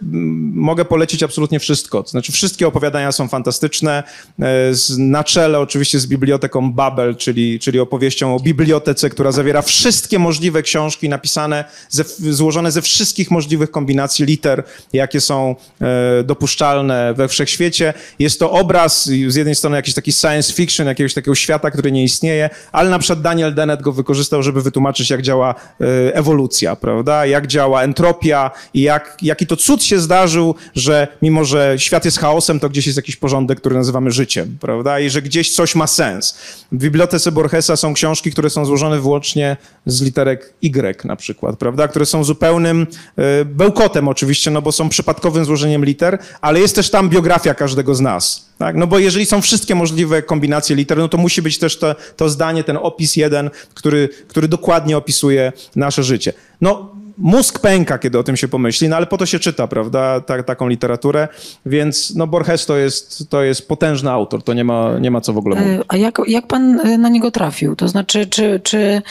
mogę 0.54 0.86
polecić 0.86 1.24
absolutnie 1.24 1.60
wszystko. 1.60 2.04
To 2.04 2.10
znaczy, 2.10 2.32
wszystkie 2.32 2.68
opowiadania 2.68 3.12
są 3.12 3.28
fantastyczne. 3.28 4.04
E, 4.40 4.74
z, 4.74 4.98
na 4.98 5.24
czele 5.24 5.60
oczywiście 5.60 6.00
z 6.00 6.08
biblioteką 6.08 6.74
Babel, 6.74 7.16
czyli, 7.16 7.60
czyli 7.60 7.80
opowieścią 7.80 8.36
o 8.36 8.40
bibliotece, 8.40 9.10
która 9.10 9.32
zawiera 9.32 9.62
wszystkie 9.62 10.20
możliwe 10.20 10.62
książki 10.62 11.10
napisane, 11.10 11.66
ze, 11.90 12.04
złożone 12.34 12.72
ze 12.72 12.82
wszystkich 12.82 13.32
możliwych 13.32 13.72
kombinacji 13.72 14.26
liter, 14.26 14.64
jakie 14.94 15.22
są 15.22 15.56
e, 15.82 16.24
dopuszczalne 16.24 17.14
we 17.14 17.28
wszechświecie. 17.28 17.94
Jest 18.20 18.40
to 18.40 18.52
obraz 18.52 18.89
z 19.28 19.36
jednej 19.36 19.56
strony 19.56 19.76
jakiś 19.76 19.94
taki 19.94 20.14
science 20.14 20.54
fiction, 20.54 20.88
jakiegoś 20.88 21.14
takiego 21.14 21.36
świata, 21.36 21.72
który 21.72 21.92
nie 21.92 22.04
istnieje, 22.04 22.50
ale 22.72 22.90
na 22.90 23.00
przykład 23.00 23.22
Daniel 23.22 23.54
Dennett 23.54 23.82
go 23.82 23.92
wykorzystał, 23.92 24.44
żeby 24.44 24.62
wytłumaczyć, 24.62 25.10
jak 25.10 25.22
działa 25.22 25.56
e, 25.82 26.16
ewolucja, 26.16 26.76
prawda? 26.76 27.26
Jak 27.26 27.48
działa 27.48 27.84
entropia 27.84 28.52
i 28.74 28.82
jak, 28.82 29.18
jaki 29.22 29.48
to 29.48 29.56
cud 29.56 29.84
się 29.84 30.00
zdarzył, 30.00 30.56
że 30.76 31.08
mimo, 31.22 31.46
że 31.46 31.76
świat 31.78 32.06
jest 32.06 32.20
chaosem, 32.20 32.60
to 32.60 32.70
gdzieś 32.70 32.86
jest 32.86 32.98
jakiś 32.98 33.16
porządek, 33.16 33.60
który 33.60 33.76
nazywamy 33.76 34.12
życiem, 34.12 34.58
prawda? 34.60 35.00
I 35.00 35.10
że 35.10 35.22
gdzieś 35.22 35.52
coś 35.56 35.76
ma 35.76 35.88
sens. 35.88 36.38
W 36.72 36.78
bibliotece 36.78 37.32
Borgesa 37.32 37.76
są 37.76 37.94
książki, 37.94 38.32
które 38.32 38.50
są 38.50 38.66
złożone 38.66 39.00
wyłącznie 39.00 39.58
z 39.86 40.02
literek 40.02 40.54
Y 40.62 41.06
na 41.06 41.16
przykład, 41.16 41.58
prawda? 41.58 41.88
Które 41.88 42.06
są 42.06 42.24
zupełnym 42.24 42.88
e, 43.18 43.46
bełkotem 43.46 44.08
oczywiście, 44.08 44.52
no 44.52 44.62
bo 44.62 44.72
są 44.72 44.90
przypadkowym 44.90 45.46
złożeniem 45.46 45.86
liter, 45.86 46.18
ale 46.42 46.60
jest 46.60 46.76
też 46.76 46.90
tam 46.90 47.10
biografia 47.10 47.54
każdego 47.54 47.96
z 47.96 48.02
nas. 48.02 48.49
Tak? 48.60 48.76
No 48.76 48.88
bo 48.88 49.00
jeżeli 49.00 49.26
są 49.26 49.42
wszystkie 49.42 49.76
możliwe 49.76 50.22
kombinacje 50.22 50.76
liter, 50.76 50.98
no 50.98 51.08
to 51.08 51.18
musi 51.18 51.42
być 51.42 51.58
też 51.58 51.78
to, 51.78 51.96
to 52.16 52.30
zdanie, 52.30 52.64
ten 52.64 52.78
opis 52.82 53.16
jeden, 53.16 53.50
który, 53.74 54.10
który 54.28 54.48
dokładnie 54.48 54.98
opisuje 54.98 55.54
nasze 55.76 56.04
życie. 56.04 56.34
No, 56.62 56.92
mózg 57.18 57.60
pęka, 57.60 57.98
kiedy 57.98 58.20
o 58.20 58.24
tym 58.24 58.38
się 58.38 58.48
pomyśli, 58.48 58.90
no 58.90 58.96
ale 58.96 59.06
po 59.06 59.18
to 59.18 59.26
się 59.26 59.40
czyta, 59.40 59.68
prawda, 59.68 60.22
ta, 60.22 60.44
taką 60.44 60.68
literaturę, 60.68 61.28
więc 61.66 62.16
no 62.16 62.28
Borges 62.28 62.66
to 62.66 62.78
jest, 62.78 63.30
to 63.30 63.44
jest 63.44 63.68
potężny 63.68 64.12
autor, 64.12 64.44
to 64.44 64.54
nie 64.54 64.64
ma, 64.64 65.00
nie 65.00 65.12
ma 65.12 65.22
co 65.22 65.34
w 65.34 65.38
ogóle 65.38 65.56
mówić. 65.56 65.80
E, 65.80 65.84
a 65.88 65.98
jak, 65.98 66.22
jak 66.28 66.48
pan 66.48 66.80
e, 66.80 66.98
na 66.98 67.10
niego 67.10 67.32
trafił? 67.32 67.76
To 67.76 67.88
znaczy, 67.88 68.26
czy, 68.26 68.60
czy 68.64 69.02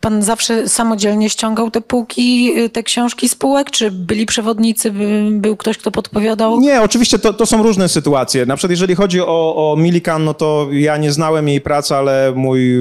pan 0.00 0.22
zawsze 0.22 0.68
samodzielnie 0.68 1.30
ściągał 1.30 1.70
te 1.70 1.80
półki, 1.80 2.52
te 2.72 2.82
książki 2.82 3.28
z 3.28 3.34
półek, 3.34 3.70
czy 3.70 3.90
byli 3.90 4.26
przewodnicy, 4.26 4.92
był 5.30 5.56
ktoś, 5.56 5.78
kto 5.78 5.90
podpowiadał? 5.90 6.60
Nie, 6.60 6.82
oczywiście 6.82 7.18
to, 7.18 7.32
to 7.32 7.46
są 7.46 7.62
różne 7.62 7.88
sytuacje. 7.88 8.46
Na 8.46 8.56
przykład 8.56 8.70
jeżeli 8.70 8.94
chodzi 8.94 9.20
o, 9.20 9.72
o 9.72 9.76
Milikan, 9.76 10.24
no 10.24 10.34
to 10.34 10.68
ja 10.72 10.96
nie 10.96 11.12
znałem 11.12 11.48
jej 11.48 11.60
pracy, 11.60 11.96
ale 11.96 12.32
mój 12.36 12.76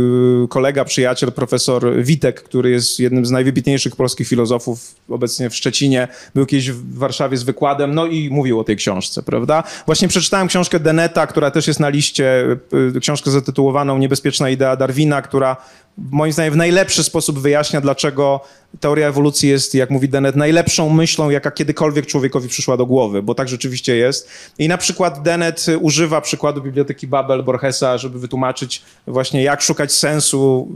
kolega, 0.50 0.86
przyjaciel, 0.86 1.32
profesor 1.32 2.04
Witek, 2.04 2.44
który 2.44 2.70
jest 2.70 3.00
jednym 3.00 3.26
z 3.26 3.32
najwybitniejszych 3.32 3.96
polskich 3.96 4.28
filozofów 4.28 4.96
obecnie 5.10 5.50
w 5.50 5.56
Szczecinie, 5.56 6.08
był 6.36 6.46
kiedyś 6.46 6.72
w 6.72 6.98
Warszawie 6.98 7.38
z 7.38 7.44
wykładem, 7.44 7.96
no 7.96 8.06
i 8.06 8.30
mówił 8.30 8.60
o 8.60 8.64
tej 8.64 8.76
książce, 8.76 9.24
prawda? 9.24 9.64
Właśnie 9.86 10.08
przeczytałem 10.08 10.48
książkę 10.48 10.80
Deneta, 10.80 11.28
która 11.28 11.52
też 11.52 11.68
jest 11.68 11.80
na 11.80 11.90
liście, 11.90 12.58
y, 12.96 13.00
książkę 13.00 13.32
zatytułowaną 13.32 13.98
Niebezpieczna 13.98 14.50
idea 14.50 14.76
Darwina, 14.76 15.22
która 15.22 15.58
moim 15.98 16.34
zdaniem 16.34 16.54
w 16.54 16.58
najlepszy 16.58 17.04
sposób 17.04 17.40
wyjaśnia, 17.40 17.82
dlaczego 17.82 18.42
teoria 18.80 19.08
ewolucji 19.08 19.50
jest, 19.50 19.76
jak 19.76 19.90
mówi 19.90 20.10
Dennett, 20.10 20.36
najlepszą 20.36 20.90
myślą, 20.90 21.30
jaka 21.30 21.52
kiedykolwiek 21.52 22.06
człowiekowi 22.06 22.50
przyszła 22.50 22.78
do 22.78 22.86
głowy, 22.86 23.24
bo 23.24 23.36
tak 23.36 23.50
rzeczywiście 23.50 23.96
jest. 23.96 24.30
I 24.60 24.68
na 24.68 24.78
przykład 24.78 25.24
Dennett 25.24 25.66
używa 25.82 26.22
przykładu 26.22 26.62
biblioteki 26.62 27.08
Babel 27.08 27.44
Borgesa, 27.44 27.98
żeby 27.98 28.20
wytłumaczyć 28.20 28.82
właśnie, 29.08 29.44
jak 29.44 29.62
szukać 29.62 29.94
sensu 29.94 30.68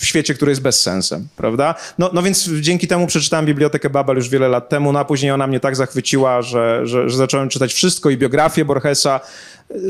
w 0.00 0.04
świecie, 0.04 0.34
który 0.34 0.52
jest 0.52 0.62
bezsensem, 0.62 1.28
prawda? 1.36 1.74
No, 1.98 2.10
no 2.12 2.22
więc 2.22 2.50
dzięki 2.60 2.88
temu 2.88 3.06
przeczytałem 3.06 3.46
bibliotekę 3.46 3.90
Babel 3.90 4.16
już 4.16 4.28
wiele 4.28 4.48
lat 4.48 4.68
temu, 4.68 4.92
no 4.92 4.98
a 4.98 5.04
później 5.04 5.32
ona 5.32 5.46
mnie 5.46 5.60
tak 5.60 5.76
zachwyciła, 5.76 6.42
że, 6.42 6.86
że, 6.86 7.10
że 7.10 7.16
zacząłem 7.16 7.48
czytać 7.48 7.72
wszystko 7.72 8.10
i 8.10 8.16
biografię 8.16 8.64
Borgesa, 8.64 9.20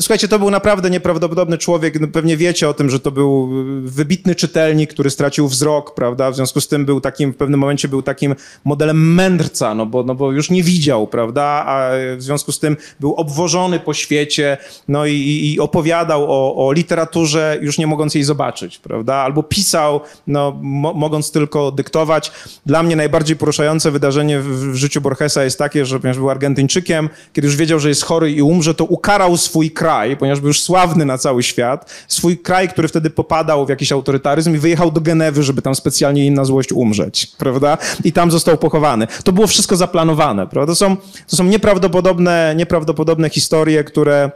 Słuchajcie, 0.01 0.29
to 0.29 0.39
był 0.39 0.51
naprawdę 0.51 0.91
nieprawdopodobny 0.91 1.59
człowiek. 1.59 2.01
No, 2.01 2.09
pewnie 2.09 2.37
wiecie 2.37 2.69
o 2.69 2.75
tym, 2.75 2.91
że 2.91 3.01
to 3.01 3.11
był 3.11 3.51
wybitny 3.83 4.35
czytelnik, 4.35 4.91
który 4.91 5.11
stracił 5.11 5.49
wzrok, 5.49 5.95
prawda? 5.95 6.31
W 6.31 6.37
związku 6.37 6.61
z 6.61 6.69
tym 6.69 6.85
był 6.85 7.01
takim, 7.01 7.33
w 7.33 7.37
pewnym 7.37 7.60
momencie 7.61 7.89
był 7.89 8.03
takim 8.03 8.35
modelem 8.65 9.15
mędrca, 9.15 9.75
no 9.75 9.87
bo, 9.87 10.03
no 10.03 10.15
bo 10.15 10.33
już 10.33 10.51
nie 10.51 10.63
widział, 10.63 11.07
prawda? 11.07 11.43
A 11.43 11.91
w 12.17 12.23
związku 12.23 12.53
z 12.53 12.59
tym 12.59 12.77
był 13.01 13.15
obwożony 13.15 13.81
po 13.81 13.95
świecie, 13.95 14.57
no 14.89 15.07
i, 15.07 15.51
i 15.55 15.61
opowiadał 15.61 16.25
o, 16.25 16.67
o, 16.67 16.73
literaturze, 16.73 17.59
już 17.63 17.79
nie 17.79 17.87
mogąc 17.87 18.15
jej 18.15 18.25
zobaczyć, 18.25 18.79
prawda? 18.79 19.15
Albo 19.15 19.43
pisał, 19.43 20.01
no, 20.27 20.59
mo 20.63 20.95
mogąc 20.95 21.33
tylko 21.33 21.73
dyktować. 21.73 22.33
Dla 22.67 22.83
mnie 22.83 22.97
najbardziej 22.97 23.37
poruszające 23.37 23.91
wydarzenie 23.91 24.41
w, 24.41 24.73
w 24.73 24.75
życiu 24.75 25.01
Borgesa 25.01 25.45
jest 25.45 25.59
takie, 25.59 25.87
że 25.87 26.01
ponieważ 26.01 26.19
był 26.19 26.31
Argentyńczykiem, 26.31 27.09
kiedy 27.33 27.47
już 27.47 27.57
wiedział, 27.57 27.81
że 27.81 27.89
jest 27.89 28.05
chory 28.05 28.33
i 28.33 28.43
umrze, 28.43 28.75
to 28.75 28.85
ukarał 28.85 29.37
swój 29.37 29.71
kraj, 29.71 30.17
ponieważ 30.17 30.41
był 30.41 30.49
już 30.49 30.63
sławny 30.63 31.05
na 31.05 31.19
cały 31.19 31.43
świat, 31.43 32.05
swój 32.09 32.39
kraj, 32.39 32.69
który 32.69 32.89
wtedy 32.89 33.11
popadał 33.11 33.67
w 33.67 33.69
jakiś 33.69 33.93
autorytaryzm 33.93 34.55
i 34.55 34.59
wyjechał 34.59 34.91
do 34.91 35.01
Genewy, 35.01 35.43
żeby 35.43 35.63
tam 35.63 35.75
specjalnie 35.75 36.27
im 36.27 36.35
na 36.35 36.45
złość 36.45 36.73
umrzeć, 36.73 37.27
prawda? 37.41 37.79
I 38.05 38.13
tam 38.13 38.31
został 38.31 38.57
pochowany. 38.59 39.07
To 39.25 39.33
było 39.33 39.47
wszystko 39.47 39.77
zaplanowane, 39.77 40.47
prawda? 40.47 40.73
To 40.73 40.77
są, 40.77 40.97
to 41.27 41.37
są 41.37 41.45
nieprawdopodobne, 41.45 42.55
nieprawdopodobne 42.57 43.31
historie, 43.31 43.85
które 43.85 44.31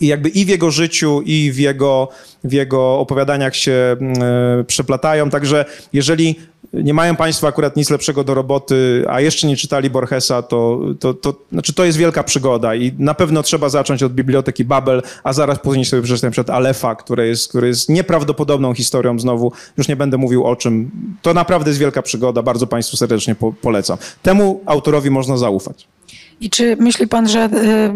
i 0.00 0.06
jakby 0.06 0.28
i 0.28 0.44
w 0.44 0.48
jego 0.48 0.70
życiu, 0.70 1.22
i 1.24 1.52
w 1.52 1.58
jego, 1.58 2.08
w 2.44 2.52
jego 2.52 2.98
opowiadaniach 2.98 3.56
się 3.56 3.96
y, 4.60 4.64
przeplatają. 4.64 5.30
Także 5.30 5.64
jeżeli 5.92 6.40
nie 6.72 6.94
mają 6.94 7.16
Państwo 7.16 7.46
akurat 7.46 7.76
nic 7.76 7.90
lepszego 7.90 8.24
do 8.24 8.34
roboty, 8.34 9.04
a 9.08 9.20
jeszcze 9.20 9.46
nie 9.46 9.56
czytali 9.56 9.90
Borgesa, 9.90 10.42
to, 10.42 10.80
to, 11.00 11.14
to, 11.14 11.34
znaczy 11.52 11.72
to 11.72 11.84
jest 11.84 11.98
wielka 11.98 12.22
przygoda 12.22 12.74
i 12.74 12.92
na 12.98 13.14
pewno 13.14 13.42
trzeba 13.42 13.68
zacząć 13.68 14.02
od 14.02 14.12
biblioteki 14.12 14.64
Babel, 14.64 15.02
a 15.24 15.32
zaraz 15.32 15.58
później 15.58 15.84
sobie 15.84 16.02
przeczytać 16.02 16.32
przed 16.32 16.50
Alefa, 16.50 16.94
które 16.94 17.26
jest, 17.26 17.48
który 17.48 17.68
jest 17.68 17.88
nieprawdopodobną 17.88 18.74
historią 18.74 19.18
znowu. 19.18 19.52
Już 19.76 19.88
nie 19.88 19.96
będę 19.96 20.16
mówił 20.16 20.44
o 20.44 20.56
czym. 20.56 20.90
To 21.22 21.34
naprawdę 21.34 21.70
jest 21.70 21.80
wielka 21.80 22.02
przygoda, 22.02 22.42
bardzo 22.42 22.66
Państwu 22.66 22.96
serdecznie 22.96 23.34
po, 23.34 23.52
polecam. 23.52 23.98
Temu 24.22 24.60
autorowi 24.66 25.10
można 25.10 25.36
zaufać. 25.36 25.88
I 26.40 26.50
czy 26.50 26.76
myśli 26.76 27.08
pan, 27.08 27.28
że 27.28 27.48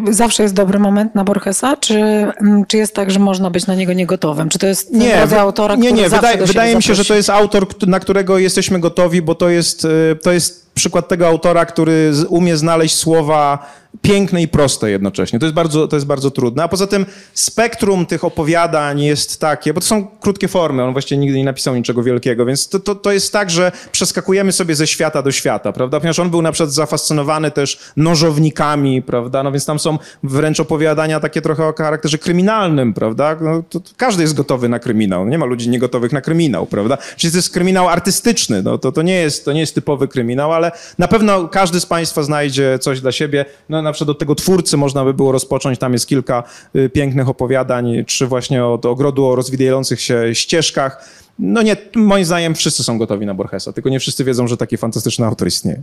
y, 0.09 0.15
zawsze 0.15 0.43
jest 0.43 0.55
dobry 0.55 0.79
moment 0.79 1.15
na 1.15 1.25
Borgesa, 1.25 1.77
czy, 1.77 1.95
y, 1.95 2.33
czy 2.69 2.77
jest 2.77 2.95
tak, 2.95 3.11
że 3.11 3.19
można 3.19 3.51
być 3.51 3.67
na 3.67 3.75
niego 3.75 3.93
niegotowym? 3.93 4.49
Czy 4.49 4.59
to 4.59 4.67
jest 4.67 4.93
nie, 4.93 5.21
rodzaj 5.21 5.39
autora, 5.39 5.75
nie, 5.75 5.89
który 5.89 6.03
nie, 6.03 6.09
wydaje, 6.09 6.47
wydaje 6.47 6.77
mi 6.77 6.83
się, 6.83 6.95
że 6.95 7.05
to 7.05 7.15
jest 7.15 7.31
autor, 7.31 7.67
na 7.87 8.01
którego 8.01 8.39
jesteśmy 8.39 8.81
gotowi, 8.81 9.23
bo 9.23 9.35
to 9.35 9.49
jest, 9.49 9.85
y, 9.85 10.17
to 10.23 10.33
jest 10.33 10.67
przykład 10.75 11.09
tego 11.09 11.27
autora, 11.27 11.67
który 11.67 12.13
umie 12.29 12.57
znaleźć 12.57 12.95
słowa 12.95 13.67
piękne 14.03 14.43
i 14.43 14.49
proste 14.49 14.91
jednocześnie. 14.91 15.39
To 15.39 15.47
jest, 15.47 15.55
bardzo, 15.55 15.89
to 15.89 15.97
jest 15.97 16.07
bardzo 16.07 16.31
trudne. 16.31 16.63
A 16.63 16.69
poza 16.69 16.87
tym 16.87 17.07
spektrum 17.35 18.07
tych 18.07 18.25
opowiadań 18.25 19.01
jest 19.01 19.41
takie, 19.41 19.75
bo 19.75 19.81
to 19.81 19.87
są 19.87 20.07
krótkie 20.07 20.49
formy, 20.49 20.83
on 20.83 20.93
właściwie 20.93 21.19
nigdy 21.19 21.39
nie 21.39 21.45
napisał 21.45 21.77
niczego 21.77 22.03
wielkiego, 22.03 22.47
więc 22.47 22.69
to, 22.69 22.81
to, 22.81 22.95
to 22.95 23.13
jest 23.13 23.33
tak, 23.33 23.51
że 23.51 23.73
przeskakujemy 23.93 24.53
sobie 24.53 24.75
ze 24.75 24.87
świata 24.87 25.23
do 25.23 25.33
świata, 25.33 25.73
prawda? 25.73 26.01
Ponieważ 26.01 26.19
on 26.19 26.31
był 26.31 26.43
na 26.43 26.53
przykład 26.53 26.73
zafascynowany 26.73 27.51
też 27.51 27.79
nożownikami, 27.97 29.03
prawda? 29.03 29.43
No 29.43 29.53
więc 29.53 29.67
tam 29.67 29.79
są 29.79 29.99
wręcz 30.23 30.61
opowiadania 30.61 31.21
takie 31.21 31.43
trochę 31.43 31.65
o 31.65 31.73
charakterze 31.73 32.19
kryminalnym, 32.19 32.95
prawda? 32.95 33.37
No, 33.41 33.63
to, 33.71 33.81
to 33.81 33.91
każdy 33.97 34.23
jest 34.23 34.35
gotowy 34.35 34.69
na 34.69 34.79
kryminał. 34.79 35.29
Nie 35.29 35.39
ma 35.39 35.47
ludzi 35.47 35.69
niegotowych 35.69 36.13
na 36.13 36.21
kryminał, 36.21 36.67
prawda? 36.67 36.99
Czyli 37.17 37.31
to 37.31 37.39
jest 37.39 37.51
kryminał 37.51 37.89
artystyczny, 37.89 38.63
no 38.63 38.79
to, 38.79 38.93
to, 38.93 39.03
nie 39.03 39.15
jest, 39.15 39.45
to 39.45 39.53
nie 39.53 39.61
jest 39.61 39.75
typowy 39.75 40.09
kryminał, 40.09 40.53
ale 40.53 40.73
na 40.99 41.09
pewno 41.09 41.49
każdy 41.49 41.81
z 41.81 41.87
Państwa 41.87 42.23
znajdzie 42.23 42.79
coś 42.79 43.01
dla 43.01 43.13
siebie. 43.13 43.45
No 43.69 43.83
na 43.87 43.93
przykład 43.93 44.11
od 44.11 44.19
tego 44.19 44.35
twórcy 44.35 44.77
można 44.77 45.05
by 45.05 45.15
było 45.15 45.33
rozpocząć. 45.33 45.79
Tam 45.79 45.93
jest 45.93 46.07
kilka 46.07 46.43
y, 46.77 46.89
pięknych 46.89 47.29
opowiadań, 47.29 48.05
czy 48.07 48.27
właśnie 48.27 48.65
od 48.65 48.87
ogrodu 48.87 49.27
o 49.27 49.37
rozwijających 49.37 50.01
się 50.01 50.35
ścieżkach. 50.35 51.11
No 51.39 51.63
nie, 51.63 51.77
moim 51.95 52.25
zdaniem 52.25 52.55
wszyscy 52.55 52.85
są 52.85 52.99
gotowi 52.99 53.27
na 53.27 53.35
Borgesa, 53.35 53.73
tylko 53.73 53.89
nie 53.89 54.01
wszyscy 54.01 54.25
wiedzą, 54.25 54.49
że 54.49 54.57
taki 54.57 54.77
fantastyczny 54.77 55.27
autor 55.27 55.49
istnieje. 55.49 55.83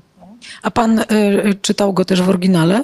A 0.61 0.71
pan 0.71 0.99
y, 0.99 1.05
czytał 1.61 1.93
go 1.93 2.05
też 2.05 2.21
w 2.21 2.29
oryginale? 2.29 2.83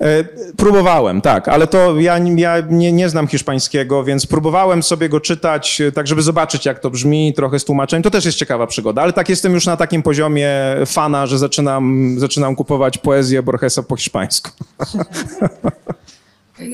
E, 0.00 0.24
próbowałem, 0.56 1.20
tak, 1.20 1.48
ale 1.48 1.66
to 1.66 2.00
ja, 2.00 2.18
ja 2.36 2.60
nie, 2.70 2.92
nie, 2.92 3.08
znam 3.08 3.26
hiszpańskiego, 3.26 4.04
więc 4.04 4.26
próbowałem 4.26 4.82
sobie 4.82 5.08
go 5.08 5.20
czytać, 5.20 5.82
tak 5.94 6.06
żeby 6.06 6.22
zobaczyć, 6.22 6.66
jak 6.66 6.78
to 6.78 6.90
brzmi, 6.90 7.34
trochę 7.34 7.58
z 7.58 7.64
tłumaczeniem. 7.64 8.02
To 8.02 8.10
też 8.10 8.24
jest 8.24 8.38
ciekawa 8.38 8.66
przygoda, 8.66 9.02
ale 9.02 9.12
tak 9.12 9.28
jestem 9.28 9.52
już 9.52 9.66
na 9.66 9.76
takim 9.76 10.02
poziomie 10.02 10.50
fana, 10.86 11.26
że 11.26 11.38
zaczynam, 11.38 12.14
zaczynam 12.18 12.56
kupować 12.56 12.98
poezję 12.98 13.42
Borgesa 13.42 13.82
po 13.82 13.96
hiszpańsku. 13.96 14.50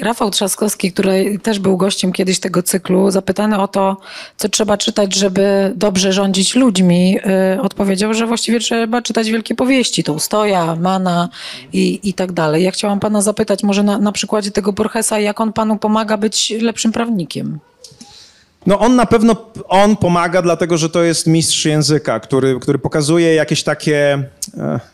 Rafał 0.02 0.30
Trzaskowski, 0.30 0.92
który 0.92 1.38
też 1.38 1.58
był 1.58 1.76
gościem 1.76 2.12
kiedyś 2.12 2.40
tego 2.40 2.62
cyklu, 2.62 3.10
zapytany 3.10 3.60
o 3.60 3.68
to, 3.68 3.96
co 4.36 4.48
trzeba 4.48 4.76
czytać, 4.76 5.14
żeby 5.14 5.72
dobrze 5.76 6.12
rządzić 6.12 6.54
ludźmi, 6.54 7.12
yy, 7.12 7.62
odpowiedział, 7.62 8.14
że 8.14 8.26
właściwie 8.26 8.60
trzeba 8.60 9.02
czytać 9.02 9.30
wielkie 9.30 9.54
powieści, 9.54 10.04
Tołstoja, 10.04 10.76
Mana 10.76 11.28
i, 11.72 12.00
i 12.02 12.14
tak 12.14 12.32
dalej. 12.32 12.64
Ja 12.64 12.70
chciałam 12.70 13.00
pana 13.00 13.22
zapytać 13.22 13.62
może 13.62 13.82
na, 13.82 13.98
na 13.98 14.12
przykładzie 14.12 14.50
tego 14.50 14.72
Borgesa, 14.72 15.18
jak 15.18 15.40
on 15.40 15.52
panu 15.52 15.78
pomaga 15.78 16.16
być 16.16 16.50
lepszym 16.60 16.92
prawnikiem? 16.92 17.58
No 18.66 18.78
on 18.78 18.96
na 18.96 19.06
pewno, 19.06 19.36
on 19.68 19.96
pomaga, 19.96 20.42
dlatego 20.42 20.78
że 20.78 20.90
to 20.90 21.02
jest 21.02 21.26
mistrz 21.26 21.64
języka, 21.64 22.20
który, 22.20 22.60
który 22.60 22.78
pokazuje 22.78 23.34
jakieś 23.34 23.62
takie, 23.62 24.22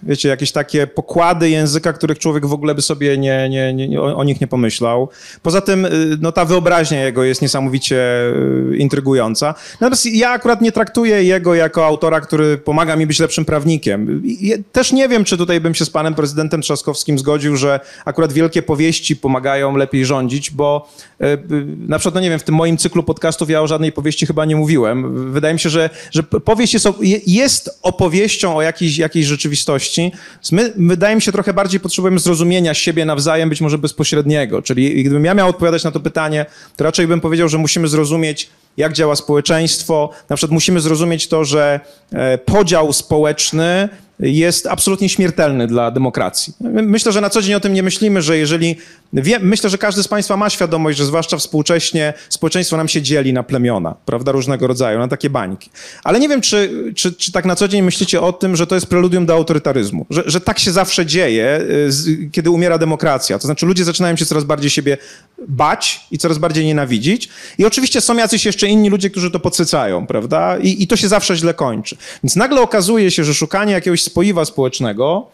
wiecie, 0.02 0.28
jakieś 0.28 0.52
takie 0.52 0.86
pokłady 0.86 1.50
języka, 1.50 1.92
których 1.92 2.18
człowiek 2.18 2.46
w 2.46 2.52
ogóle 2.52 2.74
by 2.74 2.82
sobie 2.82 3.18
nie, 3.18 3.48
nie, 3.48 3.74
nie, 3.74 4.00
o, 4.02 4.24
nich 4.24 4.40
nie 4.40 4.46
pomyślał. 4.46 5.08
Poza 5.42 5.61
tym, 5.61 5.84
y, 5.84 5.90
no 6.20 6.32
ta 6.32 6.44
wyobraźnia 6.44 7.04
jego 7.04 7.24
jest 7.24 7.42
niesamowicie 7.42 7.96
y, 8.72 8.76
intrygująca. 8.76 9.54
Natomiast 9.80 10.06
ja 10.06 10.30
akurat 10.30 10.61
nie 10.61 10.72
traktuję 10.72 11.24
jego 11.24 11.54
jako 11.54 11.86
autora, 11.86 12.20
który 12.20 12.58
pomaga 12.58 12.96
mi 12.96 13.06
być 13.06 13.18
lepszym 13.18 13.44
prawnikiem. 13.44 14.22
Też 14.72 14.92
nie 14.92 15.08
wiem, 15.08 15.24
czy 15.24 15.36
tutaj 15.36 15.61
bym 15.61 15.74
się 15.74 15.84
z 15.84 15.90
panem 15.90 16.14
prezydentem 16.14 16.62
Trzaskowskim 16.62 17.18
zgodził, 17.18 17.56
że 17.56 17.80
akurat 18.04 18.32
wielkie 18.32 18.62
powieści 18.62 19.16
pomagają 19.16 19.76
lepiej 19.76 20.06
rządzić, 20.06 20.50
bo 20.50 20.88
y, 21.20 21.38
na 21.88 21.98
przykład, 21.98 22.14
no 22.14 22.20
nie 22.20 22.30
wiem, 22.30 22.38
w 22.38 22.44
tym 22.44 22.54
moim 22.54 22.76
cyklu 22.76 23.02
podcastów 23.02 23.50
ja 23.50 23.62
o 23.62 23.66
żadnej 23.66 23.92
powieści 23.92 24.26
chyba 24.26 24.44
nie 24.44 24.56
mówiłem. 24.56 25.32
Wydaje 25.32 25.54
mi 25.54 25.61
się, 25.61 25.70
że, 25.70 25.90
że 26.11 26.22
powieść 26.22 26.74
jest, 26.74 26.88
jest 27.26 27.78
opowieścią 27.82 28.56
o 28.56 28.62
jakiejś, 28.62 28.98
jakiejś 28.98 29.26
rzeczywistości. 29.26 29.49
My, 30.53 30.72
wydaje 30.76 31.16
mi 31.16 31.22
się, 31.22 31.32
trochę 31.32 31.53
bardziej 31.53 31.80
potrzebujemy 31.80 32.18
zrozumienia 32.18 32.74
siebie 32.74 33.05
nawzajem, 33.05 33.48
być 33.48 33.61
może 33.61 33.78
bezpośredniego. 33.78 34.62
Czyli 34.62 35.05
gdybym 35.05 35.24
ja 35.24 35.34
miał 35.34 35.48
odpowiadać 35.48 35.84
na 35.84 35.90
to 35.90 36.01
pytanie, 36.01 36.46
to 36.76 36.84
raczej 36.84 37.07
bym 37.07 37.20
powiedział, 37.20 37.48
że 37.48 37.59
musimy 37.59 37.88
zrozumieć, 37.88 38.48
jak 38.76 38.92
działa 38.92 39.16
społeczeństwo. 39.16 40.11
Na 40.28 40.36
przykład 40.36 40.55
musimy 40.55 40.80
zrozumieć 40.80 41.28
to, 41.28 41.44
że 41.44 41.80
e, 42.12 42.38
podział 42.38 42.92
społeczny 42.92 43.88
jest 44.23 44.66
absolutnie 44.66 45.09
śmiertelny 45.09 45.66
dla 45.66 45.91
demokracji. 45.91 46.53
Myślę, 46.71 47.12
że 47.12 47.21
na 47.21 47.31
co 47.31 47.43
dzień 47.43 47.55
o 47.55 47.61
tym 47.61 47.73
nie 47.73 47.83
myślimy, 47.83 48.23
że 48.23 48.39
jeżeli. 48.39 48.77
Wie, 49.12 49.39
myślę, 49.39 49.71
że 49.71 49.79
każdy 49.79 50.03
z 50.03 50.09
Państwa 50.09 50.37
ma 50.37 50.51
świadomość, 50.51 50.99
że 50.99 51.07
zwłaszcza 51.07 51.37
współcześnie 51.37 52.12
społeczeństwo 52.29 52.77
nam 52.77 52.89
się 52.89 53.03
dzieli 53.03 53.33
na 53.33 53.43
plemiona, 53.43 53.95
prawda, 54.07 54.33
różnego 54.33 54.66
rodzaju, 54.66 54.99
na 54.99 55.09
takie 55.09 55.31
bańki. 55.31 55.71
Ale 56.05 56.21
nie 56.21 56.29
wiem, 56.29 56.41
czy, 56.41 56.71
czy, 56.97 57.12
czy 57.12 57.33
tak 57.33 57.45
na 57.45 57.57
co 57.57 57.68
dzień 57.68 57.83
myślicie 57.83 58.21
o 58.21 58.33
tym, 58.33 58.57
że 58.57 58.66
to 58.66 58.75
jest 58.75 58.87
preludium 58.87 59.27
do 59.27 59.35
autorytaryzmu, 59.35 60.07
że, 60.11 60.23
że 60.27 60.41
tak 60.41 60.59
się 60.59 60.73
zawsze 60.73 61.07
dzieje, 61.07 61.61
y, 62.07 62.31
kiedy 62.33 62.51
umiera 62.51 62.79
demokracja. 62.79 63.39
To 63.39 63.47
znaczy, 63.47 63.66
ludzie 63.66 63.85
zaczynają 63.85 64.16
się 64.16 64.27
coraz 64.27 64.45
bardziej 64.45 64.71
siebie 64.71 64.97
bać 65.49 66.01
i 66.11 66.18
coraz 66.18 66.39
bardziej 66.39 66.64
nienawidzić. 66.66 67.29
I 67.59 67.64
oczywiście 67.64 68.01
są 68.01 68.16
jacyś 68.16 68.45
jeszcze 68.45 68.66
inni 68.66 68.91
ludzie, 68.91 69.11
którzy 69.11 69.31
to 69.31 69.41
podsycają, 69.41 70.07
prawda? 70.07 70.59
I, 70.59 70.83
i 70.83 70.87
to 70.87 70.97
się 70.97 71.09
zawsze 71.09 71.37
źle 71.37 71.55
kończy. 71.55 71.97
Więc 72.25 72.37
nagle 72.37 72.61
okazuje 72.61 73.11
się, 73.11 73.25
że 73.25 73.35
szukanie 73.35 73.73
jakiegoś 73.73 74.03
spoiwa 74.11 74.44
społecznego 74.44 75.26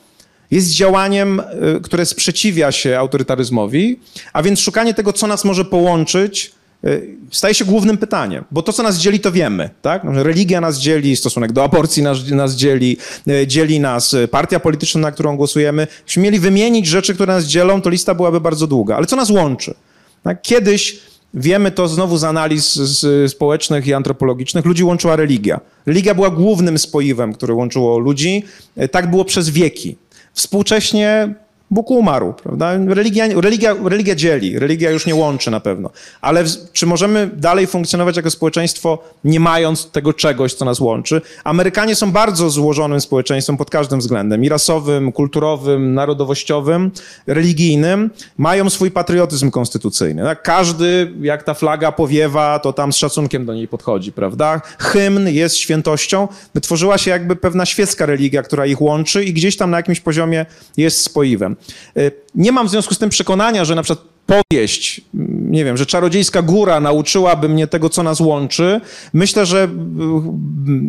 jest 0.50 0.70
działaniem, 0.70 1.40
y, 1.40 1.80
które 1.80 2.06
sprzeciwia 2.06 2.72
się 2.72 2.98
autorytaryzmowi, 2.98 4.00
a 4.32 4.42
więc 4.42 4.60
szukanie 4.60 4.94
tego, 4.94 5.12
co 5.12 5.26
nas 5.26 5.44
może 5.44 5.64
połączyć, 5.64 6.52
y, 6.84 7.16
staje 7.30 7.54
się 7.54 7.64
głównym 7.64 7.98
pytaniem, 7.98 8.44
bo 8.50 8.62
to, 8.62 8.72
co 8.72 8.82
nas 8.82 8.98
dzieli, 8.98 9.20
to 9.20 9.32
wiemy, 9.32 9.70
tak? 9.82 10.02
Religia 10.04 10.60
nas 10.60 10.78
dzieli, 10.78 11.16
stosunek 11.16 11.52
do 11.52 11.64
aborcji 11.64 12.02
nas, 12.02 12.30
nas 12.30 12.54
dzieli, 12.54 12.96
y, 13.28 13.46
dzieli 13.46 13.80
nas 13.80 14.16
partia 14.30 14.60
polityczna, 14.60 15.00
na 15.00 15.12
którą 15.12 15.36
głosujemy. 15.36 15.86
Gdybyśmy 15.86 16.22
mieli 16.22 16.38
wymienić 16.38 16.86
rzeczy, 16.86 17.14
które 17.14 17.34
nas 17.34 17.44
dzielą, 17.44 17.82
to 17.82 17.90
lista 17.90 18.14
byłaby 18.14 18.40
bardzo 18.40 18.66
długa. 18.66 18.96
Ale 18.96 19.06
co 19.06 19.16
nas 19.16 19.30
łączy? 19.30 19.74
Tak? 20.22 20.42
Kiedyś 20.42 20.98
Wiemy 21.34 21.70
to 21.70 21.88
znowu 21.88 22.16
z 22.16 22.24
analiz 22.24 22.80
społecznych 23.28 23.86
i 23.86 23.94
antropologicznych. 23.94 24.64
Ludzi 24.64 24.84
łączyła 24.84 25.16
religia. 25.16 25.60
Religia 25.86 26.14
była 26.14 26.30
głównym 26.30 26.78
spoiwem, 26.78 27.32
które 27.32 27.54
łączyło 27.54 27.98
ludzi. 27.98 28.44
Tak 28.90 29.10
było 29.10 29.24
przez 29.24 29.50
wieki. 29.50 29.96
Współcześnie 30.32 31.34
Bóg 31.70 31.90
umarł, 31.90 32.32
prawda? 32.32 32.72
Religia, 32.86 33.26
religia, 33.40 33.76
religia 33.84 34.14
dzieli, 34.14 34.58
religia 34.58 34.90
już 34.90 35.06
nie 35.06 35.14
łączy 35.14 35.50
na 35.50 35.60
pewno. 35.60 35.90
Ale 36.20 36.44
czy 36.72 36.86
możemy 36.86 37.30
dalej 37.36 37.66
funkcjonować 37.66 38.16
jako 38.16 38.30
społeczeństwo, 38.30 38.98
nie 39.24 39.40
mając 39.40 39.90
tego 39.90 40.12
czegoś, 40.12 40.54
co 40.54 40.64
nas 40.64 40.80
łączy? 40.80 41.20
Amerykanie 41.44 41.94
są 41.94 42.12
bardzo 42.12 42.50
złożonym 42.50 43.00
społeczeństwem 43.00 43.56
pod 43.56 43.70
każdym 43.70 43.98
względem. 43.98 44.44
I 44.44 44.48
rasowym, 44.48 45.12
kulturowym, 45.12 45.94
narodowościowym, 45.94 46.90
religijnym. 47.26 48.10
Mają 48.38 48.70
swój 48.70 48.90
patriotyzm 48.90 49.50
konstytucyjny. 49.50 50.22
Tak? 50.22 50.42
Każdy, 50.42 51.12
jak 51.20 51.42
ta 51.42 51.54
flaga 51.54 51.92
powiewa, 51.92 52.58
to 52.58 52.72
tam 52.72 52.92
z 52.92 52.96
szacunkiem 52.96 53.46
do 53.46 53.54
niej 53.54 53.68
podchodzi, 53.68 54.12
prawda? 54.12 54.60
Hymn 54.78 55.28
jest 55.28 55.56
świętością. 55.56 56.28
Wytworzyła 56.54 56.98
się 56.98 57.10
jakby 57.10 57.36
pewna 57.36 57.66
świecka 57.66 58.06
religia, 58.06 58.42
która 58.42 58.66
ich 58.66 58.82
łączy 58.82 59.24
i 59.24 59.32
gdzieś 59.32 59.56
tam 59.56 59.70
na 59.70 59.76
jakimś 59.76 60.00
poziomie 60.00 60.46
jest 60.76 61.00
spoiwem. 61.00 61.55
Y, 61.96 62.12
nie 62.34 62.52
mam 62.52 62.66
w 62.66 62.70
związku 62.70 62.94
z 62.94 62.98
tym 62.98 63.11
przekonania, 63.11 63.64
że 63.64 63.74
na 63.74 63.82
przykład 63.82 64.07
powieść, 64.26 65.00
mm, 65.14 65.52
nie 65.52 65.64
wiem, 65.64 65.76
że 65.76 65.86
Czarodziejska 65.86 66.42
Góra 66.42 66.80
nauczyłaby 66.80 67.48
mnie 67.48 67.66
tego, 67.66 67.90
co 67.90 68.02
nas 68.02 68.20
łączy. 68.20 68.80
Myślę, 69.12 69.46
że 69.46 69.64
y, 69.64 69.68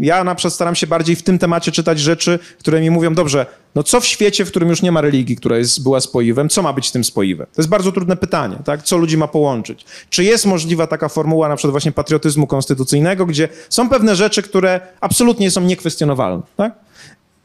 ja 0.01 0.23
na 0.23 0.35
przykład 0.35 0.53
staram 0.53 0.75
się 0.75 0.87
bardziej 0.87 1.15
w 1.15 1.23
tym 1.23 1.39
temacie 1.39 1.71
czytać 1.71 1.99
rzeczy, 1.99 2.39
które 2.59 2.81
mi 2.81 2.89
mówią, 2.89 3.13
dobrze, 3.13 3.45
no 3.75 3.83
co 3.83 4.01
w 4.01 4.05
świecie, 4.05 4.45
w 4.45 4.49
którym 4.49 4.69
już 4.69 4.81
nie 4.81 4.91
ma 4.91 5.01
religii, 5.01 5.35
która 5.35 5.57
jest, 5.57 5.83
była 5.83 5.99
spoiwem, 5.99 6.49
co 6.49 6.61
ma 6.61 6.73
być 6.73 6.91
tym 6.91 7.03
spoiwem? 7.03 7.47
To 7.53 7.61
jest 7.61 7.69
bardzo 7.69 7.91
trudne 7.91 8.17
pytanie, 8.17 8.57
tak? 8.65 8.83
Co 8.83 8.97
ludzi 8.97 9.17
ma 9.17 9.27
połączyć? 9.27 9.85
Czy 10.09 10.23
jest 10.23 10.45
możliwa 10.45 10.87
taka 10.87 11.09
formuła 11.09 11.49
na 11.49 11.55
przykład 11.55 11.71
właśnie 11.71 11.91
patriotyzmu 11.91 12.47
konstytucyjnego, 12.47 13.25
gdzie 13.25 13.49
są 13.69 13.89
pewne 13.89 14.15
rzeczy, 14.15 14.41
które 14.41 14.81
absolutnie 15.01 15.51
są 15.51 15.61
niekwestionowalne, 15.61 16.43
tak? 16.57 16.86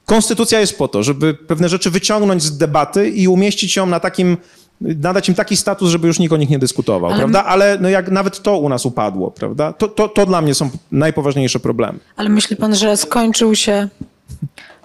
Konstytucja 0.07 0.61
jest 0.61 0.79
po 0.79 0.89
to, 0.89 1.03
żeby 1.03 1.35
pewne 1.35 1.69
rzeczy 1.69 1.91
wyciągnąć 1.91 2.43
z 2.43 2.59
debaty 2.59 3.09
i 3.09 3.29
umieścić 3.29 3.77
ją 3.77 3.87
na 3.87 4.01
takim, 4.01 4.37
nadać 4.81 5.29
im 5.29 5.35
taki 5.35 5.57
status, 5.57 5.91
żeby 5.91 6.07
już 6.07 6.19
nikt 6.19 6.33
o 6.33 6.37
nich 6.37 6.51
nie 6.51 6.59
dyskutował, 6.59 7.11
ale... 7.11 7.19
prawda? 7.19 7.45
Ale 7.45 7.79
no 7.81 7.89
jak 7.89 8.11
nawet 8.11 8.43
to 8.43 8.59
u 8.59 8.69
nas 8.69 8.87
upadło, 8.87 9.31
prawda? 9.31 9.73
To, 9.73 9.89
to, 9.89 10.09
to 10.09 10.27
dla 10.27 10.43
mnie 10.43 10.55
są 10.55 10.71
najpoważniejsze 10.93 11.61
problemy. 11.61 11.99
Ale 12.17 12.29
myśli 12.29 12.57
pan, 12.57 12.75
że 12.75 12.97
skończył 12.97 13.55
się... 13.55 13.89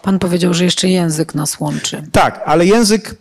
Pan 0.01 0.19
powiedział, 0.19 0.53
że 0.53 0.63
jeszcze 0.63 0.89
język 0.89 1.35
nas 1.35 1.59
łączy. 1.59 2.03
Tak, 2.11 2.43
ale 2.45 2.65
język 2.65 3.15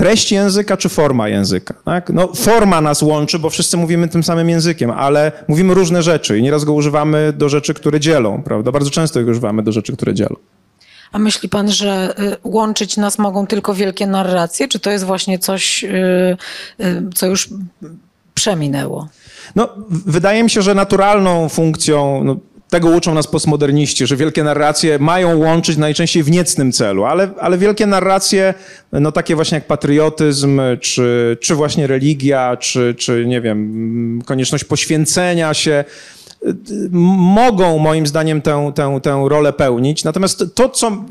treść 0.00 0.32
języka 0.32 0.76
czy 0.76 0.88
forma 0.88 1.28
języka. 1.28 1.74
Tak? 1.84 2.10
No, 2.10 2.28
forma 2.34 2.80
nas 2.80 3.02
łączy, 3.02 3.38
bo 3.38 3.50
wszyscy 3.50 3.76
mówimy 3.76 4.08
tym 4.08 4.22
samym 4.22 4.50
językiem, 4.50 4.90
ale 4.90 5.32
mówimy 5.48 5.74
różne 5.74 6.02
rzeczy 6.02 6.38
i 6.38 6.42
nieraz 6.42 6.64
go 6.64 6.72
używamy 6.72 7.32
do 7.32 7.48
rzeczy, 7.48 7.74
które 7.74 8.00
dzielą, 8.00 8.42
prawda? 8.42 8.72
Bardzo 8.72 8.90
często 8.90 9.24
go 9.24 9.30
używamy 9.30 9.62
do 9.62 9.72
rzeczy, 9.72 9.92
które 9.92 10.14
dzielą. 10.14 10.36
A 11.12 11.18
myśli 11.18 11.48
pan, 11.48 11.70
że 11.70 12.14
y, 12.20 12.36
łączyć 12.44 12.96
nas 12.96 13.18
mogą 13.18 13.46
tylko 13.46 13.74
wielkie 13.74 14.06
narracje? 14.06 14.68
Czy 14.68 14.80
to 14.80 14.90
jest 14.90 15.04
właśnie 15.04 15.38
coś, 15.38 15.84
y, 15.84 16.36
y, 16.80 17.02
co 17.14 17.26
już 17.26 17.48
przeminęło? 18.34 19.08
No, 19.56 19.68
wydaje 19.90 20.42
mi 20.42 20.50
się, 20.50 20.62
że 20.62 20.74
naturalną 20.74 21.48
funkcją, 21.48 22.24
no, 22.24 22.36
tego 22.70 22.88
uczą 22.88 23.14
nas 23.14 23.26
postmoderniści, 23.26 24.06
że 24.06 24.16
wielkie 24.16 24.44
narracje 24.44 24.98
mają 24.98 25.38
łączyć 25.38 25.76
najczęściej 25.76 26.22
w 26.22 26.30
niecnym 26.30 26.72
celu, 26.72 27.04
ale, 27.04 27.28
ale 27.40 27.58
wielkie 27.58 27.86
narracje, 27.86 28.54
no 28.92 29.12
takie 29.12 29.34
właśnie 29.34 29.56
jak 29.56 29.66
patriotyzm, 29.66 30.60
czy, 30.80 31.36
czy 31.40 31.54
właśnie 31.54 31.86
religia, 31.86 32.56
czy, 32.56 32.94
czy 32.98 33.24
nie 33.26 33.40
wiem, 33.40 34.22
konieczność 34.26 34.64
poświęcenia 34.64 35.54
się, 35.54 35.84
mogą 36.90 37.78
moim 37.78 38.06
zdaniem 38.06 38.42
tę, 38.42 38.72
tę, 38.74 39.00
tę 39.02 39.24
rolę 39.28 39.52
pełnić. 39.52 40.04
Natomiast 40.04 40.44
to, 40.54 40.68
co 40.68 41.04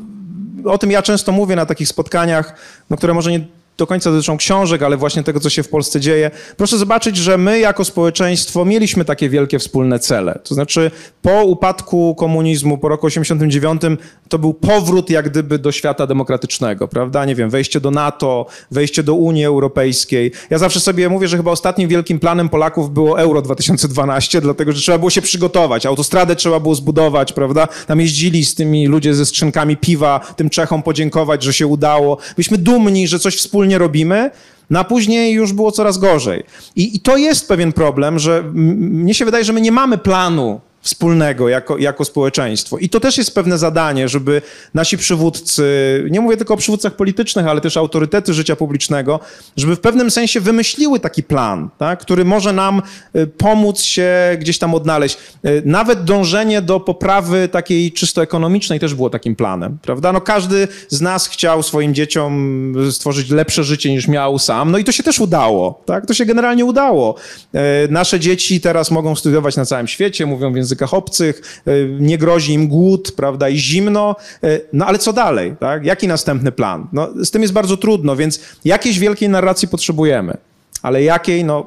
o 0.64 0.78
tym 0.78 0.90
ja 0.90 1.02
często 1.02 1.32
mówię 1.32 1.56
na 1.56 1.66
takich 1.66 1.88
spotkaniach, 1.88 2.54
no, 2.90 2.96
które 2.96 3.14
może 3.14 3.30
nie 3.30 3.40
do 3.80 3.86
końca 3.86 4.10
dotyczą 4.10 4.36
książek, 4.36 4.82
ale 4.82 4.96
właśnie 4.96 5.22
tego, 5.22 5.40
co 5.40 5.50
się 5.50 5.62
w 5.62 5.68
Polsce 5.68 6.00
dzieje. 6.00 6.30
Proszę 6.56 6.78
zobaczyć, 6.78 7.16
że 7.16 7.38
my 7.38 7.58
jako 7.58 7.84
społeczeństwo 7.84 8.64
mieliśmy 8.64 9.04
takie 9.04 9.28
wielkie 9.28 9.58
wspólne 9.58 9.98
cele. 9.98 10.38
To 10.44 10.54
znaczy 10.54 10.90
po 11.22 11.44
upadku 11.44 12.14
komunizmu, 12.14 12.78
po 12.78 12.88
roku 12.88 13.06
89, 13.06 13.82
to 14.28 14.38
był 14.38 14.54
powrót 14.54 15.10
jak 15.10 15.30
gdyby 15.30 15.58
do 15.58 15.72
świata 15.72 16.06
demokratycznego, 16.06 16.88
prawda? 16.88 17.24
Nie 17.24 17.34
wiem, 17.34 17.50
wejście 17.50 17.80
do 17.80 17.90
NATO, 17.90 18.46
wejście 18.70 19.02
do 19.02 19.14
Unii 19.14 19.44
Europejskiej. 19.44 20.32
Ja 20.50 20.58
zawsze 20.58 20.80
sobie 20.80 21.08
mówię, 21.08 21.28
że 21.28 21.36
chyba 21.36 21.50
ostatnim 21.50 21.88
wielkim 21.88 22.18
planem 22.18 22.48
Polaków 22.48 22.90
było 22.90 23.20
Euro 23.20 23.42
2012, 23.42 24.40
dlatego 24.40 24.72
że 24.72 24.80
trzeba 24.80 24.98
było 24.98 25.10
się 25.10 25.22
przygotować. 25.22 25.86
Autostradę 25.86 26.36
trzeba 26.36 26.60
było 26.60 26.74
zbudować, 26.74 27.32
prawda? 27.32 27.68
Tam 27.86 28.00
jeździli 28.00 28.44
z 28.44 28.54
tymi 28.54 28.86
ludzie 28.86 29.14
ze 29.14 29.26
skrzynkami 29.26 29.76
piwa, 29.76 30.20
tym 30.36 30.50
Czechom 30.50 30.82
podziękować, 30.82 31.42
że 31.42 31.52
się 31.52 31.66
udało. 31.66 32.18
Byliśmy 32.36 32.58
dumni, 32.58 33.08
że 33.08 33.18
coś 33.18 33.36
wspólnie 33.36 33.69
robimy, 33.78 34.30
no 34.70 34.78
a 34.78 34.84
później 34.84 35.32
już 35.32 35.52
było 35.52 35.72
coraz 35.72 35.98
gorzej. 35.98 36.44
I, 36.76 36.96
I, 36.96 37.00
to 37.00 37.16
jest 37.16 37.48
pewien 37.48 37.72
problem, 37.72 38.18
że 38.18 38.42
mnie 38.54 39.14
się 39.14 39.24
wydaje, 39.24 39.44
że 39.44 39.52
my 39.52 39.60
nie 39.60 39.72
mamy 39.72 39.98
planu 39.98 40.60
wspólnego 40.82 41.48
jako, 41.48 41.78
jako 41.78 42.04
społeczeństwo. 42.04 42.78
I 42.78 42.88
to 42.88 43.00
też 43.00 43.18
jest 43.18 43.34
pewne 43.34 43.58
zadanie, 43.58 44.08
żeby 44.08 44.42
nasi 44.74 44.98
przywódcy, 44.98 45.64
nie 46.10 46.20
mówię 46.20 46.36
tylko 46.36 46.54
o 46.54 46.56
przywódcach 46.56 46.96
politycznych, 46.96 47.46
ale 47.46 47.60
też 47.60 47.76
autorytety 47.76 48.34
życia 48.34 48.56
publicznego, 48.56 49.20
żeby 49.56 49.76
w 49.76 49.80
pewnym 49.80 50.10
sensie 50.10 50.40
wymyśliły 50.40 51.00
taki 51.00 51.22
plan, 51.22 51.68
tak, 51.78 52.00
który 52.00 52.24
może 52.24 52.52
nam 52.52 52.82
y, 53.16 53.26
pomóc 53.26 53.80
się 53.80 54.10
gdzieś 54.38 54.58
tam 54.58 54.74
odnaleźć. 54.74 55.18
Y, 55.46 55.62
nawet 55.64 56.04
dążenie 56.04 56.62
do 56.62 56.80
poprawy 56.80 57.48
takiej 57.48 57.92
czysto 57.92 58.22
ekonomicznej 58.22 58.80
też 58.80 58.94
było 58.94 59.10
takim 59.10 59.36
planem, 59.36 59.78
prawda? 59.82 60.12
No 60.12 60.20
każdy 60.20 60.68
z 60.88 61.00
nas 61.00 61.28
chciał 61.28 61.62
swoim 61.62 61.94
dzieciom 61.94 62.74
stworzyć 62.90 63.30
lepsze 63.30 63.64
życie 63.64 63.90
niż 63.90 64.08
miał 64.08 64.38
sam, 64.38 64.70
no 64.70 64.78
i 64.78 64.84
to 64.84 64.92
się 64.92 65.02
też 65.02 65.20
udało, 65.20 65.82
tak? 65.86 66.06
To 66.06 66.14
się 66.14 66.24
generalnie 66.24 66.64
udało. 66.64 67.14
Y, 67.54 67.58
nasze 67.90 68.20
dzieci 68.20 68.60
teraz 68.60 68.90
mogą 68.90 69.16
studiować 69.16 69.56
na 69.56 69.64
całym 69.64 69.88
świecie, 69.88 70.26
mówią 70.26 70.52
więc 70.52 70.69
językach 70.70 70.94
obcych, 70.94 71.62
e, 71.66 71.72
nie 72.00 72.18
grozi 72.18 72.52
im 72.52 72.68
głód, 72.68 73.12
prawda, 73.12 73.48
i 73.48 73.58
zimno, 73.58 74.16
e, 74.42 74.60
no 74.72 74.86
ale 74.86 74.98
co 74.98 75.12
dalej, 75.12 75.54
tak? 75.60 75.84
Jaki 75.84 76.08
następny 76.08 76.52
plan? 76.52 76.86
No, 76.92 77.08
z 77.24 77.30
tym 77.30 77.42
jest 77.42 77.54
bardzo 77.54 77.76
trudno, 77.76 78.16
więc 78.16 78.40
jakiejś 78.64 78.98
wielkiej 78.98 79.28
narracji 79.28 79.68
potrzebujemy, 79.68 80.36
ale 80.82 81.02
jakiej, 81.02 81.44
no, 81.44 81.66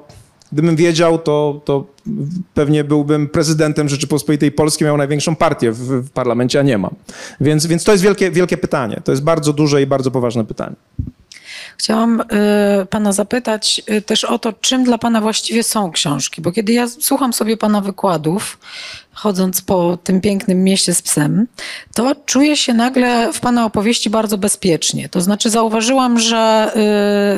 gdybym 0.52 0.76
wiedział, 0.76 1.20
to, 1.20 1.62
to 1.66 1.86
pewnie 2.54 2.84
byłbym 2.84 3.28
prezydentem 3.28 3.90
Rzeczypospolitej 3.90 4.52
Polskiej, 4.52 4.86
miał 4.86 4.98
największą 4.98 5.36
partię 5.36 5.72
w, 5.72 5.78
w 5.78 6.10
parlamencie, 6.10 6.60
a 6.60 6.64
nie 6.64 6.78
mam. 6.78 6.96
Więc, 7.42 7.66
więc 7.66 7.84
to 7.84 7.92
jest 7.92 8.04
wielkie, 8.04 8.32
wielkie 8.32 8.58
pytanie. 8.58 9.02
To 9.04 9.12
jest 9.12 9.24
bardzo 9.24 9.54
duże 9.54 9.82
i 9.82 9.88
bardzo 9.88 10.12
poważne 10.12 10.46
pytanie. 10.46 10.76
Chciałam 11.78 12.22
y, 12.22 12.86
pana 12.86 13.12
zapytać 13.12 13.82
y, 13.90 14.02
też 14.02 14.24
o 14.24 14.40
to, 14.40 14.54
czym 14.54 14.84
dla 14.84 14.98
pana 14.98 15.22
właściwie 15.22 15.64
są 15.64 15.92
książki, 15.92 16.42
bo 16.42 16.52
kiedy 16.52 16.74
ja 16.74 16.88
słucham 16.88 17.34
sobie 17.34 17.58
pana 17.58 17.82
wykładów, 17.82 18.58
chodząc 19.14 19.62
po 19.62 19.98
tym 19.98 20.22
pięknym 20.22 20.64
mieście 20.64 20.94
z 20.94 21.02
psem, 21.02 21.48
to 21.96 22.16
czuję 22.26 22.58
się 22.58 22.74
nagle 22.74 23.34
w 23.34 23.40
Pana 23.40 23.66
opowieści 23.66 24.10
bardzo 24.10 24.38
bezpiecznie. 24.38 25.10
To 25.10 25.22
znaczy 25.22 25.50
zauważyłam, 25.50 26.20
że 26.20 26.72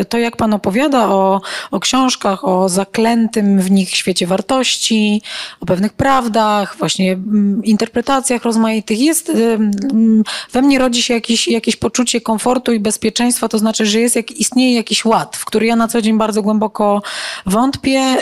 y, 0.01 0.05
to 0.05 0.17
jak 0.17 0.37
Pan 0.37 0.53
opowiada 0.53 1.09
o, 1.09 1.41
o 1.71 1.79
książkach, 1.79 2.47
o 2.47 2.69
zaklętym 2.69 3.59
w 3.59 3.71
nich 3.71 3.95
świecie 3.95 4.27
wartości, 4.27 5.21
o 5.59 5.65
pewnych 5.65 5.93
prawdach, 5.93 6.75
właśnie 6.77 7.13
mm, 7.13 7.63
interpretacjach 7.63 8.43
rozmaitych, 8.43 8.99
jest, 8.99 9.29
y, 9.29 9.33
mm, 9.33 10.23
we 10.51 10.61
mnie 10.61 10.79
rodzi 10.79 11.03
się 11.03 11.13
jakieś, 11.13 11.47
jakieś 11.47 11.75
poczucie 11.75 12.21
komfortu 12.21 12.73
i 12.73 12.79
bezpieczeństwa, 12.79 13.47
to 13.47 13.57
znaczy, 13.57 13.85
że 13.85 13.99
jest 13.99 14.15
jak, 14.15 14.31
istnieje 14.31 14.75
jakiś 14.75 15.05
ład, 15.05 15.37
w 15.37 15.45
który 15.45 15.65
ja 15.65 15.75
na 15.75 15.87
co 15.87 16.01
dzień 16.01 16.17
bardzo 16.17 16.41
głęboko 16.41 17.01
wątpię, 17.45 18.15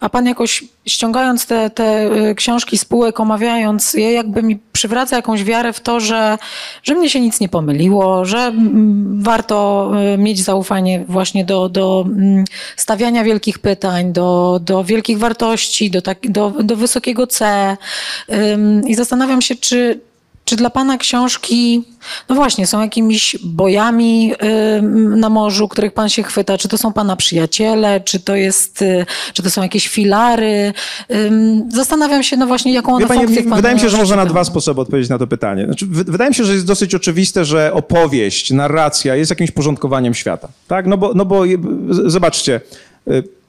a 0.00 0.08
Pan 0.08 0.26
jakoś 0.26 0.64
ściągając 0.86 1.46
te, 1.46 1.70
te 1.70 2.10
książki, 2.34 2.54
książki 2.54 2.78
spółek 2.78 3.20
omawiając 3.20 3.94
je, 3.94 4.12
jakby 4.12 4.42
mi 4.42 4.58
przywraca 4.72 5.16
jakąś 5.16 5.44
wiarę 5.44 5.72
w 5.72 5.80
to, 5.80 6.00
że, 6.00 6.38
że 6.82 6.94
mnie 6.94 7.10
się 7.10 7.20
nic 7.20 7.40
nie 7.40 7.48
pomyliło, 7.48 8.24
że 8.24 8.52
warto 9.14 9.90
y, 10.14 10.18
mieć 10.18 10.42
zaufanie 10.42 11.04
właśnie 11.08 11.44
do, 11.44 11.68
do 11.68 12.04
mm, 12.06 12.44
stawiania 12.76 13.24
wielkich 13.24 13.58
pytań, 13.58 14.12
do, 14.12 14.60
do 14.62 14.84
wielkich 14.84 15.18
wartości, 15.18 15.90
do, 15.90 16.02
tak, 16.02 16.18
do, 16.30 16.50
do 16.50 16.76
wysokiego 16.76 17.26
C. 17.26 17.76
I 18.86 18.94
zastanawiam 18.94 19.42
się, 19.42 19.54
czy, 19.54 20.00
czy 20.44 20.56
dla 20.56 20.70
Pana 20.70 20.98
książki, 20.98 21.82
no 22.28 22.34
właśnie, 22.34 22.66
są 22.66 22.80
jakimiś 22.80 23.36
bojami 23.44 24.32
na 25.16 25.30
morzu, 25.30 25.68
których 25.68 25.92
Pan 25.92 26.08
się 26.08 26.22
chwyta? 26.22 26.58
Czy 26.58 26.68
to 26.68 26.78
są 26.78 26.92
Pana 26.92 27.16
przyjaciele? 27.16 28.00
Czy 28.00 28.20
to 28.20 28.34
jest, 28.36 28.82
y, 28.82 29.06
czy 29.32 29.42
to 29.42 29.50
są 29.50 29.62
jakieś 29.62 29.88
filary? 29.88 30.72
Zastanawiam 31.68 32.22
się, 32.22 32.36
no 32.36 32.46
właśnie, 32.46 32.72
jaką 32.72 32.94
one 32.94 33.06
funkcję 33.06 33.42
Wydaje 33.42 33.74
mi 33.74 33.80
się, 33.80 33.88
że 33.88 33.96
można 33.96 34.16
na 34.16 34.26
dwa 34.26 34.44
sposoby 34.44 34.80
odpowiedzieć 34.80 35.10
na 35.10 35.18
to 35.18 35.26
pytanie. 35.26 35.64
Znaczy, 35.66 35.86
wydaje 35.86 36.30
mi 36.30 36.34
się, 36.34 36.44
że 36.44 36.52
jest 36.52 36.66
dosyć 36.66 36.94
oczywiste, 36.94 37.44
że 37.44 37.72
opowieść, 37.72 38.50
narracja 38.50 39.16
jest 39.16 39.30
jakimś 39.30 39.50
porządkowaniem 39.50 40.14
świata. 40.14 40.48
Tak? 40.68 40.86
No 40.86 40.98
bo, 40.98 41.14
no 41.14 41.24
bo 41.24 41.42
zobaczcie, 41.88 42.60
y, 43.08 43.43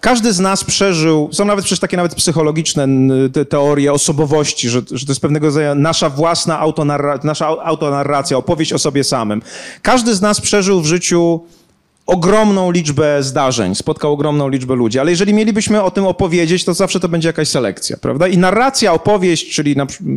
każdy 0.00 0.32
z 0.32 0.40
nas 0.40 0.64
przeżył, 0.64 1.28
są 1.32 1.44
nawet 1.44 1.64
przecież 1.64 1.80
takie 1.80 1.96
nawet 1.96 2.14
psychologiczne 2.14 2.88
te 3.32 3.44
teorie 3.44 3.92
osobowości, 3.92 4.68
że, 4.68 4.82
że 4.90 5.06
to 5.06 5.12
jest 5.12 5.20
pewnego 5.20 5.46
rodzaju 5.46 5.74
nasza 5.74 6.10
własna 6.10 6.58
autonarracja, 6.58 7.26
nasza 7.26 7.46
autonarracja, 7.46 8.36
opowieść 8.36 8.72
o 8.72 8.78
sobie 8.78 9.04
samym. 9.04 9.42
Każdy 9.82 10.14
z 10.14 10.20
nas 10.20 10.40
przeżył 10.40 10.80
w 10.80 10.86
życiu 10.86 11.40
ogromną 12.06 12.70
liczbę 12.70 13.22
zdarzeń, 13.22 13.74
spotkał 13.74 14.12
ogromną 14.12 14.48
liczbę 14.48 14.74
ludzi, 14.74 14.98
ale 14.98 15.10
jeżeli 15.10 15.34
mielibyśmy 15.34 15.82
o 15.82 15.90
tym 15.90 16.06
opowiedzieć, 16.06 16.64
to 16.64 16.74
zawsze 16.74 17.00
to 17.00 17.08
będzie 17.08 17.28
jakaś 17.28 17.48
selekcja, 17.48 17.96
prawda? 17.96 18.28
I 18.28 18.38
narracja, 18.38 18.92
opowieść, 18.92 19.54
czyli 19.54 19.76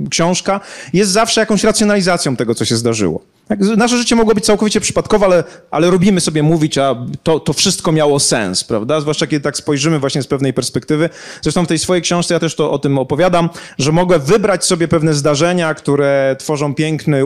książka, 0.09 0.59
jest 0.93 1.11
zawsze 1.11 1.41
jakąś 1.41 1.63
racjonalizacją 1.63 2.35
tego, 2.35 2.55
co 2.55 2.65
się 2.65 2.75
zdarzyło. 2.75 3.32
Tak, 3.47 3.59
nasze 3.59 3.97
życie 3.97 4.15
mogło 4.15 4.33
być 4.33 4.45
całkowicie 4.45 4.81
przypadkowe, 4.81 5.25
ale, 5.25 5.43
ale 5.71 5.91
robimy 5.91 6.21
sobie 6.21 6.43
mówić, 6.43 6.77
a 6.77 6.95
to, 7.23 7.39
to 7.39 7.53
wszystko 7.53 7.91
miało 7.91 8.19
sens, 8.19 8.63
prawda? 8.63 9.01
Zwłaszcza 9.01 9.27
kiedy 9.27 9.43
tak 9.43 9.57
spojrzymy 9.57 9.99
właśnie 9.99 10.21
z 10.21 10.27
pewnej 10.27 10.53
perspektywy. 10.53 11.09
Zresztą 11.41 11.65
w 11.65 11.67
tej 11.67 11.79
swojej 11.79 12.01
książce 12.01 12.33
ja 12.33 12.39
też 12.39 12.55
to 12.55 12.71
o 12.71 12.79
tym 12.79 12.97
opowiadam, 12.97 13.49
że 13.77 13.91
mogę 13.91 14.19
wybrać 14.19 14.65
sobie 14.65 14.87
pewne 14.87 15.13
zdarzenia, 15.13 15.73
które 15.73 16.35
tworzą 16.39 16.75
piękny, 16.75 17.23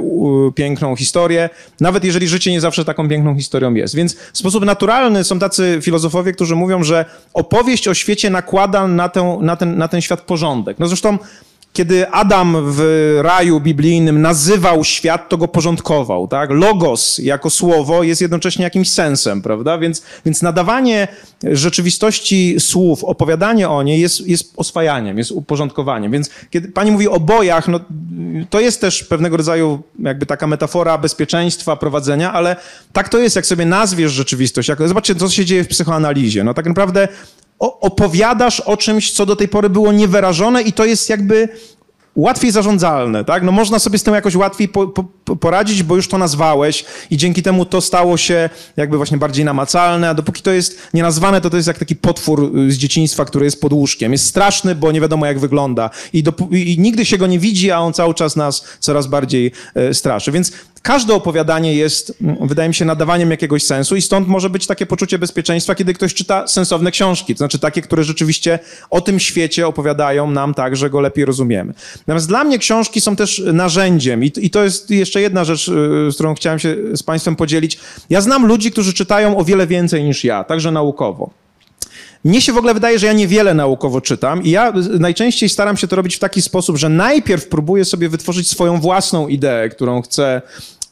piękną 0.56 0.96
historię, 0.96 1.50
nawet 1.80 2.04
jeżeli 2.04 2.28
życie 2.28 2.52
nie 2.52 2.62
zawsze 2.62 2.86
taką 2.86 3.10
piękną 3.10 3.36
historią 3.36 3.74
jest. 3.74 3.96
Więc 3.96 4.16
w 4.34 4.38
sposób 4.38 4.66
naturalny 4.66 5.24
są 5.24 5.40
tacy 5.40 5.80
filozofowie, 5.82 6.34
którzy 6.34 6.56
mówią, 6.56 6.84
że 6.84 7.06
opowieść 7.34 7.88
o 7.88 7.94
świecie 7.94 8.30
nakłada 8.30 8.88
na, 8.88 9.10
tę, 9.10 9.38
na, 9.42 9.56
ten, 9.56 9.78
na 9.78 9.88
ten 9.88 10.02
świat 10.02 10.22
porządek. 10.22 10.80
No 10.80 10.88
zresztą 10.88 11.18
kiedy 11.74 12.10
Adam 12.10 12.58
w 12.66 12.82
raju 13.22 13.60
biblijnym 13.60 14.22
nazywał 14.22 14.84
świat, 14.84 15.30
to 15.30 15.38
go 15.38 15.48
porządkował, 15.48 16.28
tak? 16.28 16.50
Logos 16.52 17.18
jako 17.18 17.50
słowo 17.50 18.04
jest 18.04 18.22
jednocześnie 18.22 18.64
jakimś 18.64 18.92
sensem, 18.92 19.42
prawda? 19.42 19.78
Więc, 19.78 20.04
więc 20.26 20.42
nadawanie 20.42 21.08
rzeczywistości 21.44 22.56
słów, 22.60 23.04
opowiadanie 23.04 23.70
o 23.70 23.84
niej 23.84 24.02
jest, 24.02 24.28
jest 24.28 24.54
oswajaniem, 24.58 25.18
jest 25.18 25.32
uporządkowaniem. 25.32 26.12
Więc 26.12 26.30
kiedy 26.50 26.68
pani 26.68 26.92
mówi 26.92 27.08
o 27.08 27.20
bojach, 27.20 27.68
no, 27.68 27.80
to 28.50 28.60
jest 28.60 28.82
też 28.82 29.04
pewnego 29.04 29.38
rodzaju 29.38 29.82
jakby 30.00 30.26
taka 30.26 30.48
metafora 30.48 30.98
bezpieczeństwa, 30.98 31.76
prowadzenia, 31.76 32.34
ale 32.34 32.56
tak 32.94 33.10
to 33.10 33.20
jest, 33.20 33.36
jak 33.36 33.46
sobie 33.46 33.66
nazwiesz 33.66 34.12
rzeczywistość. 34.12 34.70
Jak, 34.70 34.88
zobaczcie, 34.88 35.16
co 35.16 35.30
się 35.30 35.46
dzieje 35.46 35.64
w 35.64 35.68
psychoanalizie. 35.68 36.44
No 36.44 36.54
tak 36.54 36.66
naprawdę 36.66 37.08
opowiadasz 37.60 38.60
o 38.60 38.78
czymś, 38.78 39.12
co 39.12 39.26
do 39.26 39.36
tej 39.36 39.48
pory 39.48 39.70
było 39.70 39.92
niewyrażone 39.92 40.62
i 40.62 40.74
to 40.74 40.86
jest 40.86 41.10
jakby 41.10 41.50
łatwiej 42.18 42.52
zarządzalne, 42.52 43.26
tak? 43.26 43.44
No 43.44 43.52
można 43.52 43.80
sobie 43.80 43.98
z 43.98 44.04
tym 44.04 44.14
jakoś 44.14 44.36
łatwiej 44.36 44.68
po, 44.68 44.88
po, 44.88 45.36
poradzić, 45.36 45.84
bo 45.84 45.96
już 45.96 46.08
to 46.08 46.18
nazwałeś 46.18 46.86
i 47.12 47.18
dzięki 47.18 47.44
temu 47.44 47.66
to 47.66 47.82
stało 47.82 48.18
się 48.18 48.50
jakby 48.78 48.98
właśnie 48.98 49.18
bardziej 49.18 49.46
namacalne, 49.46 50.10
a 50.10 50.14
dopóki 50.14 50.42
to 50.42 50.52
jest 50.52 50.88
nienazwane, 50.94 51.42
to 51.42 51.50
to 51.50 51.58
jest 51.58 51.68
jak 51.68 51.78
taki 51.78 51.96
potwór 51.96 52.52
y, 52.58 52.72
z 52.72 52.78
dzieciństwa, 52.78 53.26
który 53.26 53.46
jest 53.46 53.62
pod 53.62 53.74
łóżkiem. 53.74 54.12
Jest 54.12 54.26
straszny, 54.26 54.76
bo 54.76 54.92
nie 54.92 55.02
wiadomo 55.02 55.26
jak 55.26 55.40
wygląda 55.40 55.90
i, 56.14 56.24
i 56.52 56.80
nigdy 56.80 57.06
się 57.06 57.18
go 57.18 57.28
nie 57.28 57.40
widzi, 57.40 57.72
a 57.72 57.80
on 57.80 57.94
cały 57.94 58.14
czas 58.14 58.36
nas 58.36 58.66
coraz 58.80 59.08
bardziej 59.08 59.52
y, 59.90 59.94
straszy. 59.94 60.32
Więc 60.32 60.52
każde 60.88 61.14
opowiadanie 61.14 61.74
jest, 61.74 62.14
mm, 62.22 62.48
wydaje 62.48 62.70
mi 62.70 62.76
się, 62.76 62.86
nadawaniem 62.86 63.32
jakiegoś 63.32 63.64
sensu 63.64 63.96
i 63.96 64.02
stąd 64.02 64.28
może 64.28 64.50
być 64.50 64.68
takie 64.68 64.86
poczucie 64.86 65.20
bezpieczeństwa, 65.20 65.76
kiedy 65.76 65.94
ktoś 65.94 66.14
czyta 66.14 66.48
sensowne 66.48 66.92
książki, 66.92 67.34
to 67.34 67.38
znaczy 67.38 67.60
takie, 67.60 67.82
które 67.82 68.04
rzeczywiście 68.04 68.60
o 68.90 69.02
tym 69.02 69.20
świecie 69.20 69.68
opowiadają 69.68 70.32
nam 70.32 70.54
tak, 70.54 70.76
że 70.76 70.90
go 70.90 71.02
lepiej 71.02 71.26
rozumiemy. 71.26 71.74
Natomiast 71.98 72.28
dla 72.28 72.44
mnie 72.44 72.60
książki 72.60 73.02
są 73.02 73.16
też 73.16 73.44
narzędziem 73.54 74.24
i, 74.24 74.32
i 74.38 74.50
to 74.50 74.64
jest 74.64 74.92
jeszcze 74.92 75.22
jedna 75.22 75.44
rzecz, 75.44 75.68
y, 75.68 76.12
z 76.12 76.14
którą 76.14 76.36
chciałem 76.36 76.60
się 76.60 76.76
z 76.94 77.04
Państwem 77.04 77.36
podzielić. 77.36 77.80
Ja 78.10 78.22
znam 78.22 78.46
ludzi, 78.46 78.72
którzy 78.72 78.94
czytają 78.94 79.38
o 79.38 79.44
wiele 79.44 79.68
więcej 79.68 80.04
niż 80.04 80.24
ja, 80.24 80.44
także 80.44 80.72
naukowo. 80.72 81.30
Mnie 82.24 82.42
się 82.42 82.54
w 82.54 82.58
ogóle 82.58 82.74
wydaje, 82.74 83.00
że 83.00 83.08
ja 83.08 83.14
niewiele 83.14 83.54
naukowo 83.54 84.02
czytam 84.02 84.44
i 84.44 84.50
ja 84.50 84.74
najczęściej 85.00 85.50
staram 85.50 85.78
się 85.78 85.88
to 85.88 85.96
robić 85.96 86.16
w 86.16 86.20
taki 86.20 86.42
sposób, 86.42 86.78
że 86.78 86.90
najpierw 86.90 87.48
próbuję 87.48 87.86
sobie 87.86 88.10
wytworzyć 88.10 88.50
swoją 88.50 88.80
własną 88.80 89.28
ideę, 89.28 89.70
którą 89.70 90.02
chcę 90.02 90.42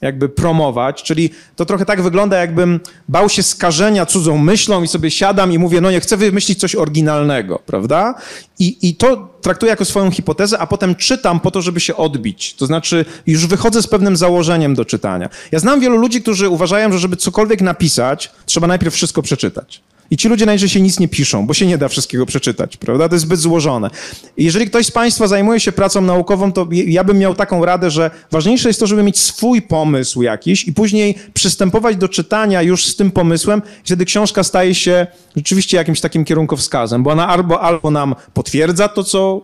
jakby 0.02 0.30
promować, 0.30 1.04
czyli 1.04 1.30
to 1.56 1.66
trochę 1.66 1.86
tak 1.86 2.02
wygląda, 2.02 2.38
jakbym 2.38 2.80
bał 3.10 3.30
się 3.30 3.44
skażenia 3.44 4.06
cudzą 4.06 4.38
myślą 4.38 4.84
i 4.84 4.88
sobie 4.88 5.12
siadam 5.12 5.52
i 5.52 5.60
mówię, 5.60 5.82
no 5.82 5.92
nie, 5.92 6.00
chcę 6.00 6.18
wymyślić 6.18 6.60
coś 6.60 6.76
oryginalnego, 6.76 7.60
prawda? 7.66 8.16
I, 8.60 8.90
I 8.90 8.96
to 8.96 9.36
traktuję 9.42 9.70
jako 9.70 9.86
swoją 9.86 10.12
hipotezę, 10.12 10.60
a 10.60 10.68
potem 10.68 10.96
czytam 10.96 11.40
po 11.40 11.52
to, 11.52 11.62
żeby 11.62 11.80
się 11.80 11.96
odbić. 11.96 12.54
To 12.54 12.66
znaczy 12.66 13.06
już 13.28 13.48
wychodzę 13.48 13.82
z 13.82 13.88
pewnym 13.88 14.18
założeniem 14.18 14.76
do 14.76 14.86
czytania. 14.86 15.30
Ja 15.52 15.60
znam 15.60 15.80
wielu 15.80 15.98
ludzi, 15.98 16.22
którzy 16.22 16.50
uważają, 16.50 16.92
że 16.92 17.00
żeby 17.00 17.16
cokolwiek 17.16 17.62
napisać, 17.62 18.32
trzeba 18.46 18.68
najpierw 18.68 18.94
wszystko 18.94 19.22
przeczytać. 19.22 19.82
I 20.12 20.18
ci 20.18 20.30
ludzie 20.30 20.46
najczęściej 20.46 20.82
nic 20.82 21.00
nie 21.00 21.08
piszą, 21.08 21.48
bo 21.48 21.54
się 21.54 21.68
nie 21.68 21.78
da 21.78 21.88
wszystkiego 21.88 22.26
przeczytać, 22.26 22.78
prawda? 22.78 23.10
To 23.10 23.16
jest 23.16 23.26
zbyt 23.26 23.40
złożone. 23.40 23.90
Jeżeli 24.38 24.66
ktoś 24.66 24.86
z 24.86 24.92
Państwa 24.92 25.28
zajmuje 25.28 25.60
się 25.60 25.72
pracą 25.72 26.02
naukową, 26.02 26.52
to 26.52 26.68
ja 26.72 27.04
bym 27.04 27.18
miał 27.18 27.36
taką 27.36 27.66
radę, 27.66 27.92
że 27.92 28.12
ważniejsze 28.32 28.70
jest 28.70 28.80
to, 28.80 28.88
żeby 28.88 29.04
mieć 29.04 29.20
swój 29.20 29.62
pomysł 29.62 30.22
jakiś 30.22 30.68
i 30.68 30.74
później 30.74 31.16
przystępować 31.34 31.98
do 31.98 32.10
czytania 32.10 32.62
już 32.62 32.86
z 32.86 32.96
tym 32.96 33.12
pomysłem, 33.12 33.62
wtedy 33.84 34.06
książka 34.06 34.44
staje 34.44 34.76
się 34.76 35.08
rzeczywiście 35.36 35.78
jakimś 35.78 36.02
takim 36.02 36.26
kierunkowskazem, 36.26 37.04
bo 37.04 37.12
ona 37.12 37.28
albo, 37.28 37.62
albo 37.62 37.92
nam 37.92 38.16
potwierdza 38.34 38.88
to, 38.88 39.04
co 39.04 39.42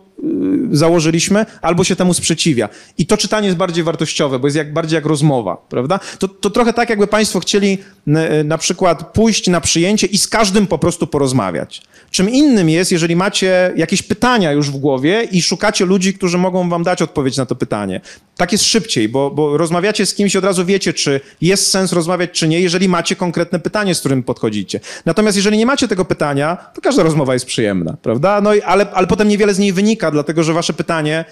założyliśmy, 0.70 1.46
albo 1.62 1.84
się 1.84 1.96
temu 1.96 2.14
sprzeciwia. 2.14 2.68
I 2.98 3.06
to 3.06 3.16
czytanie 3.16 3.46
jest 3.46 3.58
bardziej 3.58 3.84
wartościowe, 3.84 4.38
bo 4.38 4.46
jest 4.46 4.56
jak, 4.56 4.72
bardziej 4.72 4.96
jak 4.96 5.06
rozmowa, 5.06 5.56
prawda? 5.68 6.00
To, 6.18 6.28
to 6.28 6.50
trochę 6.50 6.72
tak, 6.72 6.90
jakby 6.90 7.06
państwo 7.06 7.40
chcieli 7.40 7.78
y, 8.08 8.44
na 8.44 8.58
przykład 8.58 9.12
pójść 9.12 9.48
na 9.48 9.60
przyjęcie 9.60 10.06
i 10.06 10.18
z 10.18 10.28
każdym 10.28 10.66
po 10.66 10.78
prostu 10.78 11.06
porozmawiać. 11.06 11.82
Czym 12.12 12.30
innym 12.30 12.70
jest, 12.70 12.92
jeżeli 12.92 13.16
macie 13.16 13.72
jakieś 13.76 14.02
pytania 14.02 14.52
już 14.52 14.70
w 14.70 14.76
głowie 14.76 15.28
i 15.30 15.42
szukacie 15.42 15.84
ludzi, 15.84 16.14
którzy 16.14 16.38
mogą 16.38 16.68
wam 16.68 16.82
dać 16.82 17.02
odpowiedź 17.02 17.36
na 17.36 17.46
to 17.46 17.54
pytanie. 17.54 18.00
Tak 18.36 18.52
jest 18.52 18.64
szybciej, 18.64 19.08
bo, 19.08 19.30
bo 19.30 19.56
rozmawiacie 19.56 20.06
z 20.06 20.14
kimś 20.14 20.34
i 20.34 20.38
od 20.38 20.44
razu 20.44 20.64
wiecie, 20.64 20.92
czy 20.92 21.20
jest 21.40 21.70
sens 21.70 21.92
rozmawiać, 21.92 22.30
czy 22.30 22.48
nie, 22.48 22.60
jeżeli 22.60 22.88
macie 22.88 23.16
konkretne 23.16 23.60
pytanie, 23.60 23.94
z 23.94 24.00
którym 24.00 24.22
podchodzicie. 24.22 24.80
Natomiast 25.06 25.36
jeżeli 25.36 25.58
nie 25.58 25.66
macie 25.66 25.88
tego 25.88 26.04
pytania, 26.04 26.56
to 26.74 26.80
każda 26.80 27.02
rozmowa 27.02 27.32
jest 27.32 27.46
przyjemna, 27.46 27.96
prawda? 28.02 28.40
No 28.40 28.54
i, 28.54 28.62
ale, 28.62 28.90
ale 28.90 29.06
potem 29.06 29.28
niewiele 29.28 29.54
z 29.54 29.58
niej 29.58 29.72
wynika, 29.72 30.10
dlatego 30.10 30.42
że 30.42 30.52
wasze 30.52 30.72
pytanie 30.72 31.24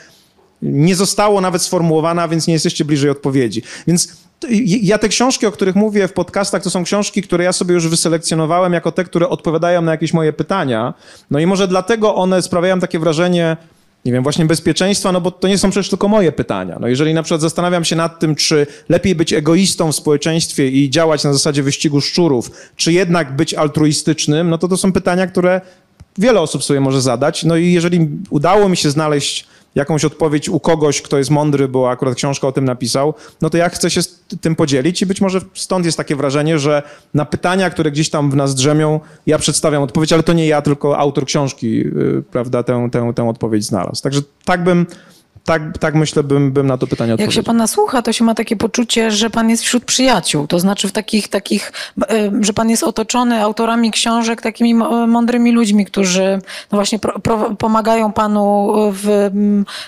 nie 0.63 0.97
zostało 0.97 1.41
nawet 1.41 1.63
sformułowane, 1.63 2.29
więc 2.29 2.47
nie 2.47 2.55
jesteście 2.55 2.85
bliżej 2.85 3.11
odpowiedzi. 3.11 3.63
Więc 3.87 4.17
ja 4.65 4.99
te 4.99 5.09
książki, 5.09 5.47
o 5.47 5.53
których 5.53 5.75
mówię 5.75 6.09
w 6.09 6.13
podcastach, 6.13 6.63
to 6.63 6.71
są 6.71 6.85
książki, 6.85 7.23
które 7.23 7.45
ja 7.45 7.53
sobie 7.53 7.75
już 7.75 7.89
wyselekcjonowałem 7.89 8.73
jako 8.73 8.93
te, 8.93 9.05
które 9.05 9.29
odpowiadają 9.29 9.83
na 9.83 9.93
jakieś 9.93 10.13
moje 10.13 10.33
pytania. 10.33 10.95
No 11.31 11.39
i 11.39 11.47
może 11.47 11.69
dlatego 11.69 12.15
one 12.15 12.43
sprawiają 12.43 12.81
takie 12.81 12.99
wrażenie, 12.99 13.57
nie 14.05 14.13
wiem, 14.13 14.23
właśnie 14.23 14.45
bezpieczeństwa, 14.45 15.13
no 15.13 15.21
bo 15.21 15.31
to 15.31 15.49
nie 15.49 15.59
są 15.59 15.71
przecież 15.71 15.89
tylko 15.91 16.09
moje 16.09 16.33
pytania. 16.33 16.77
No 16.81 16.89
jeżeli 16.89 17.15
na 17.15 17.23
przykład 17.23 17.41
zastanawiam 17.41 17.85
się 17.85 17.97
nad 17.97 18.19
tym, 18.19 18.35
czy 18.35 18.67
lepiej 18.89 19.15
być 19.15 19.33
egoistą 19.33 19.93
w 19.93 19.97
społeczeństwie 19.97 20.69
i 20.69 20.91
działać 20.91 21.25
na 21.25 21.33
zasadzie 21.33 21.63
wyścigu 21.63 22.01
szczurów, 22.01 22.51
czy 22.77 22.93
jednak 22.93 23.37
być 23.37 23.55
altruistycznym, 23.55 24.51
no 24.51 24.59
to 24.59 24.69
to 24.69 24.77
są 24.77 24.93
pytania, 24.93 25.27
które 25.27 25.61
wiele 26.19 26.41
osób 26.41 26.65
sobie 26.65 26.81
może 26.81 27.01
zadać. 27.01 27.45
No 27.45 27.57
i 27.57 27.73
jeżeli 27.73 28.09
udało 28.31 28.69
mi 28.69 28.77
się 28.77 28.91
znaleźć 28.91 29.47
jakąś 29.75 30.05
odpowiedź 30.05 30.49
u 30.49 30.61
kogoś, 30.61 31.03
kto 31.03 31.19
jest 31.19 31.31
mądry, 31.31 31.69
bo 31.69 31.91
akurat 31.91 32.15
książkę 32.15 32.47
o 32.47 32.53
tym 32.53 32.65
napisał, 32.65 33.15
no 33.43 33.51
to 33.51 33.57
ja 33.57 33.69
chcę 33.69 33.91
się 33.91 34.03
z 34.03 34.21
tym 34.41 34.57
podzielić 34.57 35.03
i 35.03 35.07
być 35.07 35.21
może 35.21 35.41
stąd 35.55 35.87
jest 35.87 35.97
takie 35.97 36.17
wrażenie, 36.17 36.59
że 36.59 36.83
na 37.15 37.25
pytania, 37.25 37.71
które 37.71 37.91
gdzieś 37.91 38.11
tam 38.11 38.31
w 38.31 38.37
nas 38.37 38.55
drzemią, 38.55 39.01
ja 39.27 39.39
przedstawiam 39.39 39.83
odpowiedź, 39.83 40.13
ale 40.13 40.23
to 40.23 40.33
nie 40.33 40.47
ja, 40.47 40.63
tylko 40.63 40.99
autor 40.99 41.25
książki, 41.25 41.77
yy, 41.77 42.23
prawda, 42.31 42.63
tę, 42.63 42.89
tę, 42.93 43.13
tę 43.15 43.29
odpowiedź 43.29 43.65
znalazł. 43.65 44.03
Także 44.03 44.21
tak 44.45 44.65
bym 44.65 44.87
tak, 45.45 45.79
tak 45.79 45.95
myślę, 45.95 46.23
bym, 46.23 46.53
bym 46.53 46.67
na 46.67 46.79
to 46.79 46.87
pytanie 46.87 47.15
odpowiedział. 47.15 47.31
Jak 47.31 47.35
się 47.35 47.43
pana 47.43 47.67
słucha, 47.67 48.03
to 48.03 48.13
się 48.13 48.25
ma 48.25 48.35
takie 48.35 48.57
poczucie, 48.57 49.11
że 49.11 49.31
pan 49.31 49.51
jest 49.51 49.63
wśród 49.63 49.85
przyjaciół. 49.85 50.47
To 50.47 50.59
znaczy 50.59 50.89
w 50.89 50.93
takich, 50.93 51.29
takich 51.29 51.73
e, 52.11 52.31
że 52.41 52.53
pan 52.53 52.71
jest 52.71 52.83
otoczony 52.83 53.43
autorami 53.43 53.91
książek, 53.91 54.43
takimi 54.43 54.75
mądrymi 54.75 55.53
ludźmi, 55.53 55.85
którzy 55.85 56.39
no 56.73 56.77
właśnie 56.77 56.99
pro, 56.99 57.21
pro, 57.21 57.57
pomagają 57.57 58.13
panu 58.13 58.75
w 58.93 59.31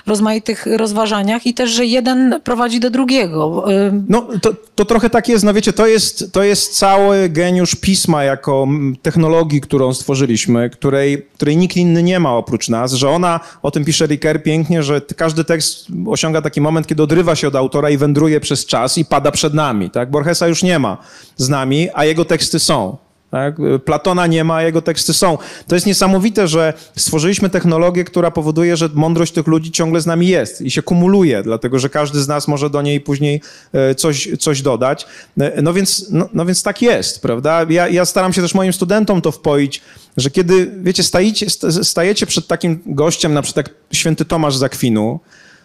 rozmaitych 0.07 0.67
rozważaniach 0.77 1.47
i 1.47 1.55
też, 1.55 1.71
że 1.71 1.87
jeden 1.87 2.41
prowadzi 2.45 2.81
do 2.81 2.91
drugiego. 2.91 3.73
E, 3.73 4.03
no 4.09 4.29
to, 4.43 4.55
to 4.75 4.85
trochę 4.85 5.11
tak 5.11 5.29
jest, 5.29 5.45
no 5.45 5.55
wiecie, 5.55 5.73
to 5.73 5.87
jest, 5.87 6.33
to 6.33 6.43
jest 6.43 6.79
cały 6.79 7.29
geniusz 7.29 7.75
pisma 7.75 8.25
jako 8.25 8.69
technologii, 9.03 9.61
którą 9.61 9.95
stworzyliśmy, 9.95 10.71
której, 10.71 11.27
której 11.35 11.57
nikt 11.57 11.77
inny 11.77 12.03
nie 12.03 12.21
ma 12.21 12.37
oprócz 12.37 12.69
nas, 12.69 12.93
że 12.93 13.11
ona, 13.11 13.41
o 13.63 13.71
tym 13.71 13.85
pisze 13.85 14.07
Ricker 14.07 14.43
pięknie, 14.43 14.83
że 14.83 15.01
każdy 15.17 15.42
tekst 15.45 15.87
osiąga 16.07 16.43
taki 16.43 16.61
moment, 16.61 16.87
kiedy 16.87 17.03
odrywa 17.03 17.35
się 17.35 17.49
od 17.49 17.57
autora 17.57 17.91
i 17.91 17.97
wędruje 17.97 18.41
przez 18.41 18.67
czas 18.67 18.99
i 18.99 19.05
pada 19.05 19.31
przed 19.31 19.55
nami. 19.55 19.91
Tak? 19.91 20.11
Borgesa 20.11 20.49
już 20.49 20.63
nie 20.63 20.79
ma 20.79 20.99
z 21.37 21.49
nami, 21.49 21.89
a 21.95 22.05
jego 22.05 22.25
teksty 22.25 22.59
są. 22.59 22.97
Tak? 23.33 23.57
Platona 23.85 24.27
nie 24.27 24.45
ma, 24.45 24.55
a 24.55 24.63
jego 24.63 24.83
teksty 24.83 25.13
są. 25.13 25.39
To 25.67 25.75
jest 25.75 25.87
niesamowite, 25.87 26.49
że 26.49 26.73
stworzyliśmy 26.97 27.51
technologię, 27.51 28.05
która 28.05 28.31
powoduje, 28.31 28.77
że 28.77 28.89
mądrość 28.95 29.33
tych 29.33 29.47
ludzi 29.47 29.71
ciągle 29.71 30.01
z 30.01 30.07
nami 30.07 30.29
jest 30.29 30.61
i 30.61 30.71
się 30.71 30.83
kumuluje, 30.83 31.43
dlatego 31.43 31.79
że 31.79 31.89
każdy 31.89 32.23
z 32.23 32.29
nas 32.29 32.49
może 32.49 32.71
do 32.71 32.83
niej 32.83 33.01
później 33.01 33.41
e, 33.73 33.95
coś, 33.95 34.29
coś 34.41 34.63
dodać. 34.63 35.07
E, 35.41 35.63
no 35.63 35.73
więc, 35.73 36.07
no, 36.11 36.29
no 36.35 36.47
więc 36.47 36.63
tak 36.63 36.83
jest, 36.83 37.23
prawda? 37.23 37.67
Ja, 37.69 37.89
ja 37.89 38.05
staram 38.05 38.33
się 38.33 38.43
też 38.43 38.55
moim 38.55 38.73
studentom 38.73 39.21
to 39.21 39.33
wpoić, 39.33 39.83
że 40.17 40.31
kiedy, 40.31 40.73
wiecie, 40.83 41.03
stajecie, 41.03 41.47
stajecie 41.83 42.27
przed 42.27 42.47
takim 42.47 42.81
gościem, 42.87 43.35
na 43.35 43.43
przykład 43.43 43.67
jak 43.67 43.77
święty 43.93 44.25
Tomasz 44.25 44.57
z 44.57 44.63
Akwinu, 44.63 45.21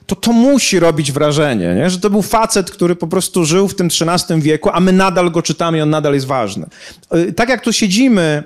to 0.05 0.15
to 0.15 0.31
musi 0.33 0.79
robić 0.79 1.11
wrażenie, 1.11 1.75
nie? 1.75 1.89
że 1.89 1.99
to 1.99 2.09
był 2.09 2.21
facet, 2.21 2.71
który 2.71 2.95
po 2.95 3.07
prostu 3.07 3.45
żył 3.45 3.67
w 3.67 3.75
tym 3.75 3.87
XIII 3.87 4.41
wieku, 4.41 4.69
a 4.73 4.79
my 4.79 4.91
nadal 4.91 5.31
go 5.31 5.41
czytamy 5.41 5.77
i 5.77 5.81
on 5.81 5.89
nadal 5.89 6.13
jest 6.13 6.25
ważny. 6.25 6.65
Y, 7.15 7.33
tak 7.33 7.49
jak 7.49 7.61
tu 7.61 7.73
siedzimy, 7.73 8.43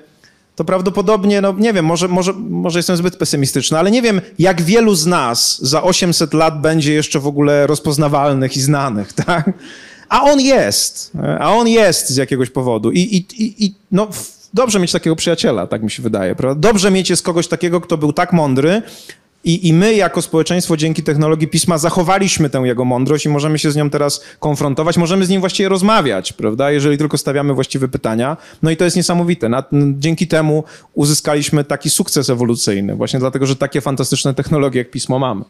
to 0.56 0.66
prawdopodobnie, 0.66 1.42
no 1.42 1.54
nie 1.58 1.74
wiem, 1.74 1.86
może, 1.86 2.08
może, 2.08 2.34
może 2.34 2.80
jestem 2.80 2.98
zbyt 2.98 3.18
pesymistyczny, 3.18 3.80
ale 3.80 3.92
nie 3.92 4.02
wiem, 4.02 4.22
jak 4.40 4.62
wielu 4.62 4.96
z 4.96 5.06
nas 5.06 5.62
za 5.62 5.84
800 5.84 6.34
lat 6.34 6.62
będzie 6.62 6.94
jeszcze 6.94 7.20
w 7.20 7.28
ogóle 7.28 7.68
rozpoznawalnych 7.68 8.58
i 8.58 8.62
znanych, 8.62 9.14
tak? 9.26 9.52
A 10.10 10.22
on 10.22 10.42
jest, 10.42 11.12
a 11.40 11.56
on 11.56 11.68
jest 11.68 12.10
z 12.10 12.16
jakiegoś 12.16 12.50
powodu. 12.50 12.92
I, 12.92 13.00
i, 13.00 13.66
i 13.66 13.74
no, 13.92 14.08
dobrze 14.54 14.80
mieć 14.80 14.92
takiego 14.92 15.16
przyjaciela, 15.16 15.68
tak 15.68 15.84
mi 15.84 15.92
się 15.92 16.04
wydaje. 16.04 16.36
Prawda? 16.36 16.70
Dobrze 16.70 16.92
mieć 16.92 17.10
jest 17.10 17.24
kogoś 17.24 17.48
takiego, 17.48 17.82
kto 17.82 17.98
był 17.98 18.14
tak 18.14 18.34
mądry, 18.34 18.82
i, 19.44 19.68
I 19.68 19.74
my, 19.74 19.94
jako 19.94 20.22
społeczeństwo, 20.22 20.78
dzięki 20.78 21.04
technologii 21.04 21.48
pisma, 21.48 21.78
zachowaliśmy 21.78 22.50
tę 22.50 22.60
jego 22.60 22.86
mądrość 22.86 23.26
i 23.26 23.30
możemy 23.30 23.60
się 23.60 23.72
z 23.72 23.76
nią 23.76 23.90
teraz 23.90 24.24
konfrontować, 24.40 24.98
możemy 24.98 25.26
z 25.26 25.30
nim 25.30 25.40
właściwie 25.40 25.70
rozmawiać, 25.70 26.34
prawda, 26.34 26.72
jeżeli 26.72 26.98
tylko 26.98 27.18
stawiamy 27.18 27.54
właściwe 27.54 27.88
pytania. 27.88 28.38
No 28.64 28.72
i 28.72 28.78
to 28.78 28.86
jest 28.86 28.98
niesamowite. 28.98 29.50
Na, 29.50 29.64
dzięki 30.00 30.28
temu 30.28 30.64
uzyskaliśmy 30.94 31.64
taki 31.64 31.90
sukces 31.90 32.30
ewolucyjny, 32.30 32.96
właśnie 32.96 33.20
dlatego, 33.20 33.46
że 33.46 33.56
takie 33.56 33.82
fantastyczne 33.82 34.34
technologie 34.34 34.78
jak 34.78 34.92
pismo 34.92 35.20
mamy. 35.20 35.44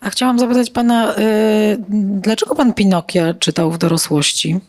A 0.00 0.10
chciałam 0.10 0.38
zapytać 0.38 0.70
pana, 0.70 1.14
yy, 1.18 1.78
dlaczego 2.20 2.54
pan 2.54 2.74
Pinokia 2.74 3.34
czytał 3.34 3.72
w 3.72 3.78
dorosłości? 3.78 4.60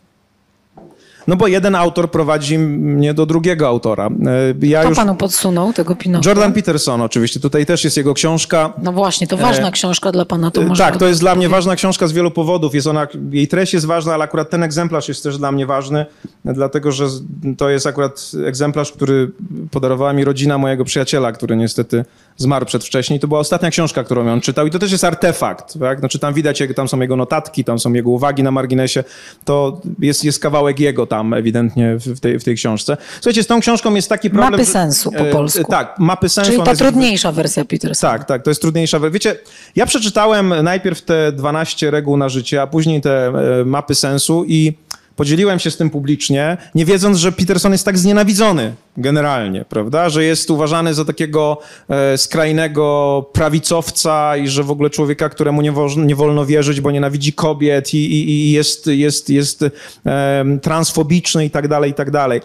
No 1.28 1.36
bo 1.36 1.48
jeden 1.48 1.76
autor 1.76 2.12
prowadzi 2.12 2.58
mnie 2.60 3.14
do 3.14 3.26
drugiego 3.26 3.68
autora. 3.68 4.10
E, 4.62 4.68
ja 4.68 4.80
Kto 4.80 4.90
już... 4.90 4.98
panu 4.98 5.16
podsunął 5.16 5.74
tego 5.74 5.96
Pinokia? 5.96 6.30
Jordan 6.30 6.54
Peterson 6.54 7.02
oczywiście. 7.02 7.40
Tutaj 7.40 7.66
też 7.66 7.84
jest 7.84 7.98
jego 7.98 8.14
książka. 8.14 8.74
No 8.84 8.92
właśnie, 8.92 9.28
to 9.28 9.38
ważna 9.38 9.68
e... 9.68 9.72
książka 9.72 10.12
dla 10.12 10.26
pana. 10.26 10.52
To 10.52 10.62
może 10.62 10.84
tak, 10.84 10.98
to 10.98 11.08
jest 11.08 11.20
dla 11.20 11.36
mnie 11.36 11.50
ważna 11.50 11.76
książka 11.76 12.08
z 12.08 12.12
wielu 12.12 12.32
powodów. 12.32 12.76
Jest 12.76 12.88
ona, 12.88 13.08
jej 13.32 13.48
treść 13.48 13.74
jest 13.74 13.86
ważna, 13.86 14.14
ale 14.14 14.24
akurat 14.24 14.50
ten 14.50 14.64
egzemplarz 14.64 15.08
jest 15.08 15.24
też 15.24 15.38
dla 15.38 15.52
mnie 15.52 15.66
ważny, 15.66 16.06
dlatego 16.46 16.92
że 16.92 17.08
to 17.58 17.70
jest 17.70 17.88
akurat 17.88 18.32
egzemplarz, 18.48 18.92
który 18.92 19.32
podarowała 19.72 20.14
mi 20.14 20.24
rodzina 20.24 20.58
mojego 20.58 20.86
przyjaciela, 20.86 21.32
który 21.32 21.56
niestety 21.56 22.06
zmarł 22.42 22.66
przedwcześnie. 22.66 23.20
To 23.20 23.28
była 23.28 23.40
ostatnia 23.40 23.70
książka, 23.70 24.04
którą 24.04 24.34
on 24.34 24.42
czytał 24.42 24.68
i 24.68 24.72
to 24.72 24.80
też 24.80 24.92
jest 24.92 25.04
artefakt. 25.04 25.80
Tak? 25.80 26.00
Znaczy 26.00 26.20
tam 26.20 26.34
widać, 26.34 26.64
tam 26.76 26.88
są 26.88 27.00
jego 27.00 27.16
notatki, 27.16 27.64
tam 27.64 27.80
są 27.80 27.94
jego 27.94 28.10
uwagi 28.10 28.44
na 28.44 28.52
marginesie. 28.52 29.04
To 29.46 29.82
jest, 30.00 30.24
jest 30.24 30.40
kawałek 30.40 30.80
jego 30.80 31.08
tam 31.08 31.34
ewidentnie 31.34 31.98
w 31.98 32.20
tej, 32.20 32.40
w 32.40 32.44
tej 32.44 32.56
książce. 32.56 32.98
Słuchajcie, 33.14 33.44
z 33.44 33.48
tą 33.48 33.60
książką 33.60 33.96
jest 33.96 34.10
taki 34.10 34.30
problem... 34.30 34.52
Mapy 34.52 34.66
sensu 34.66 35.12
po 35.12 35.28
e, 35.28 35.32
polsku. 35.32 35.72
tak, 35.72 35.96
mapy 36.00 36.30
sensu. 36.30 36.52
Czyli 36.52 36.64
ta 36.64 36.76
trudniejsza 36.76 37.28
jest... 37.28 37.36
wersja 37.36 37.66
Petersona. 37.66 38.14
Tak, 38.14 38.26
tak, 38.26 38.44
to 38.44 38.52
jest 38.52 38.62
trudniejsza 38.62 39.00
wersja. 39.00 39.14
Wiecie, 39.14 39.36
ja 39.76 39.86
przeczytałem 39.86 40.54
najpierw 40.64 41.02
te 41.02 41.32
12 41.32 41.92
reguł 41.92 42.18
na 42.18 42.30
życie, 42.30 42.62
a 42.62 42.68
później 42.68 43.02
te 43.02 43.28
e, 43.28 43.66
mapy 43.66 43.96
sensu 43.96 44.46
i 44.48 44.74
Podzieliłem 45.16 45.60
się 45.60 45.72
z 45.72 45.78
tym 45.78 45.90
publicznie, 45.90 46.58
nie 46.76 46.86
wiedząc, 46.86 47.18
że 47.18 47.32
Peterson 47.32 47.72
jest 47.72 47.86
tak 47.86 47.98
znienawidzony 47.98 48.74
generalnie, 48.98 49.66
prawda? 49.66 50.10
Że 50.10 50.24
jest 50.24 50.52
uważany 50.52 50.94
za 50.94 51.06
takiego 51.06 51.58
e, 51.90 52.18
skrajnego 52.18 53.26
prawicowca 53.34 54.38
i 54.38 54.48
że 54.48 54.64
w 54.64 54.72
ogóle 54.72 54.90
człowieka, 54.90 55.30
któremu 55.30 55.62
nie, 55.62 55.72
wolno, 55.72 56.04
nie 56.04 56.16
wolno 56.16 56.46
wierzyć, 56.46 56.82
bo 56.82 56.92
nienawidzi 56.92 57.34
kobiet 57.34 57.94
i, 57.94 57.98
i, 57.98 58.30
i 58.30 58.52
jest, 58.52 58.88
jest, 58.88 59.30
jest 59.30 59.66
e, 60.06 60.46
transfobiczny 60.62 61.46
i 61.46 61.50
tak 61.50 61.68
dalej, 61.68 61.92
i 61.92 61.94
tak 61.94 62.12
dalej. 62.12 62.42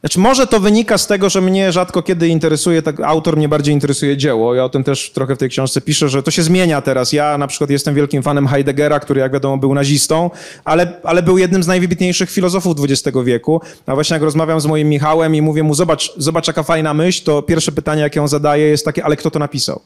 Znaczy, 0.00 0.20
może 0.20 0.46
to 0.46 0.60
wynika 0.60 0.98
z 0.98 1.06
tego, 1.06 1.30
że 1.30 1.40
mnie 1.40 1.72
rzadko 1.72 2.02
kiedy 2.02 2.28
interesuje, 2.28 2.82
tak 2.82 3.00
autor 3.00 3.36
mnie 3.36 3.48
bardziej 3.48 3.74
interesuje 3.74 4.16
dzieło. 4.16 4.54
Ja 4.54 4.64
o 4.64 4.68
tym 4.68 4.84
też 4.84 5.10
trochę 5.10 5.36
w 5.36 5.38
tej 5.38 5.48
książce 5.48 5.80
piszę, 5.80 6.08
że 6.08 6.22
to 6.22 6.30
się 6.30 6.42
zmienia 6.42 6.82
teraz. 6.82 7.12
Ja 7.12 7.38
na 7.38 7.46
przykład 7.46 7.70
jestem 7.70 7.94
wielkim 7.94 8.22
fanem 8.22 8.48
Heideggera, 8.48 9.00
który 9.00 9.20
jak 9.20 9.32
wiadomo 9.32 9.58
był 9.58 9.74
nazistą, 9.74 10.30
ale, 10.64 10.92
ale 11.02 11.22
był 11.22 11.38
jednym 11.38 11.62
z 11.62 11.66
najwybitniejszych 11.66 12.30
filozofów 12.30 12.76
XX 12.80 13.18
wieku. 13.24 13.60
A 13.86 13.94
właśnie 13.94 14.14
jak 14.14 14.22
rozmawiam 14.22 14.60
z 14.60 14.66
moim 14.66 14.88
Michałem 14.88 15.34
i 15.34 15.42
mówię 15.42 15.62
mu, 15.62 15.74
zobacz, 15.74 16.12
zobacz 16.16 16.46
jaka 16.46 16.62
fajna 16.62 16.94
myśl, 16.94 17.24
to 17.24 17.42
pierwsze 17.42 17.72
pytanie, 17.72 18.02
jakie 18.02 18.22
on 18.22 18.28
zadaje 18.28 18.66
jest 18.66 18.84
takie, 18.84 19.04
ale 19.04 19.16
kto 19.16 19.30
to 19.30 19.38
napisał? 19.38 19.80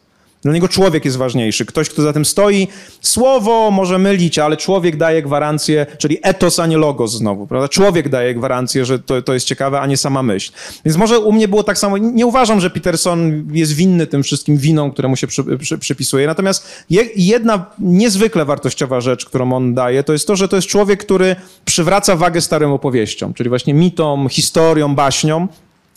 Dla 0.45 0.53
niego 0.53 0.69
człowiek 0.69 1.05
jest 1.05 1.17
ważniejszy. 1.17 1.67
Ktoś, 1.67 1.89
kto 1.89 2.03
za 2.03 2.13
tym 2.13 2.25
stoi. 2.25 2.69
Słowo 3.01 3.71
może 3.71 3.99
mylić, 3.99 4.39
ale 4.39 4.57
człowiek 4.57 4.97
daje 4.97 5.23
gwarancję, 5.23 5.87
czyli 5.99 6.19
etos, 6.23 6.59
a 6.59 6.67
nie 6.67 6.77
logos 6.77 7.13
znowu, 7.13 7.47
prawda? 7.47 7.69
Człowiek 7.69 8.09
daje 8.09 8.35
gwarancję, 8.35 8.85
że 8.85 8.99
to, 8.99 9.23
to 9.23 9.35
jest 9.35 9.47
ciekawe, 9.47 9.81
a 9.81 9.87
nie 9.87 9.97
sama 9.97 10.23
myśl. 10.23 10.53
Więc 10.85 10.97
może 10.97 11.19
u 11.19 11.33
mnie 11.33 11.49
było 11.49 11.63
tak 11.63 11.79
samo. 11.79 11.99
Nie 11.99 12.27
uważam, 12.27 12.61
że 12.61 12.71
Peterson 12.71 13.45
jest 13.53 13.73
winny 13.73 14.07
tym 14.07 14.23
wszystkim 14.23 14.57
winom, 14.57 14.91
które 14.91 15.09
mu 15.09 15.17
się 15.17 15.27
przy, 15.27 15.45
przy, 15.59 15.79
przypisuje. 15.79 16.27
Natomiast 16.27 16.85
je, 16.91 17.05
jedna 17.17 17.67
niezwykle 17.79 18.45
wartościowa 18.45 19.01
rzecz, 19.01 19.25
którą 19.25 19.53
on 19.53 19.75
daje, 19.75 20.05
to 20.05 20.13
jest 20.13 20.27
to, 20.27 20.37
że 20.37 20.49
to 20.49 20.57
jest 20.57 20.69
człowiek, 20.69 21.01
który 21.01 21.37
przywraca 21.65 22.17
wagę 22.17 22.41
starym 22.41 22.71
opowieściom, 22.71 23.35
czyli 23.35 23.49
właśnie 23.49 23.75
mitom, 23.75 24.29
historiom, 24.29 24.95
baśniom, 24.95 25.49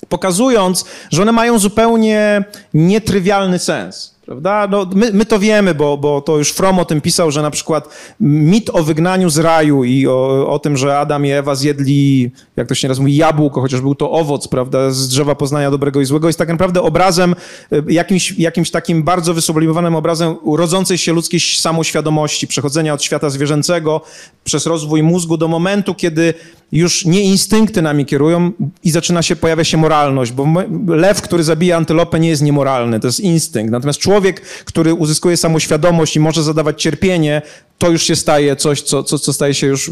pokazując, 0.09 0.85
że 1.11 1.21
one 1.21 1.31
mają 1.31 1.59
zupełnie 1.59 2.43
nietrywialny 2.73 3.59
sens. 3.59 4.16
Prawda? 4.27 4.67
No, 4.71 4.85
my, 4.95 5.11
my 5.13 5.25
to 5.25 5.39
wiemy, 5.39 5.75
bo, 5.75 5.97
bo 5.97 6.21
to 6.21 6.37
już 6.37 6.51
From 6.51 6.79
o 6.79 6.85
tym 6.85 7.01
pisał, 7.01 7.31
że 7.31 7.41
na 7.41 7.51
przykład 7.51 7.89
mit 8.19 8.69
o 8.73 8.83
wygnaniu 8.83 9.29
z 9.29 9.37
raju 9.37 9.83
i 9.83 10.07
o, 10.07 10.49
o 10.49 10.59
tym, 10.59 10.77
że 10.77 10.99
Adam 10.99 11.25
i 11.25 11.31
Ewa 11.31 11.55
zjedli, 11.55 12.31
jak 12.55 12.67
to 12.67 12.75
się 12.75 12.87
raz 12.87 12.99
mówi, 12.99 13.15
jabłko, 13.15 13.61
chociaż 13.61 13.81
był 13.81 13.95
to 13.95 14.11
owoc, 14.11 14.47
prawda, 14.47 14.91
z 14.91 15.07
drzewa 15.07 15.35
poznania 15.35 15.71
dobrego 15.71 16.01
i 16.01 16.05
złego, 16.05 16.27
jest 16.27 16.39
tak 16.39 16.49
naprawdę 16.49 16.81
obrazem, 16.81 17.35
y, 17.73 17.83
jakimś, 17.87 18.31
jakimś 18.31 18.71
takim 18.71 19.03
bardzo 19.03 19.33
wysublimowanym 19.33 19.95
obrazem 19.95 20.35
rodzącej 20.55 20.97
się 20.97 21.13
ludzkiej 21.13 21.39
samoświadomości, 21.39 22.47
przechodzenia 22.47 22.93
od 22.93 23.03
świata 23.03 23.29
zwierzęcego 23.29 24.01
przez 24.43 24.65
rozwój 24.65 25.03
mózgu 25.03 25.37
do 25.37 25.47
momentu, 25.47 25.95
kiedy 25.95 26.33
już 26.71 27.05
nie 27.05 27.21
instynkty 27.21 27.81
nami 27.81 28.05
kierują 28.05 28.51
i 28.83 28.91
zaczyna 28.91 29.21
się, 29.21 29.35
pojawia 29.35 29.63
się 29.63 29.77
moralność, 29.77 30.31
bo 30.31 30.47
lew, 30.87 31.21
który 31.21 31.43
zabija 31.43 31.77
antylopę 31.77 32.19
nie 32.19 32.29
jest 32.29 32.41
niemoralny, 32.41 32.99
to 32.99 33.07
jest 33.07 33.19
instynkt. 33.19 33.71
Natomiast 33.71 33.99
człowiek, 33.99 34.41
który 34.41 34.93
uzyskuje 34.93 35.37
samoświadomość 35.37 36.15
i 36.15 36.19
może 36.19 36.43
zadawać 36.43 36.81
cierpienie, 36.81 37.41
to 37.77 37.89
już 37.89 38.03
się 38.03 38.15
staje 38.15 38.55
coś, 38.55 38.81
co, 38.81 39.03
co, 39.03 39.19
co 39.19 39.33
staje 39.33 39.53
się 39.53 39.67
już 39.67 39.87
y, 39.87 39.91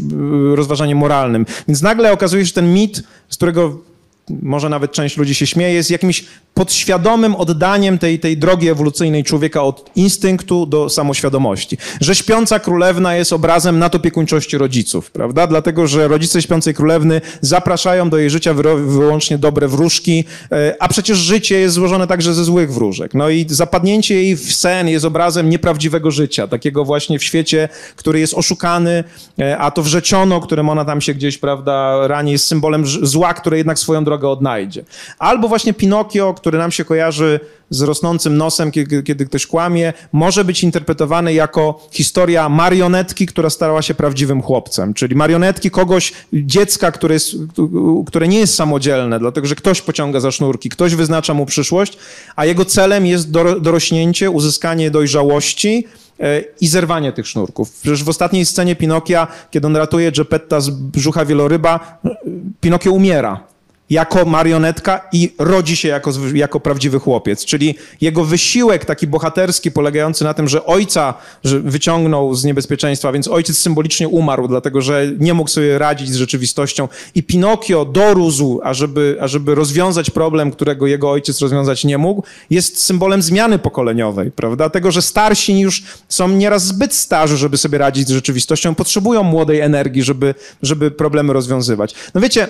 rozważaniem 0.56 0.98
moralnym. 0.98 1.46
Więc 1.68 1.82
nagle 1.82 2.12
okazuje 2.12 2.42
się, 2.42 2.46
że 2.46 2.54
ten 2.54 2.74
mit, 2.74 3.02
z 3.28 3.36
którego 3.36 3.78
może 4.30 4.68
nawet 4.68 4.92
część 4.92 5.16
ludzi 5.16 5.34
się 5.34 5.46
śmieje, 5.46 5.74
jest 5.74 5.90
jakimś 5.90 6.24
podświadomym 6.54 7.34
oddaniem 7.34 7.98
tej, 7.98 8.18
tej 8.18 8.36
drogi 8.36 8.68
ewolucyjnej 8.68 9.24
człowieka 9.24 9.62
od 9.62 9.90
instynktu 9.96 10.66
do 10.66 10.88
samoświadomości. 10.88 11.78
Że 12.00 12.14
śpiąca 12.14 12.58
królewna 12.58 13.14
jest 13.14 13.32
obrazem 13.32 13.78
nadopiekuńczości 13.78 14.58
rodziców, 14.58 15.10
prawda? 15.10 15.46
Dlatego, 15.46 15.86
że 15.86 16.08
rodzice 16.08 16.42
śpiącej 16.42 16.74
królewny 16.74 17.20
zapraszają 17.40 18.10
do 18.10 18.18
jej 18.18 18.30
życia 18.30 18.54
wyłącznie 18.86 19.38
dobre 19.38 19.68
wróżki, 19.68 20.24
e, 20.52 20.76
a 20.80 20.88
przecież 20.88 21.18
życie 21.18 21.58
jest 21.58 21.74
złożone 21.74 22.06
także 22.06 22.34
ze 22.34 22.44
złych 22.44 22.72
wróżek. 22.72 23.14
No 23.14 23.28
i 23.30 23.46
zapadnięcie 23.48 24.14
jej 24.14 24.36
w 24.36 24.54
sen 24.54 24.88
jest 24.88 25.04
obrazem 25.04 25.50
nieprawdziwego 25.50 26.10
życia, 26.10 26.48
takiego 26.48 26.84
właśnie 26.84 27.18
w 27.18 27.24
świecie, 27.24 27.68
który 27.96 28.20
jest 28.20 28.34
oszukany, 28.34 29.04
e, 29.38 29.58
a 29.58 29.70
to 29.70 29.82
wrzeciono, 29.82 30.40
którym 30.40 30.68
ona 30.68 30.84
tam 30.84 31.00
się 31.00 31.14
gdzieś, 31.14 31.38
prawda, 31.38 32.06
rani, 32.06 32.32
jest 32.32 32.46
symbolem 32.46 32.86
zła, 32.86 33.34
które 33.34 33.58
jednak 33.58 33.78
swoją 33.78 34.04
drogę 34.04 34.15
odnajdzie. 34.24 34.84
Albo 35.18 35.48
właśnie 35.48 35.74
Pinokio, 35.74 36.34
który 36.34 36.58
nam 36.58 36.72
się 36.72 36.84
kojarzy 36.84 37.40
z 37.70 37.82
rosnącym 37.82 38.36
nosem, 38.36 38.70
kiedy, 38.70 39.02
kiedy, 39.02 39.26
ktoś 39.26 39.46
kłamie, 39.46 39.92
może 40.12 40.44
być 40.44 40.62
interpretowany 40.64 41.34
jako 41.34 41.88
historia 41.90 42.48
marionetki, 42.48 43.26
która 43.26 43.50
starała 43.50 43.82
się 43.82 43.94
prawdziwym 43.94 44.42
chłopcem. 44.42 44.94
Czyli 44.94 45.14
marionetki 45.14 45.70
kogoś, 45.70 46.12
dziecka, 46.32 46.92
które, 46.92 47.14
jest, 47.14 47.36
które 48.06 48.28
nie 48.28 48.38
jest 48.38 48.54
samodzielne, 48.54 49.18
dlatego 49.18 49.46
że 49.46 49.54
ktoś 49.54 49.82
pociąga 49.82 50.20
za 50.20 50.30
sznurki, 50.30 50.68
ktoś 50.68 50.94
wyznacza 50.94 51.34
mu 51.34 51.46
przyszłość, 51.46 51.98
a 52.36 52.46
jego 52.46 52.64
celem 52.64 53.06
jest 53.06 53.30
dorośnięcie, 53.60 54.30
uzyskanie 54.30 54.90
dojrzałości, 54.90 55.86
e, 56.20 56.42
i 56.60 56.66
zerwanie 56.66 57.12
tych 57.12 57.26
sznurków. 57.26 57.72
Przecież 57.72 58.04
w 58.04 58.08
ostatniej 58.08 58.46
scenie 58.46 58.76
Pinokia, 58.76 59.26
kiedy 59.50 59.66
on 59.66 59.76
ratuje 59.76 60.12
Geppetta 60.12 60.60
z 60.60 60.70
brzucha 60.70 61.24
wieloryba, 61.24 62.00
Pinokio 62.60 62.92
umiera 62.92 63.55
jako 63.90 64.24
marionetka 64.24 65.00
i 65.12 65.32
rodzi 65.38 65.76
się 65.76 65.88
jako, 65.88 66.12
jako 66.34 66.60
prawdziwy 66.60 66.98
chłopiec. 66.98 67.44
Czyli 67.44 67.74
jego 68.00 68.24
wysiłek 68.24 68.84
taki 68.84 69.06
bohaterski, 69.06 69.70
polegający 69.70 70.24
na 70.24 70.34
tym, 70.34 70.48
że 70.48 70.64
ojca 70.64 71.14
wyciągnął 71.44 72.34
z 72.34 72.44
niebezpieczeństwa, 72.44 73.12
więc 73.12 73.28
ojciec 73.28 73.58
symbolicznie 73.58 74.08
umarł, 74.08 74.48
dlatego 74.48 74.82
że 74.82 75.06
nie 75.18 75.34
mógł 75.34 75.50
sobie 75.50 75.78
radzić 75.78 76.10
z 76.10 76.16
rzeczywistością. 76.16 76.88
I 77.14 77.22
Pinokio 77.22 77.84
dorósł, 77.84 78.60
ażeby, 78.62 79.16
ażeby 79.20 79.54
rozwiązać 79.54 80.10
problem, 80.10 80.50
którego 80.50 80.86
jego 80.86 81.10
ojciec 81.10 81.40
rozwiązać 81.40 81.84
nie 81.84 81.98
mógł, 81.98 82.22
jest 82.50 82.82
symbolem 82.82 83.22
zmiany 83.22 83.58
pokoleniowej, 83.58 84.30
prawda? 84.30 84.70
Tego, 84.70 84.90
że 84.90 85.02
starsi 85.02 85.60
już 85.60 85.82
są 86.08 86.28
nieraz 86.28 86.66
zbyt 86.66 86.94
starzy, 86.94 87.36
żeby 87.36 87.56
sobie 87.56 87.78
radzić 87.78 88.08
z 88.08 88.10
rzeczywistością, 88.10 88.74
potrzebują 88.74 89.22
młodej 89.22 89.60
energii, 89.60 90.02
żeby, 90.02 90.34
żeby 90.62 90.90
problemy 90.90 91.32
rozwiązywać. 91.32 91.94
No 92.14 92.20
wiecie, 92.20 92.48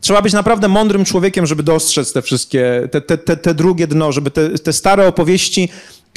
Trzeba 0.00 0.22
być 0.22 0.32
naprawdę 0.32 0.68
mądrym 0.68 1.04
człowiekiem, 1.04 1.46
żeby 1.46 1.62
dostrzec 1.62 2.12
te 2.12 2.22
wszystkie, 2.22 2.88
te, 2.92 3.00
te, 3.00 3.18
te, 3.18 3.36
te 3.36 3.54
drugie 3.54 3.86
dno, 3.86 4.12
żeby 4.12 4.30
te, 4.30 4.58
te 4.58 4.72
stare 4.72 5.06
opowieści 5.06 5.68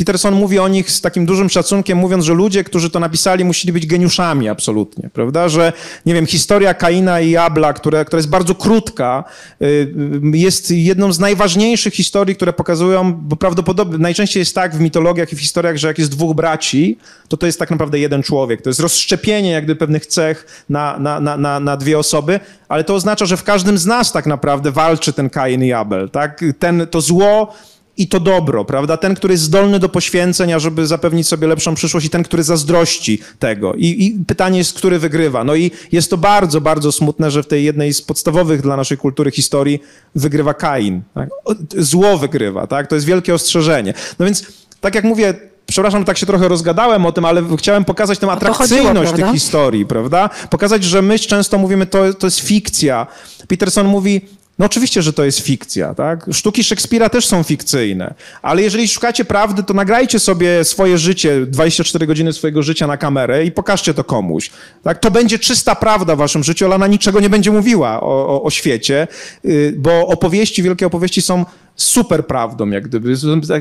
Peterson 0.06 0.34
mówi 0.34 0.60
o 0.60 0.68
nich 0.68 0.91
z 0.91 1.02
takim 1.02 1.26
dużym 1.26 1.49
szacunkiem, 1.49 1.97
mówiąc, 1.97 2.26
że 2.26 2.34
ludzie, 2.34 2.64
którzy 2.64 2.89
to 2.89 2.99
napisali, 2.99 3.45
musieli 3.45 3.74
być 3.74 3.86
geniuszami 3.86 4.49
absolutnie, 4.49 5.10
prawda? 5.14 5.49
Że, 5.49 5.74
nie 6.06 6.14
wiem, 6.14 6.26
historia 6.26 6.74
Kaina 6.74 7.20
i 7.20 7.36
Abla, 7.36 7.74
która, 7.74 8.06
która 8.06 8.18
jest 8.18 8.30
bardzo 8.30 8.56
krótka, 8.56 9.24
y, 9.62 9.93
jest 10.34 10.72
jedną 10.72 11.14
z 11.14 11.20
najważniejszych 11.20 11.93
historii, 11.93 12.36
które 12.36 12.54
pokazują, 12.54 13.14
bo 13.14 13.36
prawdopodobnie 13.36 13.97
najczęściej 13.97 14.41
jest 14.41 14.56
tak 14.56 14.76
w 14.76 14.80
mitologiach 14.80 15.34
i 15.34 15.36
w 15.36 15.39
historiach, 15.39 15.78
że 15.78 15.88
jak 15.88 15.99
jest 15.99 16.12
dwóch 16.12 16.36
braci, 16.36 16.97
to 17.28 17.38
to 17.38 17.45
jest 17.45 17.60
tak 17.60 17.72
naprawdę 17.72 17.99
jeden 17.99 18.24
człowiek. 18.24 18.62
To 18.62 18.70
jest 18.70 18.80
rozszczepienie 18.80 19.52
jakby 19.52 19.76
pewnych 19.76 20.06
cech 20.06 20.66
na, 20.70 20.99
na, 20.99 21.20
na, 21.20 21.38
na, 21.38 21.60
na 21.60 21.78
dwie 21.78 21.99
osoby, 21.99 22.39
ale 22.70 22.84
to 22.84 22.95
oznacza, 22.95 23.26
że 23.26 23.38
w 23.38 23.43
każdym 23.43 23.78
z 23.78 23.86
nas 23.86 24.12
tak 24.12 24.26
naprawdę 24.26 24.72
walczy 24.72 25.14
ten 25.14 25.30
Kain 25.30 25.64
i 25.64 25.74
Abel, 25.74 26.10
tak? 26.10 26.45
Ten, 26.60 26.88
to 26.91 27.02
zło 27.02 27.54
i 28.02 28.08
to 28.08 28.20
dobro, 28.20 28.66
prawda? 28.66 28.97
Ten, 28.97 29.16
który 29.16 29.34
jest 29.34 29.43
zdolny 29.43 29.80
do 29.80 29.89
poświęcenia, 29.89 30.60
żeby 30.60 30.88
zapewnić 30.88 31.28
sobie 31.28 31.47
lepszą 31.47 31.76
przyszłość 31.76 32.06
i 32.06 32.10
ten, 32.10 32.24
który 32.24 32.43
zazdrości 32.43 33.20
tego. 33.39 33.74
I, 33.74 34.06
I, 34.06 34.26
pytanie 34.28 34.58
jest, 34.58 34.74
który 34.74 34.99
wygrywa. 34.99 35.43
No 35.43 35.56
i 35.56 35.72
jest 35.91 36.10
to 36.10 36.18
bardzo, 36.18 36.62
bardzo 36.62 36.91
smutne, 36.91 37.32
że 37.32 37.43
w 37.43 37.47
tej 37.47 37.64
jednej 37.64 37.93
z 37.93 38.02
podstawowych 38.02 38.62
dla 38.62 38.78
naszej 38.78 38.97
kultury 38.97 39.32
historii 39.32 39.82
wygrywa 40.16 40.54
Kain. 40.54 41.02
Tak? 41.14 41.30
Zło 41.78 42.18
wygrywa, 42.18 42.68
tak? 42.68 42.88
To 42.88 42.95
jest 42.95 43.08
wielkie 43.08 43.34
ostrzeżenie. 43.34 43.93
No 44.20 44.26
więc, 44.26 44.45
tak 44.82 44.95
jak 44.95 45.04
mówię, 45.04 45.34
przepraszam, 45.66 46.06
tak 46.06 46.18
się 46.18 46.26
trochę 46.26 46.47
rozgadałem 46.47 47.06
o 47.06 47.12
tym, 47.12 47.26
ale 47.26 47.43
chciałem 47.58 47.86
pokazać 47.86 48.20
tę 48.20 48.32
atrakcyjność 48.32 49.12
tych 49.12 49.32
historii, 49.32 49.86
prawda? 49.86 50.30
Pokazać, 50.49 50.84
że 50.84 51.02
my 51.02 51.20
często 51.20 51.58
mówimy, 51.58 51.86
to, 51.86 52.14
to 52.14 52.28
jest 52.28 52.39
fikcja. 52.39 53.08
Peterson 53.47 53.88
mówi, 53.88 54.22
no 54.62 54.66
oczywiście, 54.66 55.01
że 55.01 55.14
to 55.14 55.24
jest 55.24 55.39
fikcja, 55.39 55.93
tak? 55.93 56.26
Sztuki 56.32 56.64
Szekspira 56.64 57.09
też 57.09 57.28
są 57.28 57.43
fikcyjne, 57.43 58.14
ale 58.41 58.62
jeżeli 58.62 58.88
szukacie 58.88 59.26
prawdy, 59.26 59.64
to 59.64 59.74
nagrajcie 59.74 60.20
sobie 60.20 60.64
swoje 60.64 60.97
życie, 60.97 61.45
24 61.45 62.07
godziny 62.07 62.34
swojego 62.34 62.64
życia 62.64 62.88
na 62.88 62.97
kamerę 62.97 63.45
i 63.45 63.51
pokażcie 63.51 63.93
to 63.93 64.03
komuś. 64.03 64.51
Tak? 64.84 64.99
To 64.99 65.12
będzie 65.12 65.39
czysta 65.39 65.76
prawda 65.76 66.16
w 66.16 66.18
waszym 66.18 66.43
życiu, 66.43 66.66
ale 66.66 66.76
ona 66.76 66.88
niczego 66.88 67.20
nie 67.20 67.30
będzie 67.30 67.51
mówiła 67.51 68.01
o, 68.01 68.28
o, 68.28 68.43
o 68.43 68.49
świecie, 68.49 69.07
y, 69.45 69.74
bo 69.78 70.07
opowieści, 70.07 70.64
wielkie 70.64 70.88
opowieści 70.88 71.22
są 71.22 71.45
super 71.84 72.28
prawdą, 72.28 72.70
jak 72.70 72.88
gdyby, 72.88 73.14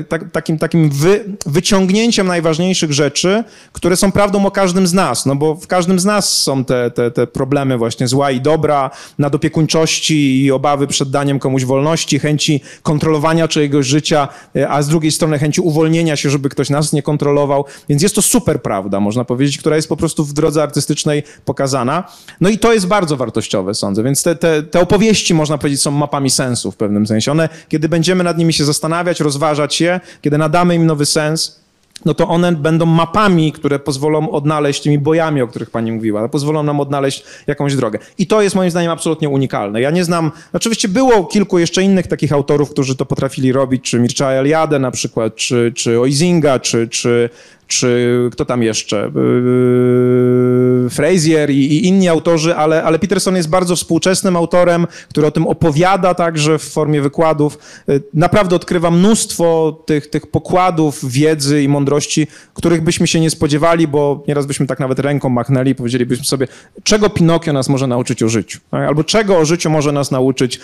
tak, 0.09 0.31
takim, 0.31 0.57
takim 0.57 0.89
wy, 0.89 1.25
wyciągnięciem 1.45 2.27
najważniejszych 2.27 2.93
rzeczy, 2.93 3.43
które 3.73 3.95
są 3.95 4.11
prawdą 4.11 4.45
o 4.45 4.51
każdym 4.51 4.87
z 4.87 4.93
nas, 4.93 5.25
no 5.25 5.35
bo 5.35 5.55
w 5.55 5.67
każdym 5.67 5.99
z 5.99 6.05
nas 6.05 6.41
są 6.41 6.65
te, 6.65 6.91
te, 6.91 7.11
te 7.11 7.27
problemy 7.27 7.77
właśnie 7.77 8.07
zła 8.07 8.31
i 8.31 8.41
dobra, 8.41 8.89
nadopiekuńczości 9.17 10.43
i 10.43 10.51
obawy 10.51 10.87
przed 10.87 11.09
daniem 11.09 11.39
komuś 11.39 11.65
wolności, 11.65 12.19
chęci 12.19 12.61
kontrolowania 12.83 13.47
czyjegoś 13.47 13.85
życia, 13.85 14.27
a 14.69 14.81
z 14.81 14.87
drugiej 14.87 15.11
strony 15.11 15.39
chęci 15.39 15.61
uwolnienia 15.61 16.15
się, 16.15 16.29
żeby 16.29 16.49
ktoś 16.49 16.69
nas 16.69 16.93
nie 16.93 17.03
kontrolował, 17.03 17.65
więc 17.89 18.01
jest 18.01 18.15
to 18.15 18.21
super 18.21 18.61
prawda, 18.61 18.99
można 18.99 19.25
powiedzieć, 19.25 19.57
która 19.57 19.75
jest 19.75 19.89
po 19.89 19.97
prostu 19.97 20.25
w 20.25 20.33
drodze 20.33 20.63
artystycznej 20.63 21.23
pokazana. 21.45 22.03
No 22.41 22.49
i 22.49 22.57
to 22.57 22.73
jest 22.73 22.87
bardzo 22.87 23.17
wartościowe, 23.17 23.73
sądzę, 23.73 24.03
więc 24.03 24.23
te, 24.23 24.35
te, 24.35 24.63
te 24.63 24.79
opowieści, 24.79 25.33
można 25.33 25.57
powiedzieć, 25.57 25.81
są 25.81 25.91
mapami 25.91 26.29
sensu 26.29 26.71
w 26.71 26.75
pewnym 26.75 27.07
sensie. 27.07 27.31
One, 27.31 27.49
kiedy 27.69 27.89
będzie 27.89 28.10
będziemy 28.11 28.23
nad 28.23 28.37
nimi 28.37 28.53
się 28.53 28.65
zastanawiać, 28.65 29.19
rozważać 29.19 29.81
je, 29.81 29.99
kiedy 30.21 30.37
nadamy 30.37 30.75
im 30.75 30.85
nowy 30.85 31.05
sens, 31.05 31.61
no 32.05 32.13
to 32.13 32.27
one 32.27 32.51
będą 32.51 32.85
mapami, 32.85 33.51
które 33.51 33.79
pozwolą 33.79 34.31
odnaleźć 34.31 34.81
tymi 34.81 34.99
bojami, 34.99 35.41
o 35.41 35.47
których 35.47 35.69
pani 35.69 35.91
mówiła, 35.91 36.29
pozwolą 36.29 36.63
nam 36.63 36.79
odnaleźć 36.79 37.23
jakąś 37.47 37.75
drogę. 37.75 37.99
I 38.17 38.27
to 38.27 38.41
jest 38.41 38.55
moim 38.55 38.71
zdaniem 38.71 38.91
absolutnie 38.91 39.29
unikalne. 39.29 39.81
Ja 39.81 39.91
nie 39.91 40.03
znam, 40.03 40.31
oczywiście 40.53 40.87
było 40.87 41.25
kilku 41.25 41.59
jeszcze 41.59 41.83
innych 41.83 42.07
takich 42.07 42.33
autorów, 42.33 42.69
którzy 42.69 42.95
to 42.95 43.05
potrafili 43.05 43.51
robić, 43.51 43.83
czy 43.83 43.99
Mircea 43.99 44.29
Eliade 44.29 44.79
na 44.79 44.91
przykład, 44.91 45.35
czy, 45.35 45.73
czy 45.75 45.99
Oizinga, 45.99 46.59
czy, 46.59 46.87
czy, 46.87 47.29
czy 47.71 48.29
kto 48.31 48.45
tam 48.45 48.63
jeszcze, 48.63 49.11
yy, 49.15 50.89
Frazier 50.89 51.49
i, 51.49 51.55
i, 51.55 51.87
inni 51.87 52.09
autorzy, 52.09 52.55
ale, 52.55 52.83
ale 52.83 52.99
Peterson 52.99 53.35
jest 53.35 53.49
bardzo 53.49 53.75
współczesnym 53.75 54.35
autorem, 54.35 54.87
który 55.09 55.27
o 55.27 55.31
tym 55.31 55.47
opowiada 55.47 56.13
także 56.13 56.59
w 56.59 56.63
formie 56.63 57.01
wykładów. 57.01 57.57
Yy, 57.87 58.01
naprawdę 58.13 58.55
odkrywa 58.55 58.91
mnóstwo 58.91 59.77
tych, 59.85 60.09
tych 60.09 60.27
pokładów 60.27 61.11
wiedzy 61.11 61.63
i 61.63 61.67
mądrości, 61.67 62.27
których 62.53 62.81
byśmy 62.81 63.07
się 63.07 63.19
nie 63.19 63.29
spodziewali, 63.29 63.87
bo 63.87 64.23
nieraz 64.27 64.45
byśmy 64.45 64.67
tak 64.67 64.79
nawet 64.79 64.99
ręką 64.99 65.29
machnęli 65.29 65.71
i 65.71 65.75
powiedzielibyśmy 65.75 66.25
sobie, 66.25 66.47
czego 66.83 67.09
Pinokio 67.09 67.53
nas 67.53 67.69
może 67.69 67.87
nauczyć 67.87 68.23
o 68.23 68.29
życiu, 68.29 68.59
tak? 68.71 68.87
albo 68.87 69.03
czego 69.03 69.37
o 69.37 69.45
życiu 69.45 69.69
może 69.69 69.91
nas 69.91 70.11
nauczyć 70.11 70.59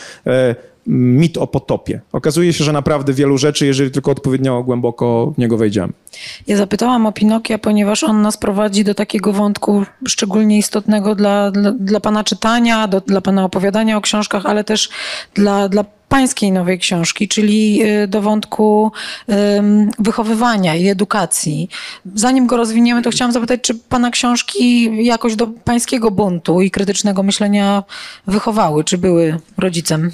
mit 0.88 1.38
o 1.38 1.47
potopie. 1.47 2.01
Okazuje 2.11 2.53
się, 2.53 2.63
że 2.63 2.71
naprawdę 2.71 3.13
wielu 3.13 3.38
rzeczy, 3.38 3.65
jeżeli 3.65 3.91
tylko 3.91 4.11
odpowiednio 4.11 4.63
głęboko 4.63 5.33
w 5.35 5.38
niego 5.38 5.57
wejdziemy. 5.57 5.93
Ja 6.47 6.57
zapytałam 6.57 7.05
o 7.05 7.11
Pinokia, 7.11 7.57
ponieważ 7.57 8.03
on 8.03 8.21
nas 8.21 8.38
prowadzi 8.38 8.83
do 8.83 8.95
takiego 8.95 9.33
wątku 9.33 9.83
szczególnie 10.07 10.57
istotnego 10.57 11.15
dla, 11.15 11.51
dla, 11.51 11.71
dla 11.71 11.99
pana 11.99 12.23
czytania, 12.23 12.88
do, 12.88 13.01
dla 13.01 13.21
pana 13.21 13.43
opowiadania 13.43 13.97
o 13.97 14.01
książkach, 14.01 14.45
ale 14.45 14.63
też 14.63 14.89
dla, 15.33 15.69
dla 15.69 15.85
pańskiej 16.10 16.51
nowej 16.51 16.80
książki, 16.80 17.28
czyli 17.28 17.84
y, 17.84 18.08
do 18.08 18.22
wątku 18.22 18.91
wychowywania 19.99 20.76
i 20.76 20.88
edukacji. 20.88 21.70
Zanim 22.16 22.47
go 22.47 22.58
rozwiniemy, 22.58 23.01
to 23.01 23.10
chciałam 23.10 23.32
zapytać, 23.32 23.62
czy 23.62 23.76
pana 23.76 24.12
książki 24.12 24.89
jakoś 25.05 25.36
do 25.36 25.47
pańskiego 25.47 26.12
buntu 26.12 26.62
i 26.62 26.72
krytycznego 26.72 27.24
myślenia 27.24 27.84
wychowały, 28.28 28.84
czy 28.84 28.97
były 28.97 29.39
rodzicem? 29.58 30.12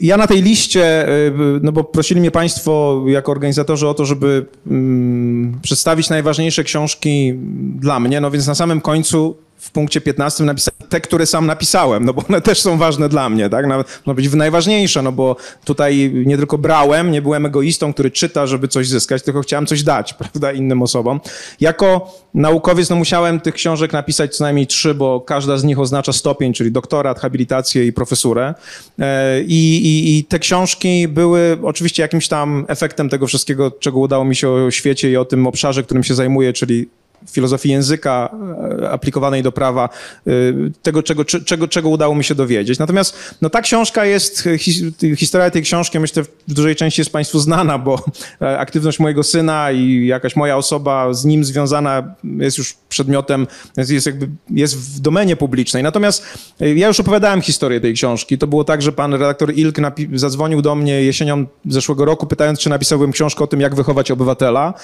Ja 0.00 0.16
na 0.16 0.26
tej 0.26 0.42
liście, 0.42 1.08
y, 1.08 1.32
no 1.62 1.72
bo 1.72 1.84
prosili 1.84 2.20
mnie 2.20 2.30
państwo 2.30 3.04
jako 3.06 3.32
organizatorzy 3.32 3.88
o 3.88 3.94
to, 3.94 4.04
żeby 4.04 4.46
mm, 4.66 5.58
przedstawić 5.62 6.10
najważniejsze 6.10 6.64
książki 6.64 7.34
dla 7.80 8.00
mnie, 8.00 8.20
no 8.20 8.30
więc 8.30 8.46
na 8.46 8.54
samym 8.54 8.80
końcu 8.80 9.36
w 9.62 9.70
punkcie 9.70 10.00
15 10.00 10.44
napisałem 10.44 10.82
te, 10.88 11.00
które 11.00 11.26
sam 11.26 11.46
napisałem, 11.46 12.04
no 12.04 12.14
bo 12.14 12.24
one 12.28 12.40
też 12.40 12.60
są 12.60 12.78
ważne 12.78 13.08
dla 13.08 13.30
mnie, 13.30 13.50
tak? 13.50 13.66
No 14.06 14.14
być 14.14 14.32
najważniejsze, 14.32 15.02
no 15.02 15.12
bo 15.12 15.36
tutaj 15.64 16.12
nie 16.26 16.36
tylko 16.36 16.58
brałem, 16.58 17.10
nie 17.10 17.22
byłem 17.22 17.46
egoistą, 17.46 17.92
który 17.92 18.10
czyta, 18.10 18.46
żeby 18.46 18.68
coś 18.68 18.88
zyskać, 18.88 19.22
tylko 19.22 19.40
chciałem 19.40 19.66
coś 19.66 19.82
dać, 19.82 20.14
prawda, 20.18 20.52
innym 20.52 20.82
osobom. 20.82 21.20
Jako 21.60 22.14
naukowiec, 22.34 22.90
no 22.90 22.96
musiałem 22.96 23.40
tych 23.40 23.54
książek 23.54 23.92
napisać 23.92 24.36
co 24.36 24.44
najmniej 24.44 24.66
trzy, 24.66 24.94
bo 24.94 25.20
każda 25.20 25.56
z 25.56 25.64
nich 25.64 25.78
oznacza 25.78 26.12
stopień, 26.12 26.52
czyli 26.52 26.72
doktorat, 26.72 27.20
habilitację 27.20 27.86
i 27.86 27.92
profesurę. 27.92 28.54
E, 28.98 29.42
I, 29.42 29.76
i, 29.76 30.18
I 30.18 30.24
te 30.24 30.38
książki 30.38 31.08
były 31.08 31.58
oczywiście 31.62 32.02
jakimś 32.02 32.28
tam 32.28 32.64
efektem 32.68 33.08
tego 33.08 33.26
wszystkiego, 33.26 33.70
czego 33.70 33.98
udało 33.98 34.24
mi 34.24 34.36
się 34.36 34.50
o 34.50 34.70
świecie 34.70 35.10
i 35.10 35.16
o 35.16 35.24
tym 35.24 35.46
obszarze, 35.46 35.82
którym 35.82 36.04
się 36.04 36.14
zajmuję, 36.14 36.52
czyli 36.52 36.88
filozofii 37.30 37.68
języka 37.68 38.30
e, 38.82 38.90
aplikowanej 38.90 39.42
do 39.42 39.52
prawa, 39.52 39.88
e, 40.26 40.30
tego, 40.82 41.02
czego, 41.02 41.24
czego, 41.24 41.68
czego 41.68 41.88
udało 41.88 42.14
mi 42.14 42.24
się 42.24 42.34
dowiedzieć. 42.34 42.78
Natomiast 42.78 43.36
no, 43.42 43.50
ta 43.50 43.60
książka 43.60 44.04
jest, 44.04 44.48
historia 45.16 45.50
tej 45.50 45.62
książki 45.62 45.98
myślę 46.00 46.22
w 46.48 46.54
dużej 46.54 46.76
części 46.76 47.00
jest 47.00 47.12
Państwu 47.12 47.38
znana, 47.38 47.78
bo 47.78 48.04
e, 48.42 48.58
aktywność 48.58 48.98
mojego 48.98 49.22
syna 49.22 49.72
i 49.72 50.06
jakaś 50.06 50.36
moja 50.36 50.56
osoba 50.56 51.12
z 51.12 51.24
nim 51.24 51.44
związana 51.44 52.14
jest 52.38 52.58
już 52.58 52.74
przedmiotem, 52.88 53.46
jest, 53.76 54.06
jakby, 54.06 54.28
jest 54.50 54.76
w 54.76 55.00
domenie 55.00 55.36
publicznej. 55.36 55.82
Natomiast 55.82 56.24
ja 56.60 56.88
już 56.88 57.00
opowiadałem 57.00 57.42
historię 57.42 57.80
tej 57.80 57.94
książki. 57.94 58.38
To 58.38 58.46
było 58.46 58.64
tak, 58.64 58.82
że 58.82 58.92
pan 58.92 59.12
redaktor 59.12 59.54
Ilk 59.54 59.76
zadzwonił 60.14 60.62
do 60.62 60.74
mnie 60.74 61.02
jesienią 61.02 61.46
zeszłego 61.68 62.04
roku, 62.04 62.26
pytając, 62.26 62.58
czy 62.58 62.70
napisałbym 62.70 63.12
książkę 63.12 63.44
o 63.44 63.46
tym, 63.46 63.60
jak 63.60 63.74
wychować 63.74 64.10
obywatela. 64.10 64.74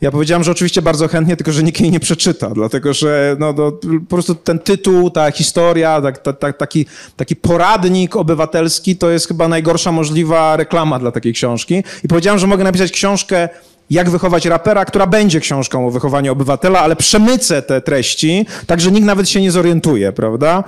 Ja 0.00 0.10
powiedziałem, 0.10 0.44
że 0.44 0.50
oczywiście 0.52 0.82
bardzo 0.82 1.08
chętnie, 1.08 1.36
tylko 1.36 1.52
że 1.52 1.62
nikt 1.62 1.80
jej 1.82 1.90
nie 1.90 2.00
przeczyta, 2.00 2.50
dlatego 2.50 2.94
że 2.94 3.36
no, 3.38 3.52
no, 3.52 3.72
po 4.08 4.16
prostu 4.16 4.34
ten 4.34 4.58
tytuł, 4.58 5.10
ta 5.10 5.30
historia, 5.30 6.00
tak, 6.00 6.18
ta, 6.18 6.32
ta, 6.32 6.52
taki, 6.52 6.86
taki 7.16 7.36
poradnik 7.36 8.16
obywatelski 8.16 8.96
to 8.96 9.10
jest 9.10 9.28
chyba 9.28 9.48
najgorsza 9.48 9.92
możliwa 9.92 10.56
reklama 10.56 10.98
dla 10.98 11.10
takiej 11.10 11.32
książki. 11.32 11.84
I 12.04 12.08
powiedziałem, 12.08 12.38
że 12.38 12.46
mogę 12.46 12.64
napisać 12.64 12.92
książkę 12.92 13.48
jak 13.90 14.10
wychować 14.10 14.46
rapera, 14.46 14.84
która 14.84 15.06
będzie 15.06 15.40
książką 15.40 15.86
o 15.86 15.90
wychowaniu 15.90 16.32
obywatela, 16.32 16.80
ale 16.80 16.96
przemycę 16.96 17.62
te 17.62 17.80
treści, 17.80 18.46
tak 18.66 18.80
że 18.80 18.92
nikt 18.92 19.06
nawet 19.06 19.28
się 19.28 19.40
nie 19.40 19.50
zorientuje, 19.50 20.12
prawda? 20.12 20.64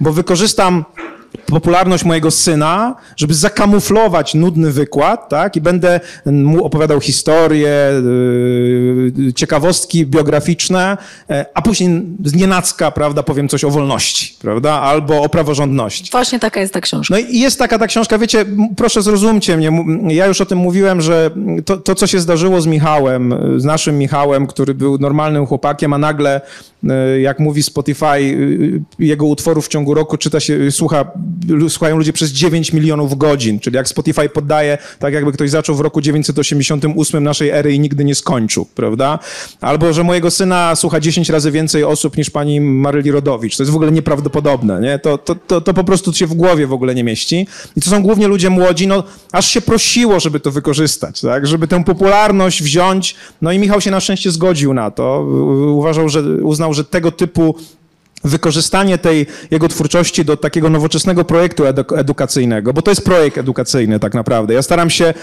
Bo 0.00 0.12
wykorzystam 0.12 0.84
popularność 1.46 2.04
mojego 2.04 2.30
syna, 2.30 2.96
żeby 3.16 3.34
zakamuflować 3.34 4.34
nudny 4.34 4.72
wykład, 4.72 5.28
tak? 5.28 5.56
I 5.56 5.60
będę 5.60 6.00
mu 6.26 6.64
opowiadał 6.64 7.00
historie, 7.00 7.92
yy, 9.16 9.32
ciekawostki 9.32 10.06
biograficzne, 10.06 10.96
yy, 11.28 11.44
a 11.54 11.62
później 11.62 12.02
z 12.24 12.34
nienacka, 12.34 12.90
prawda, 12.90 13.22
powiem 13.22 13.48
coś 13.48 13.64
o 13.64 13.70
wolności, 13.70 14.36
prawda? 14.40 14.72
Albo 14.72 15.22
o 15.22 15.28
praworządności. 15.28 16.10
Właśnie 16.10 16.38
taka 16.38 16.60
jest 16.60 16.72
ta 16.72 16.80
książka. 16.80 17.14
No 17.14 17.20
i 17.20 17.38
jest 17.38 17.58
taka 17.58 17.78
ta 17.78 17.86
książka, 17.86 18.18
wiecie, 18.18 18.44
proszę 18.76 19.02
zrozumcie 19.02 19.56
mnie, 19.56 19.70
ja 20.08 20.26
już 20.26 20.40
o 20.40 20.46
tym 20.46 20.58
mówiłem, 20.58 21.00
że 21.00 21.30
to, 21.64 21.76
to 21.76 21.94
co 21.94 22.06
się 22.06 22.20
zdarzyło 22.20 22.60
z 22.60 22.66
Michałem, 22.66 23.34
z 23.56 23.64
naszym 23.64 23.98
Michałem, 23.98 24.46
który 24.46 24.74
był 24.74 24.98
normalnym 24.98 25.46
chłopakiem, 25.46 25.92
a 25.92 25.98
nagle, 25.98 26.40
yy, 26.82 27.20
jak 27.20 27.38
mówi 27.38 27.62
Spotify, 27.62 28.20
yy, 28.20 28.80
jego 28.98 29.26
utworów 29.26 29.66
w 29.66 29.68
ciągu 29.68 29.94
roku 29.94 30.16
czyta 30.16 30.40
się, 30.40 30.70
słucha 30.70 31.04
słuchają 31.68 31.96
ludzie 31.96 32.12
przez 32.12 32.30
9 32.30 32.72
milionów 32.72 33.18
godzin, 33.18 33.60
czyli 33.60 33.76
jak 33.76 33.88
Spotify 33.88 34.28
poddaje, 34.28 34.78
tak 34.98 35.14
jakby 35.14 35.32
ktoś 35.32 35.50
zaczął 35.50 35.74
w 35.74 35.80
roku 35.80 36.00
988 36.00 37.24
naszej 37.24 37.50
ery 37.50 37.74
i 37.74 37.80
nigdy 37.80 38.04
nie 38.04 38.14
skończył, 38.14 38.66
prawda? 38.74 39.18
Albo, 39.60 39.92
że 39.92 40.04
mojego 40.04 40.30
syna 40.30 40.76
słucha 40.76 41.00
10 41.00 41.28
razy 41.28 41.50
więcej 41.50 41.84
osób 41.84 42.16
niż 42.16 42.30
pani 42.30 42.60
Maryli 42.60 43.10
Rodowicz. 43.10 43.56
To 43.56 43.62
jest 43.62 43.72
w 43.72 43.76
ogóle 43.76 43.92
nieprawdopodobne, 43.92 44.80
nie? 44.80 44.98
To, 44.98 45.18
to, 45.18 45.34
to, 45.34 45.60
to 45.60 45.74
po 45.74 45.84
prostu 45.84 46.12
się 46.12 46.26
w 46.26 46.34
głowie 46.34 46.66
w 46.66 46.72
ogóle 46.72 46.94
nie 46.94 47.04
mieści. 47.04 47.46
I 47.76 47.80
to 47.80 47.90
są 47.90 48.02
głównie 48.02 48.28
ludzie 48.28 48.50
młodzi, 48.50 48.86
no 48.86 49.04
aż 49.32 49.48
się 49.48 49.60
prosiło, 49.60 50.20
żeby 50.20 50.40
to 50.40 50.50
wykorzystać, 50.50 51.20
tak? 51.20 51.46
Żeby 51.46 51.68
tę 51.68 51.84
popularność 51.84 52.62
wziąć. 52.62 53.14
No 53.42 53.52
i 53.52 53.58
Michał 53.58 53.80
się 53.80 53.90
na 53.90 54.00
szczęście 54.00 54.30
zgodził 54.30 54.74
na 54.74 54.90
to. 54.90 55.20
Uważał, 55.68 56.08
że 56.08 56.22
uznał, 56.22 56.74
że 56.74 56.84
tego 56.84 57.12
typu 57.12 57.54
wykorzystanie 58.24 58.98
tej 58.98 59.26
jego 59.50 59.68
twórczości 59.68 60.24
do 60.24 60.36
takiego 60.36 60.70
nowoczesnego 60.70 61.24
projektu 61.24 61.64
edukacyjnego, 61.96 62.72
bo 62.72 62.82
to 62.82 62.90
jest 62.90 63.04
projekt 63.04 63.38
edukacyjny 63.38 64.00
tak 64.00 64.14
naprawdę. 64.14 64.54
Ja 64.54 64.62
staram 64.62 64.90
się, 64.90 65.14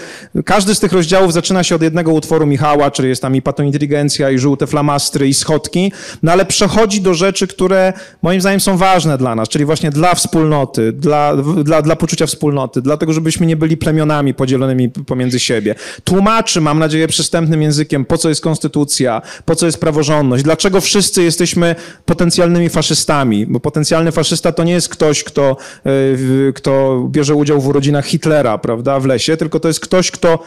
każdy 0.44 0.74
z 0.74 0.80
tych 0.80 0.92
rozdziałów 0.92 1.32
zaczyna 1.32 1.64
się 1.64 1.74
od 1.74 1.82
jednego 1.82 2.12
utworu 2.12 2.46
Michała, 2.46 2.90
czyli 2.90 3.08
jest 3.08 3.22
tam 3.22 3.36
i 3.36 3.42
patoniinteligencja, 3.42 4.30
i 4.30 4.38
żółte 4.38 4.66
flamastry, 4.66 5.28
i 5.28 5.34
schodki, 5.34 5.92
no 6.22 6.32
ale 6.32 6.46
przechodzi 6.46 7.00
do 7.00 7.14
rzeczy, 7.14 7.46
które 7.46 7.92
moim 8.22 8.40
zdaniem 8.40 8.60
są 8.60 8.76
ważne 8.76 9.18
dla 9.18 9.34
nas, 9.34 9.48
czyli 9.48 9.64
właśnie 9.64 9.90
dla 9.90 10.14
wspólnoty, 10.14 10.92
dla, 10.92 11.36
dla, 11.64 11.82
dla 11.82 11.96
poczucia 11.96 12.26
wspólnoty, 12.26 12.82
dlatego 12.82 13.12
żebyśmy 13.12 13.46
nie 13.46 13.56
byli 13.56 13.76
plemionami 13.76 14.34
podzielonymi 14.34 14.88
pomiędzy 14.88 15.40
siebie. 15.40 15.74
Tłumaczy, 16.04 16.60
mam 16.60 16.78
nadzieję, 16.78 17.08
przystępnym 17.08 17.62
językiem, 17.62 18.04
po 18.04 18.18
co 18.18 18.28
jest 18.28 18.40
konstytucja, 18.40 19.22
po 19.44 19.56
co 19.56 19.66
jest 19.66 19.80
praworządność, 19.80 20.44
dlaczego 20.44 20.80
wszyscy 20.80 21.22
jesteśmy 21.22 21.76
potencjalnymi 22.04 22.68
faszystami, 22.68 22.85
faszystami, 22.86 23.46
bo 23.46 23.60
potencjalny 23.60 24.12
faszysta 24.12 24.52
to 24.52 24.64
nie 24.64 24.72
jest 24.72 24.88
ktoś, 24.88 25.24
kto, 25.24 25.56
e, 25.86 26.52
kto 26.52 27.04
bierze 27.08 27.34
udział 27.34 27.60
w 27.60 27.68
urodzinach 27.68 28.06
Hitlera, 28.06 28.58
prawda, 28.58 29.00
w 29.00 29.06
lesie, 29.06 29.36
tylko 29.36 29.60
to 29.60 29.68
jest 29.68 29.80
ktoś, 29.80 30.10
kto 30.10 30.38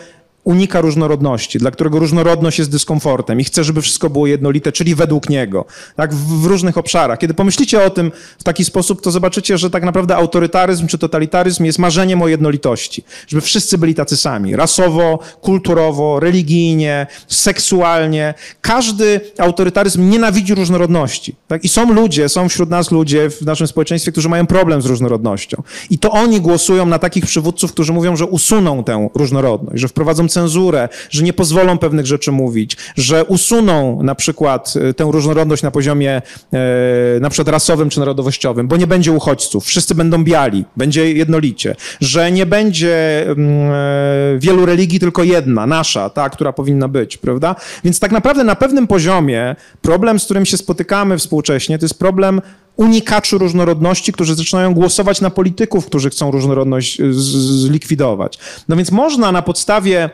unika 0.43 0.81
różnorodności, 0.81 1.59
dla 1.59 1.71
którego 1.71 1.99
różnorodność 1.99 2.59
jest 2.59 2.71
dyskomfortem 2.71 3.39
i 3.39 3.43
chce, 3.43 3.63
żeby 3.63 3.81
wszystko 3.81 4.09
było 4.09 4.27
jednolite, 4.27 4.71
czyli 4.71 4.95
według 4.95 5.29
niego, 5.29 5.65
tak, 5.95 6.13
w, 6.13 6.41
w, 6.41 6.45
różnych 6.45 6.77
obszarach. 6.77 7.19
Kiedy 7.19 7.33
pomyślicie 7.33 7.83
o 7.83 7.89
tym 7.89 8.11
w 8.39 8.43
taki 8.43 8.65
sposób, 8.65 9.01
to 9.01 9.11
zobaczycie, 9.11 9.57
że 9.57 9.69
tak 9.69 9.83
naprawdę 9.83 10.15
autorytaryzm 10.15 10.87
czy 10.87 10.97
totalitaryzm 10.97 11.65
jest 11.65 11.79
marzeniem 11.79 12.21
o 12.21 12.27
jednolitości, 12.27 13.03
żeby 13.27 13.41
wszyscy 13.41 13.77
byli 13.77 13.95
tacy 13.95 14.17
sami, 14.17 14.55
rasowo, 14.55 15.19
kulturowo, 15.41 16.19
religijnie, 16.19 17.07
seksualnie. 17.27 18.33
Każdy 18.61 19.21
autorytaryzm 19.37 20.09
nienawidzi 20.09 20.55
różnorodności, 20.55 21.35
tak, 21.47 21.63
i 21.63 21.69
są 21.69 21.93
ludzie, 21.93 22.29
są 22.29 22.49
wśród 22.49 22.69
nas 22.69 22.91
ludzie 22.91 23.29
w 23.29 23.41
naszym 23.41 23.67
społeczeństwie, 23.67 24.11
którzy 24.11 24.29
mają 24.29 24.47
problem 24.47 24.81
z 24.81 24.85
różnorodnością 24.85 25.63
i 25.89 25.99
to 25.99 26.11
oni 26.11 26.41
głosują 26.41 26.85
na 26.85 26.99
takich 26.99 27.25
przywódców, 27.25 27.71
którzy 27.71 27.93
mówią, 27.93 28.15
że 28.15 28.25
usuną 28.25 28.83
tę 28.83 29.09
różnorodność, 29.15 29.81
że 29.81 29.87
wprowadzą 29.87 30.28
cenzurę, 30.29 30.89
że 31.09 31.23
nie 31.23 31.33
pozwolą 31.33 31.77
pewnych 31.77 32.05
rzeczy 32.05 32.31
mówić, 32.31 32.77
że 32.97 33.25
usuną 33.25 34.03
na 34.03 34.15
przykład 34.15 34.73
e, 34.89 34.93
tę 34.93 35.03
różnorodność 35.03 35.63
na 35.63 35.71
poziomie 35.71 36.21
e, 36.53 37.19
na 37.19 37.29
przykład 37.29 37.47
rasowym 37.47 37.89
czy 37.89 37.99
narodowościowym, 37.99 38.67
bo 38.67 38.77
nie 38.77 38.87
będzie 38.87 39.11
uchodźców, 39.11 39.65
wszyscy 39.65 39.95
będą 39.95 40.23
biali, 40.23 40.65
będzie 40.77 41.13
jednolicie, 41.13 41.75
że 42.01 42.31
nie 42.31 42.45
będzie 42.45 43.25
mm, 43.27 43.71
e, 43.71 44.39
wielu 44.39 44.65
religii, 44.65 44.99
tylko 44.99 45.23
jedna, 45.23 45.67
nasza, 45.67 46.09
ta, 46.09 46.29
która 46.29 46.53
powinna 46.53 46.87
być, 46.87 47.17
prawda? 47.17 47.55
Więc 47.83 47.99
tak 47.99 48.11
naprawdę 48.11 48.43
na 48.43 48.55
pewnym 48.55 48.87
poziomie 48.87 49.55
problem, 49.81 50.19
z 50.19 50.25
którym 50.25 50.45
się 50.45 50.57
spotykamy 50.57 51.17
współcześnie, 51.17 51.79
to 51.79 51.85
jest 51.85 51.99
problem 51.99 52.41
unikaczy 52.79 53.37
różnorodności, 53.37 54.13
którzy 54.13 54.35
zaczynają 54.35 54.73
głosować 54.73 55.21
na 55.21 55.29
polityków, 55.29 55.85
którzy 55.85 56.09
chcą 56.09 56.31
różnorodność 56.31 56.99
y, 56.99 57.13
zlikwidować. 57.13 58.39
No 58.69 58.75
więc 58.75 58.91
można 58.91 59.31
na 59.31 59.41
podstawie 59.41 60.09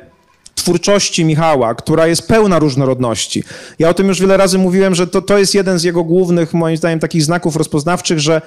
twórczości 0.56 1.26
Michała, 1.26 1.76
która 1.76 2.08
jest 2.08 2.28
pełna 2.28 2.60
różnorodności. 2.60 3.44
Ja 3.80 3.90
o 3.90 3.94
tym 3.94 4.08
już 4.08 4.22
wiele 4.22 4.38
razy 4.38 4.58
mówiłem, 4.58 4.96
że 4.96 5.08
to, 5.08 5.22
to 5.22 5.38
jest 5.38 5.56
jeden 5.56 5.80
z 5.80 5.84
jego 5.84 6.04
głównych, 6.04 6.54
moim 6.54 6.78
zdaniem, 6.78 7.00
takich 7.00 7.24
znaków 7.24 7.56
rozpoznawczych, 7.56 8.20
że 8.20 8.42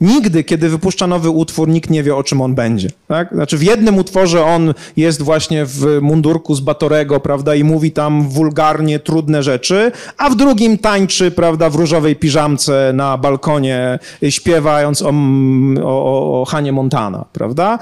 Nigdy, 0.00 0.44
kiedy 0.44 0.68
wypuszcza 0.68 1.06
nowy 1.06 1.30
utwór, 1.30 1.68
nikt 1.68 1.90
nie 1.90 2.02
wie, 2.02 2.16
o 2.16 2.22
czym 2.22 2.40
on 2.40 2.54
będzie. 2.54 2.88
Tak? 3.08 3.28
Znaczy 3.32 3.58
w 3.58 3.62
jednym 3.62 3.98
utworze 3.98 4.44
on 4.44 4.74
jest 4.96 5.22
właśnie 5.22 5.66
w 5.66 5.98
mundurku 6.02 6.54
z 6.54 6.60
Batorego, 6.60 7.20
prawda, 7.20 7.54
i 7.54 7.64
mówi 7.64 7.92
tam 7.92 8.28
wulgarnie 8.28 8.98
trudne 8.98 9.42
rzeczy, 9.42 9.92
a 10.16 10.30
w 10.30 10.36
drugim 10.36 10.78
tańczy, 10.78 11.30
prawda, 11.30 11.70
w 11.70 11.74
różowej 11.74 12.16
piżamce 12.16 12.92
na 12.94 13.18
balkonie, 13.18 13.98
śpiewając 14.30 15.02
o, 15.02 15.12
o, 15.84 16.40
o 16.42 16.44
Hanie 16.44 16.72
Montana, 16.72 17.24
prawda? 17.32 17.78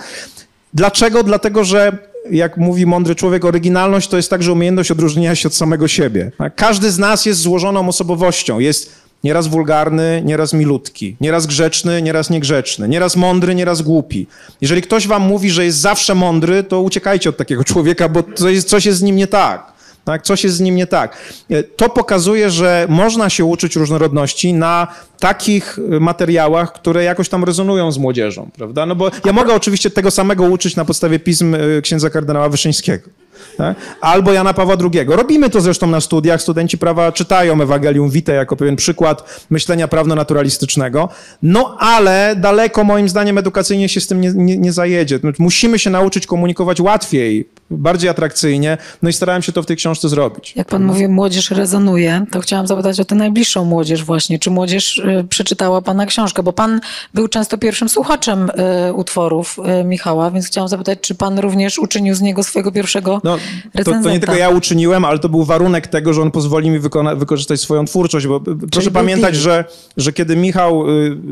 Dlaczego? 0.75 1.23
Dlatego, 1.23 1.65
że 1.65 1.99
jak 2.31 2.57
mówi 2.57 2.87
mądry 2.87 3.15
człowiek, 3.15 3.45
oryginalność 3.45 4.09
to 4.09 4.17
jest 4.17 4.31
także 4.31 4.53
umiejętność 4.53 4.91
odróżnienia 4.91 5.35
się 5.35 5.49
od 5.49 5.55
samego 5.55 5.89
siebie. 5.89 6.31
Tak? 6.39 6.55
Każdy 6.55 6.91
z 6.91 6.99
nas 6.99 7.27
jest 7.27 7.41
złożoną 7.41 7.89
osobowością, 7.89 8.59
jest 8.59 9.04
Nieraz 9.25 9.47
wulgarny, 9.47 10.23
nieraz 10.25 10.53
milutki, 10.53 11.17
nieraz 11.21 11.47
grzeczny, 11.47 12.03
nieraz 12.03 12.31
niegrzeczny, 12.31 12.89
nieraz 12.89 13.17
mądry, 13.17 13.55
nieraz 13.55 13.83
głupi. 13.83 14.27
Jeżeli 14.61 14.83
ktoś 14.83 15.07
wam 15.07 15.23
mówi, 15.23 15.51
że 15.51 15.65
jest 15.65 15.79
zawsze 15.79 16.15
mądry, 16.15 16.63
to 16.63 16.83
uciekajcie 16.83 17.31
od 17.31 17.37
takiego 17.37 17.65
człowieka, 17.75 18.09
bo 18.09 18.23
coś, 18.35 18.63
coś 18.63 18.87
jest 18.87 18.99
z 18.99 19.03
nim 19.03 19.17
nie 19.17 19.27
tak. 19.27 19.75
Tak, 20.05 20.23
coś 20.23 20.45
jest 20.45 20.57
z 20.57 20.61
nim 20.61 20.77
nie 20.77 20.87
tak. 20.87 21.17
E, 21.51 21.63
to 21.63 21.89
pokazuje, 21.89 22.51
że 22.51 22.87
można 22.89 23.31
się 23.31 23.45
uczyć 23.45 23.77
różnorodności 23.77 24.55
na 24.55 24.87
takich 25.19 25.79
materiałach, 26.01 26.73
które 26.73 27.05
jakoś 27.05 27.29
tam 27.29 27.45
rezonują 27.45 27.93
z 27.93 27.99
młodzieżą, 27.99 28.51
prawda? 28.57 28.87
No 28.87 28.95
bo 28.95 29.11
ja 29.25 29.33
mogę 29.33 29.55
oczywiście 29.55 29.91
tego 29.91 30.11
samego 30.11 30.45
uczyć 30.45 30.77
na 30.77 30.85
podstawie 30.85 31.19
pism 31.19 31.55
e, 31.55 31.83
księdza 31.83 32.11
kardynała 32.11 32.49
Wyszyńskiego. 32.49 33.11
Tak? 33.57 33.77
Albo 34.01 34.33
Jana 34.33 34.55
Pawła 34.55 34.77
II. 34.81 35.07
Robimy 35.09 35.51
to 35.51 35.61
zresztą 35.61 35.87
na 35.87 36.01
studiach. 36.01 36.43
Studenci 36.43 36.79
prawa 36.79 37.13
czytają 37.13 37.61
Ewangelium 37.61 38.11
Vitae 38.11 38.35
jako 38.35 38.57
pewien 38.57 38.77
przykład 38.77 39.45
myślenia 39.51 39.89
prawno-naturalistycznego. 39.89 41.09
No 41.43 41.77
ale 41.79 42.37
daleko 42.37 42.85
moim 42.85 43.09
zdaniem 43.09 43.39
edukacyjnie 43.39 43.89
się 43.89 44.01
z 44.01 44.07
tym 44.07 44.21
nie, 44.21 44.33
nie, 44.35 44.59
nie 44.59 44.73
zajedzie. 44.73 45.19
Musimy 45.39 45.79
się 45.79 45.91
nauczyć 45.91 46.27
komunikować 46.27 46.81
łatwiej, 46.81 47.49
bardziej 47.71 48.11
atrakcyjnie. 48.11 48.79
No 49.03 49.09
i 49.09 49.13
starałem 49.13 49.43
się 49.43 49.53
to 49.53 49.63
w 49.63 49.67
tej 49.67 49.77
książce 49.77 50.09
zrobić. 50.09 50.53
Jak 50.57 50.69
pan 50.69 50.85
mówi, 50.85 51.09
młodzież 51.09 51.51
rezonuje, 51.51 52.27
to 52.31 52.41
chciałam 52.41 52.67
zapytać 52.67 53.01
o 53.01 53.05
tę 53.05 53.15
najbliższą 53.15 53.65
młodzież 53.65 54.05
właśnie. 54.05 54.39
Czy 54.39 54.51
młodzież 54.51 54.99
y, 54.99 55.27
przeczytała 55.29 55.83
pana 55.83 56.07
książkę? 56.07 56.43
Bo 56.43 56.53
pan 56.53 56.81
był 57.15 57.29
często 57.29 57.59
pierwszym 57.59 57.89
słuchaczem 57.89 58.51
y, 58.89 58.93
utworów 58.93 59.59
y, 59.81 59.85
Michała, 59.85 60.31
więc 60.31 60.47
chciałam 60.47 60.69
zapytać, 60.69 60.99
czy 61.01 61.15
pan 61.15 61.39
również 61.39 61.79
uczynił 61.79 62.15
z 62.15 62.21
niego 62.21 62.43
swojego 62.43 62.73
pierwszego 62.73 63.21
no, 63.25 63.39
to, 63.85 63.85
to, 63.85 64.11
nie 64.11 64.21
tylko 64.21 64.35
ja 64.35 64.49
uczyniłem, 64.49 65.05
ale 65.05 65.19
to 65.19 65.29
był 65.29 65.45
warunek 65.45 65.87
tego, 65.87 66.15
że 66.15 66.23
on 66.23 66.31
pozwoli 66.31 66.71
mi 66.71 66.79
wykorzystać 67.17 67.61
swoją 67.61 67.85
twórczość, 67.85 68.27
bo 68.27 68.41
Czyli 68.41 68.57
proszę 68.71 68.91
pamiętać, 68.91 69.37
że, 69.37 69.65
że 69.97 70.13
kiedy 70.13 70.37
Michał, 70.37 70.85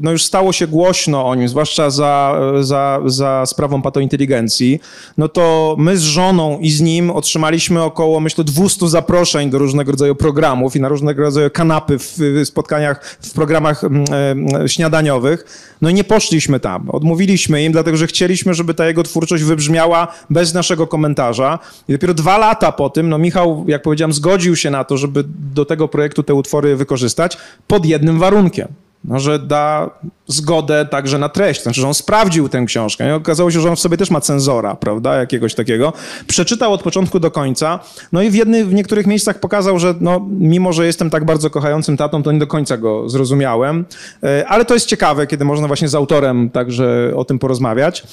no 0.03 0.11
już 0.11 0.25
stało 0.25 0.53
się 0.53 0.67
głośno 0.67 1.27
o 1.29 1.35
nim, 1.35 1.49
zwłaszcza 1.49 1.91
za, 1.91 2.41
za, 2.61 3.01
za 3.07 3.47
sprawą 3.47 3.83
patointeligencji, 3.83 4.81
no 5.19 5.29
to 5.29 5.77
my 5.79 5.97
z 5.97 6.03
żoną 6.03 6.59
i 6.59 6.71
z 6.71 6.81
nim 6.81 7.11
otrzymaliśmy 7.11 7.83
około, 7.83 8.21
myślę, 8.21 8.45
200 8.45 8.89
zaproszeń 8.89 9.51
do 9.51 9.59
różnego 9.59 9.93
rodzaju 9.93 10.15
programów 10.15 10.77
i 10.77 10.81
na 10.81 10.89
różnego 10.89 11.23
rodzaju 11.23 11.51
kanapy 11.51 11.99
w 11.99 12.43
spotkaniach, 12.45 13.17
w 13.21 13.33
programach 13.33 13.85
e, 13.85 14.69
śniadaniowych. 14.69 15.45
No 15.83 15.91
i 15.91 15.95
nie 15.95 16.05
poszliśmy 16.05 16.61
tam. 16.61 16.91
Odmówiliśmy 16.91 17.65
im, 17.65 17.73
dlatego 17.73 17.97
że 17.97 18.07
chcieliśmy, 18.07 18.55
żeby 18.55 18.75
ta 18.75 18.87
jego 18.87 19.03
twórczość 19.03 19.45
wybrzmiała 19.45 20.09
bez 20.31 20.55
naszego 20.55 20.87
komentarza. 20.87 21.59
I 21.89 21.93
dopiero 21.93 22.15
dwa 22.15 22.39
lata 22.39 22.73
po 22.73 22.91
tym, 22.91 23.09
no 23.09 23.19
Michał, 23.19 23.65
jak 23.69 23.83
powiedziałem, 23.83 24.13
zgodził 24.13 24.57
się 24.57 24.71
na 24.71 24.85
to, 24.85 24.97
żeby 24.97 25.25
do 25.55 25.65
tego 25.65 25.89
projektu 25.89 26.23
te 26.23 26.35
utwory 26.35 26.77
wykorzystać 26.77 27.39
pod 27.67 27.87
jednym 27.87 28.19
warunkiem 28.19 28.69
no, 29.05 29.21
że 29.21 29.39
da 29.39 29.91
zgodę 30.27 30.87
także 30.87 31.19
na 31.19 31.29
treść. 31.29 31.63
Znaczy, 31.63 31.81
że 31.81 31.87
on 31.87 31.95
sprawdził 31.95 32.49
tę 32.49 32.65
książkę. 32.67 33.09
I 33.09 33.13
okazało 33.13 33.51
się, 33.51 33.61
że 33.61 33.69
on 33.69 33.77
w 33.77 33.81
sobie 33.81 33.97
też 33.97 34.11
ma 34.11 34.21
cenzora, 34.21 34.75
prawda, 34.75 35.17
jakiegoś 35.17 35.55
takiego. 35.55 35.93
Przeczytał 36.27 36.73
od 36.73 36.83
początku 36.83 37.21
do 37.21 37.31
końca. 37.31 37.81
No 38.13 38.23
i 38.23 38.31
w, 38.31 38.35
jedny, 38.35 38.65
w 38.65 38.75
niektórych 38.75 39.07
miejscach 39.07 39.41
pokazał, 39.41 39.79
że 39.79 39.95
no, 40.01 40.27
mimo, 40.39 40.73
że 40.73 40.87
jestem 40.87 41.11
tak 41.11 41.25
bardzo 41.25 41.51
kochającym 41.51 41.97
tatą, 41.97 42.23
to 42.23 42.33
nie 42.33 42.39
do 42.39 42.47
końca 42.47 42.77
go 42.77 43.09
zrozumiałem. 43.09 43.85
E, 44.23 44.49
ale 44.49 44.65
to 44.65 44.75
jest 44.75 44.87
ciekawe, 44.87 45.27
kiedy 45.27 45.45
można 45.45 45.67
właśnie 45.67 45.89
z 45.89 45.95
autorem 45.95 46.51
także 46.51 47.13
o 47.17 47.25
tym 47.25 47.39
porozmawiać. 47.39 48.07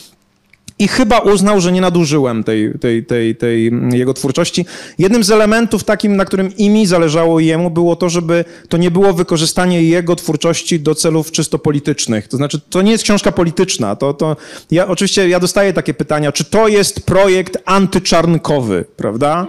I 0.80 0.88
chyba 0.88 1.20
uznał, 1.20 1.62
że 1.62 1.72
nie 1.72 1.82
nadużyłem 1.82 2.44
tej, 2.44 2.74
tej, 2.80 3.06
tej, 3.06 3.36
tej 3.36 3.72
jego 3.92 4.14
twórczości. 4.14 4.66
Jednym 4.98 5.24
z 5.24 5.32
elementów 5.32 5.84
takim, 5.84 6.16
na 6.16 6.26
którym 6.26 6.58
i 6.58 6.70
mi 6.70 6.86
zależało 6.86 7.40
jemu, 7.40 7.70
było 7.70 7.96
to, 7.96 8.10
żeby 8.10 8.46
to 8.70 8.78
nie 8.78 8.92
było 8.92 9.14
wykorzystanie 9.14 9.84
jego 9.84 10.16
twórczości 10.16 10.80
do 10.80 10.96
celów 10.96 11.32
czysto 11.32 11.60
politycznych. 11.60 12.28
To 12.28 12.38
znaczy, 12.38 12.62
to 12.70 12.82
nie 12.82 12.92
jest 12.92 13.04
książka 13.04 13.32
polityczna. 13.32 13.96
To, 13.96 14.14
to, 14.14 14.38
ja, 14.72 14.88
oczywiście 14.88 15.30
ja 15.30 15.40
dostaję 15.40 15.74
takie 15.74 15.94
pytania, 15.94 16.32
czy 16.32 16.44
to 16.44 16.68
jest 16.68 17.06
projekt 17.06 17.58
antyczarnkowy, 17.66 18.86
prawda? 18.98 19.48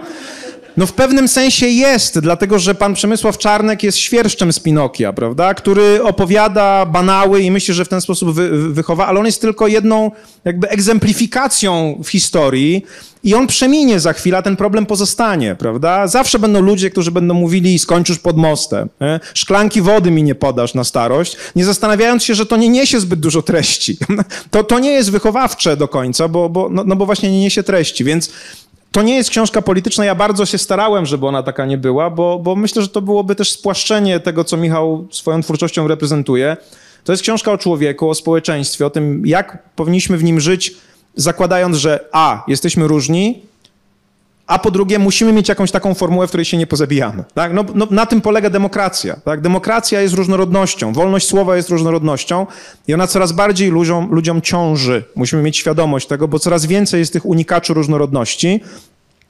No 0.77 0.85
w 0.85 0.93
pewnym 0.93 1.27
sensie 1.27 1.67
jest, 1.67 2.19
dlatego 2.19 2.59
że 2.59 2.75
pan 2.75 2.93
Przemysław 2.93 3.37
Czarnek 3.37 3.83
jest 3.83 3.97
świerszczem 3.97 4.53
z 4.53 4.59
Pinokia, 4.59 5.13
prawda, 5.13 5.53
który 5.53 6.03
opowiada 6.03 6.85
banały 6.85 7.41
i 7.41 7.51
myśli, 7.51 7.73
że 7.73 7.85
w 7.85 7.89
ten 7.89 8.01
sposób 8.01 8.35
wy, 8.35 8.73
wychowa, 8.73 9.07
ale 9.07 9.19
on 9.19 9.25
jest 9.25 9.41
tylko 9.41 9.67
jedną 9.67 10.11
jakby 10.45 10.69
egzemplifikacją 10.69 12.01
w 12.03 12.09
historii 12.09 12.85
i 13.23 13.35
on 13.35 13.47
przeminie 13.47 13.99
za 13.99 14.13
chwilę, 14.13 14.37
a 14.37 14.41
ten 14.41 14.55
problem 14.55 14.85
pozostanie, 14.85 15.55
prawda? 15.55 16.07
Zawsze 16.07 16.39
będą 16.39 16.61
ludzie, 16.61 16.89
którzy 16.89 17.11
będą 17.11 17.33
mówili 17.33 17.79
skończysz 17.79 18.19
pod 18.19 18.37
mostem, 18.37 18.89
nie? 19.01 19.19
szklanki 19.33 19.81
wody 19.81 20.11
mi 20.11 20.23
nie 20.23 20.35
podasz 20.35 20.73
na 20.73 20.83
starość, 20.83 21.37
nie 21.55 21.65
zastanawiając 21.65 22.23
się, 22.23 22.35
że 22.35 22.45
to 22.45 22.57
nie 22.57 22.69
niesie 22.69 22.99
zbyt 22.99 23.19
dużo 23.19 23.41
treści. 23.41 23.97
To, 24.51 24.63
to 24.63 24.79
nie 24.79 24.91
jest 24.91 25.11
wychowawcze 25.11 25.77
do 25.77 25.87
końca, 25.87 26.27
bo, 26.27 26.49
bo, 26.49 26.69
no, 26.71 26.83
no 26.85 26.95
bo 26.95 27.05
właśnie 27.05 27.31
nie 27.31 27.39
niesie 27.39 27.63
treści, 27.63 28.03
więc 28.03 28.31
to 28.91 29.01
nie 29.01 29.15
jest 29.15 29.29
książka 29.29 29.61
polityczna. 29.61 30.05
Ja 30.05 30.15
bardzo 30.15 30.45
się 30.45 30.57
starałem, 30.57 31.05
żeby 31.05 31.27
ona 31.27 31.43
taka 31.43 31.65
nie 31.65 31.77
była, 31.77 32.09
bo, 32.09 32.39
bo 32.39 32.55
myślę, 32.55 32.81
że 32.81 32.87
to 32.87 33.01
byłoby 33.01 33.35
też 33.35 33.51
spłaszczenie 33.51 34.19
tego, 34.19 34.43
co 34.43 34.57
Michał 34.57 35.07
swoją 35.11 35.41
twórczością 35.41 35.87
reprezentuje. 35.87 36.57
To 37.03 37.13
jest 37.13 37.23
książka 37.23 37.51
o 37.51 37.57
człowieku, 37.57 38.09
o 38.09 38.15
społeczeństwie, 38.15 38.85
o 38.85 38.89
tym, 38.89 39.23
jak 39.25 39.63
powinniśmy 39.75 40.17
w 40.17 40.23
nim 40.23 40.39
żyć, 40.39 40.73
zakładając, 41.15 41.77
że 41.77 42.05
A, 42.11 42.43
jesteśmy 42.47 42.87
różni, 42.87 43.41
a 44.51 44.59
po 44.59 44.71
drugie 44.71 44.99
musimy 44.99 45.33
mieć 45.33 45.49
jakąś 45.49 45.71
taką 45.71 45.93
formułę, 45.93 46.27
w 46.27 46.29
której 46.29 46.45
się 46.45 46.57
nie 46.57 46.67
pozabijamy. 46.67 47.23
Tak? 47.33 47.53
No, 47.53 47.65
no, 47.75 47.87
na 47.91 48.05
tym 48.05 48.21
polega 48.21 48.49
demokracja. 48.49 49.15
Tak? 49.15 49.41
Demokracja 49.41 50.01
jest 50.01 50.13
różnorodnością, 50.13 50.93
wolność 50.93 51.27
słowa 51.27 51.55
jest 51.55 51.69
różnorodnością 51.69 52.47
i 52.87 52.93
ona 52.93 53.07
coraz 53.07 53.31
bardziej 53.31 53.69
ludziom, 53.69 54.07
ludziom 54.11 54.41
ciąży. 54.41 55.03
Musimy 55.15 55.41
mieć 55.41 55.57
świadomość 55.57 56.07
tego, 56.07 56.27
bo 56.27 56.39
coraz 56.39 56.65
więcej 56.65 56.99
jest 56.99 57.13
tych 57.13 57.25
unikaczy 57.25 57.73
różnorodności, 57.73 58.63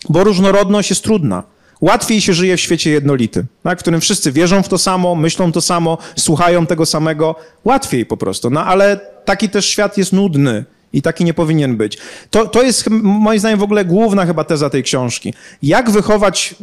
bo 0.09 0.24
różnorodność 0.24 0.89
jest 0.89 1.03
trudna. 1.03 1.43
Łatwiej 1.82 2.22
się 2.22 2.34
żyje 2.34 2.57
w 2.57 2.61
świecie 2.61 2.91
jednolitym, 2.91 3.45
tak? 3.63 3.80
w 3.80 3.82
którym 3.82 4.01
wszyscy 4.01 4.32
wierzą 4.32 4.63
w 4.63 4.67
to 4.67 4.78
samo, 4.78 5.15
myślą 5.15 5.51
to 5.51 5.61
samo, 5.61 5.97
słuchają 6.15 6.65
tego 6.65 6.86
samego. 6.86 7.36
Łatwiej 7.65 8.05
po 8.05 8.17
prostu. 8.17 8.49
No 8.49 8.65
ale 8.65 8.99
taki 9.26 9.49
też 9.49 9.65
świat 9.65 9.97
jest 9.97 10.13
nudny 10.13 10.65
i 10.94 11.02
taki 11.02 11.26
nie 11.26 11.34
powinien 11.34 11.78
być. 11.78 11.98
To, 12.30 12.48
to 12.48 12.64
jest 12.64 12.89
moim 13.02 13.39
zdaniem 13.39 13.60
w 13.60 13.64
ogóle 13.64 13.86
główna 13.86 14.26
chyba 14.26 14.44
teza 14.44 14.70
tej 14.70 14.84
książki. 14.84 15.34
Jak 15.64 15.92
wychować 15.92 16.56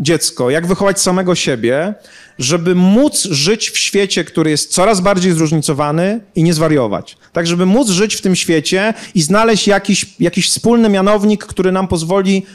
dziecko, 0.00 0.50
jak 0.50 0.66
wychować 0.66 1.00
samego 1.00 1.34
siebie, 1.34 1.94
żeby 2.38 2.74
móc 2.74 3.22
żyć 3.22 3.70
w 3.70 3.78
świecie, 3.78 4.24
który 4.24 4.50
jest 4.50 4.72
coraz 4.72 5.00
bardziej 5.00 5.32
zróżnicowany 5.32 6.20
i 6.34 6.42
nie 6.42 6.54
zwariować. 6.54 7.16
Tak, 7.32 7.46
żeby 7.46 7.66
móc 7.66 7.88
żyć 7.88 8.14
w 8.14 8.20
tym 8.20 8.36
świecie 8.36 8.94
i 9.14 9.22
znaleźć 9.22 9.66
jakiś, 9.66 10.06
jakiś 10.20 10.48
wspólny 10.48 10.88
mianownik, 10.88 11.46
który 11.46 11.72
nam 11.72 11.88
pozwoli 11.88 12.46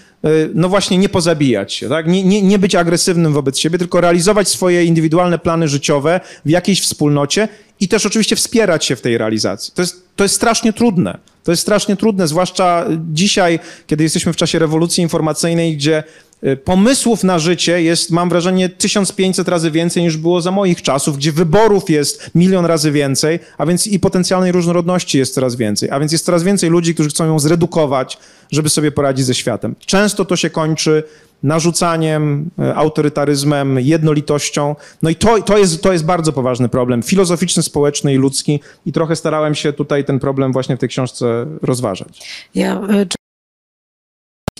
no 0.53 0.69
właśnie 0.69 0.97
nie 0.97 1.09
pozabijać 1.09 1.73
się, 1.73 1.89
tak? 1.89 2.07
nie, 2.07 2.23
nie, 2.23 2.41
nie 2.41 2.59
być 2.59 2.75
agresywnym 2.75 3.33
wobec 3.33 3.57
siebie, 3.59 3.77
tylko 3.77 4.01
realizować 4.01 4.49
swoje 4.49 4.85
indywidualne 4.85 5.39
plany 5.39 5.67
życiowe 5.67 6.19
w 6.45 6.49
jakiejś 6.49 6.81
wspólnocie 6.81 7.47
i 7.79 7.87
też 7.87 8.05
oczywiście 8.05 8.35
wspierać 8.35 8.85
się 8.85 8.95
w 8.95 9.01
tej 9.01 9.17
realizacji. 9.17 9.73
To 9.75 9.81
jest, 9.81 10.03
to 10.15 10.23
jest 10.23 10.35
strasznie 10.35 10.73
trudne. 10.73 11.17
To 11.43 11.51
jest 11.51 11.61
strasznie 11.61 11.95
trudne, 11.95 12.27
zwłaszcza 12.27 12.85
dzisiaj, 13.11 13.59
kiedy 13.87 14.03
jesteśmy 14.03 14.33
w 14.33 14.35
czasie 14.35 14.59
rewolucji 14.59 15.03
informacyjnej, 15.03 15.77
gdzie 15.77 16.03
pomysłów 16.63 17.23
na 17.23 17.39
życie 17.39 17.81
jest, 17.81 18.11
mam 18.11 18.29
wrażenie, 18.29 18.69
1500 18.69 19.47
razy 19.47 19.71
więcej 19.71 20.03
niż 20.03 20.17
było 20.17 20.41
za 20.41 20.51
moich 20.51 20.81
czasów, 20.81 21.17
gdzie 21.17 21.31
wyborów 21.31 21.89
jest 21.89 22.31
milion 22.35 22.65
razy 22.65 22.91
więcej, 22.91 23.39
a 23.57 23.65
więc 23.65 23.87
i 23.87 23.99
potencjalnej 23.99 24.51
różnorodności 24.51 25.17
jest 25.17 25.33
coraz 25.33 25.55
więcej. 25.55 25.89
A 25.89 25.99
więc 25.99 26.11
jest 26.11 26.25
coraz 26.25 26.43
więcej 26.43 26.69
ludzi, 26.69 26.93
którzy 26.93 27.09
chcą 27.09 27.25
ją 27.25 27.39
zredukować, 27.39 28.17
żeby 28.51 28.69
sobie 28.69 28.91
poradzić 28.91 29.25
ze 29.25 29.33
światem. 29.33 29.75
Często 29.85 30.25
to 30.25 30.35
się 30.35 30.49
kończy 30.49 31.03
narzucaniem, 31.43 32.49
e, 32.59 32.75
autorytaryzmem, 32.75 33.79
jednolitością. 33.79 34.75
No 35.01 35.09
i 35.09 35.15
to, 35.15 35.41
to, 35.41 35.57
jest, 35.57 35.81
to 35.81 35.93
jest 35.93 36.05
bardzo 36.05 36.33
poważny 36.33 36.69
problem, 36.69 37.03
filozoficzny, 37.03 37.63
społeczny 37.63 38.13
i 38.13 38.17
ludzki 38.17 38.59
i 38.85 38.91
trochę 38.91 39.15
starałem 39.15 39.55
się 39.55 39.73
tutaj 39.73 40.05
ten 40.05 40.19
problem 40.19 40.53
właśnie 40.53 40.77
w 40.77 40.79
tej 40.79 40.89
książce 40.89 41.45
rozważać. 41.61 42.47
Ja 42.55 42.81
e, 42.81 43.20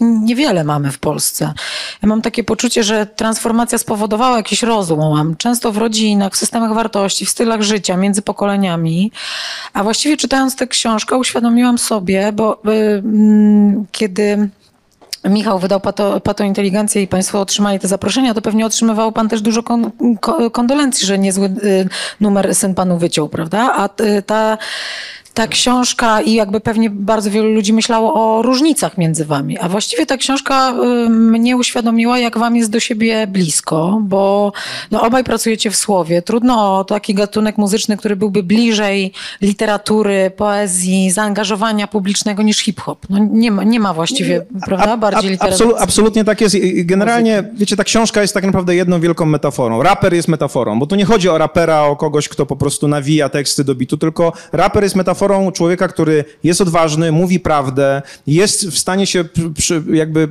niewiele 0.01 0.63
mamy 0.63 0.91
w 0.91 0.99
Polsce. 0.99 1.53
Ja 2.01 2.09
mam 2.09 2.21
takie 2.21 2.43
poczucie, 2.43 2.83
że 2.83 3.05
transformacja 3.05 3.77
spowodowała 3.77 4.37
jakiś 4.37 4.63
rozłam, 4.63 5.35
często 5.37 5.71
w 5.71 5.77
rodzinach, 5.77 6.33
w 6.33 6.37
systemach 6.37 6.73
wartości, 6.73 7.25
w 7.25 7.29
stylach 7.29 7.61
życia, 7.61 7.97
między 7.97 8.21
pokoleniami. 8.21 9.11
A 9.73 9.83
właściwie 9.83 10.17
czytając 10.17 10.55
tę 10.55 10.67
książkę 10.67 11.17
uświadomiłam 11.17 11.77
sobie, 11.77 12.31
bo 12.31 12.61
y, 12.65 12.69
y, 12.69 13.03
kiedy 13.91 14.49
Michał 15.29 15.59
wydał 15.59 15.79
pato, 15.79 16.21
pato 16.21 16.43
inteligencję 16.43 17.01
i 17.01 17.07
Państwo 17.07 17.41
otrzymali 17.41 17.79
te 17.79 17.87
zaproszenia, 17.87 18.33
to 18.33 18.41
pewnie 18.41 18.65
otrzymywał 18.65 19.11
Pan 19.11 19.29
też 19.29 19.41
dużo 19.41 19.63
kon, 19.63 19.91
kondolencji, 20.51 21.07
że 21.07 21.19
niezły 21.19 21.45
y, 21.45 21.89
numer 22.19 22.55
syn 22.55 22.75
Panu 22.75 22.97
wyciął, 22.97 23.29
prawda? 23.29 23.73
A 23.77 23.89
ta 24.25 24.57
ta 25.33 25.47
książka 25.47 26.21
i 26.21 26.33
jakby 26.33 26.59
pewnie 26.59 26.89
bardzo 26.89 27.31
wielu 27.31 27.53
ludzi 27.53 27.73
myślało 27.73 28.13
o 28.13 28.41
różnicach 28.41 28.97
między 28.97 29.25
wami, 29.25 29.57
a 29.57 29.69
właściwie 29.69 30.05
ta 30.05 30.17
książka 30.17 30.73
mnie 31.09 31.57
uświadomiła, 31.57 32.19
jak 32.19 32.37
wam 32.37 32.55
jest 32.55 32.71
do 32.71 32.79
siebie 32.79 33.27
blisko, 33.27 33.99
bo 34.01 34.51
no, 34.91 35.01
obaj 35.01 35.23
pracujecie 35.23 35.71
w 35.71 35.75
słowie. 35.75 36.21
Trudno 36.21 36.77
o 36.77 36.83
taki 36.83 37.13
gatunek 37.13 37.57
muzyczny, 37.57 37.97
który 37.97 38.15
byłby 38.15 38.43
bliżej 38.43 39.13
literatury, 39.41 40.31
poezji, 40.37 41.11
zaangażowania 41.11 41.87
publicznego 41.87 42.43
niż 42.43 42.57
hip-hop. 42.57 43.05
No, 43.09 43.17
nie, 43.31 43.51
ma, 43.51 43.63
nie 43.63 43.79
ma 43.79 43.93
właściwie, 43.93 44.45
prawda, 44.65 44.97
bardziej 44.97 45.31
literatury. 45.31 45.75
absolutnie 45.79 46.23
tak 46.23 46.41
jest. 46.41 46.55
Generalnie, 46.75 47.43
wiecie, 47.53 47.75
ta 47.75 47.83
książka 47.83 48.21
jest 48.21 48.33
tak 48.33 48.45
naprawdę 48.45 48.75
jedną 48.75 48.99
wielką 48.99 49.25
metaforą. 49.25 49.83
Raper 49.83 50.13
jest 50.13 50.27
metaforą, 50.27 50.79
bo 50.79 50.85
tu 50.85 50.95
nie 50.95 51.05
chodzi 51.05 51.29
o 51.29 51.37
rapera, 51.37 51.83
o 51.83 51.95
kogoś, 51.95 52.29
kto 52.29 52.45
po 52.45 52.55
prostu 52.55 52.87
nawija 52.87 53.29
teksty 53.29 53.63
do 53.63 53.75
bitu, 53.75 53.97
tylko 53.97 54.33
raper 54.51 54.83
jest 54.83 54.95
metaforą 54.95 55.20
metaforą 55.21 55.51
człowieka, 55.51 55.87
który 55.87 56.25
jest 56.43 56.61
odważny, 56.61 57.11
mówi 57.11 57.39
prawdę, 57.39 58.01
jest 58.27 58.67
w 58.67 58.77
stanie 58.77 59.07
się 59.07 59.23
przy, 59.57 59.83
jakby 59.93 60.27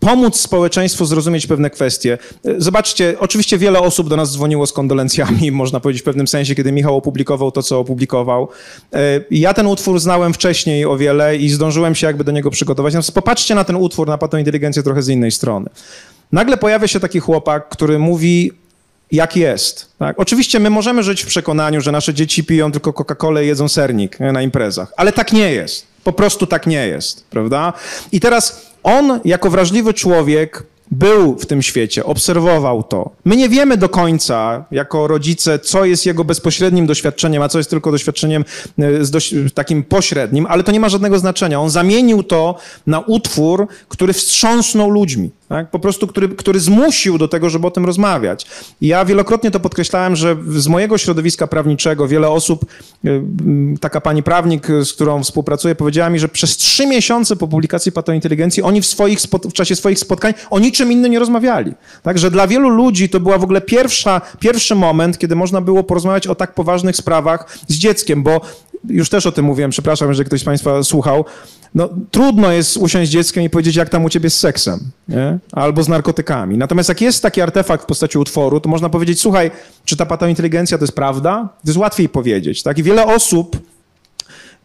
pomóc 0.00 0.40
społeczeństwu 0.40 1.04
zrozumieć 1.04 1.46
pewne 1.46 1.70
kwestie. 1.70 2.18
Zobaczcie, 2.58 3.14
oczywiście 3.20 3.58
wiele 3.58 3.80
osób 3.80 4.08
do 4.08 4.16
nas 4.16 4.32
dzwoniło 4.32 4.66
z 4.66 4.72
kondolencjami, 4.72 5.50
można 5.62 5.80
powiedzieć 5.80 6.02
w 6.02 6.04
pewnym 6.04 6.26
sensie, 6.26 6.54
kiedy 6.54 6.72
Michał 6.72 6.96
opublikował 6.96 7.50
to, 7.50 7.62
co 7.62 7.78
opublikował. 7.80 8.48
E, 8.92 9.20
ja 9.30 9.54
ten 9.54 9.66
utwór 9.66 10.00
znałem 10.00 10.32
wcześniej 10.32 10.84
o 10.84 10.96
wiele 10.96 11.36
i 11.36 11.48
zdążyłem 11.48 11.94
się 11.94 12.06
jakby 12.06 12.24
do 12.24 12.32
niego 12.32 12.50
przygotować. 12.50 12.92
Natomiast 12.92 13.14
popatrzcie 13.14 13.54
na 13.54 13.64
ten 13.64 13.76
utwór, 13.76 14.08
na 14.08 14.18
patą 14.18 14.38
inteligencję 14.38 14.82
trochę 14.82 15.02
z 15.02 15.08
innej 15.08 15.30
strony. 15.30 15.70
Nagle 16.32 16.56
pojawia 16.56 16.88
się 16.88 17.00
taki 17.00 17.20
chłopak, 17.20 17.68
który 17.68 17.98
mówi 17.98 18.52
jak 19.12 19.36
jest. 19.36 19.88
Tak? 19.98 20.20
Oczywiście 20.20 20.60
my 20.60 20.70
możemy 20.70 21.02
żyć 21.02 21.22
w 21.22 21.26
przekonaniu, 21.26 21.80
że 21.80 21.92
nasze 21.92 22.14
dzieci 22.14 22.44
piją 22.44 22.72
tylko 22.72 22.92
Coca-Colę 22.92 23.44
i 23.44 23.46
jedzą 23.46 23.68
sernik 23.68 24.20
na 24.20 24.42
imprezach, 24.42 24.92
ale 24.96 25.12
tak 25.12 25.32
nie 25.32 25.52
jest. 25.52 25.86
Po 26.04 26.12
prostu 26.12 26.46
tak 26.46 26.66
nie 26.66 26.86
jest, 26.86 27.24
prawda? 27.30 27.72
I 28.12 28.20
teraz 28.20 28.66
on, 28.82 29.20
jako 29.24 29.50
wrażliwy 29.50 29.94
człowiek, 29.94 30.64
był 30.90 31.38
w 31.38 31.46
tym 31.46 31.62
świecie, 31.62 32.04
obserwował 32.04 32.82
to. 32.82 33.10
My 33.24 33.36
nie 33.36 33.48
wiemy 33.48 33.76
do 33.76 33.88
końca, 33.88 34.64
jako 34.70 35.06
rodzice, 35.06 35.58
co 35.58 35.84
jest 35.84 36.06
jego 36.06 36.24
bezpośrednim 36.24 36.86
doświadczeniem, 36.86 37.42
a 37.42 37.48
co 37.48 37.58
jest 37.58 37.70
tylko 37.70 37.90
doświadczeniem 37.90 38.44
e, 38.78 38.98
dość, 39.10 39.34
takim 39.54 39.82
pośrednim, 39.84 40.46
ale 40.46 40.62
to 40.62 40.72
nie 40.72 40.80
ma 40.80 40.88
żadnego 40.88 41.18
znaczenia. 41.18 41.60
On 41.60 41.70
zamienił 41.70 42.22
to 42.22 42.58
na 42.86 43.00
utwór, 43.00 43.68
który 43.88 44.12
wstrząsnął 44.12 44.90
ludźmi. 44.90 45.30
Tak? 45.54 45.70
Po 45.70 45.78
prostu, 45.78 46.06
który, 46.06 46.28
który 46.28 46.60
zmusił 46.60 47.18
do 47.18 47.28
tego, 47.28 47.50
żeby 47.50 47.66
o 47.66 47.70
tym 47.70 47.84
rozmawiać. 47.84 48.46
I 48.80 48.86
ja 48.86 49.04
wielokrotnie 49.04 49.50
to 49.50 49.60
podkreślałem, 49.60 50.16
że 50.16 50.36
z 50.56 50.68
mojego 50.68 50.98
środowiska 50.98 51.46
prawniczego 51.46 52.08
wiele 52.08 52.28
osób, 52.28 52.66
e, 53.04 53.08
taka 53.80 54.00
pani 54.00 54.22
prawnik, 54.22 54.66
z 54.84 54.92
którą 54.92 55.22
współpracuję, 55.22 55.74
powiedziała 55.74 56.10
mi, 56.10 56.18
że 56.18 56.28
przez 56.28 56.56
trzy 56.56 56.86
miesiące 56.86 57.36
po 57.36 57.48
publikacji 57.48 57.92
Patointeligencji 57.92 58.62
oni 58.62 58.82
w, 58.82 58.86
swoich, 58.86 59.18
w 59.44 59.52
czasie 59.52 59.76
swoich 59.76 59.98
spotkań 59.98 60.34
o 60.50 60.58
niczym 60.58 60.92
innym 60.92 61.12
nie 61.12 61.18
rozmawiali. 61.18 61.72
Także 62.02 62.30
dla 62.30 62.46
wielu 62.46 62.68
ludzi 62.68 63.08
to 63.08 63.20
była 63.20 63.38
w 63.38 63.44
ogóle 63.44 63.60
pierwsza, 63.60 64.20
pierwszy 64.40 64.74
moment, 64.74 65.18
kiedy 65.18 65.36
można 65.36 65.60
było 65.60 65.84
porozmawiać 65.84 66.26
o 66.26 66.34
tak 66.34 66.54
poważnych 66.54 66.96
sprawach 66.96 67.58
z 67.68 67.74
dzieckiem, 67.74 68.22
bo 68.22 68.40
już 68.88 69.08
też 69.08 69.26
o 69.26 69.32
tym 69.32 69.44
mówiłem, 69.44 69.70
przepraszam, 69.70 70.14
że 70.14 70.24
ktoś 70.24 70.40
z 70.40 70.44
Państwa 70.44 70.82
słuchał, 70.82 71.24
no, 71.74 71.88
trudno 72.10 72.52
jest 72.52 72.76
usiąść 72.76 73.10
z 73.10 73.12
dzieckiem 73.12 73.44
i 73.44 73.50
powiedzieć, 73.50 73.76
jak 73.76 73.88
tam 73.88 74.04
u 74.04 74.08
ciebie 74.08 74.30
z 74.30 74.38
seksem, 74.38 74.80
nie? 75.08 75.38
albo 75.52 75.82
z 75.82 75.88
narkotykami. 75.88 76.58
Natomiast 76.58 76.88
jak 76.88 77.00
jest 77.00 77.22
taki 77.22 77.40
artefakt 77.40 77.84
w 77.84 77.86
postaci 77.86 78.18
utworu, 78.18 78.60
to 78.60 78.68
można 78.68 78.88
powiedzieć, 78.88 79.20
słuchaj, 79.20 79.50
czy 79.84 79.96
ta 79.96 80.06
patointeligencja 80.06 80.78
to 80.78 80.84
jest 80.84 80.94
prawda? 80.94 81.48
To 81.62 81.68
jest 81.68 81.78
łatwiej 81.78 82.08
powiedzieć. 82.08 82.62
Tak? 82.62 82.78
I 82.78 82.82
wiele 82.82 83.06
osób 83.06 83.56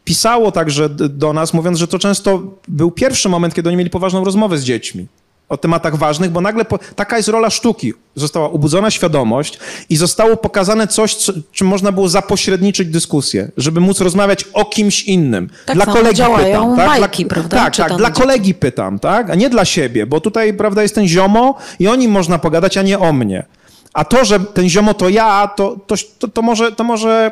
pisało 0.03 0.51
także 0.51 0.89
do 0.89 1.33
nas, 1.33 1.53
mówiąc, 1.53 1.77
że 1.77 1.87
to 1.87 1.99
często 1.99 2.41
był 2.67 2.91
pierwszy 2.91 3.29
moment, 3.29 3.53
kiedy 3.53 3.69
oni 3.69 3.77
mieli 3.77 3.89
poważną 3.89 4.23
rozmowę 4.23 4.57
z 4.57 4.63
dziećmi 4.63 5.07
o 5.49 5.57
tematach 5.57 5.95
ważnych, 5.95 6.31
bo 6.31 6.41
nagle 6.41 6.65
po, 6.65 6.80
taka 6.95 7.17
jest 7.17 7.30
rola 7.30 7.49
sztuki. 7.49 7.93
Została 8.15 8.49
ubudzona 8.49 8.91
świadomość 8.91 9.59
i 9.89 9.97
zostało 9.97 10.38
pokazane 10.38 10.88
coś, 10.88 11.15
co, 11.15 11.34
czym 11.51 11.67
można 11.67 11.91
było 11.91 12.09
zapośredniczyć 12.09 12.89
dyskusję, 12.89 13.51
żeby 13.57 13.80
móc 13.80 14.01
rozmawiać 14.01 14.45
o 14.53 14.65
kimś 14.65 15.03
innym. 15.03 15.49
Tak 15.65 15.76
dla 15.76 15.85
kolegi 15.85 16.21
pytam, 16.38 16.76
tak? 16.76 16.88
Bajki, 16.88 17.26
dla, 17.26 17.34
prawda? 17.34 17.57
Tak, 17.57 17.76
tak, 17.76 17.97
dla 17.97 18.11
kolegi 18.11 18.53
pytam, 18.53 18.99
tak? 18.99 19.30
A 19.30 19.35
nie 19.35 19.49
dla 19.49 19.65
siebie, 19.65 20.05
bo 20.05 20.21
tutaj, 20.21 20.53
prawda, 20.53 20.81
jest 20.81 20.95
ten 20.95 21.07
ziomo 21.07 21.55
i 21.80 21.88
o 21.88 21.95
nim 21.95 22.11
można 22.11 22.39
pogadać, 22.39 22.77
a 22.77 22.81
nie 22.81 22.99
o 22.99 23.13
mnie. 23.13 23.45
A 23.93 24.05
to, 24.05 24.26
że 24.26 24.39
ten 24.39 24.69
ziomo 24.69 24.93
to 24.93 25.09
ja, 25.09 25.49
to, 25.55 25.77
to, 25.88 25.95
to, 26.19 26.27
to 26.27 26.41
może, 26.41 26.71
to 26.71 26.84
może 26.84 27.31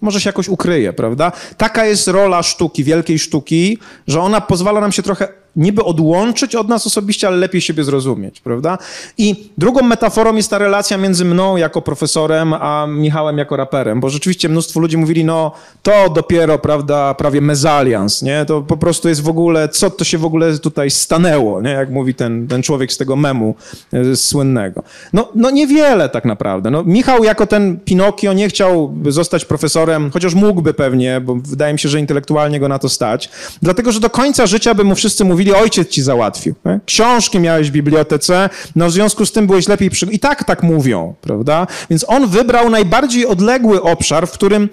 może 0.00 0.20
się 0.20 0.28
jakoś 0.28 0.48
ukryje, 0.48 0.92
prawda? 0.92 1.32
Taka 1.56 1.84
jest 1.86 2.08
rola 2.08 2.42
sztuki, 2.42 2.84
wielkiej 2.84 3.18
sztuki, 3.18 3.78
że 4.06 4.20
ona 4.20 4.40
pozwala 4.40 4.80
nam 4.80 4.92
się 4.92 5.02
trochę 5.02 5.28
niby 5.56 5.84
odłączyć 5.84 6.54
od 6.54 6.68
nas 6.68 6.86
osobiście, 6.86 7.26
ale 7.26 7.36
lepiej 7.36 7.60
siebie 7.60 7.84
zrozumieć, 7.84 8.40
prawda? 8.40 8.78
I 9.18 9.50
drugą 9.58 9.82
metaforą 9.82 10.36
jest 10.36 10.50
ta 10.50 10.58
relacja 10.58 10.98
między 10.98 11.24
mną 11.24 11.56
jako 11.56 11.82
profesorem, 11.82 12.54
a 12.54 12.86
Michałem 12.88 13.38
jako 13.38 13.56
raperem, 13.56 14.00
bo 14.00 14.10
rzeczywiście 14.10 14.48
mnóstwo 14.48 14.80
ludzi 14.80 14.96
mówili, 14.96 15.24
no 15.24 15.52
to 15.82 16.10
dopiero, 16.10 16.58
prawda, 16.58 17.14
prawie 17.14 17.40
mezalians, 17.40 18.22
nie? 18.22 18.44
To 18.44 18.62
po 18.62 18.76
prostu 18.76 19.08
jest 19.08 19.22
w 19.22 19.28
ogóle, 19.28 19.68
co 19.68 19.90
to 19.90 20.04
się 20.04 20.18
w 20.18 20.24
ogóle 20.24 20.58
tutaj 20.58 20.90
stanęło, 20.90 21.62
nie? 21.62 21.70
Jak 21.70 21.90
mówi 21.90 22.14
ten, 22.14 22.48
ten 22.48 22.62
człowiek 22.62 22.92
z 22.92 22.96
tego 22.96 23.16
memu 23.16 23.54
e, 23.92 24.16
słynnego. 24.16 24.82
No, 25.12 25.28
no 25.34 25.50
niewiele 25.50 26.08
tak 26.08 26.24
naprawdę. 26.24 26.70
No, 26.70 26.84
Michał 26.84 27.24
jako 27.24 27.46
ten 27.46 27.80
Pinokio 27.80 28.32
nie 28.32 28.48
chciał 28.48 28.94
zostać 29.08 29.44
profesorem, 29.44 30.10
chociaż 30.10 30.34
mógłby 30.34 30.74
pewnie, 30.74 31.20
bo 31.20 31.34
wydaje 31.34 31.72
mi 31.72 31.78
się, 31.78 31.88
że 31.88 32.00
intelektualnie 32.00 32.60
go 32.60 32.68
na 32.68 32.78
to 32.78 32.88
stać, 32.88 33.30
dlatego, 33.62 33.92
że 33.92 34.00
do 34.00 34.10
końca 34.10 34.46
życia 34.46 34.74
by 34.74 34.84
mu 34.84 34.94
wszyscy 34.94 35.24
mówili, 35.24 35.45
mówili, 35.46 35.62
ojciec 35.62 35.88
ci 35.88 36.02
załatwił. 36.02 36.54
Książki 36.86 37.40
miałeś 37.40 37.70
w 37.70 37.72
bibliotece, 37.72 38.50
no 38.76 38.86
w 38.86 38.92
związku 38.92 39.26
z 39.26 39.32
tym 39.32 39.46
byłeś 39.46 39.68
lepiej 39.68 39.90
przy... 39.90 40.06
I 40.06 40.18
tak 40.18 40.44
tak 40.44 40.62
mówią, 40.62 41.14
prawda? 41.20 41.66
Więc 41.90 42.04
on 42.08 42.26
wybrał 42.26 42.70
najbardziej 42.70 43.26
odległy 43.26 43.82
obszar, 43.82 44.26
w 44.26 44.30
którym 44.30 44.68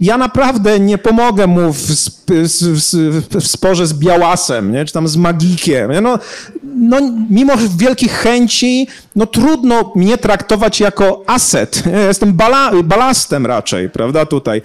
ja 0.00 0.18
naprawdę 0.18 0.80
nie 0.80 0.98
pomogę 0.98 1.46
mu 1.46 1.72
w, 1.72 1.78
w, 1.78 3.40
w 3.40 3.46
sporze 3.46 3.86
z 3.86 3.94
białasem, 3.94 4.72
nie? 4.72 4.84
czy 4.84 4.92
tam 4.92 5.08
z 5.08 5.16
magikiem. 5.16 5.90
No, 6.02 6.18
no, 6.64 6.98
mimo 7.30 7.52
wielkich 7.76 8.12
chęci, 8.12 8.88
no 9.16 9.26
trudno 9.26 9.92
mnie 9.96 10.18
traktować 10.18 10.80
jako 10.80 11.22
aset. 11.26 11.82
Jestem 12.08 12.32
bala, 12.32 12.70
balastem 12.84 13.46
raczej, 13.46 13.90
prawda, 13.90 14.26
tutaj. 14.26 14.62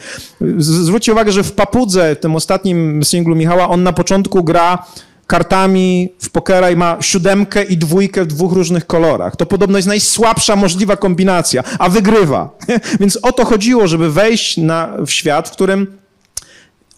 Zwróćcie 0.57 1.11
uwagę, 1.11 1.32
że 1.32 1.44
w 1.44 1.52
Papudze, 1.52 2.15
tym 2.15 2.36
ostatnim 2.36 3.03
singlu 3.03 3.36
Michała, 3.36 3.69
on 3.69 3.84
na 3.84 3.94
początku 3.94 4.44
gra 4.44 4.86
kartami 5.27 6.14
w 6.19 6.30
pokera 6.30 6.72
i 6.72 6.76
ma 6.76 6.97
siódemkę 7.02 7.64
i 7.64 7.77
dwójkę 7.77 8.23
w 8.23 8.27
dwóch 8.27 8.53
różnych 8.53 8.88
kolorach. 8.88 9.35
To 9.35 9.45
podobno 9.45 9.77
jest 9.77 9.88
najsłabsza 9.88 10.56
możliwa 10.56 10.97
kombinacja, 10.97 11.64
a 11.80 11.89
wygrywa. 11.89 12.49
Więc 12.99 13.19
o 13.22 13.31
to 13.31 13.45
chodziło, 13.45 13.88
żeby 13.88 14.11
wejść 14.11 14.57
na, 14.57 14.93
w 15.06 15.11
świat, 15.11 15.49
w 15.49 15.52
którym 15.52 15.97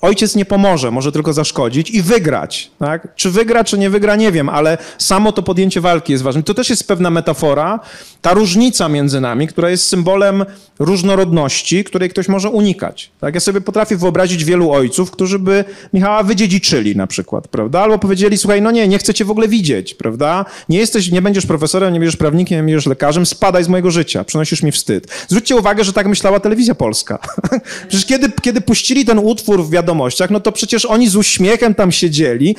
ojciec 0.01 0.35
nie 0.35 0.45
pomoże, 0.45 0.91
może 0.91 1.11
tylko 1.11 1.33
zaszkodzić 1.33 1.91
i 1.91 2.01
wygrać. 2.01 2.71
Tak? 2.79 3.15
Czy 3.15 3.31
wygra, 3.31 3.63
czy 3.63 3.77
nie 3.77 3.89
wygra, 3.89 4.15
nie 4.15 4.31
wiem, 4.31 4.49
ale 4.49 4.77
samo 4.97 5.31
to 5.31 5.43
podjęcie 5.43 5.81
walki 5.81 6.11
jest 6.11 6.23
ważne. 6.23 6.43
To 6.43 6.53
też 6.53 6.69
jest 6.69 6.87
pewna 6.87 7.09
metafora, 7.09 7.79
ta 8.21 8.33
różnica 8.33 8.89
między 8.89 9.21
nami, 9.21 9.47
która 9.47 9.69
jest 9.69 9.85
symbolem 9.85 10.45
różnorodności, 10.79 11.83
której 11.83 12.09
ktoś 12.09 12.27
może 12.27 12.49
unikać. 12.49 13.11
Tak? 13.21 13.33
Ja 13.33 13.39
sobie 13.39 13.61
potrafię 13.61 13.97
wyobrazić 13.97 14.45
wielu 14.45 14.71
ojców, 14.71 15.11
którzy 15.11 15.39
by 15.39 15.65
Michała 15.93 16.23
wydziedziczyli 16.23 16.95
na 16.95 17.07
przykład, 17.07 17.47
prawda? 17.47 17.81
Albo 17.81 17.99
powiedzieli, 17.99 18.37
słuchaj, 18.37 18.61
no 18.61 18.71
nie, 18.71 18.87
nie 18.87 18.97
chcę 18.97 19.13
cię 19.13 19.25
w 19.25 19.31
ogóle 19.31 19.47
widzieć, 19.47 19.93
prawda? 19.93 20.45
Nie 20.69 20.77
jesteś, 20.77 21.11
nie 21.11 21.21
będziesz 21.21 21.45
profesorem, 21.45 21.93
nie 21.93 21.99
będziesz 21.99 22.17
prawnikiem, 22.17 22.57
nie 22.57 22.73
będziesz 22.73 22.85
lekarzem, 22.85 23.25
spadaj 23.25 23.63
z 23.63 23.67
mojego 23.67 23.91
życia, 23.91 24.23
przynosisz 24.23 24.63
mi 24.63 24.71
wstyd. 24.71 25.07
Zwróćcie 25.27 25.55
uwagę, 25.55 25.83
że 25.83 25.93
tak 25.93 26.07
myślała 26.07 26.39
telewizja 26.39 26.75
polska. 26.75 27.19
Przecież 27.87 28.05
kiedy, 28.05 28.31
kiedy 28.41 28.61
puścili 28.61 29.05
ten 29.05 29.19
utwór 29.19 29.65
w 29.65 29.69
wiadomościach, 29.87 30.29
no 30.29 30.39
to 30.39 30.51
przecież 30.51 30.85
oni 30.85 31.09
z 31.09 31.15
uśmiechem 31.15 31.75
tam 31.75 31.91
siedzieli, 31.91 32.55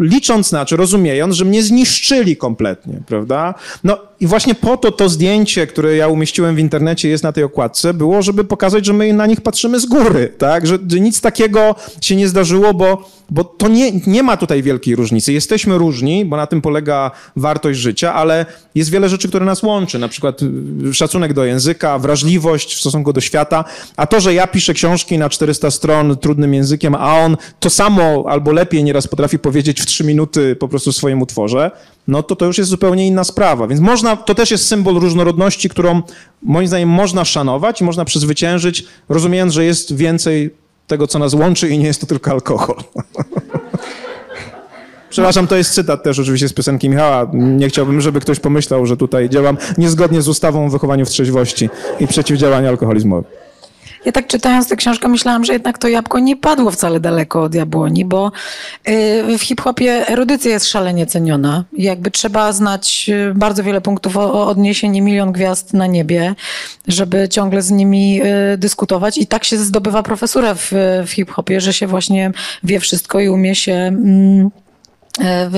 licząc 0.00 0.52
na, 0.52 0.64
czy 0.66 0.76
rozumiejąc, 0.76 1.34
że 1.34 1.44
mnie 1.44 1.62
zniszczyli 1.62 2.36
kompletnie, 2.36 3.00
prawda? 3.06 3.54
No 3.84 3.98
i 4.20 4.26
właśnie 4.26 4.54
po 4.54 4.76
to 4.76 4.92
to 4.92 5.08
zdjęcie, 5.08 5.66
które 5.66 5.96
ja 5.96 6.08
umieściłem 6.08 6.56
w 6.56 6.58
internecie, 6.58 7.08
jest 7.08 7.24
na 7.24 7.32
tej 7.32 7.44
okładce, 7.44 7.94
było, 7.94 8.22
żeby 8.22 8.44
pokazać, 8.44 8.86
że 8.86 8.92
my 8.92 9.12
na 9.12 9.26
nich 9.26 9.40
patrzymy 9.40 9.80
z 9.80 9.86
góry, 9.86 10.32
tak? 10.38 10.66
Że, 10.66 10.78
nic 11.00 11.20
takiego 11.20 11.74
się 12.00 12.16
nie 12.16 12.28
zdarzyło, 12.28 12.74
bo, 12.74 13.10
bo 13.30 13.44
to 13.44 13.68
nie, 13.68 13.92
nie 14.06 14.22
ma 14.22 14.36
tutaj 14.36 14.62
wielkiej 14.62 14.96
różnicy. 14.96 15.32
Jesteśmy 15.32 15.78
różni, 15.78 16.24
bo 16.24 16.36
na 16.36 16.46
tym 16.46 16.62
polega 16.62 17.10
wartość 17.36 17.78
życia, 17.78 18.14
ale 18.14 18.46
jest 18.74 18.90
wiele 18.90 19.08
rzeczy, 19.08 19.28
które 19.28 19.46
nas 19.46 19.62
łączy, 19.62 19.98
na 19.98 20.08
przykład 20.08 20.40
y, 20.42 20.94
szacunek 20.94 21.32
do 21.32 21.44
języka, 21.44 21.98
wrażliwość 21.98 22.74
w 22.74 22.80
stosunku 22.80 23.12
do 23.12 23.20
świata, 23.20 23.64
a 23.96 24.06
to, 24.06 24.20
że 24.20 24.34
ja 24.34 24.46
piszę 24.46 24.74
książki 24.74 25.18
na 25.18 25.28
400 25.28 25.70
stron 25.70 26.16
trudnym 26.16 26.54
językiem, 26.54 26.94
a 26.94 27.18
on 27.18 27.36
to 27.60 27.70
samo 27.70 28.24
albo 28.28 28.52
lepiej 28.52 28.84
nieraz 28.84 29.06
potrafi 29.06 29.38
powiedzieć 29.38 29.80
w 29.80 29.86
3 29.86 30.04
minuty 30.04 30.56
po 30.56 30.68
prostu 30.68 30.92
w 30.92 30.96
swoim 30.96 31.22
utworze, 31.22 31.70
no 32.08 32.22
to 32.22 32.36
to 32.36 32.46
już 32.46 32.58
jest 32.58 32.70
zupełnie 32.70 33.06
inna 33.06 33.24
sprawa. 33.24 33.66
Więc 33.66 33.80
można, 33.80 34.16
to 34.16 34.34
też 34.34 34.50
jest 34.50 34.66
symbol 34.66 34.94
różnorodności, 34.94 35.68
którą 35.68 36.02
moim 36.42 36.68
zdaniem 36.68 36.88
można 36.88 37.24
szanować 37.24 37.80
i 37.80 37.84
można 37.84 38.04
przezwyciężyć, 38.04 38.84
rozumiejąc, 39.08 39.52
że 39.52 39.64
jest 39.64 39.96
więcej 39.96 40.61
tego, 40.92 41.06
co 41.06 41.18
nas 41.18 41.34
łączy 41.34 41.68
i 41.68 41.78
nie 41.78 41.86
jest 41.86 42.00
to 42.00 42.06
tylko 42.06 42.30
alkohol. 42.30 42.76
Przepraszam, 45.10 45.46
to 45.46 45.56
jest 45.56 45.74
cytat 45.74 46.02
też 46.02 46.18
oczywiście 46.18 46.48
z 46.48 46.52
piosenki 46.52 46.88
Michała. 46.88 47.30
Nie 47.32 47.68
chciałbym, 47.68 48.00
żeby 48.00 48.20
ktoś 48.20 48.40
pomyślał, 48.40 48.86
że 48.86 48.96
tutaj 48.96 49.28
działam 49.28 49.56
niezgodnie 49.78 50.22
z 50.22 50.28
ustawą 50.28 50.66
o 50.66 50.68
wychowaniu 50.68 51.06
w 51.06 51.08
trzeźwości 51.08 51.70
i 52.00 52.06
przeciwdziałaniu 52.06 52.68
alkoholizmowi. 52.68 53.26
Ja 54.04 54.12
tak 54.12 54.26
czytając 54.26 54.68
tę 54.68 54.76
książkę 54.76 55.08
myślałam, 55.08 55.44
że 55.44 55.52
jednak 55.52 55.78
to 55.78 55.88
jabłko 55.88 56.18
nie 56.18 56.36
padło 56.36 56.70
wcale 56.70 57.00
daleko 57.00 57.42
od 57.42 57.54
jabłoni, 57.54 58.04
bo 58.04 58.32
y, 58.88 59.38
w 59.38 59.42
hip-hopie 59.42 60.08
erudycja 60.08 60.50
jest 60.50 60.66
szalenie 60.68 61.06
ceniona. 61.06 61.64
Jakby 61.72 62.10
trzeba 62.10 62.52
znać 62.52 63.10
y, 63.30 63.34
bardzo 63.34 63.62
wiele 63.62 63.80
punktów 63.80 64.16
o 64.16 64.48
odniesienie 64.48 65.02
milion 65.02 65.32
gwiazd 65.32 65.74
na 65.74 65.86
niebie, 65.86 66.34
żeby 66.88 67.28
ciągle 67.28 67.62
z 67.62 67.70
nimi 67.70 68.22
y, 68.54 68.58
dyskutować 68.58 69.18
i 69.18 69.26
tak 69.26 69.44
się 69.44 69.56
zdobywa 69.58 70.02
profesurę 70.02 70.54
w, 70.54 70.72
w 71.06 71.10
hip-hopie, 71.10 71.60
że 71.60 71.72
się 71.72 71.86
właśnie 71.86 72.30
wie 72.64 72.80
wszystko 72.80 73.20
i 73.20 73.28
umie 73.28 73.54
się 73.54 73.72
mm, 73.72 74.50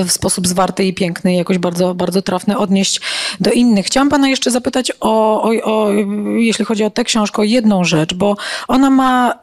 w 0.05 0.11
sposób 0.11 0.47
zwarty 0.47 0.83
i 0.83 0.93
piękny 0.93 1.35
jakoś 1.35 1.57
bardzo, 1.57 1.95
bardzo 1.95 2.21
trafny 2.21 2.57
odnieść 2.57 3.01
do 3.39 3.51
innych. 3.51 3.85
Chciałam 3.85 4.09
pana 4.09 4.27
jeszcze 4.27 4.51
zapytać 4.51 4.91
o, 4.99 5.41
o, 5.41 5.51
o, 5.63 5.91
jeśli 6.35 6.65
chodzi 6.65 6.83
o 6.83 6.89
tę 6.89 7.03
książkę, 7.03 7.41
o 7.41 7.43
jedną 7.43 7.83
rzecz, 7.83 8.13
bo 8.13 8.35
ona 8.67 8.89
ma 8.89 9.33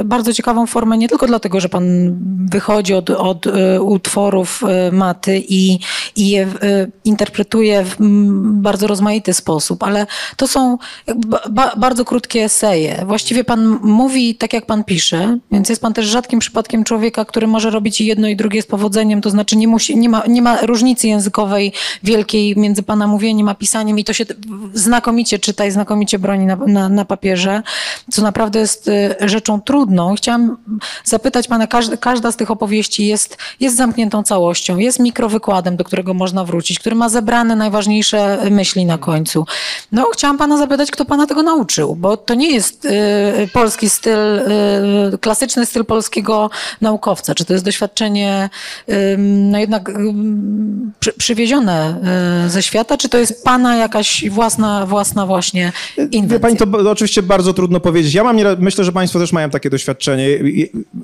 y, 0.00 0.04
bardzo 0.04 0.32
ciekawą 0.32 0.66
formę 0.66 0.98
nie 0.98 1.08
tylko 1.08 1.26
dlatego, 1.26 1.60
że 1.60 1.68
pan 1.68 2.16
wychodzi 2.50 2.94
od, 2.94 3.10
od 3.10 3.46
y, 3.46 3.82
utworów 3.82 4.62
y, 4.88 4.92
Maty 4.92 5.42
i, 5.48 5.78
i 6.16 6.30
je 6.30 6.46
interpretuje 7.04 7.84
w 7.84 7.96
bardzo 8.40 8.86
rozmaity 8.86 9.34
sposób, 9.34 9.82
ale 9.82 10.06
to 10.36 10.48
są 10.48 10.78
ba, 11.50 11.72
bardzo 11.76 12.04
krótkie 12.04 12.44
eseje. 12.44 13.04
Właściwie 13.06 13.44
pan 13.44 13.78
mówi 13.82 14.34
tak, 14.34 14.52
jak 14.52 14.66
pan 14.66 14.84
pisze, 14.84 15.38
więc 15.52 15.68
jest 15.68 15.82
pan 15.82 15.92
też 15.94 16.06
rzadkim 16.06 16.40
przypadkiem 16.40 16.84
człowieka, 16.84 17.24
który 17.24 17.46
może 17.46 17.70
robić 17.70 18.00
i 18.00 18.06
jedno 18.06 18.28
i 18.28 18.36
drugie 18.36 18.62
z 18.62 18.66
powodzeniem, 18.66 19.20
to 19.20 19.30
znaczy 19.30 19.39
nie, 19.52 19.68
musi, 19.68 19.96
nie, 19.96 20.08
ma, 20.08 20.22
nie 20.28 20.42
ma 20.42 20.60
różnicy 20.60 21.08
językowej 21.08 21.72
wielkiej 22.02 22.56
między 22.56 22.82
pana 22.82 23.06
mówieniem 23.06 23.48
a 23.48 23.54
pisaniem 23.54 23.98
i 23.98 24.04
to 24.04 24.12
się 24.12 24.24
znakomicie 24.74 25.38
czyta 25.38 25.66
i 25.66 25.70
znakomicie 25.70 26.18
broni 26.18 26.46
na, 26.46 26.56
na, 26.56 26.88
na 26.88 27.04
papierze, 27.04 27.62
co 28.10 28.22
naprawdę 28.22 28.58
jest 28.58 28.88
y, 28.88 29.14
rzeczą 29.20 29.60
trudną. 29.60 30.14
Chciałam 30.14 30.56
zapytać 31.04 31.48
pana, 31.48 31.66
każda, 31.66 31.96
każda 31.96 32.32
z 32.32 32.36
tych 32.36 32.50
opowieści 32.50 33.06
jest, 33.06 33.36
jest 33.60 33.76
zamkniętą 33.76 34.22
całością, 34.22 34.78
jest 34.78 34.98
mikrowykładem, 34.98 35.76
do 35.76 35.84
którego 35.84 36.14
można 36.14 36.44
wrócić, 36.44 36.78
który 36.78 36.96
ma 36.96 37.08
zebrane 37.08 37.56
najważniejsze 37.56 38.38
myśli 38.50 38.86
na 38.86 38.98
końcu. 38.98 39.46
No, 39.92 40.06
chciałam 40.12 40.38
pana 40.38 40.56
zapytać, 40.56 40.90
kto 40.90 41.04
pana 41.04 41.26
tego 41.26 41.42
nauczył, 41.42 41.96
bo 41.96 42.16
to 42.16 42.34
nie 42.34 42.50
jest 42.50 42.84
y, 42.84 43.48
polski 43.52 43.90
styl, 43.90 44.18
y, 45.14 45.18
klasyczny 45.20 45.66
styl 45.66 45.84
polskiego 45.84 46.50
naukowca. 46.80 47.34
Czy 47.34 47.44
to 47.44 47.52
jest 47.52 47.64
doświadczenie 47.64 48.50
y, 48.88 49.16
no 49.30 49.58
jednak 49.58 49.92
przy, 51.00 51.12
przywiezione 51.12 52.00
e, 52.46 52.50
ze 52.50 52.62
świata, 52.62 52.96
czy 52.96 53.08
to 53.08 53.18
jest 53.18 53.44
pana 53.44 53.76
jakaś 53.76 54.24
własna, 54.30 54.86
własna 54.86 55.26
właśnie 55.26 55.72
inwencja? 55.96 56.36
Wie 56.36 56.40
pani, 56.40 56.56
to, 56.56 56.66
to 56.66 56.90
oczywiście 56.90 57.22
bardzo 57.22 57.52
trudno 57.52 57.80
powiedzieć. 57.80 58.14
Ja 58.14 58.24
mam, 58.24 58.36
myślę, 58.58 58.84
że 58.84 58.92
państwo 58.92 59.18
też 59.18 59.32
mają 59.32 59.50
takie 59.50 59.70
doświadczenie. 59.70 60.28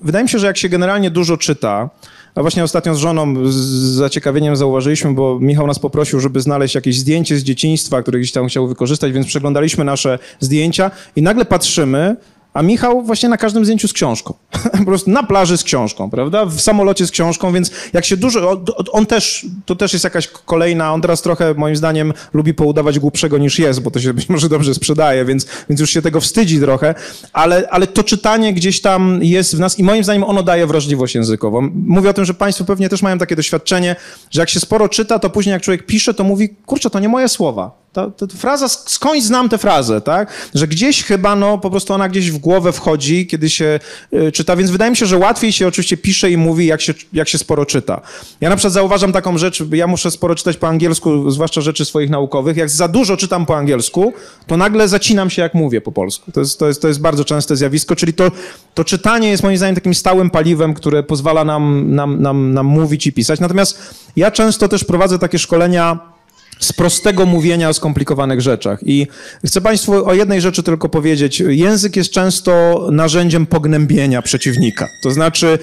Wydaje 0.02 0.22
mi 0.22 0.28
się, 0.28 0.38
że 0.38 0.46
jak 0.46 0.56
się 0.56 0.68
generalnie 0.68 1.10
dużo 1.10 1.36
czyta, 1.36 1.90
a 2.34 2.42
właśnie 2.42 2.64
ostatnio 2.64 2.94
z 2.94 2.98
żoną 2.98 3.46
z 3.46 3.54
zaciekawieniem 3.94 4.56
zauważyliśmy, 4.56 5.14
bo 5.14 5.38
Michał 5.40 5.66
nas 5.66 5.78
poprosił, 5.78 6.20
żeby 6.20 6.40
znaleźć 6.40 6.74
jakieś 6.74 6.98
zdjęcie 6.98 7.36
z 7.36 7.42
dzieciństwa, 7.42 8.02
które 8.02 8.18
gdzieś 8.18 8.32
tam 8.32 8.46
chciał 8.46 8.68
wykorzystać, 8.68 9.12
więc 9.12 9.26
przeglądaliśmy 9.26 9.84
nasze 9.84 10.18
zdjęcia 10.40 10.90
i 11.16 11.22
nagle 11.22 11.44
patrzymy, 11.44 12.16
a 12.56 12.62
Michał 12.62 13.02
właśnie 13.02 13.28
na 13.28 13.36
każdym 13.36 13.64
zdjęciu 13.64 13.88
z 13.88 13.92
książką. 13.92 14.34
po 14.78 14.84
prostu 14.84 15.10
na 15.10 15.22
plaży 15.22 15.56
z 15.56 15.64
książką, 15.64 16.10
prawda? 16.10 16.46
W 16.46 16.60
samolocie 16.60 17.06
z 17.06 17.10
książką, 17.10 17.52
więc 17.52 17.70
jak 17.92 18.04
się 18.04 18.16
dużo... 18.16 18.62
On 18.92 19.06
też, 19.06 19.46
to 19.66 19.76
też 19.76 19.92
jest 19.92 20.04
jakaś 20.04 20.28
kolejna... 20.28 20.92
On 20.92 21.00
teraz 21.00 21.22
trochę, 21.22 21.54
moim 21.54 21.76
zdaniem, 21.76 22.12
lubi 22.32 22.54
poudawać 22.54 22.98
głupszego 22.98 23.38
niż 23.38 23.58
jest, 23.58 23.80
bo 23.80 23.90
to 23.90 24.00
się 24.00 24.14
być 24.14 24.28
może 24.28 24.48
dobrze 24.48 24.74
sprzedaje, 24.74 25.24
więc, 25.24 25.46
więc 25.68 25.80
już 25.80 25.90
się 25.90 26.02
tego 26.02 26.20
wstydzi 26.20 26.60
trochę, 26.60 26.94
ale, 27.32 27.68
ale 27.70 27.86
to 27.86 28.04
czytanie 28.04 28.54
gdzieś 28.54 28.80
tam 28.80 29.18
jest 29.22 29.56
w 29.56 29.60
nas 29.60 29.78
i 29.78 29.84
moim 29.84 30.04
zdaniem 30.04 30.24
ono 30.24 30.42
daje 30.42 30.66
wrażliwość 30.66 31.14
językową. 31.14 31.70
Mówię 31.86 32.10
o 32.10 32.12
tym, 32.12 32.24
że 32.24 32.34
państwo 32.34 32.64
pewnie 32.64 32.88
też 32.88 33.02
mają 33.02 33.18
takie 33.18 33.36
doświadczenie, 33.36 33.96
że 34.30 34.40
jak 34.40 34.50
się 34.50 34.60
sporo 34.60 34.88
czyta, 34.88 35.18
to 35.18 35.30
później 35.30 35.52
jak 35.52 35.62
człowiek 35.62 35.86
pisze, 35.86 36.14
to 36.14 36.24
mówi, 36.24 36.48
kurczę, 36.66 36.90
to 36.90 36.98
nie 36.98 37.08
moje 37.08 37.28
słowa 37.28 37.85
ta, 37.96 38.10
ta, 38.10 38.26
fraza, 38.36 38.68
skądś 38.68 39.22
znam 39.22 39.48
tę 39.48 39.58
frazę, 39.58 40.00
tak? 40.00 40.50
Że 40.54 40.68
gdzieś 40.68 41.04
chyba, 41.04 41.36
no, 41.36 41.58
po 41.58 41.70
prostu 41.70 41.94
ona 41.94 42.08
gdzieś 42.08 42.30
w 42.30 42.38
głowę 42.38 42.72
wchodzi, 42.72 43.26
kiedy 43.26 43.50
się 43.50 43.80
y, 44.12 44.32
czyta, 44.32 44.56
więc 44.56 44.70
wydaje 44.70 44.90
mi 44.90 44.96
się, 44.96 45.06
że 45.06 45.18
łatwiej 45.18 45.52
się 45.52 45.68
oczywiście 45.68 45.96
pisze 45.96 46.30
i 46.30 46.36
mówi, 46.36 46.66
jak 46.66 46.80
się, 46.80 46.94
jak 47.12 47.28
się 47.28 47.38
sporo 47.38 47.66
czyta. 47.66 48.00
Ja 48.40 48.50
na 48.50 48.56
przykład 48.56 48.72
zauważam 48.72 49.12
taką 49.12 49.38
rzecz, 49.38 49.62
ja 49.72 49.86
muszę 49.86 50.10
sporo 50.10 50.34
czytać 50.34 50.56
po 50.56 50.68
angielsku, 50.68 51.30
zwłaszcza 51.30 51.60
rzeczy 51.60 51.84
swoich 51.84 52.10
naukowych. 52.10 52.56
Jak 52.56 52.70
za 52.70 52.88
dużo 52.88 53.16
czytam 53.16 53.46
po 53.46 53.56
angielsku, 53.56 54.12
to 54.46 54.56
nagle 54.56 54.88
zacinam 54.88 55.30
się, 55.30 55.42
jak 55.42 55.54
mówię 55.54 55.80
po 55.80 55.92
polsku. 55.92 56.32
To 56.32 56.40
jest, 56.40 56.58
to 56.58 56.68
jest, 56.68 56.82
to 56.82 56.88
jest 56.88 57.00
bardzo 57.00 57.24
częste 57.24 57.56
zjawisko, 57.56 57.96
czyli 57.96 58.14
to, 58.14 58.30
to 58.74 58.84
czytanie 58.84 59.28
jest 59.28 59.42
moim 59.42 59.56
zdaniem 59.56 59.74
takim 59.74 59.94
stałym 59.94 60.30
paliwem, 60.30 60.74
które 60.74 61.02
pozwala 61.02 61.44
nam, 61.44 61.94
nam, 61.94 62.22
nam, 62.22 62.54
nam 62.54 62.66
mówić 62.66 63.06
i 63.06 63.12
pisać. 63.12 63.40
Natomiast 63.40 63.94
ja 64.16 64.30
często 64.30 64.68
też 64.68 64.84
prowadzę 64.84 65.18
takie 65.18 65.38
szkolenia 65.38 66.15
z 66.58 66.72
prostego 66.72 67.26
mówienia 67.26 67.68
o 67.68 67.74
skomplikowanych 67.74 68.40
rzeczach. 68.40 68.80
I 68.86 69.06
chcę 69.46 69.60
Państwu 69.60 70.06
o 70.06 70.14
jednej 70.14 70.40
rzeczy 70.40 70.62
tylko 70.62 70.88
powiedzieć. 70.88 71.42
Język 71.48 71.96
jest 71.96 72.10
często 72.10 72.86
narzędziem 72.92 73.46
pognębienia 73.46 74.22
przeciwnika. 74.22 74.88
To 75.02 75.10
znaczy, 75.10 75.58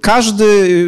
każdy 0.00 0.44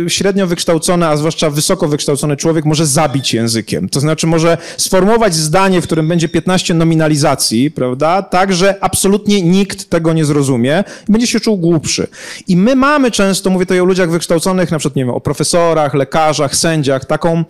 średnio 0.09 0.47
wykształcony, 0.47 1.07
a 1.07 1.16
zwłaszcza 1.16 1.51
wysoko 1.51 1.89
wykształcony 1.89 2.37
człowiek 2.37 2.65
może 2.65 2.87
zabić 2.87 3.35
językiem. 3.35 3.89
To 3.89 4.01
znaczy, 4.01 4.27
może 4.27 4.59
sformułować 4.77 5.35
zdanie, 5.35 5.81
w 5.81 5.85
którym 5.85 6.09
będzie 6.09 6.29
15 6.29 6.75
nominalizacji, 6.75 7.71
prawda, 7.71 8.23
tak, 8.23 8.53
że 8.53 8.79
absolutnie 8.81 9.43
nikt 9.43 9.91
tego 9.91 10.12
nie 10.12 10.25
zrozumie 10.25 10.85
i 11.09 11.12
będzie 11.12 11.27
się 11.27 11.41
czuł 11.41 11.57
głupszy. 11.57 12.07
I 12.49 12.57
my 12.57 12.77
mamy 12.77 13.11
często, 13.11 13.51
mówię 13.51 13.66
tutaj 13.66 13.81
o 13.81 13.85
ludziach 13.85 14.11
wykształconych, 14.11 14.71
na 14.71 14.79
przykład, 14.79 14.97
nie 14.97 15.05
wiem, 15.05 15.15
o 15.15 15.21
profesorach, 15.21 15.95
lekarzach, 15.95 16.57
sędziach, 16.57 17.05
taką 17.05 17.45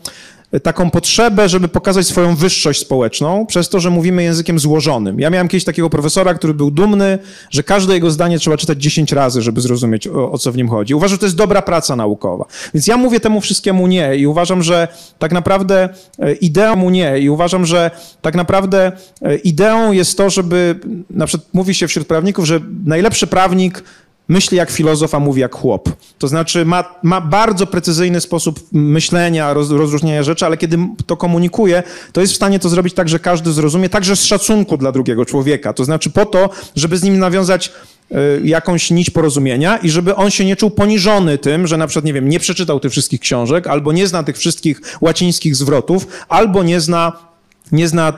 taką 0.63 0.91
potrzebę, 0.91 1.49
żeby 1.49 1.69
pokazać 1.69 2.07
swoją 2.07 2.37
wyższość 2.37 2.81
społeczną, 2.81 3.47
przez 3.47 3.69
to, 3.69 3.81
że 3.81 3.91
mówimy 3.91 4.23
językiem 4.23 4.59
złożonym. 4.59 5.21
Ja 5.21 5.31
miałem 5.31 5.49
kiedyś 5.49 5.65
takiego 5.65 5.91
profesora, 5.91 6.35
który 6.35 6.55
był 6.55 6.71
dumny, 6.71 7.19
że 7.51 7.63
każde 7.63 7.95
jego 7.95 8.11
zdanie 8.11 8.39
trzeba 8.39 8.57
czytać 8.57 8.83
10 8.83 9.13
razy, 9.13 9.43
żeby 9.43 9.61
zrozumieć, 9.61 10.09
o, 10.09 10.33
o 10.33 10.39
co 10.39 10.53
w 10.53 10.57
nim 10.57 10.69
chodzi. 10.69 10.95
Uważam, 10.95 11.15
że 11.15 11.19
to 11.19 11.27
jest 11.27 11.37
dobra 11.37 11.63
praca 11.63 11.97
naukowa. 11.97 12.45
Więc 12.75 12.87
ja 12.87 12.97
mówię 12.97 13.21
temu 13.21 13.41
wszystkiemu 13.41 13.87
nie 13.87 14.17
i 14.17 14.27
uważam, 14.27 14.63
że 14.63 14.89
tak 15.19 15.33
naprawdę 15.33 15.89
e, 16.19 16.33
ideą 16.33 16.77
mu 16.77 16.91
nie 16.91 17.19
i 17.19 17.29
uważam, 17.29 17.67
że 17.67 17.91
tak 18.23 18.35
naprawdę 18.35 18.93
e, 19.23 19.37
ideą 19.37 19.93
jest 19.93 20.19
to, 20.19 20.31
żeby, 20.31 20.81
na 21.11 21.27
przykład 21.27 21.49
mówi 21.53 21.75
się 21.75 21.89
wśród 21.89 22.07
prawników, 22.07 22.45
że 22.45 22.61
najlepszy 22.85 23.27
prawnik 23.27 23.85
myśli 24.29 24.57
jak 24.57 24.71
filozof, 24.71 25.15
a 25.15 25.21
mówi 25.21 25.41
jak 25.41 25.55
chłop. 25.55 25.89
To 26.19 26.29
znaczy 26.29 26.65
ma, 26.65 26.85
ma 27.03 27.21
bardzo 27.21 27.67
precyzyjny 27.67 28.21
sposób 28.21 28.61
myślenia, 28.73 29.55
roz, 29.55 29.71
rozróżnienia 29.71 30.23
rzeczy, 30.23 30.47
ale 30.47 30.57
kiedy 30.57 30.79
to 31.07 31.17
komunikuje, 31.17 31.83
to 32.13 32.21
jest 32.21 32.33
w 32.33 32.37
stanie 32.37 32.59
to 32.59 32.69
zrobić 32.69 32.95
tak, 32.95 33.09
że 33.09 33.19
każdy 33.19 33.53
zrozumie, 33.53 33.89
także 33.89 34.17
z 34.17 34.25
szacunku 34.25 34.77
dla 34.77 34.93
drugiego 34.93 35.25
człowieka. 35.25 35.73
To 35.73 35.85
znaczy 35.85 36.11
po 36.11 36.27
to, 36.27 36.51
żeby 36.77 36.97
z 36.97 37.03
nim 37.03 37.19
nawiązać 37.19 37.73
y, 38.13 38.15
jakąś 38.45 38.91
nić 38.91 39.11
porozumienia 39.11 39.77
i 39.77 39.91
żeby 39.91 40.15
on 40.15 40.31
się 40.31 40.45
nie 40.45 40.57
czuł 40.57 40.71
poniżony 40.71 41.39
tym, 41.39 41.67
że 41.67 41.77
na 41.77 41.87
przykład, 41.87 42.05
nie 42.05 42.13
wiem, 42.13 42.29
nie 42.29 42.41
przeczytał 42.41 42.81
tych 42.81 42.93
wszystkich 42.93 43.21
książek, 43.21 43.67
albo 43.67 43.93
nie 43.93 44.07
zna 44.07 44.23
tych 44.23 44.39
wszystkich 44.39 44.81
łacińskich 45.01 45.57
zwrotów, 45.57 46.07
albo 46.29 46.63
nie 46.63 46.81
zna 46.81 47.34
nie 47.73 47.89
zna, 47.89 48.13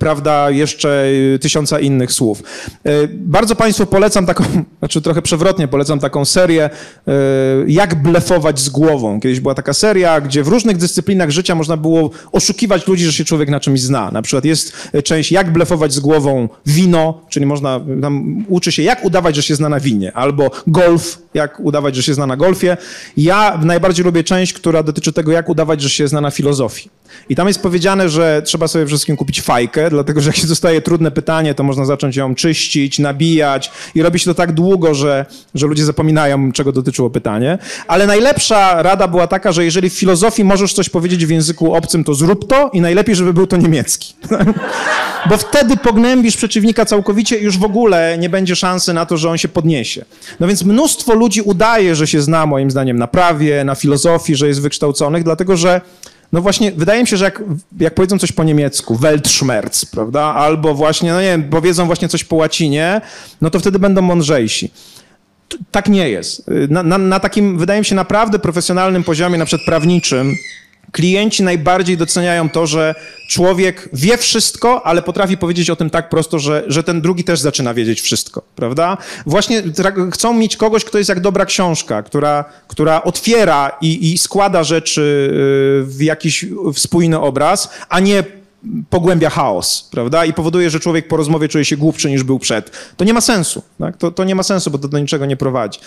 prawda, 0.00 0.50
jeszcze 0.50 1.06
tysiąca 1.40 1.80
innych 1.80 2.12
słów. 2.12 2.42
E, 2.84 2.90
bardzo 3.08 3.56
Państwu 3.56 3.86
polecam 3.86 4.26
taką, 4.26 4.44
znaczy 4.78 5.02
trochę 5.02 5.22
przewrotnie 5.22 5.68
polecam 5.68 6.00
taką 6.00 6.24
serię 6.24 6.64
e, 6.64 7.12
Jak 7.66 8.02
blefować 8.02 8.60
z 8.60 8.68
głową. 8.68 9.20
Kiedyś 9.20 9.40
była 9.40 9.54
taka 9.54 9.72
seria, 9.72 10.20
gdzie 10.20 10.42
w 10.42 10.48
różnych 10.48 10.76
dyscyplinach 10.76 11.30
życia 11.30 11.54
można 11.54 11.76
było 11.76 12.10
oszukiwać 12.32 12.86
ludzi, 12.86 13.04
że 13.04 13.12
się 13.12 13.24
człowiek 13.24 13.48
na 13.48 13.60
czymś 13.60 13.80
zna. 13.80 14.10
Na 14.10 14.22
przykład 14.22 14.44
jest 14.44 14.90
część 15.04 15.32
Jak 15.32 15.52
blefować 15.52 15.92
z 15.92 16.00
głową 16.00 16.48
wino, 16.66 17.20
czyli 17.28 17.46
można, 17.46 17.80
tam 18.02 18.44
uczy 18.48 18.72
się 18.72 18.82
jak 18.82 19.04
udawać, 19.04 19.36
że 19.36 19.42
się 19.42 19.54
zna 19.54 19.68
na 19.68 19.80
winie, 19.80 20.12
albo 20.12 20.50
golf, 20.66 21.18
jak 21.34 21.60
udawać, 21.60 21.96
że 21.96 22.02
się 22.02 22.14
zna 22.14 22.26
na 22.26 22.36
golfie. 22.36 22.76
Ja 23.16 23.60
najbardziej 23.64 24.04
lubię 24.04 24.24
część, 24.24 24.52
która 24.52 24.82
dotyczy 24.82 25.12
tego, 25.12 25.32
jak 25.32 25.48
udawać, 25.48 25.82
że 25.82 25.90
się 25.90 26.08
zna 26.08 26.20
na 26.20 26.30
filozofii. 26.30 26.90
I 27.28 27.36
tam 27.36 27.48
jest 27.48 27.62
powiedziane, 27.62 28.08
że 28.08 28.42
trzeba 28.44 28.68
sobie 28.68 28.85
wszystkim 28.86 29.16
kupić 29.16 29.40
fajkę, 29.40 29.90
dlatego 29.90 30.20
że 30.20 30.28
jak 30.28 30.36
się 30.36 30.46
dostaje 30.46 30.80
trudne 30.80 31.10
pytanie, 31.10 31.54
to 31.54 31.62
można 31.62 31.84
zacząć 31.84 32.16
ją 32.16 32.34
czyścić, 32.34 32.98
nabijać 32.98 33.70
i 33.94 34.02
robi 34.02 34.18
się 34.18 34.24
to 34.24 34.34
tak 34.34 34.52
długo, 34.52 34.94
że, 34.94 35.26
że 35.54 35.66
ludzie 35.66 35.84
zapominają, 35.84 36.52
czego 36.52 36.72
dotyczyło 36.72 37.10
pytanie. 37.10 37.58
Ale 37.88 38.06
najlepsza 38.06 38.82
rada 38.82 39.08
była 39.08 39.26
taka, 39.26 39.52
że 39.52 39.64
jeżeli 39.64 39.90
w 39.90 39.94
filozofii 39.94 40.44
możesz 40.44 40.72
coś 40.72 40.88
powiedzieć 40.88 41.26
w 41.26 41.30
języku 41.30 41.74
obcym, 41.74 42.04
to 42.04 42.14
zrób 42.14 42.48
to 42.48 42.70
i 42.72 42.80
najlepiej, 42.80 43.16
żeby 43.16 43.32
był 43.32 43.46
to 43.46 43.56
niemiecki. 43.56 44.14
Bo 45.30 45.36
wtedy 45.36 45.76
pognębisz 45.76 46.36
przeciwnika 46.36 46.84
całkowicie 46.84 47.38
i 47.38 47.44
już 47.44 47.58
w 47.58 47.64
ogóle 47.64 48.18
nie 48.18 48.28
będzie 48.28 48.56
szansy 48.56 48.92
na 48.92 49.06
to, 49.06 49.16
że 49.16 49.30
on 49.30 49.38
się 49.38 49.48
podniesie. 49.48 50.04
No 50.40 50.46
więc 50.46 50.64
mnóstwo 50.64 51.14
ludzi 51.14 51.42
udaje, 51.42 51.94
że 51.94 52.06
się 52.06 52.22
zna, 52.22 52.46
moim 52.46 52.70
zdaniem, 52.70 52.98
na 52.98 53.06
prawie, 53.06 53.64
na 53.64 53.74
filozofii, 53.74 54.36
że 54.36 54.48
jest 54.48 54.62
wykształconych, 54.62 55.24
dlatego 55.24 55.56
że 55.56 55.80
no 56.32 56.40
właśnie, 56.40 56.72
wydaje 56.72 57.00
mi 57.00 57.06
się, 57.06 57.16
że 57.16 57.24
jak, 57.24 57.42
jak 57.80 57.94
powiedzą 57.94 58.18
coś 58.18 58.32
po 58.32 58.44
niemiecku, 58.44 58.96
Weltschmerz, 58.96 59.84
prawda, 59.90 60.22
albo 60.22 60.74
właśnie, 60.74 61.12
no 61.12 61.20
nie 61.20 61.26
wiem, 61.26 61.50
powiedzą 61.50 61.86
właśnie 61.86 62.08
coś 62.08 62.24
po 62.24 62.36
łacinie, 62.36 63.00
no 63.40 63.50
to 63.50 63.60
wtedy 63.60 63.78
będą 63.78 64.02
mądrzejsi. 64.02 64.70
Tak 65.70 65.88
nie 65.88 66.10
jest. 66.10 66.46
Na, 66.68 66.82
na, 66.82 66.98
na 66.98 67.20
takim, 67.20 67.58
wydaje 67.58 67.80
mi 67.80 67.86
się, 67.86 67.94
naprawdę 67.94 68.38
profesjonalnym 68.38 69.04
poziomie, 69.04 69.38
na 69.38 69.44
przykład 69.44 69.66
prawniczym, 69.66 70.34
Klienci 70.96 71.42
najbardziej 71.42 71.96
doceniają 71.96 72.50
to, 72.50 72.66
że 72.66 72.94
człowiek 73.28 73.88
wie 73.92 74.18
wszystko, 74.18 74.86
ale 74.86 75.02
potrafi 75.02 75.36
powiedzieć 75.36 75.70
o 75.70 75.76
tym 75.76 75.90
tak 75.90 76.08
prosto, 76.08 76.38
że, 76.38 76.64
że 76.66 76.82
ten 76.82 77.00
drugi 77.00 77.24
też 77.24 77.40
zaczyna 77.40 77.74
wiedzieć 77.74 78.00
wszystko, 78.00 78.42
prawda? 78.54 78.96
Właśnie 79.26 79.62
chcą 80.12 80.34
mieć 80.34 80.56
kogoś, 80.56 80.84
kto 80.84 80.98
jest 80.98 81.08
jak 81.08 81.20
dobra 81.20 81.46
książka, 81.46 82.02
która, 82.02 82.44
która 82.68 83.02
otwiera 83.02 83.72
i, 83.80 84.12
i 84.12 84.18
składa 84.18 84.64
rzeczy 84.64 85.00
y, 85.00 85.86
w 85.86 86.02
jakiś 86.02 86.46
spójny 86.74 87.20
obraz, 87.20 87.70
a 87.88 88.00
nie 88.00 88.24
pogłębia 88.90 89.30
chaos, 89.30 89.88
prawda? 89.90 90.24
I 90.24 90.32
powoduje, 90.32 90.70
że 90.70 90.80
człowiek 90.80 91.08
po 91.08 91.16
rozmowie 91.16 91.48
czuje 91.48 91.64
się 91.64 91.76
głupszy 91.76 92.10
niż 92.10 92.22
był 92.22 92.38
przed. 92.38 92.70
To 92.96 93.04
nie 93.04 93.14
ma 93.14 93.20
sensu, 93.20 93.62
tak? 93.78 93.96
to, 93.96 94.10
to 94.10 94.24
nie 94.24 94.34
ma 94.34 94.42
sensu, 94.42 94.70
bo 94.70 94.78
to 94.78 94.88
do 94.88 94.98
niczego 94.98 95.26
nie 95.26 95.36
prowadzi. 95.36 95.78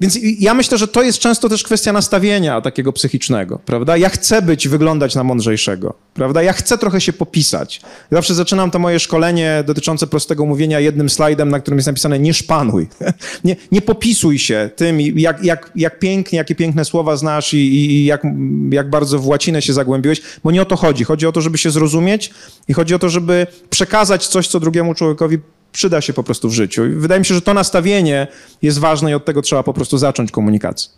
Więc 0.00 0.18
ja 0.38 0.54
myślę, 0.54 0.78
że 0.78 0.88
to 0.88 1.02
jest 1.02 1.18
często 1.18 1.48
też 1.48 1.62
kwestia 1.62 1.92
nastawienia 1.92 2.60
takiego 2.60 2.92
psychicznego, 2.92 3.58
prawda? 3.66 3.96
Ja 3.96 4.08
chcę 4.08 4.42
być, 4.42 4.68
wyglądać 4.68 5.14
na 5.14 5.24
mądrzejszego, 5.24 5.94
prawda? 6.14 6.42
Ja 6.42 6.52
chcę 6.52 6.78
trochę 6.78 7.00
się 7.00 7.12
popisać. 7.12 7.80
Zawsze 8.10 8.34
zaczynam 8.34 8.70
to 8.70 8.78
moje 8.78 9.00
szkolenie 9.00 9.64
dotyczące 9.66 10.06
prostego 10.06 10.46
mówienia 10.46 10.80
jednym 10.80 11.10
slajdem, 11.10 11.48
na 11.48 11.60
którym 11.60 11.78
jest 11.78 11.86
napisane 11.86 12.18
nie 12.18 12.34
szpanuj. 12.34 12.88
nie, 13.44 13.56
nie 13.72 13.82
popisuj 13.82 14.38
się 14.38 14.70
tym, 14.76 15.00
jak, 15.00 15.44
jak, 15.44 15.70
jak 15.76 15.98
pięknie, 15.98 16.36
jakie 16.38 16.54
piękne 16.54 16.84
słowa 16.84 17.16
znasz 17.16 17.54
i, 17.54 17.56
i 17.56 18.04
jak, 18.04 18.22
jak 18.70 18.90
bardzo 18.90 19.18
w 19.18 19.26
łacinę 19.26 19.62
się 19.62 19.72
zagłębiłeś, 19.72 20.22
bo 20.44 20.50
nie 20.50 20.62
o 20.62 20.64
to 20.64 20.76
chodzi. 20.76 21.04
Chodzi 21.04 21.26
o 21.26 21.32
to, 21.32 21.40
żeby 21.40 21.58
się 21.58 21.70
zrozumieć 21.70 22.30
i 22.68 22.72
chodzi 22.72 22.94
o 22.94 22.98
to, 22.98 23.08
żeby 23.08 23.46
przekazać 23.70 24.26
coś, 24.26 24.48
co 24.48 24.60
drugiemu 24.60 24.94
człowiekowi 24.94 25.38
przyda 25.74 26.00
się 26.00 26.12
po 26.12 26.22
prostu 26.22 26.48
w 26.48 26.52
życiu. 26.52 26.86
I 26.86 26.88
wydaje 26.88 27.18
mi 27.18 27.26
się, 27.26 27.34
że 27.34 27.42
to 27.42 27.54
nastawienie 27.54 28.26
jest 28.62 28.78
ważne 28.78 29.10
i 29.10 29.14
od 29.14 29.24
tego 29.24 29.42
trzeba 29.42 29.62
po 29.62 29.74
prostu 29.74 29.98
zacząć 29.98 30.30
komunikację. 30.30 30.90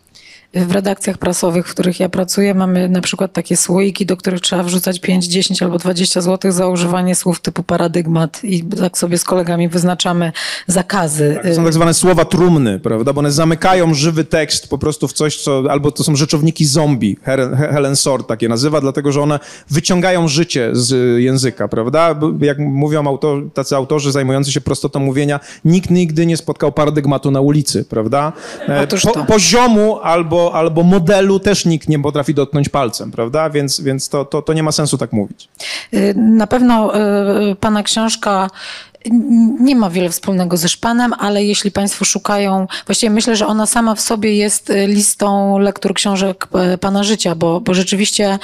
W 0.54 0.72
redakcjach 0.72 1.18
prasowych, 1.18 1.68
w 1.68 1.70
których 1.70 2.00
ja 2.00 2.08
pracuję, 2.08 2.54
mamy 2.54 2.88
na 2.88 3.00
przykład 3.00 3.32
takie 3.32 3.56
słoiki, 3.56 4.06
do 4.06 4.16
których 4.16 4.40
trzeba 4.40 4.62
wrzucać 4.62 5.00
5, 5.00 5.26
10 5.26 5.62
albo 5.62 5.78
20 5.78 6.20
zł 6.20 6.52
za 6.52 6.68
używanie 6.68 7.14
słów 7.14 7.40
typu 7.40 7.62
paradygmat 7.62 8.44
i 8.44 8.64
tak 8.64 8.98
sobie 8.98 9.18
z 9.18 9.24
kolegami 9.24 9.68
wyznaczamy 9.68 10.32
zakazy. 10.66 11.38
Tak, 11.42 11.54
są 11.54 11.64
tak 11.64 11.72
zwane 11.72 11.94
słowa 11.94 12.24
trumny, 12.24 12.80
prawda? 12.80 13.12
Bo 13.12 13.18
one 13.18 13.32
zamykają 13.32 13.94
żywy 13.94 14.24
tekst 14.24 14.68
po 14.68 14.78
prostu 14.78 15.08
w 15.08 15.12
coś, 15.12 15.42
co... 15.42 15.62
Albo 15.70 15.90
to 15.90 16.04
są 16.04 16.16
rzeczowniki 16.16 16.64
zombie, 16.64 17.16
Helen 17.72 17.96
Sort 17.96 18.28
takie 18.28 18.48
nazywa, 18.48 18.80
dlatego 18.80 19.12
że 19.12 19.22
one 19.22 19.38
wyciągają 19.70 20.28
życie 20.28 20.70
z 20.72 21.20
języka, 21.22 21.68
prawda? 21.68 22.14
Jak 22.40 22.58
mówią 22.58 23.06
autor, 23.06 23.52
tacy 23.54 23.76
autorzy 23.76 24.12
zajmujący 24.12 24.52
się 24.52 24.60
prostotą 24.60 25.00
mówienia, 25.00 25.40
nikt 25.64 25.90
nigdy 25.90 26.26
nie 26.26 26.36
spotkał 26.36 26.72
paradygmatu 26.72 27.30
na 27.30 27.40
ulicy, 27.40 27.84
prawda? 27.84 28.32
E, 28.68 28.86
po, 28.86 29.24
poziomu 29.24 29.98
albo 30.02 30.35
albo, 30.54 30.82
modelu 30.82 31.40
też 31.40 31.64
nikt 31.64 31.88
nie 31.88 31.98
potrafi 31.98 32.34
dotknąć 32.34 32.68
palcem, 32.68 33.10
prawda? 33.10 33.50
Więc, 33.50 33.80
więc 33.80 34.08
to, 34.08 34.24
to, 34.24 34.42
to 34.42 34.52
nie 34.52 34.62
ma 34.62 34.72
sensu 34.72 34.98
tak 34.98 35.12
mówić. 35.12 35.48
Y, 35.94 36.14
na 36.16 36.46
pewno 36.46 36.92
y, 37.50 37.56
pana 37.56 37.82
książka 37.82 38.50
nie 39.60 39.76
ma 39.76 39.90
wiele 39.90 40.10
wspólnego 40.10 40.56
ze 40.56 40.68
szpanem, 40.68 41.12
ale 41.18 41.44
jeśli 41.44 41.70
Państwo 41.70 42.04
szukają, 42.04 42.66
właściwie 42.86 43.10
myślę, 43.10 43.36
że 43.36 43.46
ona 43.46 43.66
sama 43.66 43.94
w 43.94 44.00
sobie 44.00 44.36
jest 44.36 44.70
y, 44.70 44.86
listą 44.86 45.58
lektur 45.58 45.94
książek 45.94 46.48
Pana 46.80 47.04
życia, 47.04 47.34
bo, 47.34 47.60
bo 47.60 47.74
rzeczywiście 47.74 48.38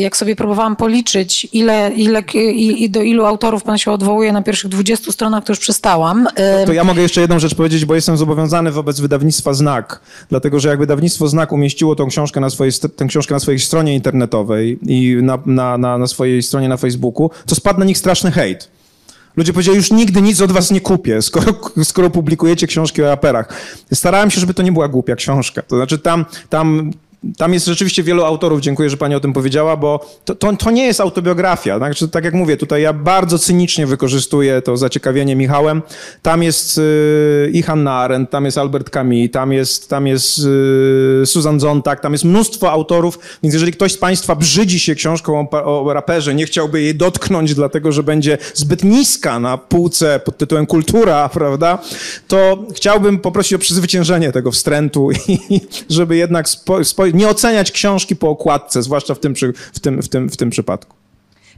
jak 0.00 0.16
sobie 0.16 0.36
próbowałam 0.36 0.76
policzyć, 0.76 1.48
ile, 1.52 1.90
ile, 1.96 2.22
i, 2.34 2.84
i 2.84 2.90
do 2.90 3.02
ilu 3.02 3.24
autorów 3.24 3.62
Pan 3.62 3.78
się 3.78 3.92
odwołuje 3.92 4.32
na 4.32 4.42
pierwszych 4.42 4.70
20 4.70 5.12
stronach, 5.12 5.44
to 5.44 5.52
już 5.52 5.58
przestałam. 5.58 6.28
To 6.66 6.72
ja 6.72 6.84
mogę 6.84 7.02
jeszcze 7.02 7.20
jedną 7.20 7.38
rzecz 7.38 7.54
powiedzieć, 7.54 7.84
bo 7.84 7.94
jestem 7.94 8.16
zobowiązany 8.16 8.72
wobec 8.72 9.00
wydawnictwa 9.00 9.54
Znak, 9.54 10.00
dlatego 10.28 10.60
że 10.60 10.68
jak 10.68 10.78
wydawnictwo 10.78 11.28
Znak 11.28 11.52
umieściło 11.52 11.96
tą 11.96 12.08
książkę 12.08 12.40
na 12.40 12.50
swojej, 12.50 12.72
tę 12.96 13.06
książkę 13.06 13.34
na 13.34 13.40
swojej 13.40 13.60
stronie 13.60 13.94
internetowej 13.94 14.78
i 14.86 15.16
na, 15.22 15.38
na, 15.46 15.78
na, 15.78 15.98
na 15.98 16.06
swojej 16.06 16.42
stronie 16.42 16.68
na 16.68 16.76
Facebooku, 16.76 17.30
to 17.46 17.54
spadł 17.54 17.78
na 17.78 17.84
nich 17.84 17.98
straszny 17.98 18.30
hejt. 18.30 18.79
Ludzie 19.36 19.52
powiedzieli, 19.52 19.76
już 19.76 19.90
nigdy 19.90 20.22
nic 20.22 20.40
od 20.40 20.52
was 20.52 20.70
nie 20.70 20.80
kupię, 20.80 21.22
skoro, 21.22 21.52
skoro 21.84 22.10
publikujecie 22.10 22.66
książki 22.66 23.02
o 23.02 23.06
raperach. 23.06 23.48
Starałem 23.94 24.30
się, 24.30 24.40
żeby 24.40 24.54
to 24.54 24.62
nie 24.62 24.72
była 24.72 24.88
głupia 24.88 25.16
książka. 25.16 25.62
To 25.62 25.76
znaczy 25.76 25.98
tam, 25.98 26.24
tam 26.48 26.90
tam 27.36 27.54
jest 27.54 27.66
rzeczywiście 27.66 28.02
wielu 28.02 28.24
autorów, 28.24 28.60
dziękuję, 28.60 28.90
że 28.90 28.96
pani 28.96 29.14
o 29.14 29.20
tym 29.20 29.32
powiedziała, 29.32 29.76
bo 29.76 30.06
to, 30.24 30.34
to, 30.34 30.56
to 30.56 30.70
nie 30.70 30.86
jest 30.86 31.00
autobiografia. 31.00 31.78
Znaczy, 31.78 32.08
tak 32.08 32.24
jak 32.24 32.34
mówię, 32.34 32.56
tutaj 32.56 32.82
ja 32.82 32.92
bardzo 32.92 33.38
cynicznie 33.38 33.86
wykorzystuję 33.86 34.62
to 34.62 34.76
zaciekawienie 34.76 35.36
Michałem. 35.36 35.82
Tam 36.22 36.42
jest 36.42 36.78
y, 36.78 37.50
i 37.52 37.64
Arendt, 37.88 38.30
tam 38.30 38.44
jest 38.44 38.58
Albert 38.58 38.90
Camus, 38.90 39.30
tam 39.32 39.52
jest, 39.52 39.88
tam 39.88 40.06
jest 40.06 40.38
y, 40.38 41.26
Susan 41.26 41.60
Zontag, 41.60 42.00
tam 42.00 42.12
jest 42.12 42.24
mnóstwo 42.24 42.70
autorów, 42.70 43.18
więc 43.42 43.54
jeżeli 43.54 43.72
ktoś 43.72 43.92
z 43.92 43.98
państwa 43.98 44.36
brzydzi 44.36 44.80
się 44.80 44.94
książką 44.94 45.46
o, 45.52 45.84
o 45.84 45.92
raperze, 45.92 46.34
nie 46.34 46.46
chciałby 46.46 46.82
jej 46.82 46.94
dotknąć, 46.94 47.54
dlatego 47.54 47.92
że 47.92 48.02
będzie 48.02 48.38
zbyt 48.54 48.84
niska 48.84 49.40
na 49.40 49.58
półce 49.58 50.20
pod 50.24 50.38
tytułem 50.38 50.66
kultura, 50.66 51.28
prawda, 51.38 51.78
to 52.28 52.64
chciałbym 52.74 53.18
poprosić 53.18 53.54
o 53.54 53.58
przezwyciężenie 53.58 54.32
tego 54.32 54.50
wstrętu 54.50 55.10
i 55.28 55.38
żeby 55.90 56.16
jednak 56.16 56.48
spo, 56.48 56.84
spo, 56.84 57.09
nie 57.14 57.28
oceniać 57.28 57.72
książki 57.72 58.16
po 58.16 58.28
okładce, 58.30 58.82
zwłaszcza 58.82 59.14
w 59.14 59.18
tym, 59.18 59.34
w 59.72 59.80
tym, 59.80 60.02
w 60.02 60.08
tym, 60.08 60.28
w 60.30 60.36
tym 60.36 60.50
przypadku. 60.50 61.00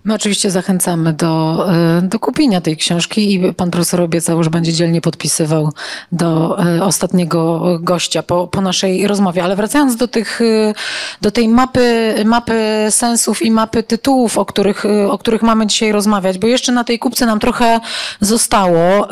My 0.05 0.15
oczywiście 0.15 0.51
zachęcamy 0.51 1.13
do, 1.13 1.65
e, 1.73 2.03
do 2.03 2.19
kupienia 2.19 2.61
tej 2.61 2.77
książki 2.77 3.35
i 3.35 3.55
pan 3.55 3.71
profesor 3.71 4.01
obiecał, 4.01 4.45
że 4.45 4.51
będzie 4.51 4.73
dzielnie 4.73 5.01
podpisywał 5.01 5.73
do 6.13 6.59
e, 6.65 6.85
ostatniego 6.85 7.63
gościa 7.81 8.23
po, 8.23 8.47
po 8.47 8.61
naszej 8.61 9.07
rozmowie. 9.07 9.45
Ale 9.45 9.57
wracając 9.57 9.97
do, 9.97 10.09
tych, 10.09 10.41
e, 10.41 10.75
do 11.21 11.31
tej 11.31 11.49
mapy, 11.49 12.15
mapy 12.25 12.87
sensów 12.91 13.43
i 13.43 13.51
mapy 13.51 13.83
tytułów, 13.83 14.39
o 14.39 14.45
których, 14.45 14.85
o 15.11 15.19
których 15.19 15.43
mamy 15.43 15.67
dzisiaj 15.67 15.93
rozmawiać, 15.93 16.39
bo 16.39 16.47
jeszcze 16.47 16.73
na 16.73 16.85
tej 16.85 16.99
kupce 16.99 17.27
nam 17.27 17.41
trochę 17.41 17.81
zostało. 18.21 19.09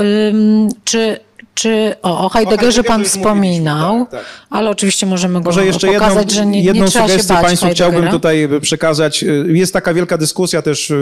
Czy 0.85 1.21
Czy 1.61 1.95
o, 2.03 2.27
o 2.27 2.29
Heideggerze 2.29 2.85
pan 2.85 3.05
wspominał, 3.05 3.99
tak, 3.99 4.11
tak. 4.11 4.25
ale 4.51 4.71
oczywiście 4.71 5.07
możemy 5.07 5.41
go 5.41 5.45
Może 5.45 5.67
jeszcze 5.67 5.87
pokazać, 5.87 6.17
jedną, 6.17 6.35
że 6.35 6.47
nie, 6.47 6.63
jedną 6.63 6.85
nie 6.85 6.91
trzeba 6.91 7.09
sugestię 7.09 7.35
się 7.35 7.43
Państwu 7.43 7.69
chciałbym 7.69 8.09
tutaj 8.09 8.49
przekazać. 8.61 9.25
Jest 9.47 9.73
taka 9.73 9.95
wielka 9.95 10.19
dyskusja 10.19 10.63
też 10.63 10.93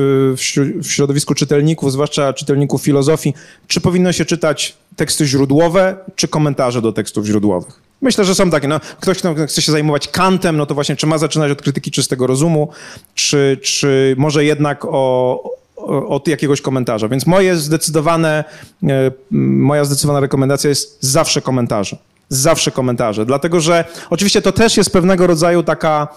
w 0.76 0.86
środowisku 0.86 1.34
czytelników, 1.34 1.92
zwłaszcza 1.92 2.32
czytelników 2.32 2.82
filozofii, 2.82 3.34
czy 3.66 3.80
powinno 3.80 4.12
się 4.12 4.24
czytać 4.24 4.74
teksty 4.96 5.26
źródłowe, 5.26 5.96
czy 6.16 6.28
komentarze 6.28 6.82
do 6.82 6.92
tekstów 6.92 7.26
źródłowych. 7.26 7.80
Myślę, 8.02 8.24
że 8.24 8.34
są 8.34 8.50
takie. 8.50 8.68
No, 8.68 8.80
ktoś, 9.00 9.18
kto 9.18 9.34
chce 9.46 9.62
się 9.62 9.72
zajmować 9.72 10.08
kantem, 10.08 10.56
no 10.56 10.66
to 10.66 10.74
właśnie 10.74 10.96
czy 10.96 11.06
ma 11.06 11.18
zaczynać 11.18 11.52
od 11.52 11.62
krytyki 11.62 11.90
czystego 11.90 12.26
rozumu, 12.26 12.68
czy, 13.14 13.58
czy 13.62 14.14
może 14.18 14.44
jednak 14.44 14.84
o, 14.84 15.57
od 15.86 16.28
jakiegoś 16.28 16.60
komentarza. 16.60 17.08
Więc 17.08 17.26
moje 17.26 17.56
zdecydowane, 17.56 18.44
e, 18.82 19.10
moja 19.30 19.84
zdecydowana 19.84 20.20
rekomendacja 20.20 20.68
jest 20.68 21.02
zawsze 21.02 21.42
komentarze. 21.42 21.96
Zawsze 22.28 22.70
komentarze. 22.70 23.26
Dlatego, 23.26 23.60
że 23.60 23.84
oczywiście 24.10 24.42
to 24.42 24.52
też 24.52 24.76
jest 24.76 24.92
pewnego 24.92 25.26
rodzaju 25.26 25.62
taka 25.62 26.08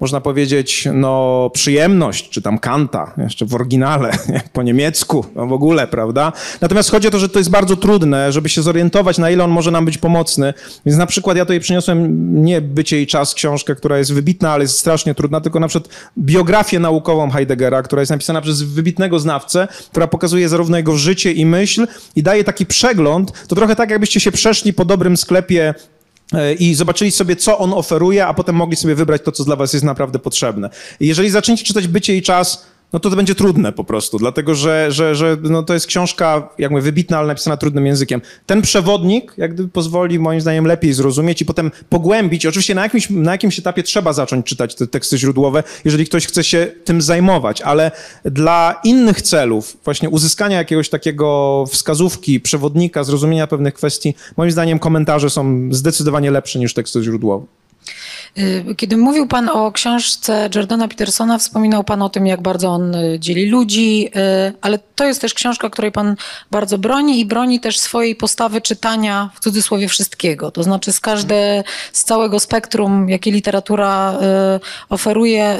można 0.00 0.20
powiedzieć, 0.20 0.88
no, 0.92 1.50
przyjemność, 1.54 2.30
czy 2.30 2.42
tam 2.42 2.58
kanta, 2.58 3.14
jeszcze 3.16 3.46
w 3.46 3.54
oryginale, 3.54 4.12
nie? 4.28 4.42
po 4.52 4.62
niemiecku, 4.62 5.24
no 5.34 5.46
w 5.46 5.52
ogóle, 5.52 5.86
prawda? 5.86 6.32
Natomiast 6.60 6.90
chodzi 6.90 7.08
o 7.08 7.10
to, 7.10 7.18
że 7.18 7.28
to 7.28 7.38
jest 7.38 7.50
bardzo 7.50 7.76
trudne, 7.76 8.32
żeby 8.32 8.48
się 8.48 8.62
zorientować, 8.62 9.18
na 9.18 9.30
ile 9.30 9.44
on 9.44 9.50
może 9.50 9.70
nam 9.70 9.84
być 9.84 9.98
pomocny. 9.98 10.54
Więc 10.86 10.98
na 10.98 11.06
przykład 11.06 11.36
ja 11.36 11.44
tutaj 11.44 11.60
przyniosłem 11.60 12.28
nie 12.44 12.60
Bycie 12.60 13.02
i 13.02 13.06
czas, 13.06 13.34
książkę, 13.34 13.74
która 13.74 13.98
jest 13.98 14.12
wybitna, 14.12 14.52
ale 14.52 14.64
jest 14.64 14.78
strasznie 14.78 15.14
trudna, 15.14 15.40
tylko 15.40 15.60
na 15.60 15.68
przykład 15.68 15.94
biografię 16.18 16.78
naukową 16.78 17.30
Heideggera, 17.30 17.82
która 17.82 18.02
jest 18.02 18.10
napisana 18.10 18.40
przez 18.40 18.62
wybitnego 18.62 19.18
znawcę, 19.18 19.68
która 19.90 20.06
pokazuje 20.06 20.48
zarówno 20.48 20.76
jego 20.76 20.96
życie 20.96 21.32
i 21.32 21.46
myśl 21.46 21.86
i 22.16 22.22
daje 22.22 22.44
taki 22.44 22.66
przegląd, 22.66 23.46
to 23.48 23.56
trochę 23.56 23.76
tak, 23.76 23.90
jakbyście 23.90 24.20
się 24.20 24.32
przeszli 24.32 24.72
po 24.72 24.84
dobrym 24.84 25.16
sklepie 25.16 25.57
E, 26.32 26.54
i 26.54 26.74
zobaczyli 26.74 27.10
sobie, 27.10 27.36
co 27.36 27.58
on 27.58 27.72
oferuje, 27.72 28.26
a 28.26 28.34
potem 28.34 28.56
mogli 28.56 28.76
sobie 28.76 28.94
wybrać 28.94 29.22
to, 29.22 29.32
co 29.32 29.44
dla 29.44 29.56
was 29.56 29.72
jest 29.72 29.84
naprawdę 29.84 30.18
potrzebne. 30.18 30.70
Jeżeli 31.00 31.30
zaczniecie 31.30 31.64
czytać 31.64 31.88
Bycie 31.88 32.16
i 32.16 32.22
Czas 32.22 32.66
no 32.92 33.00
to 33.00 33.10
to 33.10 33.16
będzie 33.16 33.34
trudne 33.34 33.72
po 33.72 33.84
prostu, 33.84 34.18
dlatego 34.18 34.54
że, 34.54 34.92
że, 34.92 35.14
że 35.14 35.36
no 35.42 35.62
to 35.62 35.74
jest 35.74 35.86
książka, 35.86 36.48
jak 36.58 36.70
mówię, 36.70 36.82
wybitna, 36.82 37.18
ale 37.18 37.26
napisana 37.26 37.56
trudnym 37.56 37.86
językiem. 37.86 38.20
Ten 38.46 38.62
przewodnik, 38.62 39.34
jak 39.36 39.54
gdyby 39.54 39.68
pozwoli 39.68 40.18
moim 40.18 40.40
zdaniem 40.40 40.66
lepiej 40.66 40.92
zrozumieć 40.92 41.42
i 41.42 41.44
potem 41.44 41.70
pogłębić. 41.88 42.46
Oczywiście 42.46 42.74
na 42.74 42.82
jakimś, 42.82 43.10
na 43.10 43.32
jakimś 43.32 43.58
etapie 43.58 43.82
trzeba 43.82 44.12
zacząć 44.12 44.46
czytać 44.46 44.74
te 44.74 44.86
teksty 44.86 45.18
źródłowe, 45.18 45.62
jeżeli 45.84 46.06
ktoś 46.06 46.26
chce 46.26 46.44
się 46.44 46.72
tym 46.84 47.02
zajmować, 47.02 47.62
ale 47.62 47.90
dla 48.24 48.80
innych 48.84 49.22
celów, 49.22 49.76
właśnie 49.84 50.10
uzyskania 50.10 50.56
jakiegoś 50.56 50.88
takiego 50.88 51.64
wskazówki, 51.68 52.40
przewodnika, 52.40 53.04
zrozumienia 53.04 53.46
pewnych 53.46 53.74
kwestii, 53.74 54.14
moim 54.36 54.50
zdaniem 54.50 54.78
komentarze 54.78 55.30
są 55.30 55.68
zdecydowanie 55.70 56.30
lepsze 56.30 56.58
niż 56.58 56.74
teksty 56.74 57.02
źródłowe. 57.02 57.57
Y, 58.38 58.74
kiedy 58.74 58.96
mówił 58.96 59.26
Pan 59.26 59.48
o 59.48 59.72
książce 59.72 60.50
Jordana 60.54 60.88
Petersona, 60.88 61.38
wspominał 61.38 61.84
Pan 61.84 62.02
o 62.02 62.08
tym, 62.08 62.26
jak 62.26 62.42
bardzo 62.42 62.68
on 62.68 62.94
y, 62.94 63.18
dzieli 63.18 63.46
ludzi, 63.46 64.10
y, 64.48 64.52
ale 64.60 64.78
to 64.94 65.04
jest 65.04 65.20
też 65.20 65.34
książka, 65.34 65.70
której 65.70 65.92
Pan 65.92 66.16
bardzo 66.50 66.78
broni 66.78 67.20
i 67.20 67.26
broni 67.26 67.60
też 67.60 67.78
swojej 67.78 68.16
postawy 68.16 68.60
czytania 68.60 69.30
w 69.34 69.40
cudzysłowie 69.40 69.88
wszystkiego. 69.88 70.50
To 70.50 70.62
znaczy 70.62 70.92
z 70.92 71.00
każde, 71.00 71.64
z 71.92 72.04
całego 72.04 72.40
spektrum, 72.40 73.08
jakie 73.08 73.30
literatura 73.30 74.18
oferuje, 74.88 75.58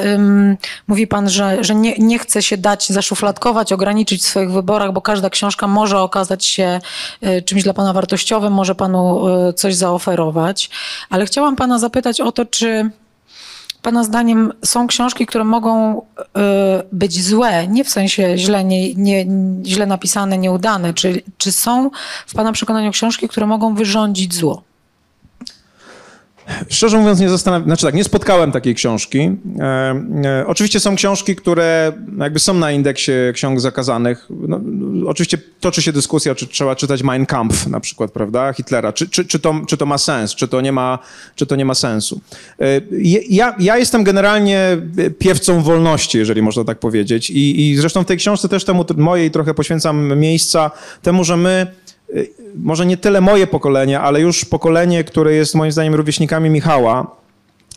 mówi 0.88 1.06
Pan, 1.06 1.30
że, 1.30 1.64
że 1.64 1.74
nie, 1.74 1.94
nie 1.98 2.18
chce 2.18 2.42
się 2.42 2.56
dać 2.56 2.88
zaszufladkować, 2.88 3.72
ograniczyć 3.72 4.22
w 4.22 4.26
swoich 4.26 4.50
wyborach, 4.50 4.92
bo 4.92 5.00
każda 5.00 5.30
książka 5.30 5.66
może 5.66 6.00
okazać 6.00 6.44
się 6.44 6.80
czymś 7.44 7.62
dla 7.62 7.74
Pana 7.74 7.92
wartościowym, 7.92 8.52
może 8.52 8.74
Panu 8.74 9.24
coś 9.56 9.74
zaoferować. 9.74 10.70
Ale 11.10 11.26
chciałam 11.26 11.56
Pana 11.56 11.78
zapytać 11.78 12.20
o 12.20 12.32
to, 12.32 12.44
czy 12.44 12.67
Pana 13.82 14.04
zdaniem 14.04 14.52
są 14.64 14.86
książki, 14.86 15.26
które 15.26 15.44
mogą 15.44 16.00
y, 16.00 16.02
być 16.92 17.22
złe, 17.22 17.66
nie 17.68 17.84
w 17.84 17.88
sensie 17.88 18.38
źle, 18.38 18.64
nie, 18.64 18.94
nie, 18.94 19.26
źle 19.66 19.86
napisane, 19.86 20.38
nieudane. 20.38 20.94
Czy, 20.94 21.22
czy 21.38 21.52
są 21.52 21.90
w 22.26 22.34
Pana 22.34 22.52
przekonaniu 22.52 22.92
książki, 22.92 23.28
które 23.28 23.46
mogą 23.46 23.74
wyrządzić 23.74 24.34
zło? 24.34 24.67
Szczerze 26.68 26.98
mówiąc, 26.98 27.20
nie 27.20 27.28
zastanawiam, 27.28 27.64
znaczy 27.64 27.86
tak, 27.86 27.94
nie 27.94 28.04
spotkałem 28.04 28.52
takiej 28.52 28.74
książki. 28.74 29.18
E, 29.60 29.64
e, 30.24 30.46
oczywiście 30.46 30.80
są 30.80 30.96
książki, 30.96 31.36
które 31.36 31.92
jakby 32.18 32.38
są 32.38 32.54
na 32.54 32.72
indeksie 32.72 33.12
ksiąg 33.34 33.60
zakazanych. 33.60 34.26
No, 34.30 34.60
oczywiście 35.06 35.38
toczy 35.60 35.82
się 35.82 35.92
dyskusja, 35.92 36.34
czy 36.34 36.46
trzeba 36.46 36.76
czytać 36.76 37.02
Mein 37.02 37.26
Kampf 37.26 37.66
na 37.66 37.80
przykład, 37.80 38.10
prawda, 38.10 38.52
Hitlera, 38.52 38.92
czy, 38.92 39.08
czy, 39.08 39.24
czy, 39.24 39.38
to, 39.38 39.60
czy 39.68 39.76
to 39.76 39.86
ma 39.86 39.98
sens, 39.98 40.34
czy 40.34 40.48
to 40.48 40.60
nie 40.60 40.72
ma, 40.72 40.98
czy 41.34 41.46
to 41.46 41.56
nie 41.56 41.64
ma 41.64 41.74
sensu. 41.74 42.20
E, 42.60 42.80
ja, 43.28 43.54
ja 43.58 43.78
jestem 43.78 44.04
generalnie 44.04 44.76
piewcą 45.18 45.62
wolności, 45.62 46.18
jeżeli 46.18 46.42
można 46.42 46.64
tak 46.64 46.78
powiedzieć 46.78 47.30
i, 47.30 47.70
i 47.70 47.76
zresztą 47.76 48.02
w 48.02 48.06
tej 48.06 48.16
książce 48.16 48.48
też 48.48 48.64
temu 48.64 48.84
mojej 48.96 49.30
trochę 49.30 49.54
poświęcam 49.54 50.18
miejsca 50.18 50.70
temu, 51.02 51.24
że 51.24 51.36
my 51.36 51.66
może 52.54 52.86
nie 52.86 52.96
tyle 52.96 53.20
moje 53.20 53.46
pokolenie, 53.46 54.00
ale 54.00 54.20
już 54.20 54.44
pokolenie, 54.44 55.04
które 55.04 55.34
jest 55.34 55.54
moim 55.54 55.72
zdaniem 55.72 55.94
rówieśnikami 55.94 56.50
Michała, 56.50 57.18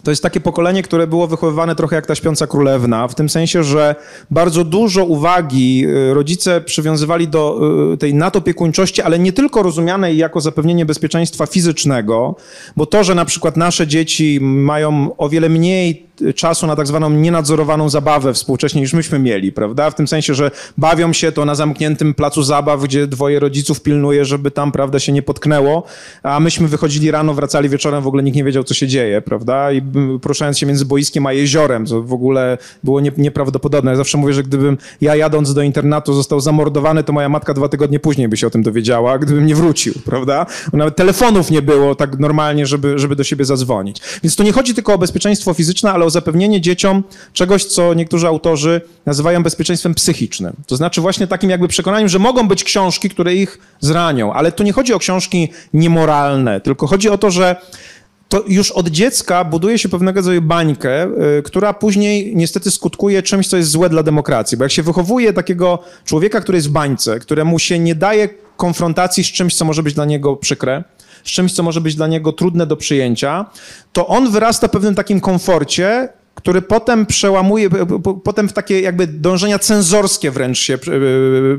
to 0.04 0.12
jest 0.12 0.24
takie 0.24 0.40
pokolenie, 0.40 0.84
które 0.84 1.08
było 1.08 1.28
wychowywane 1.28 1.76
trochę 1.76 1.96
jak 1.96 2.06
ta 2.06 2.16
śpiąca 2.16 2.48
królewna, 2.48 3.08
w 3.08 3.16
tym 3.16 3.30
sensie, 3.30 3.64
że 3.64 3.96
bardzo 4.32 4.64
dużo 4.64 5.06
uwagi 5.06 5.86
y, 5.88 6.14
rodzice 6.14 6.62
przywiązywali 6.62 7.28
do 7.28 7.60
y, 7.94 7.98
tej 7.98 8.14
nadopiekuńczości, 8.14 9.02
ale 9.02 9.20
nie 9.20 9.34
tylko 9.34 9.64
rozumianej 9.64 10.18
jako 10.18 10.42
zapewnienie 10.42 10.86
bezpieczeństwa 10.86 11.46
fizycznego, 11.46 12.36
bo 12.78 12.86
to, 12.86 13.04
że 13.04 13.16
na 13.16 13.26
przykład 13.26 13.58
nasze 13.58 13.88
dzieci 13.88 14.40
mają 14.42 15.18
o 15.18 15.30
wiele 15.30 15.50
mniej 15.50 16.11
czasu 16.36 16.68
na 16.68 16.76
tak 16.76 16.88
zwaną 16.88 17.10
nienadzorowaną 17.10 17.90
zabawę 17.90 18.34
współcześnie 18.34 18.82
niż 18.82 18.94
myśmy 18.94 19.20
mieli, 19.20 19.52
prawda? 19.52 19.90
W 19.90 19.96
tym 19.96 20.08
sensie, 20.08 20.34
że 20.34 20.52
bawią 20.78 21.14
się 21.14 21.32
to 21.32 21.46
na 21.46 21.56
zamkniętym 21.56 22.14
placu 22.14 22.44
zabaw, 22.44 22.84
gdzie 22.84 23.08
dwoje 23.08 23.40
rodziców 23.40 23.82
pilnuje, 23.82 24.26
żeby 24.26 24.52
tam, 24.52 24.72
prawda, 24.72 25.00
się 25.00 25.12
nie 25.12 25.22
potknęło, 25.22 25.84
a 26.24 26.40
myśmy 26.40 26.68
wychodzili 26.68 27.12
rano, 27.12 27.34
wracali 27.34 27.70
wieczorem, 27.70 28.04
w 28.04 28.08
ogóle 28.08 28.24
nikt 28.24 28.38
nie 28.38 28.44
wiedział, 28.44 28.64
co 28.64 28.74
się 28.74 28.88
dzieje, 28.88 29.22
prawda? 29.22 29.72
I 29.72 29.82
poruszając 30.22 30.60
się 30.60 30.66
między 30.66 30.86
boiskiem 30.86 31.26
a 31.26 31.34
jeziorem, 31.34 31.86
co 31.86 32.02
w 32.02 32.14
ogóle 32.14 32.58
było 32.84 33.02
nie, 33.02 33.12
nieprawdopodobne. 33.18 33.92
Ja 33.92 33.98
zawsze 33.98 34.18
mówię, 34.18 34.34
że 34.34 34.44
gdybym 34.44 34.78
ja 35.02 35.16
jadąc 35.16 35.54
do 35.54 35.62
internatu 35.62 36.14
został 36.14 36.40
zamordowany, 36.40 37.04
to 37.04 37.14
moja 37.14 37.30
matka 37.30 37.54
dwa 37.54 37.70
tygodnie 37.70 38.00
później 38.00 38.28
by 38.28 38.38
się 38.38 38.48
o 38.48 38.50
tym 38.50 38.64
dowiedziała, 38.64 39.20
gdybym 39.20 39.46
nie 39.46 39.56
wrócił, 39.56 39.94
prawda? 40.06 40.46
Nawet 40.74 40.96
telefonów 40.96 41.52
nie 41.52 41.62
było 41.62 41.96
tak 41.96 42.20
normalnie, 42.20 42.66
żeby, 42.66 43.00
żeby 43.00 43.16
do 43.16 43.24
siebie 43.24 43.46
zadzwonić. 43.46 44.02
Więc 44.24 44.36
to 44.36 44.44
nie 44.44 44.52
chodzi 44.52 44.74
tylko 44.74 44.94
o 44.94 44.98
bezpieczeństwo 44.98 45.54
fizyczne, 45.54 45.92
ale 45.92 46.06
o 46.06 46.10
zapewnienie 46.12 46.62
dzieciom 46.62 47.04
czegoś, 47.34 47.66
co 47.66 47.94
niektórzy 47.94 48.28
autorzy 48.28 48.82
nazywają 49.06 49.44
bezpieczeństwem 49.44 49.96
psychicznym. 49.96 50.54
To 50.68 50.76
znaczy 50.76 51.02
właśnie 51.02 51.28
takim 51.28 51.50
jakby 51.50 51.68
przekonaniem, 51.68 52.10
że 52.10 52.20
mogą 52.20 52.48
być 52.48 52.64
książki, 52.64 53.10
które 53.10 53.36
ich 53.36 53.60
zranią, 53.80 54.34
ale 54.34 54.52
tu 54.52 54.64
nie 54.64 54.74
chodzi 54.74 54.94
o 54.94 55.00
książki 55.00 55.50
niemoralne, 55.74 56.62
tylko 56.62 56.88
chodzi 56.88 57.10
o 57.10 57.18
to, 57.18 57.32
że 57.32 57.56
to 58.32 58.44
już 58.48 58.72
od 58.72 58.88
dziecka 58.88 59.44
buduje 59.44 59.78
się 59.78 59.90
pewnego 59.90 60.20
rodzaju 60.20 60.42
bańkę, 60.42 61.08
y, 61.40 61.44
która 61.44 61.74
później 61.74 62.36
niestety 62.36 62.72
skutkuje 62.72 63.24
czymś, 63.24 63.48
co 63.48 63.58
jest 63.58 63.70
złe 63.70 63.90
dla 63.90 64.04
demokracji. 64.04 64.58
Bo 64.58 64.64
jak 64.64 64.72
się 64.72 64.84
wychowuje 64.84 65.34
takiego 65.34 65.80
człowieka, 66.06 66.42
który 66.42 66.58
jest 66.58 66.68
w 66.68 66.72
bańce, 66.72 67.20
któremu 67.20 67.60
się 67.60 67.80
nie 67.80 67.96
daje 67.96 68.30
konfrontacji 68.58 69.24
z 69.24 69.28
czymś, 69.28 69.56
co 69.56 69.66
może 69.66 69.84
być 69.84 69.94
dla 69.94 70.06
niego 70.06 70.36
przykre, 70.36 70.84
z 71.24 71.30
czymś, 71.30 71.54
co 71.54 71.64
może 71.64 71.82
być 71.82 71.96
dla 71.96 72.08
niego 72.08 72.32
trudne 72.32 72.68
do 72.68 72.78
przyjęcia, 72.78 73.46
to 73.94 74.08
on 74.08 74.32
wyrasta 74.32 74.68
w 74.68 74.72
pewnym 74.72 74.96
takim 74.96 75.22
komforcie, 75.22 76.10
który 76.36 76.62
potem 76.62 77.06
przełamuje, 77.06 77.70
potem 78.24 78.50
w 78.50 78.54
takie 78.54 78.82
jakby 78.82 79.08
dążenia 79.08 79.60
cenzorskie 79.60 80.32
wręcz 80.32 80.60
się 80.60 80.78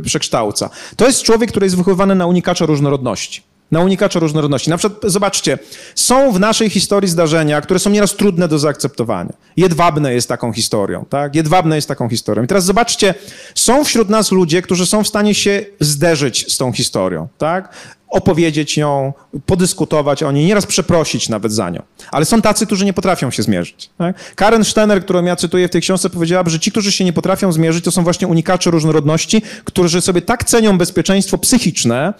przekształca. 0.04 0.70
To 0.96 1.06
jest 1.06 1.22
człowiek, 1.22 1.50
który 1.50 1.66
jest 1.66 1.76
wychowywany 1.76 2.14
na 2.14 2.26
unikacza 2.26 2.66
różnorodności 2.66 3.42
na 3.72 3.80
unikacza 3.80 4.20
różnorodności. 4.20 4.70
Na 4.70 4.76
przykład, 4.76 5.12
zobaczcie, 5.12 5.58
są 5.94 6.32
w 6.32 6.40
naszej 6.40 6.70
historii 6.70 7.10
zdarzenia, 7.10 7.60
które 7.60 7.80
są 7.80 7.90
nieraz 7.90 8.14
trudne 8.14 8.48
do 8.48 8.58
zaakceptowania. 8.58 9.32
Jedwabne 9.56 10.14
jest 10.14 10.28
taką 10.28 10.52
historią, 10.52 11.04
tak? 11.08 11.34
Jedwabne 11.34 11.76
jest 11.76 11.88
taką 11.88 12.08
historią. 12.08 12.44
I 12.44 12.46
teraz 12.46 12.64
zobaczcie, 12.64 13.14
są 13.54 13.84
wśród 13.84 14.08
nas 14.08 14.32
ludzie, 14.32 14.62
którzy 14.62 14.86
są 14.86 15.04
w 15.04 15.08
stanie 15.08 15.34
się 15.34 15.64
zderzyć 15.80 16.52
z 16.52 16.58
tą 16.58 16.72
historią, 16.72 17.28
tak? 17.38 17.74
Opowiedzieć 18.12 18.76
ją, 18.76 19.12
podyskutować 19.46 20.22
o 20.22 20.32
niej, 20.32 20.46
nieraz 20.46 20.66
przeprosić 20.66 21.28
nawet 21.28 21.52
za 21.52 21.70
nią. 21.70 21.82
Ale 22.10 22.24
są 22.24 22.42
tacy, 22.42 22.66
którzy 22.66 22.84
nie 22.84 22.92
potrafią 22.92 23.30
się 23.30 23.42
zmierzyć. 23.42 23.90
Tak? 23.98 24.34
Karen 24.34 24.64
Steiner, 24.64 25.04
którą 25.04 25.24
ja 25.24 25.36
cytuję 25.36 25.68
w 25.68 25.70
tej 25.70 25.80
książce, 25.80 26.10
powiedziała, 26.10 26.48
że 26.48 26.60
ci, 26.60 26.70
którzy 26.70 26.92
się 26.92 27.04
nie 27.04 27.12
potrafią 27.12 27.52
zmierzyć, 27.52 27.84
to 27.84 27.90
są 27.90 28.04
właśnie 28.04 28.28
unikacze 28.28 28.70
różnorodności, 28.70 29.42
którzy 29.64 30.00
sobie 30.00 30.22
tak 30.22 30.44
cenią 30.44 30.78
bezpieczeństwo 30.78 31.38
psychiczne, 31.38 32.14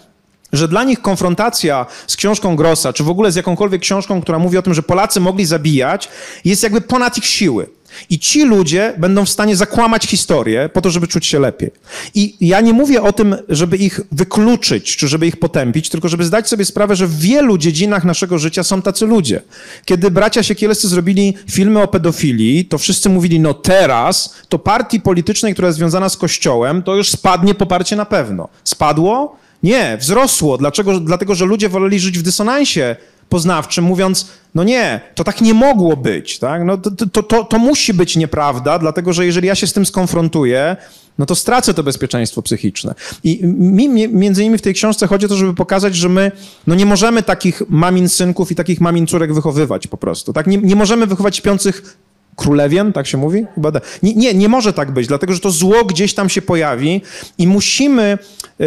że 0.53 0.67
dla 0.67 0.83
nich 0.83 1.01
konfrontacja 1.01 1.85
z 2.07 2.15
książką 2.15 2.55
Grossa, 2.55 2.93
czy 2.93 3.03
w 3.03 3.09
ogóle 3.09 3.31
z 3.31 3.35
jakąkolwiek 3.35 3.81
książką, 3.81 4.21
która 4.21 4.39
mówi 4.39 4.57
o 4.57 4.61
tym, 4.61 4.73
że 4.73 4.83
Polacy 4.83 5.19
mogli 5.19 5.45
zabijać, 5.45 6.09
jest 6.45 6.63
jakby 6.63 6.81
ponad 6.81 7.17
ich 7.17 7.25
siły. 7.25 7.69
I 8.09 8.19
ci 8.19 8.45
ludzie 8.45 8.93
będą 8.97 9.25
w 9.25 9.29
stanie 9.29 9.55
zakłamać 9.55 10.05
historię 10.05 10.69
po 10.73 10.81
to, 10.81 10.89
żeby 10.89 11.07
czuć 11.07 11.25
się 11.25 11.39
lepiej. 11.39 11.71
I 12.15 12.35
ja 12.41 12.61
nie 12.61 12.73
mówię 12.73 13.01
o 13.01 13.13
tym, 13.13 13.35
żeby 13.49 13.77
ich 13.77 13.99
wykluczyć, 14.11 14.97
czy 14.97 15.07
żeby 15.07 15.27
ich 15.27 15.37
potępić, 15.37 15.89
tylko 15.89 16.09
żeby 16.09 16.23
zdać 16.23 16.49
sobie 16.49 16.65
sprawę, 16.65 16.95
że 16.95 17.07
w 17.07 17.19
wielu 17.19 17.57
dziedzinach 17.57 18.03
naszego 18.03 18.39
życia 18.39 18.63
są 18.63 18.81
tacy 18.81 19.05
ludzie. 19.05 19.41
Kiedy 19.85 20.11
bracia 20.11 20.43
Siekielscy 20.43 20.87
zrobili 20.87 21.33
filmy 21.51 21.81
o 21.81 21.87
pedofilii, 21.87 22.65
to 22.65 22.77
wszyscy 22.77 23.09
mówili, 23.09 23.39
no 23.39 23.53
teraz 23.53 24.35
to 24.49 24.59
partii 24.59 25.01
politycznej, 25.01 25.53
która 25.53 25.67
jest 25.67 25.77
związana 25.77 26.09
z 26.09 26.17
Kościołem, 26.17 26.83
to 26.83 26.95
już 26.95 27.09
spadnie 27.09 27.55
poparcie 27.55 27.95
na 27.95 28.05
pewno. 28.05 28.49
Spadło? 28.63 29.35
Nie, 29.63 29.97
wzrosło. 29.97 30.57
Dlaczego? 30.57 30.99
Dlatego, 30.99 31.35
że 31.35 31.45
ludzie 31.45 31.69
woleli 31.69 31.99
żyć 31.99 32.19
w 32.19 32.21
dysonansie 32.21 32.95
poznawczym, 33.33 33.85
mówiąc, 33.85 34.27
no 34.55 34.63
nie, 34.63 35.01
to 35.15 35.23
tak 35.23 35.41
nie 35.41 35.53
mogło 35.53 35.97
być, 35.97 36.39
tak? 36.39 36.63
No 36.63 36.77
to, 36.77 36.91
to, 36.91 37.23
to, 37.23 37.43
to 37.43 37.59
musi 37.59 37.93
być 37.93 38.15
nieprawda, 38.15 38.79
dlatego 38.79 39.13
że 39.13 39.25
jeżeli 39.25 39.47
ja 39.47 39.55
się 39.55 39.67
z 39.67 39.73
tym 39.73 39.85
skonfrontuję, 39.85 40.77
no 41.17 41.25
to 41.25 41.35
stracę 41.35 41.73
to 41.73 41.83
bezpieczeństwo 41.83 42.41
psychiczne. 42.41 42.95
I 43.23 43.39
mi, 43.43 43.89
między 44.07 44.41
innymi 44.43 44.57
w 44.57 44.61
tej 44.61 44.73
książce 44.73 45.07
chodzi 45.07 45.25
o 45.25 45.29
to, 45.29 45.35
żeby 45.35 45.53
pokazać, 45.53 45.95
że 45.95 46.09
my 46.09 46.31
no 46.67 46.75
nie 46.75 46.85
możemy 46.85 47.23
takich 47.23 47.61
mamin 47.69 48.09
synków 48.09 48.51
i 48.51 48.55
takich 48.55 48.81
mamin 48.81 49.07
córek 49.07 49.33
wychowywać 49.33 49.87
po 49.87 49.97
prostu. 49.97 50.33
Tak? 50.33 50.47
Nie, 50.47 50.57
nie 50.57 50.75
możemy 50.75 51.07
wychować 51.07 51.35
śpiących 51.35 51.97
królewien, 52.35 52.93
tak 52.93 53.07
się 53.07 53.17
mówi? 53.17 53.45
Chyba 53.55 53.71
da. 53.71 53.81
Nie, 54.03 54.13
nie, 54.13 54.33
nie 54.33 54.49
może 54.49 54.73
tak 54.73 54.91
być, 54.91 55.07
dlatego 55.07 55.33
że 55.33 55.39
to 55.39 55.51
zło 55.51 55.85
gdzieś 55.85 56.13
tam 56.13 56.29
się 56.29 56.41
pojawi 56.41 57.01
i 57.37 57.47
musimy. 57.47 58.17
E, 58.59 58.65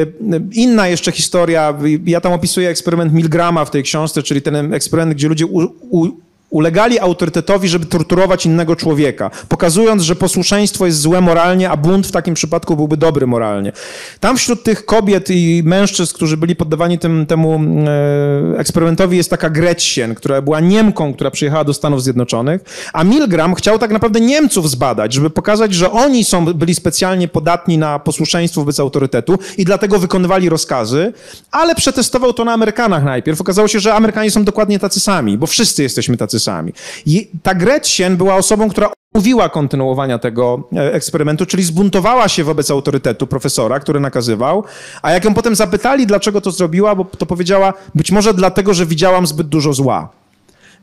inna 0.52 0.88
jeszcze 0.88 1.12
historia, 1.12 1.74
ja 2.06 2.20
tam 2.20 2.32
opisuję 2.32 2.68
eksperyment 2.68 3.12
Milgrama 3.12 3.64
w 3.64 3.70
tej 3.70 3.82
książce, 3.82 4.22
czyli 4.22 4.42
ten 4.42 4.74
eksperyment, 4.74 5.14
gdzie 5.14 5.28
ludzie 5.28 5.46
u, 5.46 5.62
u, 5.90 6.08
ulegali 6.50 6.98
autorytetowi, 6.98 7.68
żeby 7.68 7.86
torturować 7.86 8.46
innego 8.46 8.76
człowieka, 8.76 9.30
pokazując, 9.48 10.02
że 10.02 10.16
posłuszeństwo 10.16 10.86
jest 10.86 11.00
złe 11.00 11.20
moralnie, 11.20 11.70
a 11.70 11.76
bunt 11.76 12.06
w 12.06 12.12
takim 12.12 12.34
przypadku 12.34 12.76
byłby 12.76 12.96
dobry 12.96 13.26
moralnie. 13.26 13.72
Tam 14.20 14.36
wśród 14.36 14.62
tych 14.62 14.86
kobiet 14.86 15.30
i 15.30 15.62
mężczyzn, 15.64 16.14
którzy 16.14 16.36
byli 16.36 16.56
poddawani 16.56 16.98
tym, 16.98 17.26
temu 17.26 17.60
e, 17.86 18.58
eksperymentowi, 18.58 19.16
jest 19.16 19.30
taka 19.30 19.50
Gretchen, 19.50 20.14
która 20.14 20.42
była 20.42 20.60
Niemką, 20.60 21.14
która 21.14 21.30
przyjechała 21.30 21.64
do 21.64 21.74
Stanów 21.74 22.02
Zjednoczonych, 22.02 22.60
a 22.92 23.04
Milgram 23.04 23.54
chciał 23.54 23.78
tak 23.78 23.90
naprawdę 23.90 24.20
Niemców 24.20 24.70
zbadać, 24.70 25.12
żeby 25.12 25.30
pokazać, 25.30 25.74
że 25.74 25.90
oni 25.90 26.24
są, 26.24 26.44
byli 26.44 26.74
specjalnie 26.74 27.28
podatni 27.28 27.78
na 27.78 27.98
posłuszeństwo 27.98 28.60
wobec 28.60 28.80
autorytetu 28.80 29.38
i 29.58 29.64
dlatego 29.64 29.98
wykonywali 29.98 30.48
rozkazy, 30.48 31.12
ale 31.50 31.74
przetestował 31.74 32.32
to 32.32 32.44
na 32.44 32.52
Amerykanach 32.52 33.04
najpierw. 33.04 33.40
Okazało 33.40 33.68
się, 33.68 33.80
że 33.80 33.94
Amerykanie 33.94 34.30
są 34.30 34.44
dokładnie 34.44 34.78
tacy 34.78 35.00
sami, 35.00 35.38
bo 35.38 35.46
wszyscy 35.46 35.82
jesteśmy 35.82 36.16
tacy 36.16 36.35
sami. 36.40 36.72
I 37.06 37.30
ta 37.42 37.54
Gretchen 37.54 38.16
była 38.16 38.34
osobą, 38.34 38.68
która 38.68 38.90
mówiła 39.14 39.48
kontynuowania 39.48 40.18
tego 40.18 40.68
e, 40.76 40.94
eksperymentu, 40.94 41.46
czyli 41.46 41.62
zbuntowała 41.62 42.28
się 42.28 42.44
wobec 42.44 42.70
autorytetu 42.70 43.26
profesora, 43.26 43.80
który 43.80 44.00
nakazywał, 44.00 44.64
a 45.02 45.12
jak 45.12 45.24
ją 45.24 45.34
potem 45.34 45.54
zapytali, 45.54 46.06
dlaczego 46.06 46.40
to 46.40 46.50
zrobiła, 46.50 46.94
bo 46.94 47.04
to 47.04 47.26
powiedziała, 47.26 47.72
być 47.94 48.10
może 48.10 48.34
dlatego, 48.34 48.74
że 48.74 48.86
widziałam 48.86 49.26
zbyt 49.26 49.48
dużo 49.48 49.72
zła. 49.72 50.08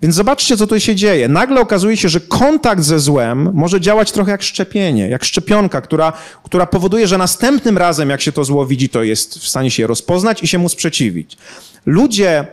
Więc 0.02 0.16
zobaczcie, 0.16 0.58
co 0.58 0.68
tu 0.68 0.80
się 0.80 0.96
dzieje. 0.96 1.28
Nagle 1.28 1.62
okazuje 1.62 1.98
się, 1.98 2.10
że 2.10 2.20
kontakt 2.20 2.84
ze 2.84 3.00
złem 3.00 3.50
może 3.54 3.82
działać 3.82 4.12
trochę 4.12 4.32
jak 4.32 4.44
szczepienie, 4.44 5.10
jak 5.10 5.24
szczepionka, 5.24 5.82
która, 5.82 6.14
która 6.44 6.66
powoduje, 6.66 7.08
że 7.08 7.18
następnym 7.18 7.78
razem, 7.78 8.10
jak 8.10 8.22
się 8.22 8.32
to 8.32 8.44
zło 8.44 8.66
widzi, 8.66 8.90
to 8.90 9.04
jest 9.04 9.40
w 9.40 9.48
stanie 9.48 9.72
się 9.72 9.88
rozpoznać 9.88 10.44
i 10.44 10.48
się 10.48 10.58
mu 10.58 10.70
sprzeciwić. 10.70 11.38
Ludzie 11.86 12.48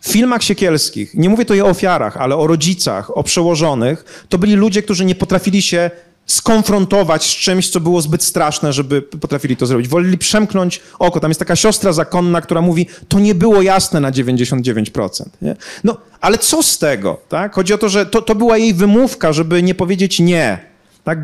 w 0.00 0.12
filmach 0.12 0.42
siekielskich, 0.42 1.14
nie 1.14 1.28
mówię 1.28 1.44
tutaj 1.44 1.60
o 1.60 1.66
ofiarach, 1.66 2.16
ale 2.16 2.36
o 2.36 2.46
rodzicach, 2.46 3.16
o 3.16 3.22
przełożonych, 3.22 4.24
to 4.28 4.38
byli 4.38 4.54
ludzie, 4.54 4.82
którzy 4.82 5.04
nie 5.04 5.14
potrafili 5.14 5.62
się 5.62 5.90
skonfrontować 6.26 7.26
z 7.26 7.36
czymś, 7.36 7.70
co 7.70 7.80
było 7.80 8.00
zbyt 8.00 8.22
straszne, 8.22 8.72
żeby 8.72 9.02
potrafili 9.02 9.56
to 9.56 9.66
zrobić. 9.66 9.88
Woleli 9.88 10.18
przemknąć 10.18 10.80
oko. 10.98 11.20
Tam 11.20 11.30
jest 11.30 11.38
taka 11.38 11.56
siostra 11.56 11.92
zakonna, 11.92 12.40
która 12.40 12.60
mówi, 12.60 12.86
to 13.08 13.18
nie 13.18 13.34
było 13.34 13.62
jasne 13.62 14.00
na 14.00 14.12
99%. 14.12 15.24
Nie? 15.42 15.56
No, 15.84 15.96
ale 16.20 16.38
co 16.38 16.62
z 16.62 16.78
tego? 16.78 17.20
Tak? 17.28 17.54
Chodzi 17.54 17.74
o 17.74 17.78
to, 17.78 17.88
że 17.88 18.06
to, 18.06 18.22
to 18.22 18.34
była 18.34 18.58
jej 18.58 18.74
wymówka, 18.74 19.32
żeby 19.32 19.62
nie 19.62 19.74
powiedzieć 19.74 20.20
nie. 20.20 20.58
Tak? 21.04 21.18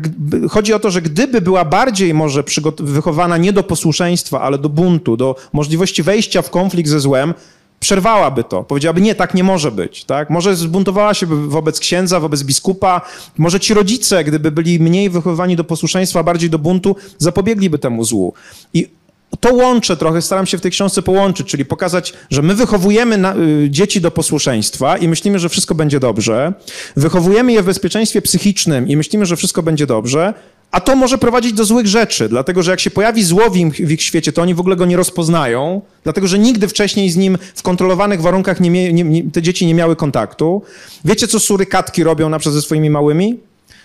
Chodzi 0.49 0.73
o 0.73 0.79
to, 0.79 0.91
że 0.91 1.01
gdyby 1.01 1.41
była 1.41 1.65
bardziej 1.65 2.13
może 2.13 2.43
wychowana 2.79 3.37
nie 3.37 3.53
do 3.53 3.63
posłuszeństwa, 3.63 4.41
ale 4.41 4.57
do 4.57 4.69
buntu, 4.69 5.17
do 5.17 5.35
możliwości 5.53 6.03
wejścia 6.03 6.41
w 6.41 6.49
konflikt 6.49 6.89
ze 6.89 6.99
złem, 6.99 7.33
przerwałaby 7.79 8.43
to. 8.43 8.63
Powiedziałaby, 8.63 9.01
nie, 9.01 9.15
tak 9.15 9.33
nie 9.33 9.43
może 9.43 9.71
być. 9.71 10.03
Tak? 10.03 10.29
Może 10.29 10.55
zbuntowała 10.55 11.13
się 11.13 11.25
wobec 11.25 11.79
księdza, 11.79 12.19
wobec 12.19 12.43
biskupa. 12.43 13.01
Może 13.37 13.59
ci 13.59 13.73
rodzice, 13.73 14.23
gdyby 14.23 14.51
byli 14.51 14.79
mniej 14.79 15.09
wychowywani 15.09 15.55
do 15.55 15.63
posłuszeństwa, 15.63 16.23
bardziej 16.23 16.49
do 16.49 16.59
buntu, 16.59 16.95
zapobiegliby 17.17 17.79
temu 17.79 18.03
złu. 18.03 18.33
I 18.73 18.89
to 19.39 19.53
łączę 19.53 19.97
trochę, 19.97 20.21
staram 20.21 20.45
się 20.45 20.57
w 20.57 20.61
tej 20.61 20.71
książce 20.71 21.01
połączyć, 21.01 21.47
czyli 21.47 21.65
pokazać, 21.65 22.13
że 22.29 22.41
my 22.41 22.55
wychowujemy 22.55 23.17
na, 23.17 23.35
y, 23.35 23.67
dzieci 23.69 24.01
do 24.01 24.11
posłuszeństwa 24.11 24.97
i 24.97 25.07
myślimy, 25.07 25.39
że 25.39 25.49
wszystko 25.49 25.75
będzie 25.75 25.99
dobrze. 25.99 26.53
Wychowujemy 26.95 27.53
je 27.53 27.63
w 27.63 27.65
bezpieczeństwie 27.65 28.21
psychicznym 28.21 28.87
i 28.87 28.97
myślimy, 28.97 29.25
że 29.25 29.35
wszystko 29.35 29.63
będzie 29.63 29.87
dobrze, 29.87 30.33
a 30.71 30.79
to 30.81 30.95
może 30.95 31.17
prowadzić 31.17 31.53
do 31.53 31.65
złych 31.65 31.87
rzeczy, 31.87 32.29
dlatego 32.29 32.63
że 32.63 32.71
jak 32.71 32.79
się 32.79 32.91
pojawi 32.91 33.23
zło 33.23 33.49
w, 33.49 33.57
im, 33.57 33.71
w 33.71 33.91
ich 33.91 34.01
świecie, 34.01 34.31
to 34.31 34.41
oni 34.41 34.55
w 34.55 34.59
ogóle 34.59 34.75
go 34.75 34.85
nie 34.85 34.97
rozpoznają, 34.97 35.81
dlatego 36.03 36.27
że 36.27 36.39
nigdy 36.39 36.67
wcześniej 36.67 37.09
z 37.09 37.17
nim 37.17 37.37
w 37.55 37.63
kontrolowanych 37.63 38.21
warunkach 38.21 38.59
nie, 38.59 38.93
nie, 38.93 39.03
nie, 39.03 39.31
te 39.31 39.41
dzieci 39.41 39.65
nie 39.65 39.73
miały 39.73 39.95
kontaktu. 39.95 40.61
Wiecie, 41.05 41.27
co 41.27 41.39
surykatki 41.39 42.03
robią 42.03 42.29
na 42.29 42.39
przykład 42.39 42.55
ze 42.55 42.61
swoimi 42.61 42.89
małymi? 42.89 43.39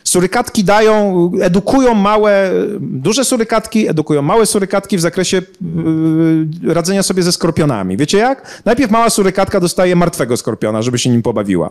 Surykatki 0.04 0.64
dają, 0.64 1.30
edukują 1.42 1.94
małe, 1.94 2.50
duże 2.80 3.24
surykatki, 3.24 3.88
edukują 3.88 4.22
małe 4.22 4.46
surykatki 4.46 4.96
w 4.96 5.00
zakresie 5.00 5.42
yy, 6.62 6.74
radzenia 6.74 7.02
sobie 7.02 7.22
ze 7.22 7.32
skorpionami. 7.32 7.96
Wiecie 7.96 8.18
jak? 8.18 8.62
Najpierw 8.64 8.90
mała 8.90 9.10
surykatka 9.10 9.60
dostaje 9.60 9.96
martwego 9.96 10.36
skorpiona, 10.36 10.82
żeby 10.82 10.98
się 10.98 11.10
nim 11.10 11.22
pobawiła. 11.22 11.70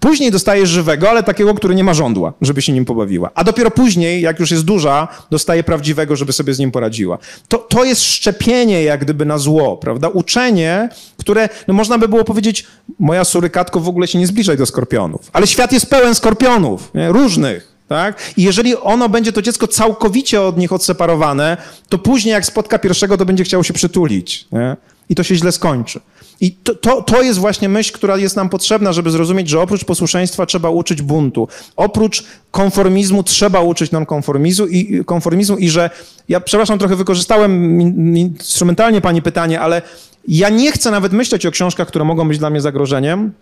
Później 0.00 0.30
dostaje 0.30 0.66
żywego, 0.66 1.10
ale 1.10 1.22
takiego, 1.22 1.54
który 1.54 1.74
nie 1.74 1.84
ma 1.84 1.94
żądła, 1.94 2.32
żeby 2.40 2.62
się 2.62 2.72
nim 2.72 2.84
pobawiła. 2.84 3.30
A 3.34 3.44
dopiero 3.44 3.70
później, 3.70 4.22
jak 4.22 4.40
już 4.40 4.50
jest 4.50 4.64
duża, 4.64 5.08
dostaje 5.30 5.64
prawdziwego, 5.64 6.16
żeby 6.16 6.32
sobie 6.32 6.54
z 6.54 6.58
nim 6.58 6.70
poradziła. 6.70 7.18
To, 7.48 7.58
to 7.58 7.84
jest 7.84 8.02
szczepienie 8.02 8.82
jak 8.82 9.00
gdyby 9.00 9.24
na 9.24 9.38
zło, 9.38 9.76
prawda? 9.76 10.08
Uczenie, 10.08 10.88
które, 11.16 11.48
no 11.68 11.74
można 11.74 11.98
by 11.98 12.08
było 12.08 12.24
powiedzieć, 12.24 12.66
moja 12.98 13.24
surykatko 13.24 13.80
w 13.80 13.88
ogóle 13.88 14.08
się 14.08 14.18
nie 14.18 14.26
zbliżaj 14.26 14.56
do 14.56 14.66
skorpionów. 14.66 15.30
Ale 15.32 15.46
świat 15.46 15.72
jest 15.72 15.90
pełen 15.90 16.14
skorpionów, 16.14 16.90
nie? 16.94 17.12
różnych. 17.12 17.78
Tak? 17.88 18.32
I 18.36 18.42
jeżeli 18.42 18.76
ono 18.76 19.08
będzie 19.08 19.32
to 19.32 19.42
dziecko 19.42 19.66
całkowicie 19.66 20.42
od 20.42 20.58
nich 20.58 20.72
odseparowane, 20.72 21.56
to 21.88 21.98
później 21.98 22.32
jak 22.32 22.46
spotka 22.46 22.78
pierwszego, 22.78 23.16
to 23.16 23.24
będzie 23.24 23.44
chciało 23.44 23.62
się 23.62 23.74
przytulić. 23.74 24.46
Nie? 24.52 24.76
I 25.08 25.14
to 25.14 25.22
się 25.22 25.34
źle 25.34 25.52
skończy. 25.52 26.00
I 26.40 26.52
to, 26.52 26.74
to, 26.74 27.02
to 27.02 27.22
jest 27.22 27.38
właśnie 27.38 27.68
myśl, 27.68 27.92
która 27.92 28.16
jest 28.16 28.36
nam 28.36 28.48
potrzebna, 28.48 28.92
żeby 28.92 29.10
zrozumieć, 29.10 29.48
że 29.48 29.60
oprócz 29.60 29.84
posłuszeństwa 29.84 30.46
trzeba 30.46 30.70
uczyć 30.70 31.02
buntu. 31.02 31.48
Oprócz 31.76 32.24
konformizmu 32.50 33.22
trzeba 33.22 33.60
uczyć 33.60 33.90
nonkonformizmu 33.90 34.66
i, 34.66 35.04
konformizmu 35.04 35.56
i 35.56 35.68
że, 35.70 35.90
ja 36.28 36.40
przepraszam, 36.40 36.78
trochę 36.78 36.96
wykorzystałem 36.96 37.80
instrumentalnie 38.16 39.00
pani 39.00 39.22
pytanie, 39.22 39.60
ale 39.60 39.82
ja 40.28 40.48
nie 40.48 40.72
chcę 40.72 40.90
nawet 40.90 41.12
myśleć 41.12 41.46
o 41.46 41.50
książkach, 41.50 41.88
które 41.88 42.04
mogą 42.04 42.28
być 42.28 42.38
dla 42.38 42.50
mnie 42.50 42.60
zagrożeniem, 42.60 43.32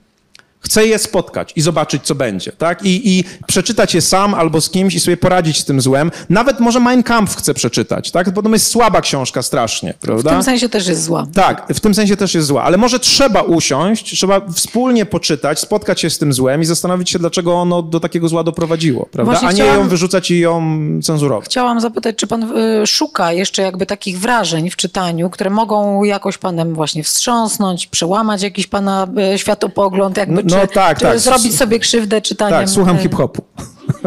Chcę 0.66 0.86
je 0.86 0.98
spotkać 0.98 1.52
i 1.56 1.60
zobaczyć, 1.60 2.02
co 2.02 2.14
będzie, 2.14 2.52
tak? 2.52 2.84
I, 2.84 3.18
I, 3.18 3.24
przeczytać 3.46 3.94
je 3.94 4.00
sam 4.00 4.34
albo 4.34 4.60
z 4.60 4.70
kimś 4.70 4.94
i 4.94 5.00
sobie 5.00 5.16
poradzić 5.16 5.58
z 5.58 5.64
tym 5.64 5.80
złem. 5.80 6.10
Nawet 6.28 6.60
może 6.60 6.80
Mein 6.80 7.02
Kampf 7.02 7.36
chcę 7.36 7.54
przeczytać, 7.54 8.10
tak? 8.10 8.30
Bo 8.30 8.42
to 8.42 8.48
jest 8.48 8.66
słaba 8.66 9.00
książka 9.00 9.42
strasznie, 9.42 9.94
prawda? 10.00 10.30
W 10.30 10.34
tym 10.34 10.42
sensie 10.42 10.68
też 10.68 10.86
jest 10.86 11.04
zła. 11.04 11.26
Tak, 11.34 11.66
w 11.74 11.80
tym 11.80 11.94
sensie 11.94 12.16
też 12.16 12.34
jest 12.34 12.46
zła. 12.46 12.62
Ale 12.62 12.76
może 12.76 12.98
trzeba 12.98 13.42
usiąść, 13.42 14.16
trzeba 14.16 14.40
wspólnie 14.54 15.06
poczytać, 15.06 15.60
spotkać 15.60 16.00
się 16.00 16.10
z 16.10 16.18
tym 16.18 16.32
złem 16.32 16.62
i 16.62 16.64
zastanowić 16.64 17.10
się, 17.10 17.18
dlaczego 17.18 17.54
ono 17.54 17.82
do 17.82 18.00
takiego 18.00 18.28
zła 18.28 18.44
doprowadziło, 18.44 19.08
prawda? 19.12 19.32
Właśnie 19.32 19.48
A 19.48 19.52
nie 19.52 19.62
chciałam, 19.62 19.80
ją 19.80 19.88
wyrzucać 19.88 20.30
i 20.30 20.38
ją 20.38 20.78
cenzurować. 21.02 21.44
Chciałam 21.44 21.80
zapytać, 21.80 22.16
czy 22.16 22.26
pan 22.26 22.42
y, 22.82 22.86
szuka 22.86 23.32
jeszcze 23.32 23.62
jakby 23.62 23.86
takich 23.86 24.18
wrażeń 24.20 24.70
w 24.70 24.76
czytaniu, 24.76 25.30
które 25.30 25.50
mogą 25.50 26.04
jakoś 26.04 26.38
panem 26.38 26.74
właśnie 26.74 27.02
wstrząsnąć, 27.02 27.86
przełamać 27.86 28.42
jakiś 28.42 28.66
pana 28.66 29.06
y, 29.34 29.38
światopogląd, 29.38 30.16
jakby 30.16 30.34
no, 30.34 30.55
no 30.55 30.55
tak, 30.66 31.00
tak. 31.00 31.18
Zrobić 31.18 31.56
sobie 31.56 31.78
krzywdę 31.78 32.22
czytaniem. 32.22 32.60
Tak, 32.60 32.68
słucham 32.70 32.98
hip-hopu. 32.98 33.42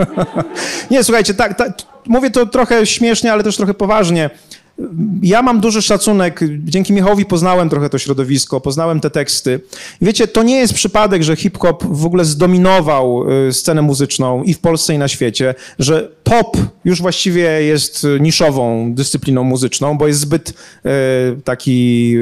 nie, 0.91 1.03
słuchajcie, 1.03 1.33
tak, 1.33 1.57
tak, 1.57 1.73
mówię 2.07 2.31
to 2.31 2.45
trochę 2.45 2.85
śmiesznie, 2.85 3.33
ale 3.33 3.43
też 3.43 3.57
trochę 3.57 3.73
poważnie. 3.73 4.29
Ja 5.21 5.41
mam 5.41 5.59
duży 5.59 5.81
szacunek, 5.81 6.39
dzięki 6.63 6.93
Michałowi 6.93 7.25
poznałem 7.25 7.69
trochę 7.69 7.89
to 7.89 7.97
środowisko, 7.97 8.61
poznałem 8.61 8.99
te 8.99 9.09
teksty. 9.09 9.59
Wiecie, 10.01 10.27
to 10.27 10.43
nie 10.43 10.55
jest 10.55 10.73
przypadek, 10.73 11.23
że 11.23 11.35
hip-hop 11.35 11.83
w 11.83 12.05
ogóle 12.05 12.25
zdominował 12.25 13.31
y, 13.47 13.53
scenę 13.53 13.81
muzyczną 13.81 14.43
i 14.43 14.53
w 14.53 14.59
Polsce, 14.59 14.93
i 14.93 14.97
na 14.97 15.07
świecie, 15.07 15.55
że 15.79 16.11
pop 16.23 16.57
już 16.85 17.01
właściwie 17.01 17.63
jest 17.63 18.07
niszową 18.19 18.93
dyscypliną 18.93 19.43
muzyczną, 19.43 19.97
bo 19.97 20.07
jest 20.07 20.19
zbyt 20.19 20.53
taki 21.43 22.15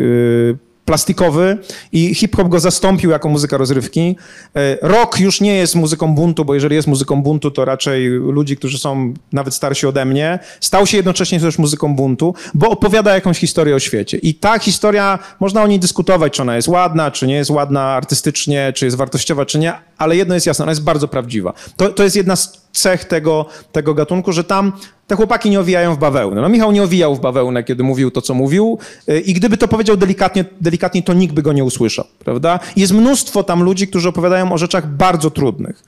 plastikowy 0.88 1.58
i 1.92 2.16
hip-hop 2.16 2.48
go 2.48 2.60
zastąpił 2.60 3.12
jako 3.12 3.30
muzyka 3.30 3.58
rozrywki. 3.58 4.16
E, 4.56 4.78
rock 4.82 5.20
już 5.20 5.42
nie 5.42 5.56
jest 5.56 5.76
muzyką 5.76 6.16
buntu, 6.16 6.46
bo 6.46 6.54
jeżeli 6.54 6.76
jest 6.76 6.88
muzyką 6.88 7.24
buntu, 7.24 7.52
to 7.52 7.66
raczej 7.66 8.10
ludzi, 8.10 8.58
którzy 8.58 8.78
są 8.78 9.14
nawet 9.34 9.54
starsi 9.54 9.88
ode 9.88 10.06
mnie. 10.06 10.40
Stał 10.62 10.88
się 10.88 10.98
jednocześnie 10.98 11.40
też 11.40 11.58
muzyką 11.58 11.96
buntu, 11.96 12.36
bo 12.54 12.70
opowiada 12.70 13.14
jakąś 13.14 13.38
historię 13.38 13.76
o 13.76 13.80
świecie. 13.80 14.18
I 14.18 14.34
ta 14.36 14.60
historia, 14.60 15.20
można 15.40 15.64
o 15.64 15.68
niej 15.68 15.80
dyskutować, 15.80 16.34
czy 16.34 16.42
ona 16.42 16.56
jest 16.56 16.68
ładna, 16.68 17.12
czy 17.12 17.28
nie 17.28 17.36
jest 17.36 17.50
ładna 17.50 17.82
artystycznie, 17.82 18.74
czy 18.76 18.86
jest 18.86 18.98
wartościowa, 18.98 19.46
czy 19.46 19.60
nie, 19.60 19.74
ale 19.98 20.16
jedno 20.16 20.34
jest 20.34 20.48
jasne, 20.48 20.64
ona 20.64 20.72
jest 20.72 20.84
bardzo 20.84 21.08
prawdziwa. 21.08 21.54
To, 21.78 21.90
to 21.90 22.04
jest 22.04 22.16
jedna 22.16 22.36
z 22.36 22.67
cech 22.80 23.06
tego, 23.06 23.46
tego 23.72 23.94
gatunku, 23.94 24.34
że 24.34 24.44
tam 24.44 24.74
te 25.08 25.16
chłopaki 25.16 25.50
nie 25.50 25.60
owijają 25.60 25.96
w 25.96 25.98
bawełnę. 25.98 26.42
No 26.42 26.50
Michał 26.50 26.72
nie 26.72 26.84
owijał 26.84 27.16
w 27.16 27.20
bawełnę, 27.20 27.64
kiedy 27.64 27.84
mówił 27.84 28.12
to, 28.12 28.22
co 28.22 28.34
mówił 28.34 28.78
y, 29.10 29.20
i 29.20 29.34
gdyby 29.34 29.58
to 29.58 29.68
powiedział 29.68 29.98
delikatnie, 29.98 30.46
delikatnie 30.62 31.04
to 31.04 31.14
nikt 31.14 31.34
by 31.34 31.42
go 31.42 31.54
nie 31.54 31.64
usłyszał, 31.64 32.06
prawda? 32.20 32.60
Jest 32.76 32.94
mnóstwo 32.94 33.44
tam 33.44 33.64
ludzi, 33.64 33.88
którzy 33.88 34.10
opowiadają 34.10 34.52
o 34.52 34.58
rzeczach 34.58 34.88
bardzo 34.88 35.32
trudnych. 35.32 35.84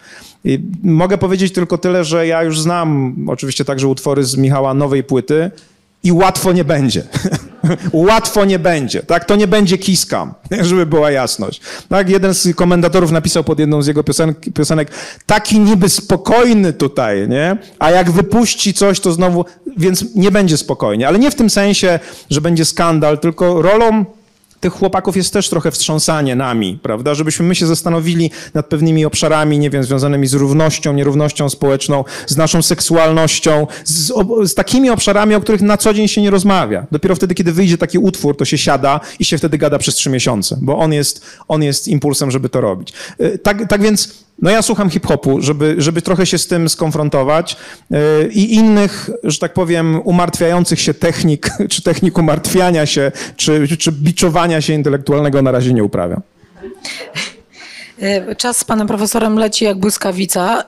I 0.45 0.59
mogę 0.83 1.17
powiedzieć 1.17 1.53
tylko 1.53 1.77
tyle, 1.77 2.03
że 2.03 2.27
ja 2.27 2.43
już 2.43 2.61
znam 2.61 3.15
oczywiście 3.27 3.65
także 3.65 3.87
utwory 3.87 4.23
z 4.23 4.37
Michała 4.37 4.73
nowej 4.73 5.03
płyty 5.03 5.51
i 6.03 6.11
łatwo 6.11 6.51
nie 6.51 6.63
będzie. 6.63 7.03
łatwo 7.93 8.45
nie 8.45 8.59
będzie, 8.59 9.03
tak? 9.03 9.25
To 9.25 9.35
nie 9.35 9.47
będzie 9.47 9.77
kiskam, 9.77 10.33
żeby 10.61 10.85
była 10.85 11.11
jasność. 11.11 11.61
Tak? 11.89 12.09
Jeden 12.09 12.33
z 12.33 12.55
komentatorów 12.55 13.11
napisał 13.11 13.43
pod 13.43 13.59
jedną 13.59 13.81
z 13.81 13.87
jego 13.87 14.03
piosenek, 14.03 14.37
piosenek 14.53 14.91
taki 15.25 15.59
niby 15.59 15.89
spokojny 15.89 16.73
tutaj, 16.73 17.29
nie? 17.29 17.57
A 17.79 17.91
jak 17.91 18.11
wypuści 18.11 18.73
coś, 18.73 18.99
to 18.99 19.11
znowu, 19.11 19.45
więc 19.77 20.15
nie 20.15 20.31
będzie 20.31 20.57
spokojnie. 20.57 21.07
Ale 21.07 21.19
nie 21.19 21.31
w 21.31 21.35
tym 21.35 21.49
sensie, 21.49 21.99
że 22.29 22.41
będzie 22.41 22.65
skandal, 22.65 23.19
tylko 23.19 23.61
rolą 23.61 24.05
tych 24.59 24.73
chłopaków 24.73 25.17
jest 25.17 25.33
też 25.33 25.49
trochę 25.49 25.71
wstrząsanie 25.71 26.35
nami, 26.35 26.79
prawda? 26.83 27.13
Żebyśmy 27.15 27.45
my 27.45 27.55
się 27.55 27.67
zastanowili 27.67 28.31
nad 28.53 28.65
pewnymi 28.65 29.05
obszarami, 29.05 29.59
nie 29.59 29.69
wiem, 29.69 29.83
związanymi 29.83 30.27
z 30.27 30.33
równością, 30.33 30.93
nierównością 30.93 31.49
społeczną, 31.49 32.03
z 32.27 32.37
naszą 32.37 32.61
seksualnością, 32.61 33.67
z, 33.83 34.11
z, 34.43 34.53
takimi 34.53 34.89
obszarami, 34.89 35.35
o 35.35 35.41
których 35.41 35.61
na 35.61 35.77
co 35.77 35.93
dzień 35.93 36.07
się 36.07 36.21
nie 36.21 36.29
rozmawia. 36.29 36.87
Dopiero 36.91 37.15
wtedy, 37.15 37.35
kiedy 37.35 37.53
wyjdzie 37.53 37.77
taki 37.77 37.97
utwór, 37.97 38.37
to 38.37 38.45
się 38.45 38.57
siada 38.57 38.99
i 39.19 39.25
się 39.25 39.37
wtedy 39.37 39.57
gada 39.57 39.79
przez 39.79 39.95
trzy 39.95 40.09
miesiące, 40.09 40.57
bo 40.61 40.77
on 40.77 40.93
jest, 40.93 41.25
on 41.47 41.63
jest 41.63 41.87
impulsem, 41.87 42.31
żeby 42.31 42.49
to 42.49 42.61
robić. 42.61 42.93
Y, 43.21 43.37
tak, 43.37 43.67
tak 43.69 43.81
więc 43.81 44.28
no 44.41 44.49
ja 44.49 44.61
słucham 44.61 44.89
hip-hopu, 44.89 45.41
żeby, 45.41 45.75
żeby 45.77 46.01
trochę 46.01 46.25
się 46.25 46.37
z 46.37 46.47
tym 46.47 46.69
skonfrontować 46.69 47.57
yy, 47.89 47.99
i 48.31 48.55
innych, 48.55 49.09
że 49.23 49.39
tak 49.39 49.53
powiem, 49.53 50.01
umartwiających 50.03 50.79
się 50.79 50.93
technik, 50.93 51.49
czy 51.71 51.81
technik 51.81 52.17
umartwiania 52.17 52.85
się, 52.85 53.11
czy, 53.35 53.77
czy 53.77 53.91
biczowania 53.91 54.61
się 54.61 54.73
intelektualnego 54.73 55.41
na 55.41 55.51
razie 55.51 55.73
nie 55.73 55.83
uprawiam. 55.83 56.21
E, 58.01 58.35
czas 58.35 58.57
z 58.57 58.63
panem 58.63 58.87
profesorem 58.87 59.35
leci 59.35 59.65
jak 59.65 59.77
błyskawica, 59.77 60.63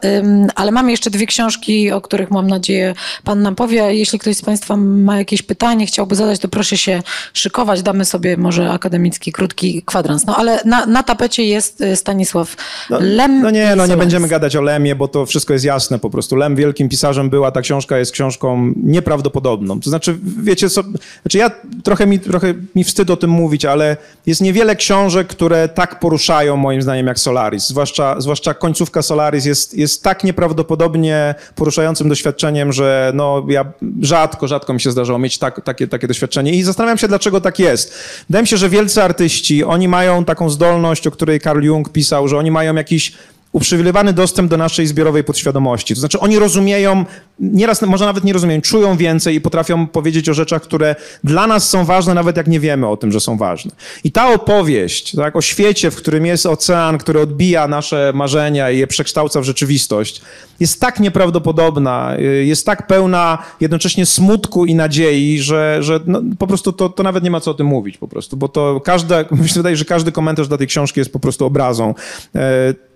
ale 0.56 0.72
mamy 0.72 0.91
jeszcze 0.91 1.10
dwie 1.10 1.26
książki, 1.26 1.91
o 1.91 2.02
których 2.02 2.32
mam 2.32 2.48
nadzieję 2.48 2.94
pan 3.24 3.41
nam 3.41 3.56
powie. 3.56 3.95
Jeśli 3.95 4.20
ktoś 4.20 4.38
z 4.38 4.41
państwa 4.41 4.78
ma 4.78 5.18
jakieś 5.18 5.41
pytanie, 5.41 5.86
chciałby 5.86 6.16
zadać, 6.16 6.40
to 6.40 6.48
proszę 6.48 6.78
się 6.78 7.03
szykować. 7.34 7.82
Damy 7.82 8.06
sobie 8.06 8.38
może 8.38 8.72
akademicki, 8.72 9.32
krótki 9.32 9.84
kwadrans. 9.86 10.26
No 10.26 10.36
ale 10.36 10.60
na, 10.66 10.86
na 10.86 11.03
tapecie 11.03 11.45
jest 11.45 11.82
e, 11.82 11.95
Stanisław 11.95 12.56
no, 12.90 12.98
Lem. 13.02 13.41
No 13.41 13.49
nie, 13.49 13.76
no 13.76 13.88
nie 13.88 13.98
będziemy 13.98 14.28
gadać 14.28 14.56
o 14.56 14.62
Lemie, 14.62 14.95
bo 14.95 15.08
to 15.08 15.26
wszystko 15.26 15.53
jest 15.53 15.66
jasne 15.66 15.99
po 15.99 16.10
prostu. 16.10 16.36
Lem 16.36 16.56
wielkim 16.56 16.90
pisarzem 16.90 17.30
była, 17.30 17.52
ta 17.52 17.62
książka 17.62 17.98
jest 17.98 18.12
książką 18.12 18.74
nieprawdopodobną. 18.84 19.80
To 19.80 19.90
znaczy, 19.90 20.18
wiecie 20.44 20.70
co, 20.70 20.84
znaczy 21.22 21.38
ja 21.38 21.52
trochę 21.84 22.08
mi, 22.08 22.20
trochę 22.20 22.53
mi 22.76 22.84
wstyd 22.84 23.10
o 23.10 23.18
tym 23.18 23.30
mówić, 23.30 23.66
ale 23.66 23.98
jest 24.26 24.41
niewiele 24.41 24.76
książek, 24.76 25.28
które 25.28 25.70
tak 25.70 25.99
poruszają 25.99 26.58
moim 26.58 26.82
zdaniem 26.82 27.08
jak 27.08 27.20
Solaris. 27.22 27.68
Zwłaszcza, 27.68 28.22
zwłaszcza 28.22 28.53
końcówka 28.53 29.02
Solaris 29.02 29.45
jest, 29.45 29.77
jest 29.77 30.03
tak 30.03 30.23
nieprawdopodobnie 30.23 31.35
poruszającym 31.56 32.10
doświadczeniem, 32.10 32.73
że 32.73 33.11
no, 33.15 33.45
ja 33.48 33.65
rzadko, 34.02 34.48
rzadko 34.48 34.73
mi 34.73 34.81
się 34.81 34.91
zdarzało 34.91 35.19
mieć 35.19 35.38
tak, 35.38 35.61
takie, 35.64 35.88
takie 35.88 36.07
doświadczenie 36.07 36.52
i 36.53 36.64
zastanawiam 36.64 36.98
się, 36.98 37.07
dlaczego 37.07 37.41
tak 37.41 37.60
jest. 37.60 37.93
Wydaje 38.30 38.43
mi 38.43 38.48
się, 38.48 38.57
że 38.57 38.69
wielcy 38.69 39.03
artyści, 39.03 39.64
oni 39.64 39.88
mają 39.88 40.26
taką 40.26 40.49
zdolność, 40.49 41.07
o 41.07 41.11
której 41.11 41.39
Carl 41.39 41.64
Jung 41.64 41.89
pisał, 41.89 42.27
że 42.27 42.38
oni 42.38 42.52
mają 42.52 42.76
jakiś 42.76 43.14
uprzywilejowany 43.52 44.14
dostęp 44.14 44.49
do 44.49 44.57
naszej 44.57 44.88
zbiorowej 44.88 45.23
podświadomości. 45.23 45.94
To 45.94 45.99
znaczy 45.99 46.19
oni 46.19 46.40
rozumieją, 46.40 47.06
nieraz 47.40 47.82
może 47.82 48.06
nawet 48.06 48.23
nie 48.23 48.34
rozumieją, 48.34 48.61
czują 48.61 48.98
więcej 48.98 49.36
i 49.36 49.41
potrafią 49.41 49.88
powiedzieć 49.88 50.30
o 50.30 50.34
rzeczach, 50.34 50.61
które 50.61 50.95
dla 51.23 51.48
nas 51.48 51.69
są 51.69 51.86
ważne, 51.86 52.14
nawet 52.14 52.38
jak 52.38 52.48
nie 52.48 52.60
wiemy 52.60 52.88
o 52.88 52.98
tym, 52.98 53.11
że 53.11 53.19
są 53.19 53.38
ważne. 53.38 53.72
I 54.03 54.11
ta 54.11 54.34
opowieść 54.34 55.15
tak, 55.15 55.36
o 55.36 55.41
świecie, 55.41 55.91
w 55.91 55.95
którym 55.95 56.26
jest 56.26 56.45
ocean, 56.45 56.98
który 56.98 57.22
odbija 57.22 57.68
nasze 57.68 58.11
marzenia 58.15 58.72
i 58.72 58.78
je 58.78 58.88
przekształca 58.88 59.41
w 59.41 59.44
rzeczywistość, 59.44 60.22
jest 60.60 60.82
tak 60.82 60.99
nieprawdopodobna, 60.99 62.18
y, 62.19 62.45
jest 62.45 62.65
tak 62.65 62.88
pełna 62.88 63.38
jednocześnie 63.61 64.06
smutku 64.06 64.65
i 64.65 64.76
nadziei, 64.76 65.40
że, 65.40 65.78
że 65.82 65.99
no, 66.06 66.22
po 66.40 66.48
prostu 66.48 66.73
to, 66.73 66.90
to 66.90 67.03
nawet 67.03 67.23
nie 67.23 67.32
ma 67.32 67.40
co 67.40 67.52
o 67.52 67.53
tym 67.53 67.68
mówić 67.68 67.98
po 67.98 68.07
prostu, 68.07 68.38
bo 68.38 68.48
to 68.48 68.82
każda, 68.82 69.23
wydaje, 69.56 69.76
że 69.76 69.86
każdy 69.86 70.11
komentarz 70.11 70.48
do 70.48 70.57
tej 70.57 70.68
książki 70.68 70.99
jest 70.99 71.14
po 71.14 71.19
prostu 71.19 71.45
obrazą 71.45 71.94
e, 72.36 72.91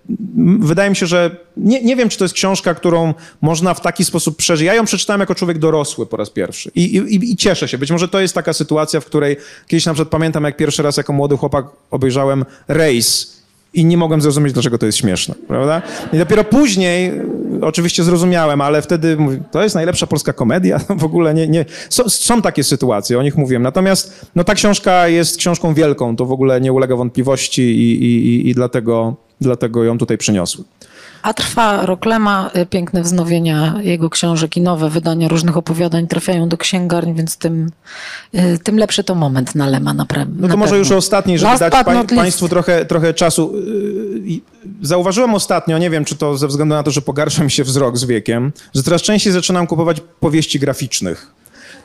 wydaje 0.58 0.90
mi 0.90 0.96
się, 0.96 1.06
że 1.06 1.36
nie, 1.56 1.82
nie 1.82 1.96
wiem, 1.96 2.08
czy 2.08 2.18
to 2.18 2.24
jest 2.24 2.34
książka, 2.34 2.74
którą 2.74 3.14
można 3.40 3.74
w 3.74 3.80
taki 3.80 4.04
sposób 4.04 4.36
przeżyć. 4.36 4.66
Ja 4.66 4.74
ją 4.74 4.84
przeczytałem 4.84 5.20
jako 5.20 5.34
człowiek 5.34 5.58
dorosły 5.58 6.06
po 6.06 6.16
raz 6.16 6.30
pierwszy 6.30 6.70
I, 6.74 6.82
i, 6.82 7.32
i, 7.32 7.36
cieszę 7.36 7.68
się. 7.68 7.78
Być 7.78 7.90
może 7.90 8.08
to 8.08 8.20
jest 8.20 8.34
taka 8.34 8.52
sytuacja, 8.52 9.00
w 9.00 9.04
której 9.04 9.36
kiedyś 9.66 9.86
na 9.86 9.94
przykład 9.94 10.10
pamiętam, 10.10 10.44
jak 10.44 10.56
pierwszy 10.56 10.82
raz 10.82 10.96
jako 10.96 11.12
młody 11.12 11.36
chłopak 11.36 11.66
obejrzałem 11.90 12.44
Race 12.68 13.36
i 13.74 13.84
nie 13.84 13.96
mogłem 13.96 14.20
zrozumieć, 14.20 14.52
dlaczego 14.52 14.78
to 14.78 14.86
jest 14.86 14.98
śmieszne, 14.98 15.34
prawda? 15.48 15.82
I 16.12 16.18
dopiero 16.18 16.44
później 16.44 17.12
oczywiście 17.62 18.04
zrozumiałem, 18.04 18.60
ale 18.60 18.82
wtedy 18.82 19.16
mówię, 19.16 19.42
to 19.50 19.62
jest 19.62 19.74
najlepsza 19.74 20.06
polska 20.06 20.32
komedia, 20.32 20.80
w 20.98 21.04
ogóle 21.04 21.34
nie, 21.34 21.48
nie. 21.48 21.64
Są, 21.90 22.08
są, 22.08 22.42
takie 22.42 22.64
sytuacje, 22.64 23.18
o 23.18 23.22
nich 23.22 23.36
mówiłem. 23.36 23.62
Natomiast 23.62 24.26
no, 24.34 24.44
ta 24.44 24.54
książka 24.54 25.08
jest 25.08 25.36
książką 25.36 25.74
wielką, 25.74 26.16
to 26.16 26.26
w 26.26 26.32
ogóle 26.32 26.60
nie 26.60 26.72
ulega 26.72 26.96
wątpliwości 26.96 27.62
i, 27.62 28.04
i, 28.04 28.48
i 28.48 28.54
dlatego, 28.54 29.16
dlatego 29.40 29.84
ją 29.84 29.98
tutaj 29.98 30.18
przyniosłem. 30.18 30.64
A 31.22 31.34
trwa 31.34 31.86
Roklema, 31.86 32.50
y, 32.56 32.66
piękne 32.66 33.02
wznowienia 33.02 33.74
jego 33.82 34.10
książek 34.10 34.56
i 34.56 34.60
nowe 34.60 34.90
wydania 34.90 35.28
różnych 35.28 35.56
opowiadań 35.56 36.06
trafiają 36.06 36.48
do 36.48 36.56
księgarni, 36.56 37.14
więc 37.14 37.36
tym, 37.36 37.70
y, 38.34 38.58
tym 38.58 38.78
lepszy 38.78 39.04
to 39.04 39.14
moment 39.14 39.54
na 39.54 39.66
Lema 39.66 39.94
naprawdę. 39.94 40.34
No 40.38 40.48
to 40.48 40.56
może 40.56 40.78
już 40.78 40.90
ostatni, 40.90 41.38
żeby 41.38 41.50
Last 41.50 41.60
dać 41.60 41.72
pa 41.84 42.04
Państwu 42.04 42.48
trochę, 42.48 42.84
trochę 42.84 43.14
czasu. 43.14 43.52
Y, 43.56 44.40
zauważyłem 44.82 45.34
ostatnio, 45.34 45.78
nie 45.78 45.90
wiem 45.90 46.04
czy 46.04 46.16
to 46.16 46.36
ze 46.38 46.48
względu 46.48 46.74
na 46.74 46.82
to, 46.82 46.90
że 46.90 47.02
pogarsza 47.02 47.44
mi 47.44 47.50
się 47.50 47.64
wzrok 47.64 47.98
z 47.98 48.04
wiekiem, 48.04 48.52
że 48.74 48.82
coraz 48.82 49.02
częściej 49.02 49.32
zaczynam 49.32 49.66
kupować 49.66 50.00
powieści 50.20 50.60
graficznych. 50.60 51.32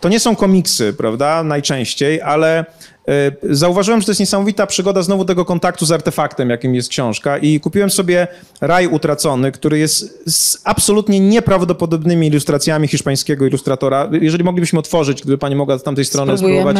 To 0.02 0.10
nie 0.10 0.19
są 0.19 0.36
komiksy, 0.36 0.94
prawda, 0.94 1.44
najczęściej, 1.44 2.22
ale 2.22 2.65
E, 3.07 3.32
zauważyłem, 3.56 4.02
że 4.02 4.06
to 4.06 4.11
jest 4.11 4.19
niesamowita 4.19 4.68
przygoda 4.68 5.02
znowu 5.02 5.26
tego 5.26 5.45
kontaktu 5.45 5.86
z 5.86 5.91
artefaktem, 5.91 6.49
jakim 6.49 6.76
jest 6.76 6.90
książka 6.90 7.38
i 7.38 7.60
kupiłem 7.60 7.90
sobie 7.90 8.28
Raj 8.61 8.88
Utracony, 8.88 9.52
który 9.52 9.80
jest 9.80 10.23
z 10.26 10.61
absolutnie 10.64 11.19
nieprawdopodobnymi 11.19 12.28
ilustracjami 12.28 12.88
hiszpańskiego 12.88 13.45
ilustratora. 13.45 14.10
Jeżeli 14.22 14.44
moglibyśmy 14.44 14.80
otworzyć, 14.80 15.22
gdyby 15.22 15.38
pani 15.38 15.56
mogła 15.56 15.78
z 15.78 15.84
tamtej 15.84 16.06
strony 16.06 16.38
spróbować, 16.38 16.78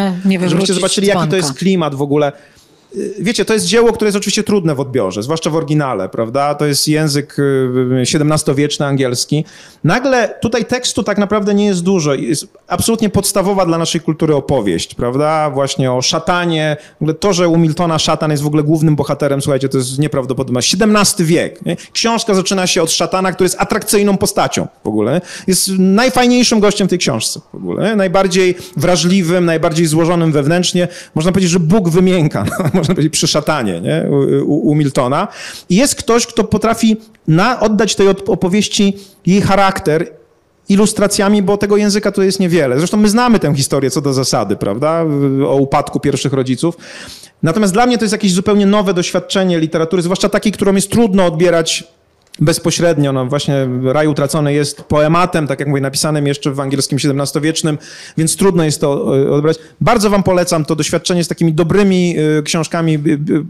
żebyście 0.48 0.74
zobaczyli, 0.74 1.08
jaki 1.08 1.28
to 1.28 1.36
jest 1.36 1.54
klimat 1.54 1.96
w 1.96 2.02
ogóle. 2.02 2.32
Y, 2.96 3.16
wiecie, 3.20 3.46
to 3.46 3.54
jest 3.54 3.66
dzieło, 3.66 3.94
które 3.94 4.08
jest 4.08 4.18
oczywiście 4.18 4.44
trudne 4.44 4.76
w 4.76 4.80
odbiorze, 4.80 5.24
zwłaszcza 5.24 5.50
w 5.50 5.56
oryginale, 5.56 6.10
prawda? 6.10 6.56
To 6.56 6.66
jest 6.66 6.88
język 6.88 7.38
XVII-wieczny, 7.92 8.86
y, 8.86 8.90
angielski. 8.90 9.46
Nagle 9.84 10.36
tutaj 10.42 10.66
tekstu 10.66 11.04
tak 11.04 11.18
naprawdę 11.18 11.54
nie 11.54 11.66
jest 11.66 11.84
dużo. 11.84 12.14
Jest 12.14 12.48
absolutnie 12.68 13.10
podstawowa 13.10 13.66
dla 13.66 13.78
naszej 13.78 14.02
kultury 14.02 14.36
opowieść, 14.36 14.96
prawda? 14.96 15.50
Właśnie 15.50 15.92
o 15.92 16.02
szatanie. 16.02 16.78
W 17.00 17.02
ogóle 17.02 17.14
to, 17.14 17.34
że 17.34 17.48
u 17.48 17.58
Miltona 17.58 18.00
szatan 18.00 18.32
jest 18.32 18.44
w 18.44 18.48
ogóle 18.48 18.64
głównym 18.64 18.96
bohaterem, 18.96 19.42
słuchajcie, 19.42 19.70
to 19.70 19.78
jest 19.78 20.00
nieprawdopodobne. 20.00 20.60
XVII 20.60 21.26
wiek. 21.26 21.66
Nie? 21.66 21.78
Książka 21.94 22.34
zaczyna 22.34 22.68
się 22.68 22.82
od 22.82 22.92
szatana, 22.92 23.32
który 23.32 23.46
jest 23.46 23.62
atrakcyjną 23.62 24.18
postacią 24.18 24.68
w 24.84 24.88
ogóle. 24.88 25.22
Jest 25.48 25.70
najfajniejszym 25.78 26.60
gościem 26.60 26.88
w 26.88 26.90
tej 26.90 27.00
książce 27.00 27.40
w 27.54 27.56
ogóle. 27.56 27.90
Nie? 27.90 27.96
Najbardziej 27.96 28.56
wrażliwym, 28.78 29.46
najbardziej 29.46 29.86
złożonym 29.86 30.32
wewnętrznie. 30.32 30.88
Można 31.16 31.32
powiedzieć, 31.32 31.52
że 31.52 31.60
Bóg 31.60 31.90
wymięka. 31.90 32.46
można 32.82 32.96
powiedzieć, 32.96 33.14
przy 33.14 33.28
szatanie 33.28 33.82
nie? 33.82 34.06
U, 34.46 34.70
u, 34.70 34.76
Miltona. 34.76 35.28
I 35.70 35.76
jest 35.76 35.96
ktoś, 35.96 36.28
kto 36.28 36.44
potrafi 36.44 36.98
na, 37.28 37.60
oddać 37.60 37.96
tej 37.96 38.08
opowieści 38.08 38.98
jej 39.26 39.42
charakter 39.42 40.08
ilustracjami, 40.70 41.44
bo 41.44 41.58
tego 41.58 41.78
języka 41.78 42.12
to 42.12 42.24
jest 42.24 42.40
niewiele. 42.40 42.78
Zresztą 42.78 42.98
my 42.98 43.10
znamy 43.10 43.40
tę 43.40 43.56
historię 43.56 43.92
co 43.92 44.02
do 44.02 44.14
zasady, 44.14 44.56
prawda, 44.56 45.06
o 45.48 45.56
upadku 45.56 46.00
pierwszych 46.00 46.34
rodziców. 46.34 46.78
Natomiast 47.44 47.74
dla 47.74 47.86
mnie 47.86 47.98
to 47.98 48.04
jest 48.04 48.12
jakieś 48.12 48.34
zupełnie 48.34 48.66
nowe 48.66 48.94
doświadczenie 48.94 49.60
literatury, 49.60 50.02
zwłaszcza 50.02 50.30
takiej, 50.30 50.52
którą 50.52 50.76
jest 50.76 50.92
trudno 50.92 51.26
odbierać 51.26 51.84
bezpośrednio, 52.40 53.14
no 53.14 53.26
właśnie 53.26 53.68
Raj 53.84 54.08
Utracony 54.08 54.54
jest 54.54 54.84
poematem, 54.84 55.48
tak 55.48 55.60
jak 55.60 55.70
mówię, 55.70 55.82
napisanym 55.82 56.28
jeszcze 56.28 56.52
w 56.52 56.60
angielskim 56.60 56.98
XVII-wiecznym, 57.04 57.78
więc 58.18 58.36
trudno 58.36 58.64
jest 58.64 58.82
to 58.82 59.18
e, 59.18 59.32
odebrać. 59.32 59.58
Bardzo 59.82 60.10
wam 60.10 60.24
polecam 60.24 60.66
to 60.66 60.76
doświadczenie 60.76 61.24
z 61.24 61.28
takimi 61.28 61.54
dobrymi 61.54 62.16
e, 62.18 62.42
książkami, 62.44 63.00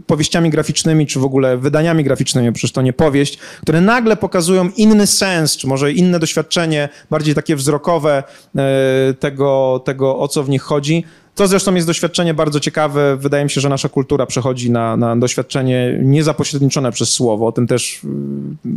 powieściami 0.06 0.50
graficznymi, 0.50 1.06
czy 1.06 1.20
w 1.20 1.24
ogóle 1.24 1.56
wydaniami 1.56 2.04
graficznymi, 2.04 2.52
przecież 2.52 2.72
to 2.72 2.82
nie 2.82 2.92
powieść, 2.92 3.38
które 3.62 3.80
nagle 3.80 4.16
pokazują 4.16 4.68
inny 4.76 5.06
sens, 5.06 5.56
czy 5.56 5.66
może 5.66 5.92
inne 5.92 6.18
doświadczenie, 6.18 6.88
bardziej 7.10 7.34
takie 7.34 7.56
wzrokowe 7.56 8.22
e, 8.56 9.14
tego, 9.14 9.82
tego 9.84 10.18
o 10.18 10.28
co 10.28 10.42
w 10.42 10.48
nich 10.48 10.62
chodzi. 10.62 11.04
To 11.34 11.46
zresztą 11.46 11.74
jest 11.74 11.86
doświadczenie 11.86 12.34
bardzo 12.34 12.60
ciekawe. 12.60 13.16
Wydaje 13.16 13.44
mi 13.44 13.50
się, 13.50 13.60
że 13.60 13.68
nasza 13.68 13.88
kultura 13.88 14.26
przechodzi 14.26 14.70
na, 14.70 14.96
na 14.96 15.16
doświadczenie 15.16 15.98
niezapośredniczone 16.02 16.92
przez 16.92 17.08
słowo. 17.08 17.46
O 17.46 17.52
tym 17.52 17.66
też 17.66 18.00
y, 18.04 18.08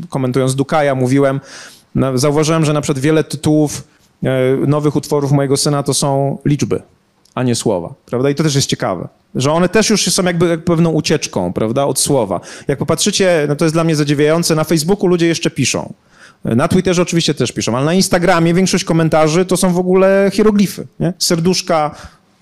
komentując 0.10 0.56
Dukaja 0.56 0.96
mówiłem. 0.96 1.40
No, 1.96 2.18
zauważyłem, 2.18 2.66
że 2.66 2.74
na 2.74 2.82
przykład 2.82 3.04
wiele 3.04 3.24
tytułów 3.24 3.84
e, 4.24 4.56
nowych 4.68 4.96
utworów 4.96 5.32
mojego 5.32 5.58
syna 5.58 5.84
to 5.84 5.94
są 5.94 6.38
liczby, 6.46 6.82
a 7.36 7.44
nie 7.44 7.56
słowa, 7.56 7.94
prawda? 8.06 8.30
I 8.30 8.36
to 8.36 8.44
też 8.44 8.56
jest 8.56 8.68
ciekawe, 8.68 9.08
że 9.36 9.52
one 9.52 9.70
też 9.70 9.90
już 9.90 10.14
są 10.14 10.24
jakby 10.24 10.58
pewną 10.58 10.90
ucieczką, 10.90 11.54
prawda, 11.54 11.86
od 11.86 12.00
słowa. 12.00 12.40
Jak 12.68 12.80
popatrzycie, 12.80 13.46
no 13.48 13.56
to 13.56 13.66
jest 13.66 13.76
dla 13.76 13.84
mnie 13.84 13.96
zadziwiające, 13.96 14.56
na 14.56 14.64
Facebooku 14.64 15.08
ludzie 15.08 15.28
jeszcze 15.28 15.50
piszą. 15.50 15.94
Na 16.46 16.68
Twitterze 16.68 17.02
oczywiście 17.02 17.34
też 17.34 17.52
piszą, 17.52 17.78
ale 17.78 17.86
na 17.86 17.94
Instagramie 17.94 18.54
większość 18.54 18.84
komentarzy 18.84 19.46
to 19.46 19.58
są 19.58 19.74
w 19.74 19.80
ogóle 19.80 20.32
hieroglify, 20.34 20.88
nie? 21.00 21.14
Serduszka, 21.20 21.96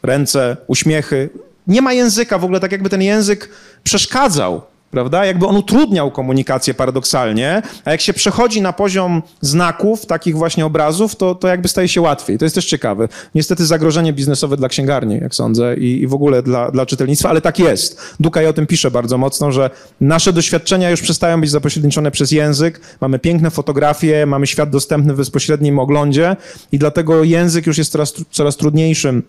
ręce, 0.04 0.58
uśmiechy. 0.68 1.30
Nie 1.68 1.82
ma 1.82 1.94
języka 1.94 2.38
w 2.38 2.44
ogóle, 2.44 2.60
tak 2.60 2.72
jakby 2.72 2.90
ten 2.90 3.02
język 3.02 3.50
przeszkadzał, 3.84 4.62
prawda? 4.94 5.26
Jakby 5.26 5.48
on 5.48 5.56
utrudniał 5.56 6.12
komunikację 6.12 6.74
paradoksalnie, 6.74 7.62
a 7.86 7.92
jak 7.92 8.02
się 8.02 8.14
przechodzi 8.14 8.62
na 8.62 8.74
poziom 8.74 9.22
znaków, 9.42 10.06
takich 10.06 10.38
właśnie 10.38 10.66
obrazów, 10.66 11.16
to, 11.16 11.36
to 11.36 11.48
jakby 11.48 11.68
staje 11.68 11.88
się 11.88 12.02
łatwiej. 12.02 12.38
To 12.38 12.46
jest 12.46 12.56
też 12.56 12.66
ciekawe. 12.66 13.08
Niestety 13.36 13.66
zagrożenie 13.66 14.14
biznesowe 14.14 14.58
dla 14.58 14.70
księgarni, 14.70 15.20
jak 15.22 15.36
sądzę, 15.36 15.76
i, 15.78 16.02
i 16.02 16.08
w 16.08 16.14
ogóle 16.14 16.44
dla, 16.44 16.72
dla 16.72 16.86
czytelnictwa, 16.86 17.30
ale 17.30 17.42
tak 17.42 17.60
jest. 17.60 18.16
Dukaj 18.20 18.48
o 18.48 18.54
tym 18.54 18.68
pisze 18.68 18.92
bardzo 18.92 19.18
mocno, 19.18 19.52
że 19.52 19.70
nasze 20.02 20.34
doświadczenia 20.34 20.90
już 20.90 21.02
przestają 21.02 21.42
być 21.42 21.50
zapośredniczone 21.50 22.12
przez 22.12 22.32
język, 22.32 22.82
mamy 23.02 23.20
piękne 23.20 23.52
fotografie, 23.52 24.26
mamy 24.26 24.48
świat 24.48 24.70
dostępny 24.70 25.14
w 25.14 25.18
bezpośrednim 25.18 25.80
oglądzie 25.80 26.36
i 26.72 26.80
dlatego 26.80 27.24
język 27.24 27.68
już 27.68 27.78
jest 27.78 27.92
coraz, 27.92 28.14
coraz 28.32 28.58
trudniejszym 28.58 29.24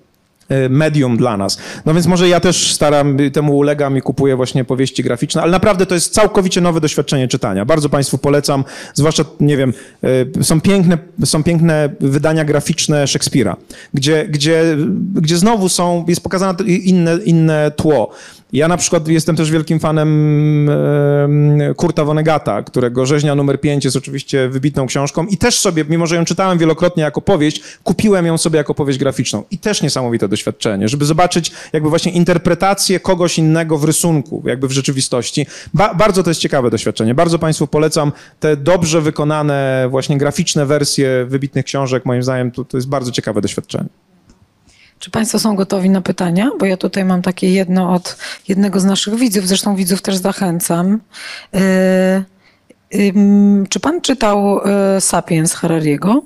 medium 0.71 1.17
dla 1.17 1.37
nas. 1.37 1.59
No 1.87 1.95
więc 1.95 2.07
może 2.07 2.29
ja 2.29 2.41
też 2.41 2.73
staram, 2.73 3.17
temu 3.33 3.57
ulegam 3.57 3.97
i 3.97 4.03
kupuję 4.03 4.37
właśnie 4.37 4.65
powieści 4.65 5.03
graficzne, 5.03 5.43
ale 5.43 5.53
naprawdę 5.53 5.87
to 5.87 5.95
jest 5.95 6.15
całkowicie 6.15 6.61
nowe 6.61 6.81
doświadczenie 6.81 7.29
czytania. 7.29 7.65
Bardzo 7.65 7.89
Państwu 7.89 8.19
polecam, 8.19 8.65
zwłaszcza, 8.95 9.25
nie 9.41 9.57
wiem, 9.57 9.73
e, 10.39 10.45
są 10.45 10.61
piękne, 10.61 10.99
są 11.25 11.43
piękne 11.43 11.89
wydania 12.01 12.45
graficzne 12.45 13.07
Szekspira, 13.07 13.57
gdzie, 13.95 14.29
gdzie, 14.29 14.77
gdzie 15.15 15.37
znowu 15.37 15.69
są, 15.69 16.05
jest 16.09 16.21
pokazane 16.21 16.55
inne, 16.65 17.19
inne 17.25 17.71
tło. 17.71 18.11
Ja 18.55 18.69
na 18.69 18.77
przykład 18.77 19.09
jestem 19.09 19.37
też 19.37 19.51
wielkim 19.51 19.81
fanem 19.81 20.71
Kurta 21.77 22.05
Vonnegata, 22.05 22.63
którego 22.63 23.07
Rzeźnia 23.07 23.35
numer 23.35 23.61
5 23.61 23.85
jest 23.85 23.97
oczywiście 23.97 24.49
wybitną 24.49 24.87
książką 24.87 25.27
i 25.27 25.37
też 25.37 25.59
sobie, 25.61 25.85
mimo 25.89 26.07
że 26.07 26.17
ją 26.17 26.25
czytałem 26.25 26.59
wielokrotnie 26.59 27.03
jako 27.03 27.21
powieść, 27.21 27.63
kupiłem 27.83 28.27
ją 28.27 28.39
sobie 28.39 28.57
jako 28.57 28.75
powieść 28.75 28.99
graficzną. 28.99 29.45
I 29.51 29.59
też 29.59 29.83
niesamowite 29.83 30.29
doświadczenie, 30.29 30.89
żeby 30.89 31.05
zobaczyć 31.05 31.53
jakby 31.73 31.89
właśnie 31.89 32.13
interpretację 32.13 33.01
kogoś 33.01 33.39
innego 33.39 33.79
w 33.79 33.85
rysunku, 33.85 34.43
jakby 34.47 34.69
w 34.69 34.73
rzeczywistości. 34.73 35.47
Ba 35.75 35.95
bardzo 35.95 36.23
to 36.23 36.31
jest 36.31 36.41
ciekawe 36.41 36.71
doświadczenie. 36.71 37.15
Bardzo 37.15 37.39
Państwu 37.39 37.67
polecam 37.67 38.13
te 38.41 38.57
dobrze 38.57 39.01
wykonane 39.01 39.87
właśnie 39.91 40.19
graficzne 40.19 40.67
wersje 40.67 41.27
wybitnych 41.29 41.65
książek. 41.65 42.05
Moim 42.05 42.23
zdaniem 42.23 42.51
to, 42.51 42.65
to 42.65 42.77
jest 42.77 42.89
bardzo 42.89 43.13
ciekawe 43.13 43.41
doświadczenie. 43.41 43.89
Czy 45.05 45.11
Państwo 45.11 45.39
są 45.39 45.57
gotowi 45.57 45.91
na 45.91 46.01
pytania? 46.01 46.51
Bo 46.59 46.67
ja 46.67 46.77
tutaj 46.77 47.05
mam 47.05 47.23
takie 47.23 47.51
jedno 47.51 47.93
od 47.93 48.17
jednego 48.49 48.81
z 48.81 48.85
naszych 48.85 49.15
widzów, 49.15 49.49
zresztą 49.49 49.77
widzów 49.77 50.03
też 50.03 50.17
zachęcam. 50.17 51.01
Yy, 51.53 51.61
yy, 52.91 53.13
czy 53.69 53.81
Pan 53.81 54.01
czytał 54.01 54.61
yy, 54.95 55.01
Sapiens 55.01 55.55
Harariego? 55.55 56.23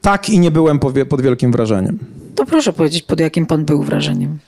Tak 0.00 0.28
i 0.28 0.38
nie 0.38 0.50
byłem 0.50 0.78
pod 1.08 1.20
wielkim 1.22 1.52
wrażeniem. 1.52 1.98
To 2.34 2.46
proszę 2.46 2.72
powiedzieć, 2.72 3.02
pod 3.02 3.20
jakim 3.20 3.46
Pan 3.46 3.64
był 3.64 3.82
wrażeniem? 3.82 4.38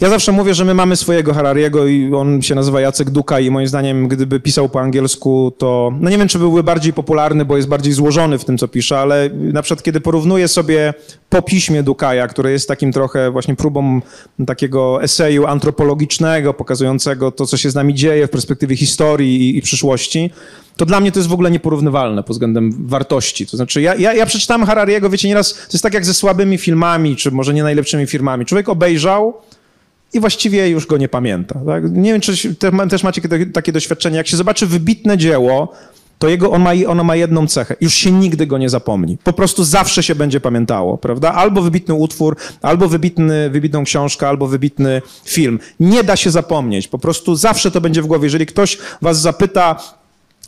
Ja 0.00 0.08
zawsze 0.08 0.32
mówię, 0.32 0.54
że 0.54 0.64
my 0.64 0.74
mamy 0.74 0.96
swojego 0.96 1.34
Harariego 1.34 1.86
i 1.86 2.14
on 2.14 2.42
się 2.42 2.54
nazywa 2.54 2.80
Jacek 2.80 3.10
Duka 3.10 3.40
i 3.40 3.50
moim 3.50 3.68
zdaniem, 3.68 4.08
gdyby 4.08 4.40
pisał 4.40 4.68
po 4.68 4.80
angielsku, 4.80 5.52
to 5.58 5.92
no 6.00 6.10
nie 6.10 6.18
wiem, 6.18 6.28
czy 6.28 6.38
byłby 6.38 6.62
bardziej 6.62 6.92
popularny, 6.92 7.44
bo 7.44 7.56
jest 7.56 7.68
bardziej 7.68 7.92
złożony 7.92 8.38
w 8.38 8.44
tym, 8.44 8.58
co 8.58 8.68
pisze, 8.68 8.98
ale 8.98 9.30
na 9.32 9.62
przykład 9.62 9.82
kiedy 9.82 10.00
porównuję 10.00 10.48
sobie 10.48 10.94
po 11.28 11.42
piśmie 11.42 11.82
Dukaja, 11.82 12.28
które 12.28 12.52
jest 12.52 12.68
takim 12.68 12.92
trochę 12.92 13.30
właśnie 13.30 13.56
próbą 13.56 14.00
takiego 14.46 15.02
eseju 15.02 15.46
antropologicznego, 15.46 16.54
pokazującego 16.54 17.30
to, 17.30 17.46
co 17.46 17.56
się 17.56 17.70
z 17.70 17.74
nami 17.74 17.94
dzieje 17.94 18.26
w 18.26 18.30
perspektywie 18.30 18.76
historii 18.76 19.50
i, 19.50 19.58
i 19.58 19.62
przyszłości, 19.62 20.30
to 20.76 20.86
dla 20.86 21.00
mnie 21.00 21.12
to 21.12 21.18
jest 21.18 21.28
w 21.28 21.32
ogóle 21.32 21.50
nieporównywalne 21.50 22.22
pod 22.22 22.34
względem 22.34 22.86
wartości. 22.86 23.46
To 23.46 23.56
znaczy, 23.56 23.82
ja, 23.82 23.94
ja, 23.94 24.14
ja 24.14 24.26
przeczytałem 24.26 24.66
Harariego, 24.66 25.10
wiecie, 25.10 25.28
nieraz, 25.28 25.52
to 25.52 25.72
jest 25.72 25.82
tak 25.82 25.94
jak 25.94 26.04
ze 26.04 26.14
słabymi 26.14 26.58
filmami, 26.58 27.16
czy 27.16 27.30
może 27.30 27.54
nie 27.54 27.62
najlepszymi 27.62 28.06
filmami. 28.06 28.46
Człowiek 28.46 28.68
obejrzał, 28.68 29.34
i 30.14 30.20
właściwie 30.20 30.68
już 30.68 30.86
go 30.86 30.96
nie 30.96 31.08
pamięta. 31.08 31.60
Tak? 31.66 31.92
Nie 31.92 32.12
wiem, 32.12 32.20
czy 32.20 32.54
też 32.90 33.02
macie 33.02 33.20
takie 33.52 33.72
doświadczenie. 33.72 34.16
Jak 34.16 34.26
się 34.26 34.36
zobaczy 34.36 34.66
wybitne 34.66 35.18
dzieło, 35.18 35.72
to 36.18 36.28
jego, 36.28 36.50
on 36.50 36.62
ma, 36.62 36.70
ono 36.86 37.04
ma 37.04 37.16
jedną 37.16 37.46
cechę. 37.46 37.76
Już 37.80 37.94
się 37.94 38.12
nigdy 38.12 38.46
go 38.46 38.58
nie 38.58 38.68
zapomni. 38.68 39.18
Po 39.24 39.32
prostu 39.32 39.64
zawsze 39.64 40.02
się 40.02 40.14
będzie 40.14 40.40
pamiętało, 40.40 40.98
prawda? 40.98 41.32
Albo 41.32 41.62
wybitny 41.62 41.94
utwór, 41.94 42.36
albo 42.62 42.88
wybitny, 42.88 43.50
wybitną 43.50 43.84
książkę, 43.84 44.28
albo 44.28 44.46
wybitny 44.46 45.02
film. 45.24 45.58
Nie 45.80 46.04
da 46.04 46.16
się 46.16 46.30
zapomnieć. 46.30 46.88
Po 46.88 46.98
prostu 46.98 47.34
zawsze 47.34 47.70
to 47.70 47.80
będzie 47.80 48.02
w 48.02 48.06
głowie. 48.06 48.24
Jeżeli 48.24 48.46
ktoś 48.46 48.78
was 49.02 49.20
zapyta 49.20 49.76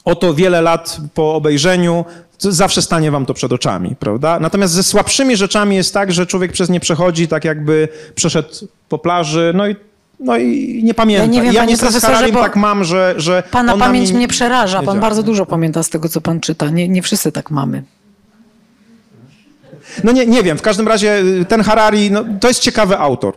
o 0.06 0.14
to 0.14 0.34
wiele 0.34 0.60
lat 0.60 1.00
po 1.14 1.34
obejrzeniu, 1.34 2.04
zawsze 2.38 2.82
stanie 2.82 3.10
wam 3.10 3.26
to 3.26 3.34
przed 3.34 3.52
oczami, 3.52 3.96
prawda? 3.98 4.40
Natomiast 4.40 4.74
ze 4.74 4.82
słabszymi 4.82 5.36
rzeczami 5.36 5.76
jest 5.76 5.94
tak, 5.94 6.12
że 6.12 6.26
człowiek 6.26 6.52
przez 6.52 6.68
nie 6.68 6.80
przechodzi 6.80 7.28
tak 7.28 7.44
jakby 7.44 7.88
przeszedł 8.14 8.48
po 8.88 8.98
plaży, 8.98 9.52
no 9.54 9.68
i 9.68 9.76
no 10.20 10.36
i 10.36 10.80
nie 10.84 10.94
pamięta. 10.94 11.24
Ja 11.24 11.30
nie 11.30 11.42
wiem, 11.42 11.52
ja 11.52 11.64
nie 11.64 11.76
z 11.76 12.00
tak 12.32 12.56
mam, 12.56 12.84
że... 12.84 13.14
że 13.16 13.42
pana 13.50 13.76
pamięć 13.76 14.12
mnie 14.12 14.28
przeraża. 14.28 14.82
Pan 14.82 15.00
bardzo 15.00 15.22
dużo 15.22 15.46
pamięta 15.46 15.82
z 15.82 15.90
tego, 15.90 16.08
co 16.08 16.20
pan 16.20 16.40
czyta. 16.40 16.70
Nie, 16.70 16.88
nie 16.88 17.02
wszyscy 17.02 17.32
tak 17.32 17.50
mamy. 17.50 17.82
No 20.04 20.12
nie, 20.12 20.26
nie 20.26 20.42
wiem, 20.42 20.58
w 20.58 20.62
każdym 20.62 20.88
razie 20.88 21.18
y, 21.40 21.44
ten 21.44 21.62
Harari, 21.62 22.10
no, 22.10 22.24
to 22.40 22.48
jest 22.48 22.60
ciekawy 22.60 22.98
autor, 22.98 23.34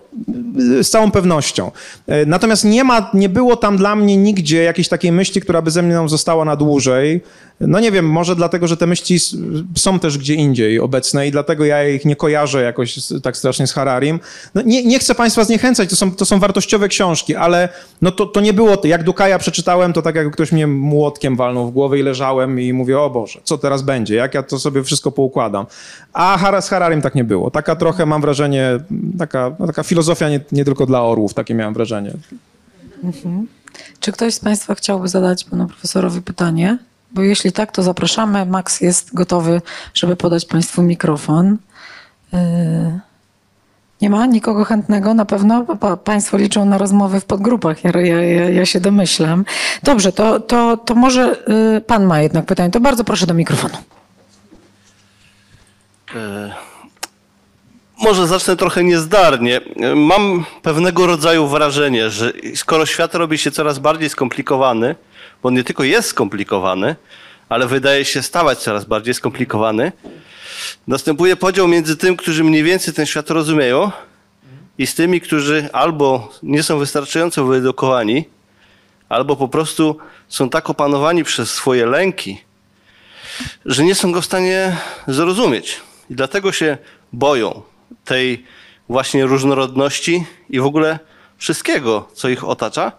y, 0.79 0.83
z 0.83 0.89
całą 0.89 1.11
pewnością. 1.11 1.71
Y, 2.09 2.25
natomiast 2.25 2.65
nie 2.65 2.83
ma, 2.83 3.11
nie 3.13 3.29
było 3.29 3.55
tam 3.55 3.77
dla 3.77 3.95
mnie 3.95 4.17
nigdzie 4.17 4.63
jakiejś 4.63 4.87
takiej 4.87 5.11
myśli, 5.11 5.41
która 5.41 5.61
by 5.61 5.71
ze 5.71 5.81
mną 5.81 6.09
została 6.09 6.45
na 6.45 6.55
dłużej. 6.55 7.21
No 7.61 7.79
nie 7.79 7.91
wiem, 7.91 8.09
może 8.09 8.35
dlatego, 8.35 8.67
że 8.67 8.77
te 8.77 8.87
myśli 8.87 9.17
są 9.75 9.99
też 9.99 10.17
gdzie 10.17 10.33
indziej 10.33 10.79
obecne 10.79 11.27
i 11.27 11.31
dlatego 11.31 11.65
ja 11.65 11.89
ich 11.89 12.05
nie 12.05 12.15
kojarzę 12.15 12.63
jakoś 12.63 12.99
tak 13.23 13.37
strasznie 13.37 13.67
z 13.67 13.73
Hararim. 13.73 14.19
No 14.55 14.61
nie, 14.61 14.85
nie 14.85 14.99
chcę 14.99 15.15
państwa 15.15 15.43
zniechęcać, 15.43 15.89
to 15.89 15.95
są, 15.95 16.11
to 16.11 16.25
są 16.25 16.39
wartościowe 16.39 16.87
książki, 16.87 17.35
ale 17.35 17.69
no 18.01 18.11
to, 18.11 18.25
to 18.25 18.41
nie 18.41 18.53
było, 18.53 18.81
jak 18.83 19.03
Dukaja 19.03 19.39
przeczytałem, 19.39 19.93
to 19.93 20.01
tak 20.01 20.15
jak 20.15 20.31
ktoś 20.31 20.51
mnie 20.51 20.67
młotkiem 20.67 21.35
walnął 21.35 21.67
w 21.67 21.71
głowę 21.71 21.99
i 21.99 22.03
leżałem 22.03 22.59
i 22.59 22.73
mówię, 22.73 22.99
o 22.99 23.09
Boże, 23.09 23.39
co 23.43 23.57
teraz 23.57 23.81
będzie, 23.81 24.15
jak 24.15 24.33
ja 24.33 24.43
to 24.43 24.59
sobie 24.59 24.83
wszystko 24.83 25.11
poukładam. 25.11 25.65
A 26.13 26.61
z 26.61 26.69
Hararim 26.69 27.01
tak 27.01 27.15
nie 27.15 27.23
było. 27.23 27.51
Taka 27.51 27.75
trochę 27.75 28.05
mam 28.05 28.21
wrażenie, 28.21 28.79
taka, 29.19 29.55
no 29.59 29.67
taka 29.67 29.83
filozofia 29.83 30.29
nie, 30.29 30.39
nie 30.51 30.65
tylko 30.65 30.85
dla 30.85 31.03
orłów, 31.03 31.33
takie 31.33 31.53
miałem 31.53 31.73
wrażenie. 31.73 32.13
Mhm. 33.03 33.47
Czy 33.99 34.11
ktoś 34.11 34.33
z 34.33 34.39
Państwa 34.39 34.75
chciałby 34.75 35.07
zadać 35.07 35.43
panu 35.43 35.67
profesorowi 35.67 36.21
pytanie? 36.21 36.77
Bo 37.11 37.21
jeśli 37.21 37.51
tak, 37.51 37.71
to 37.71 37.83
zapraszamy. 37.83 38.45
Max 38.45 38.81
jest 38.81 39.13
gotowy, 39.13 39.61
żeby 39.93 40.15
podać 40.15 40.45
Państwu 40.45 40.81
mikrofon. 40.81 41.57
Yy, 42.33 42.39
nie 44.01 44.09
ma 44.09 44.25
nikogo 44.25 44.65
chętnego 44.65 45.13
na 45.13 45.25
pewno? 45.25 45.65
Pa, 45.75 45.97
państwo 45.97 46.37
liczą 46.37 46.65
na 46.65 46.77
rozmowy 46.77 47.19
w 47.19 47.25
podgrupach, 47.25 47.83
ja, 47.83 47.91
ja, 48.01 48.49
ja 48.49 48.65
się 48.65 48.79
domyślam. 48.79 49.45
Dobrze, 49.83 50.11
to, 50.11 50.39
to, 50.39 50.77
to 50.77 50.95
może 50.95 51.43
yy, 51.73 51.81
Pan 51.81 52.05
ma 52.05 52.21
jednak 52.21 52.45
pytanie. 52.45 52.71
To 52.71 52.79
bardzo 52.79 53.03
proszę 53.03 53.25
do 53.25 53.33
mikrofonu. 53.33 53.77
Yy, 56.15 56.51
może 58.01 58.27
zacznę 58.27 58.55
trochę 58.55 58.83
niezdarnie. 58.83 59.61
Mam 59.95 60.45
pewnego 60.61 61.07
rodzaju 61.07 61.47
wrażenie, 61.47 62.09
że 62.09 62.33
skoro 62.55 62.85
świat 62.85 63.15
robi 63.15 63.37
się 63.37 63.51
coraz 63.51 63.79
bardziej 63.79 64.09
skomplikowany, 64.09 64.95
bo 65.43 65.49
on 65.49 65.55
nie 65.55 65.63
tylko 65.63 65.83
jest 65.83 66.09
skomplikowany, 66.09 66.95
ale 67.49 67.67
wydaje 67.67 68.05
się 68.05 68.21
stawać 68.21 68.59
coraz 68.59 68.85
bardziej 68.85 69.13
skomplikowany. 69.13 69.91
Następuje 70.87 71.35
podział 71.35 71.67
między 71.67 71.97
tym, 71.97 72.17
którzy 72.17 72.43
mniej 72.43 72.63
więcej 72.63 72.93
ten 72.93 73.05
świat 73.05 73.29
rozumieją 73.29 73.91
i 74.77 74.87
z 74.87 74.95
tymi, 74.95 75.21
którzy 75.21 75.69
albo 75.73 76.33
nie 76.43 76.63
są 76.63 76.79
wystarczająco 76.79 77.45
wyedukowani, 77.45 78.25
albo 79.09 79.35
po 79.35 79.47
prostu 79.47 79.97
są 80.27 80.49
tak 80.49 80.69
opanowani 80.69 81.23
przez 81.23 81.51
swoje 81.51 81.85
lęki, 81.85 82.41
że 83.65 83.83
nie 83.83 83.95
są 83.95 84.11
go 84.11 84.21
w 84.21 84.25
stanie 84.25 84.77
zrozumieć. 85.07 85.81
I 86.09 86.15
dlatego 86.15 86.51
się 86.51 86.77
boją 87.13 87.61
tej 88.05 88.45
właśnie 88.89 89.25
różnorodności 89.25 90.25
i 90.49 90.59
w 90.59 90.65
ogóle 90.65 90.99
wszystkiego, 91.37 92.07
co 92.13 92.29
ich 92.29 92.43
otacza, 92.43 92.91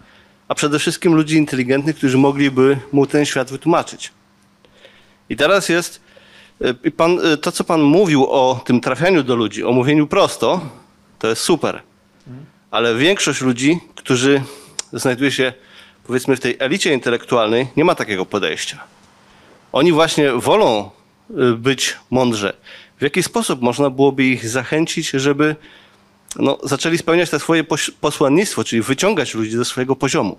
a 0.51 0.55
przede 0.55 0.79
wszystkim 0.79 1.15
ludzi 1.15 1.37
inteligentnych, 1.37 1.97
którzy 1.97 2.19
mogliby 2.19 2.79
mu 2.93 3.07
ten 3.07 3.25
świat 3.25 3.51
wytłumaczyć. 3.51 4.13
I 5.29 5.37
teraz 5.37 5.69
jest 5.69 6.01
y, 6.85 6.91
pan, 6.91 7.27
y, 7.27 7.37
to, 7.37 7.53
co 7.53 7.65
pan 7.65 7.83
mówił 7.83 8.27
o 8.27 8.61
tym 8.65 8.81
trafianiu 8.81 9.23
do 9.23 9.37
ludzi, 9.37 9.65
o 9.65 9.73
mówieniu 9.73 10.07
prosto, 10.07 10.61
to 11.19 11.29
jest 11.29 11.43
super. 11.43 11.83
Ale 12.71 12.95
większość 12.95 13.41
ludzi, 13.41 13.79
którzy 13.95 14.43
znajduje 14.93 15.33
się 15.33 15.53
powiedzmy 16.05 16.37
w 16.37 16.41
tej 16.41 16.57
elicie 16.59 16.93
intelektualnej, 16.93 17.67
nie 17.77 17.85
ma 17.85 17.95
takiego 17.95 18.27
podejścia. 18.27 18.79
Oni 19.73 19.93
właśnie 19.93 20.33
wolą 20.33 20.91
y, 21.31 21.53
być 21.57 21.97
mądrze. 22.11 22.57
W 22.99 23.03
jaki 23.03 23.23
sposób 23.23 23.61
można 23.61 23.91
byłoby 23.91 24.25
ich 24.25 24.49
zachęcić, 24.49 25.11
żeby 25.11 25.57
no, 26.37 26.59
zaczęli 26.65 26.99
spełniać 26.99 27.31
te 27.31 27.39
swoje 27.39 27.65
posłannictwo, 28.01 28.65
czyli 28.65 28.83
wyciągać 28.83 29.35
ludzi 29.35 29.51
ze 29.51 29.65
swojego 29.65 29.97
poziomu? 29.97 30.39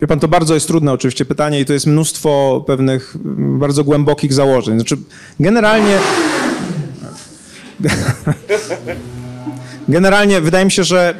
Wie 0.00 0.06
pan, 0.06 0.20
to 0.20 0.28
bardzo 0.28 0.54
jest 0.54 0.66
trudne 0.66 0.92
oczywiście 0.92 1.24
pytanie 1.24 1.60
i 1.60 1.64
to 1.64 1.72
jest 1.72 1.86
mnóstwo 1.86 2.64
pewnych 2.66 3.16
bardzo 3.58 3.84
głębokich 3.84 4.32
założeń. 4.32 4.78
Znaczy, 4.78 4.96
generalnie... 5.40 5.98
Generalnie 9.88 10.40
wydaje 10.40 10.64
mi 10.64 10.70
się, 10.70 10.84
że 10.84 11.14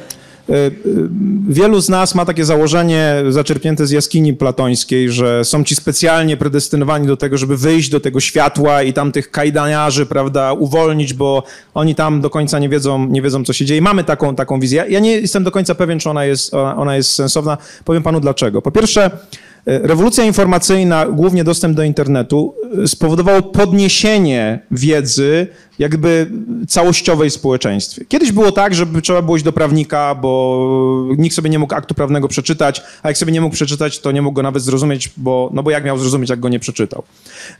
wielu 1.49 1.81
z 1.81 1.89
nas 1.89 2.15
ma 2.15 2.25
takie 2.25 2.45
założenie 2.45 3.15
zaczerpnięte 3.29 3.87
z 3.87 3.91
jaskini 3.91 4.35
platońskiej, 4.35 5.11
że 5.11 5.45
są 5.45 5.65
ci 5.65 5.75
specjalnie 5.75 6.37
predestynowani 6.37 7.07
do 7.07 7.17
tego, 7.17 7.39
żeby 7.39 7.57
wyjść 7.57 7.91
do 7.91 8.01
tego 8.01 8.21
światła 8.21 8.83
i 8.83 8.93
tam 8.93 9.13
tych 9.13 9.31
kajdaniarzy, 9.31 10.07
prawda, 10.07 10.53
uwolnić, 10.53 11.15
bo 11.15 11.43
oni 11.75 11.95
tam 11.95 12.21
do 12.21 12.31
końca 12.31 12.59
nie 12.59 12.69
wiedzą, 12.69 13.07
nie 13.07 13.23
wiedzą 13.23 13.45
co 13.45 13.53
się 13.53 13.65
dzieje. 13.65 13.83
Mamy 13.83 14.05
taką, 14.05 14.35
taką 14.35 14.61
wizję. 14.61 14.85
Ja 14.89 15.01
nie 15.01 15.11
jestem 15.11 15.45
do 15.45 15.51
końca 15.51 15.75
pewien, 15.75 15.99
czy 15.99 16.11
ona 16.11 16.25
jest, 16.25 16.55
ona 16.55 16.97
jest 16.97 17.11
sensowna. 17.11 17.59
Powiem 17.85 18.03
panu 18.03 18.21
dlaczego. 18.21 18.63
Po 18.63 18.71
pierwsze, 18.71 19.11
E, 19.11 19.52
rewolucja 19.67 20.25
informacyjna, 20.25 21.07
głównie 21.07 21.45
dostęp 21.45 21.77
do 21.77 21.83
internetu, 21.83 22.55
e, 22.83 22.89
spowodowało 22.89 23.43
podniesienie 23.43 24.59
wiedzy 24.71 25.47
jakby 25.79 26.31
całościowej 26.69 27.31
w 27.31 27.33
społeczeństwie. 27.33 28.05
Kiedyś 28.09 28.33
było 28.33 28.53
tak, 28.53 28.75
żeby 28.75 29.03
trzeba 29.03 29.23
było 29.23 29.37
iść 29.37 29.45
do 29.45 29.53
prawnika, 29.53 30.15
bo 30.15 31.09
nikt 31.19 31.37
sobie 31.37 31.51
nie 31.51 31.59
mógł 31.59 31.75
aktu 31.75 31.95
prawnego 31.95 32.29
przeczytać, 32.29 32.83
a 33.03 33.09
jak 33.09 33.19
sobie 33.19 33.33
nie 33.33 33.41
mógł 33.41 33.55
przeczytać, 33.55 34.01
to 34.01 34.13
nie 34.13 34.23
mógł 34.23 34.35
go 34.35 34.43
nawet 34.43 34.63
zrozumieć, 34.63 35.11
bo, 35.17 35.51
no 35.53 35.63
bo 35.63 35.71
jak 35.71 35.85
miał 35.85 35.99
zrozumieć, 35.99 36.31
jak 36.31 36.41
go 36.41 36.49
nie 36.49 36.59
przeczytał. 36.59 37.03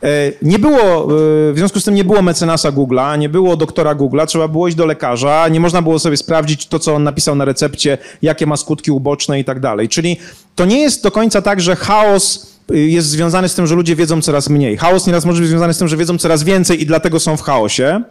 E, 0.03 0.31
nie 0.41 0.59
było, 0.59 1.07
w 1.07 1.53
związku 1.55 1.79
z 1.79 1.83
tym 1.83 1.95
nie 1.95 2.03
było 2.03 2.21
mecenasa 2.21 2.71
Google'a, 2.71 3.19
nie 3.19 3.29
było 3.29 3.55
doktora 3.55 3.95
Google'a, 3.95 4.25
trzeba 4.25 4.47
było 4.47 4.67
iść 4.67 4.77
do 4.77 4.85
lekarza, 4.85 5.47
nie 5.47 5.59
można 5.59 5.81
było 5.81 5.99
sobie 5.99 6.17
sprawdzić 6.17 6.67
to, 6.67 6.79
co 6.79 6.95
on 6.95 7.03
napisał 7.03 7.35
na 7.35 7.45
recepcie, 7.45 7.97
jakie 8.21 8.45
ma 8.45 8.57
skutki 8.57 8.91
uboczne 8.91 9.39
i 9.39 9.43
tak 9.43 9.59
dalej. 9.59 9.89
Czyli 9.89 10.17
to 10.55 10.65
nie 10.65 10.81
jest 10.81 11.03
do 11.03 11.11
końca 11.11 11.41
tak, 11.41 11.61
że 11.61 11.75
chaos 11.75 12.47
y, 12.71 12.79
jest 12.79 13.07
związany 13.07 13.49
z 13.49 13.55
tym, 13.55 13.67
że 13.67 13.75
ludzie 13.75 13.95
wiedzą 13.95 14.21
coraz 14.21 14.49
mniej. 14.49 14.77
Chaos 14.77 15.07
nieraz 15.07 15.25
może 15.25 15.41
być 15.41 15.49
związany 15.49 15.73
z 15.73 15.77
tym, 15.77 15.87
że 15.87 15.97
wiedzą 15.97 16.17
coraz 16.17 16.43
więcej 16.43 16.81
i 16.81 16.85
dlatego 16.85 17.19
są 17.19 17.37
w 17.37 17.41
chaosie. 17.41 18.01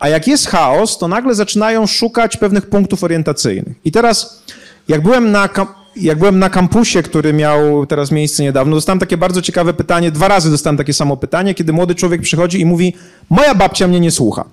A 0.00 0.08
jak 0.08 0.28
jest 0.28 0.46
chaos, 0.46 0.98
to 0.98 1.08
nagle 1.08 1.34
zaczynają 1.34 1.86
szukać 1.86 2.36
pewnych 2.36 2.66
punktów 2.66 3.04
orientacyjnych. 3.04 3.76
I 3.84 3.92
teraz, 3.92 4.42
jak 4.88 5.02
byłem 5.02 5.30
na, 5.32 5.48
jak 5.96 6.18
byłem 6.18 6.38
na 6.38 6.50
kampusie, 6.50 7.02
który 7.02 7.32
miał 7.32 7.86
teraz 7.86 8.10
miejsce 8.10 8.42
niedawno, 8.42 8.76
dostałem 8.76 8.98
takie 8.98 9.16
bardzo 9.16 9.42
ciekawe 9.42 9.74
pytanie. 9.74 10.10
Dwa 10.10 10.28
razy 10.28 10.50
dostałem 10.50 10.76
takie 10.76 10.92
samo 10.92 11.16
pytanie, 11.16 11.54
kiedy 11.54 11.72
młody 11.72 11.94
człowiek 11.94 12.20
przychodzi 12.20 12.60
i 12.60 12.64
mówi: 12.64 12.94
Moja 13.30 13.54
babcia 13.54 13.88
mnie 13.88 14.00
nie 14.00 14.10
słucha. 14.10 14.44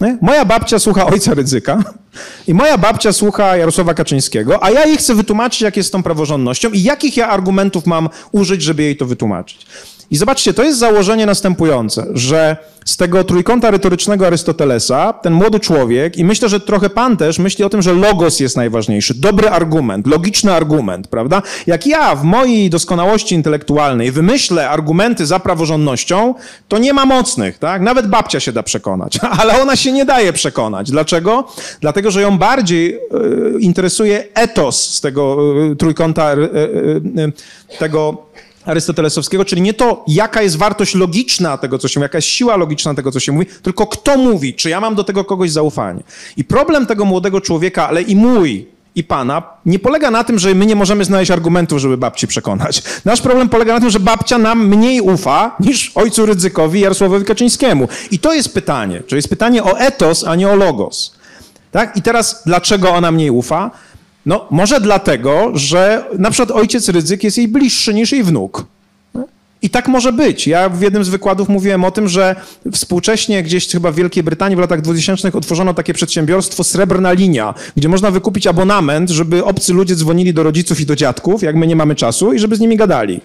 Nie? 0.00 0.18
Moja 0.20 0.44
babcia 0.44 0.78
słucha 0.78 1.06
ojca 1.06 1.34
ryzyka 1.34 1.82
i 2.46 2.54
moja 2.54 2.78
babcia 2.78 3.12
słucha 3.12 3.56
Jarosława 3.56 3.94
Kaczyńskiego, 3.94 4.64
a 4.64 4.70
ja 4.70 4.86
jej 4.86 4.96
chcę 4.96 5.14
wytłumaczyć, 5.14 5.60
jak 5.60 5.76
jest 5.76 5.88
z 5.88 5.92
tą 5.92 6.02
praworządnością 6.02 6.70
i 6.70 6.82
jakich 6.82 7.16
ja 7.16 7.28
argumentów 7.28 7.86
mam 7.86 8.08
użyć, 8.32 8.62
żeby 8.62 8.82
jej 8.82 8.96
to 8.96 9.06
wytłumaczyć. 9.06 9.66
I 10.10 10.16
zobaczcie, 10.16 10.54
to 10.54 10.62
jest 10.62 10.78
założenie 10.78 11.26
następujące, 11.26 12.06
że 12.12 12.56
z 12.88 12.96
tego 12.96 13.24
trójkąta 13.24 13.70
retorycznego 13.70 14.26
Arystotelesa 14.26 15.12
ten 15.12 15.32
młody 15.32 15.60
człowiek, 15.60 16.16
i 16.16 16.24
myślę, 16.24 16.48
że 16.48 16.60
trochę 16.60 16.90
pan 16.90 17.16
też 17.16 17.38
myśli 17.38 17.64
o 17.64 17.68
tym, 17.68 17.82
że 17.82 17.92
logos 17.92 18.40
jest 18.40 18.56
najważniejszy, 18.56 19.14
dobry 19.14 19.48
argument, 19.48 20.06
logiczny 20.06 20.52
argument, 20.52 21.08
prawda? 21.08 21.42
Jak 21.66 21.86
ja 21.86 22.14
w 22.14 22.24
mojej 22.24 22.70
doskonałości 22.70 23.34
intelektualnej 23.34 24.12
wymyślę 24.12 24.70
argumenty 24.70 25.26
za 25.26 25.40
praworządnością, 25.40 26.34
to 26.68 26.78
nie 26.78 26.92
ma 26.92 27.06
mocnych, 27.06 27.58
tak? 27.58 27.82
Nawet 27.82 28.06
babcia 28.06 28.40
się 28.40 28.52
da 28.52 28.62
przekonać, 28.62 29.18
ale 29.40 29.62
ona 29.62 29.76
się 29.76 29.92
nie 29.92 30.04
daje 30.04 30.32
przekonać. 30.32 30.90
Dlaczego? 30.90 31.48
Dlatego, 31.80 32.10
że 32.10 32.22
ją 32.22 32.38
bardziej 32.38 32.94
y, 32.94 33.00
interesuje 33.60 34.24
etos 34.34 34.84
z 34.84 35.00
tego 35.00 35.38
y, 35.72 35.76
trójkąta 35.76 36.34
y, 36.34 37.32
tego 37.78 38.27
arystotelesowskiego, 38.68 39.44
czyli 39.44 39.62
nie 39.62 39.74
to, 39.74 40.04
jaka 40.08 40.42
jest 40.42 40.56
wartość 40.56 40.94
logiczna 40.94 41.58
tego, 41.58 41.78
co 41.78 41.88
się 41.88 42.00
mówi, 42.00 42.04
jaka 42.04 42.18
jest 42.18 42.28
siła 42.28 42.56
logiczna 42.56 42.94
tego, 42.94 43.12
co 43.12 43.20
się 43.20 43.32
mówi, 43.32 43.46
tylko 43.62 43.86
kto 43.86 44.16
mówi, 44.16 44.54
czy 44.54 44.70
ja 44.70 44.80
mam 44.80 44.94
do 44.94 45.04
tego 45.04 45.24
kogoś 45.24 45.50
zaufanie. 45.50 46.02
I 46.36 46.44
problem 46.44 46.86
tego 46.86 47.04
młodego 47.04 47.40
człowieka, 47.40 47.88
ale 47.88 48.02
i 48.02 48.16
mój, 48.16 48.66
i 48.94 49.04
pana, 49.04 49.42
nie 49.66 49.78
polega 49.78 50.10
na 50.10 50.24
tym, 50.24 50.38
że 50.38 50.54
my 50.54 50.66
nie 50.66 50.76
możemy 50.76 51.04
znaleźć 51.04 51.30
argumentów, 51.30 51.78
żeby 51.78 51.96
babci 51.96 52.26
przekonać. 52.26 52.82
Nasz 53.04 53.20
problem 53.20 53.48
polega 53.48 53.74
na 53.74 53.80
tym, 53.80 53.90
że 53.90 54.00
babcia 54.00 54.38
nam 54.38 54.66
mniej 54.66 55.00
ufa 55.00 55.56
niż 55.60 55.92
ojcu 55.94 56.26
Rydzykowi 56.26 56.80
Jarosławowi 56.80 57.24
Kaczyńskiemu. 57.24 57.88
I 58.10 58.18
to 58.18 58.34
jest 58.34 58.54
pytanie. 58.54 59.00
To 59.00 59.16
jest 59.16 59.28
pytanie 59.28 59.64
o 59.64 59.78
etos, 59.78 60.24
a 60.24 60.34
nie 60.34 60.48
o 60.48 60.56
logos. 60.56 61.18
Tak? 61.70 61.96
I 61.96 62.02
teraz, 62.02 62.42
dlaczego 62.46 62.90
ona 62.90 63.10
mniej 63.12 63.30
ufa? 63.30 63.70
No, 64.26 64.46
może 64.50 64.80
dlatego, 64.80 65.50
że 65.54 66.04
na 66.18 66.30
przykład 66.30 66.58
ojciec 66.58 66.88
Rydzyk 66.88 67.24
jest 67.24 67.38
jej 67.38 67.48
bliższy 67.48 67.94
niż 67.94 68.12
jej 68.12 68.24
wnuk. 68.24 68.66
I 69.62 69.70
tak 69.70 69.88
może 69.88 70.12
być. 70.12 70.46
Ja 70.46 70.68
w 70.68 70.80
jednym 70.80 71.04
z 71.04 71.08
wykładów 71.08 71.48
mówiłem 71.48 71.84
o 71.84 71.90
tym, 71.90 72.08
że 72.08 72.36
współcześnie 72.72 73.42
gdzieś 73.42 73.68
chyba 73.68 73.92
w 73.92 73.94
Wielkiej 73.94 74.22
Brytanii 74.22 74.56
w 74.56 74.60
latach 74.60 74.80
2000 74.80 75.32
otworzono 75.32 75.74
takie 75.74 75.94
przedsiębiorstwo 75.94 76.64
Srebrna 76.64 77.12
Linia, 77.12 77.54
gdzie 77.76 77.88
można 77.88 78.10
wykupić 78.10 78.46
abonament, 78.46 79.10
żeby 79.10 79.44
obcy 79.44 79.72
ludzie 79.72 79.94
dzwonili 79.94 80.34
do 80.34 80.42
rodziców 80.42 80.80
i 80.80 80.86
do 80.86 80.96
dziadków, 80.96 81.42
jak 81.42 81.56
my 81.56 81.66
nie 81.66 81.76
mamy 81.76 81.94
czasu, 81.94 82.32
i 82.32 82.38
żeby 82.38 82.56
z 82.56 82.60
nimi 82.60 82.76
gadali 82.76 83.20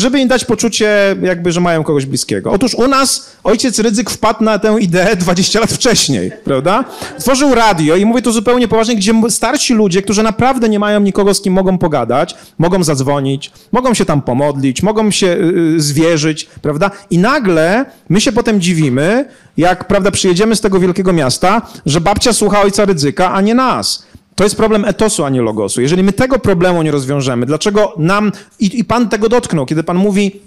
żeby 0.00 0.20
im 0.20 0.28
dać 0.28 0.44
poczucie, 0.44 1.16
jakby, 1.22 1.52
że 1.52 1.60
mają 1.60 1.84
kogoś 1.84 2.06
bliskiego. 2.06 2.52
Otóż 2.52 2.74
u 2.74 2.88
nas 2.88 3.30
ojciec 3.44 3.78
Rydzyk 3.78 4.10
wpadł 4.10 4.44
na 4.44 4.58
tę 4.58 4.76
ideę 4.80 5.16
20 5.16 5.60
lat 5.60 5.72
wcześniej, 5.72 6.32
prawda? 6.44 6.84
Tworzył 7.18 7.54
radio 7.54 7.96
i 7.96 8.04
mówię 8.04 8.22
to 8.22 8.32
zupełnie 8.32 8.68
poważnie, 8.68 8.96
gdzie 8.96 9.12
starsi 9.28 9.74
ludzie, 9.74 10.02
którzy 10.02 10.22
naprawdę 10.22 10.68
nie 10.68 10.78
mają 10.78 11.00
nikogo, 11.00 11.34
z 11.34 11.40
kim 11.40 11.52
mogą 11.52 11.78
pogadać, 11.78 12.34
mogą 12.58 12.84
zadzwonić, 12.84 13.50
mogą 13.72 13.94
się 13.94 14.04
tam 14.04 14.22
pomodlić, 14.22 14.82
mogą 14.82 15.10
się 15.10 15.26
yy, 15.26 15.80
zwierzyć, 15.80 16.48
prawda? 16.62 16.90
I 17.10 17.18
nagle 17.18 17.84
my 18.08 18.20
się 18.20 18.32
potem 18.32 18.60
dziwimy, 18.60 19.24
jak, 19.56 19.88
prawda, 19.88 20.10
przyjedziemy 20.10 20.56
z 20.56 20.60
tego 20.60 20.80
wielkiego 20.80 21.12
miasta, 21.12 21.62
że 21.86 22.00
babcia 22.00 22.32
słucha 22.32 22.62
ojca 22.62 22.84
Rydzyka, 22.84 23.32
a 23.32 23.40
nie 23.40 23.54
nas. 23.54 24.09
To 24.40 24.44
jest 24.44 24.56
problem 24.56 24.84
etosu, 24.84 25.24
a 25.24 25.30
nie 25.30 25.42
logosu. 25.42 25.80
Jeżeli 25.80 26.02
my 26.02 26.12
tego 26.12 26.38
problemu 26.38 26.82
nie 26.82 26.90
rozwiążemy, 26.90 27.46
dlaczego 27.46 27.94
nam, 27.98 28.32
i, 28.60 28.78
i 28.78 28.84
pan 28.84 29.08
tego 29.08 29.28
dotknął, 29.28 29.66
kiedy 29.66 29.82
pan 29.82 29.96
mówi, 29.96 30.40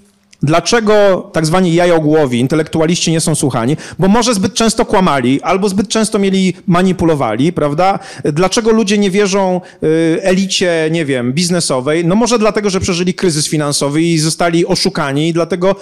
Dlaczego 0.44 1.30
tak 1.34 1.46
zwani 1.46 1.74
jajogłowi, 1.74 2.40
intelektualiści 2.40 3.12
nie 3.12 3.22
są 3.22 3.36
słuchani? 3.36 3.78
Bo 4.00 4.08
może 4.08 4.34
zbyt 4.34 4.54
często 4.54 4.86
kłamali, 4.86 5.42
albo 5.42 5.70
zbyt 5.70 5.88
często 5.88 6.20
mieli 6.20 6.54
manipulowali, 6.68 7.54
prawda? 7.54 8.00
Dlaczego 8.24 8.72
ludzie 8.72 8.98
nie 8.98 9.12
wierzą 9.12 9.62
y, 9.84 10.20
elicie, 10.22 10.90
nie 10.92 11.06
wiem, 11.06 11.34
biznesowej? 11.34 12.06
No 12.06 12.16
może 12.16 12.40
dlatego, 12.40 12.70
że 12.70 12.80
przeżyli 12.80 13.14
kryzys 13.14 13.48
finansowy 13.48 14.02
i 14.02 14.20
zostali 14.20 14.66
oszukani 14.66 15.28
i 15.28 15.34
dlatego 15.34 15.76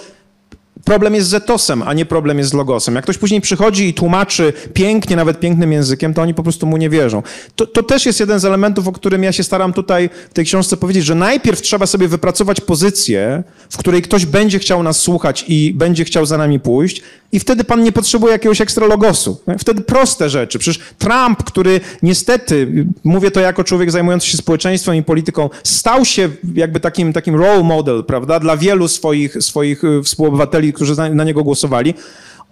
problem 0.84 1.14
jest 1.14 1.28
z 1.28 1.34
etosem, 1.34 1.82
a 1.82 1.92
nie 1.92 2.04
problem 2.04 2.38
jest 2.38 2.50
z 2.50 2.54
logosem. 2.54 2.94
Jak 2.94 3.04
ktoś 3.04 3.18
później 3.18 3.40
przychodzi 3.40 3.88
i 3.88 3.94
tłumaczy 3.94 4.52
pięknie, 4.74 5.16
nawet 5.16 5.40
pięknym 5.40 5.72
językiem, 5.72 6.14
to 6.14 6.22
oni 6.22 6.34
po 6.34 6.42
prostu 6.42 6.66
mu 6.66 6.76
nie 6.76 6.90
wierzą. 6.90 7.22
To, 7.56 7.66
to, 7.66 7.82
też 7.82 8.06
jest 8.06 8.20
jeden 8.20 8.40
z 8.40 8.44
elementów, 8.44 8.88
o 8.88 8.92
którym 8.92 9.22
ja 9.22 9.32
się 9.32 9.42
staram 9.42 9.72
tutaj 9.72 10.10
w 10.30 10.34
tej 10.34 10.44
książce 10.44 10.76
powiedzieć, 10.76 11.04
że 11.04 11.14
najpierw 11.14 11.62
trzeba 11.62 11.86
sobie 11.86 12.08
wypracować 12.08 12.60
pozycję, 12.60 13.42
w 13.70 13.76
której 13.76 14.02
ktoś 14.02 14.26
będzie 14.26 14.58
chciał 14.58 14.82
nas 14.82 14.96
słuchać 14.96 15.44
i 15.48 15.74
będzie 15.74 16.04
chciał 16.04 16.26
za 16.26 16.38
nami 16.38 16.60
pójść, 16.60 17.02
i 17.32 17.40
wtedy 17.40 17.64
pan 17.64 17.82
nie 17.82 17.92
potrzebuje 17.92 18.32
jakiegoś 18.32 18.60
ekstra 18.60 18.86
logosu. 18.86 19.40
Wtedy 19.58 19.80
proste 19.80 20.30
rzeczy. 20.30 20.58
Przecież 20.58 20.84
Trump, 20.98 21.42
który 21.42 21.80
niestety, 22.02 22.86
mówię 23.04 23.30
to 23.30 23.40
jako 23.40 23.64
człowiek 23.64 23.90
zajmujący 23.90 24.26
się 24.26 24.36
społeczeństwem 24.36 24.94
i 24.94 25.02
polityką, 25.02 25.50
stał 25.64 26.04
się 26.04 26.28
jakby 26.54 26.80
takim, 26.80 27.12
takim 27.12 27.36
role 27.36 27.62
model, 27.62 28.04
prawda, 28.04 28.40
dla 28.40 28.56
wielu 28.56 28.88
swoich, 28.88 29.36
swoich 29.40 29.84
y, 29.84 30.02
współobywateli, 30.02 30.71
którzy 30.72 30.96
na, 30.96 31.24
niego 31.24 31.44
głosowali. 31.44 31.94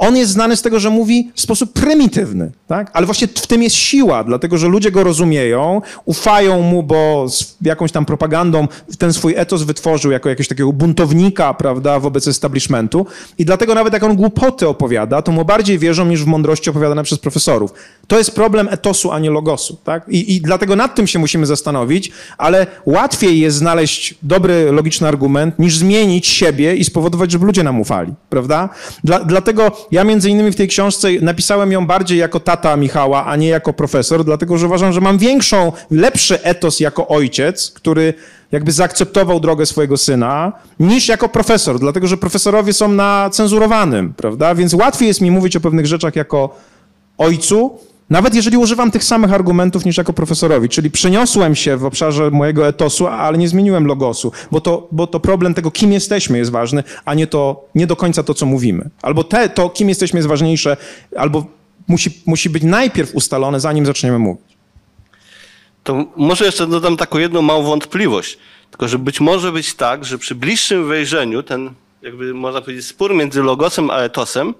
On 0.00 0.16
jest 0.16 0.32
znany 0.32 0.56
z 0.56 0.62
tego, 0.62 0.80
że 0.80 0.90
mówi 0.90 1.30
w 1.34 1.40
sposób 1.40 1.72
prymitywny, 1.72 2.52
tak? 2.66 2.90
ale 2.92 3.06
właśnie 3.06 3.28
w 3.28 3.46
tym 3.46 3.62
jest 3.62 3.76
siła, 3.76 4.24
dlatego 4.24 4.58
że 4.58 4.68
ludzie 4.68 4.90
go 4.90 5.04
rozumieją, 5.04 5.82
ufają 6.04 6.62
mu, 6.62 6.82
bo 6.82 7.26
z 7.28 7.56
jakąś 7.62 7.92
tam 7.92 8.04
propagandą 8.04 8.68
ten 8.98 9.12
swój 9.12 9.34
etos 9.36 9.62
wytworzył 9.62 10.10
jako 10.10 10.28
jakiegoś 10.28 10.48
takiego 10.48 10.72
buntownika, 10.72 11.54
prawda, 11.54 12.00
wobec 12.00 12.28
establishmentu 12.28 13.06
i 13.38 13.44
dlatego 13.44 13.74
nawet 13.74 13.92
jak 13.92 14.02
on 14.02 14.16
głupoty 14.16 14.68
opowiada, 14.68 15.22
to 15.22 15.32
mu 15.32 15.44
bardziej 15.44 15.78
wierzą 15.78 16.06
niż 16.06 16.24
w 16.24 16.26
mądrości 16.26 16.70
opowiadane 16.70 17.02
przez 17.02 17.18
profesorów. 17.18 17.72
To 18.06 18.18
jest 18.18 18.34
problem 18.34 18.68
etosu, 18.70 19.12
a 19.12 19.18
nie 19.18 19.30
logosu. 19.30 19.76
Tak? 19.84 20.08
I, 20.08 20.34
I 20.34 20.40
dlatego 20.40 20.76
nad 20.76 20.94
tym 20.94 21.06
się 21.06 21.18
musimy 21.18 21.46
zastanowić, 21.46 22.10
ale 22.38 22.66
łatwiej 22.86 23.40
jest 23.40 23.56
znaleźć 23.56 24.14
dobry, 24.22 24.72
logiczny 24.72 25.08
argument, 25.08 25.58
niż 25.58 25.76
zmienić 25.76 26.26
siebie 26.26 26.76
i 26.76 26.84
spowodować, 26.84 27.30
żeby 27.30 27.46
ludzie 27.46 27.62
nam 27.62 27.80
ufali, 27.80 28.12
prawda? 28.30 28.68
Dla, 29.04 29.24
dlatego 29.24 29.88
ja 29.90 30.04
między 30.04 30.30
innymi 30.30 30.52
w 30.52 30.56
tej 30.56 30.68
książce 30.68 31.08
napisałem 31.20 31.72
ją 31.72 31.86
bardziej 31.86 32.18
jako 32.18 32.40
tata 32.40 32.76
Michała, 32.76 33.26
a 33.26 33.36
nie 33.36 33.48
jako 33.48 33.72
profesor, 33.72 34.24
dlatego 34.24 34.58
że 34.58 34.66
uważam, 34.66 34.92
że 34.92 35.00
mam 35.00 35.18
większą, 35.18 35.72
lepszy 35.90 36.42
etos 36.42 36.80
jako 36.80 37.08
ojciec, 37.08 37.70
który 37.70 38.14
jakby 38.52 38.72
zaakceptował 38.72 39.40
drogę 39.40 39.66
swojego 39.66 39.96
syna, 39.96 40.52
niż 40.80 41.08
jako 41.08 41.28
profesor, 41.28 41.78
dlatego 41.78 42.06
że 42.06 42.16
profesorowie 42.16 42.72
są 42.72 42.88
na 42.88 43.30
cenzurowanym, 43.32 44.14
prawda? 44.14 44.54
Więc 44.54 44.74
łatwiej 44.74 45.08
jest 45.08 45.20
mi 45.20 45.30
mówić 45.30 45.56
o 45.56 45.60
pewnych 45.60 45.86
rzeczach 45.86 46.16
jako 46.16 46.56
ojcu, 47.18 47.78
nawet 48.10 48.34
jeżeli 48.34 48.56
używam 48.56 48.90
tych 48.90 49.04
samych 49.04 49.32
argumentów 49.32 49.84
niż 49.84 49.96
jako 49.96 50.12
profesorowi, 50.12 50.68
czyli 50.68 50.90
przeniosłem 50.90 51.54
się 51.54 51.76
w 51.76 51.84
obszarze 51.84 52.30
mojego 52.30 52.68
etosu, 52.68 53.06
ale 53.06 53.38
nie 53.38 53.48
zmieniłem 53.48 53.86
logosu, 53.86 54.32
bo 54.50 54.60
to, 54.60 54.88
bo 54.92 55.06
to 55.06 55.20
problem 55.20 55.54
tego, 55.54 55.70
kim 55.70 55.92
jesteśmy 55.92 56.38
jest 56.38 56.50
ważny, 56.50 56.84
a 57.04 57.14
nie, 57.14 57.26
to, 57.26 57.64
nie 57.74 57.86
do 57.86 57.96
końca 57.96 58.22
to, 58.22 58.34
co 58.34 58.46
mówimy. 58.46 58.90
Albo 59.02 59.24
te, 59.24 59.48
to, 59.48 59.70
kim 59.70 59.88
jesteśmy 59.88 60.18
jest 60.18 60.28
ważniejsze, 60.28 60.76
albo 61.16 61.46
musi, 61.88 62.22
musi 62.26 62.50
być 62.50 62.62
najpierw 62.62 63.14
ustalone, 63.14 63.60
zanim 63.60 63.86
zaczniemy 63.86 64.18
mówić. 64.18 64.50
To 65.84 66.04
może 66.16 66.44
jeszcze 66.44 66.66
dodam 66.66 66.96
taką 66.96 67.18
jedną 67.18 67.42
małą 67.42 67.62
wątpliwość. 67.62 68.38
Tylko, 68.70 68.88
że 68.88 68.98
być 68.98 69.20
może 69.20 69.52
być 69.52 69.74
tak, 69.74 70.04
że 70.04 70.18
przy 70.18 70.34
bliższym 70.34 70.88
wejrzeniu 70.88 71.42
ten, 71.42 71.70
jakby 72.02 72.34
można 72.34 72.60
powiedzieć, 72.60 72.86
spór 72.86 73.14
między 73.14 73.42
logosem 73.42 73.90
a 73.90 73.98
etosem 73.98 74.54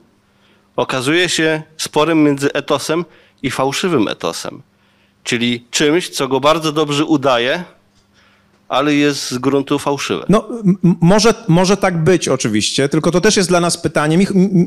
okazuje 0.77 1.28
się 1.28 1.62
sporem 1.77 2.24
między 2.24 2.52
etosem 2.52 3.05
i 3.42 3.50
fałszywym 3.50 4.08
etosem. 4.08 4.62
Czyli 5.24 5.64
czymś, 5.70 6.08
co 6.08 6.28
go 6.28 6.40
bardzo 6.40 6.72
dobrze 6.72 7.04
udaje, 7.04 7.64
ale 8.70 8.94
jest 8.94 9.30
z 9.30 9.38
gruntu 9.38 9.78
fałszywe. 9.78 10.24
No, 10.28 10.48
może, 10.82 11.34
może 11.48 11.76
tak 11.76 12.04
być 12.04 12.28
oczywiście, 12.28 12.88
tylko 12.88 13.10
to 13.10 13.20
też 13.20 13.36
jest 13.36 13.48
dla 13.48 13.60
nas 13.60 13.76
pytanie. 13.76 14.18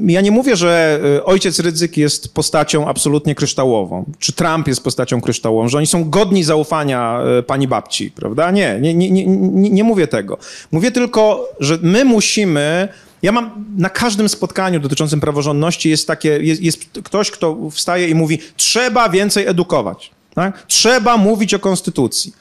Ja 0.06 0.22
nie 0.22 0.32
mówię, 0.32 0.56
że 0.56 1.00
y, 1.18 1.24
ojciec 1.24 1.60
Rydzyk 1.60 1.98
jest 1.98 2.34
postacią 2.34 2.88
absolutnie 2.88 3.36
kryształową, 3.36 4.06
czy 4.20 4.34
Trump 4.34 4.68
jest 4.68 4.84
postacią 4.84 5.22
kryształową, 5.22 5.70
że 5.70 5.78
oni 5.78 5.88
są 5.88 6.10
godni 6.10 6.44
zaufania 6.44 7.20
y, 7.40 7.44
pani 7.44 7.68
babci, 7.68 8.12
prawda? 8.12 8.52
Nie, 8.52 8.78
nie, 8.82 8.94
nie, 8.94 9.10
nie, 9.12 9.70
nie 9.70 9.84
mówię 9.84 10.08
tego. 10.08 10.38
Mówię 10.72 10.92
tylko, 10.92 11.50
że 11.60 11.78
my 11.82 12.06
musimy 12.06 12.88
ja 13.24 13.32
mam 13.32 13.66
na 13.78 13.90
każdym 13.90 14.30
spotkaniu 14.30 14.80
dotyczącym 14.80 15.20
praworządności 15.20 15.90
jest 15.90 16.08
takie, 16.08 16.30
jest, 16.30 16.62
jest 16.62 16.86
ktoś, 17.04 17.32
kto 17.32 17.58
wstaje 17.72 18.10
i 18.10 18.16
mówi, 18.16 18.40
trzeba 18.56 19.10
więcej 19.10 19.48
edukować. 19.48 20.12
Tak? 20.36 20.66
Trzeba 20.68 21.18
mówić 21.18 21.54
o 21.54 21.60
konstytucji. 21.60 22.34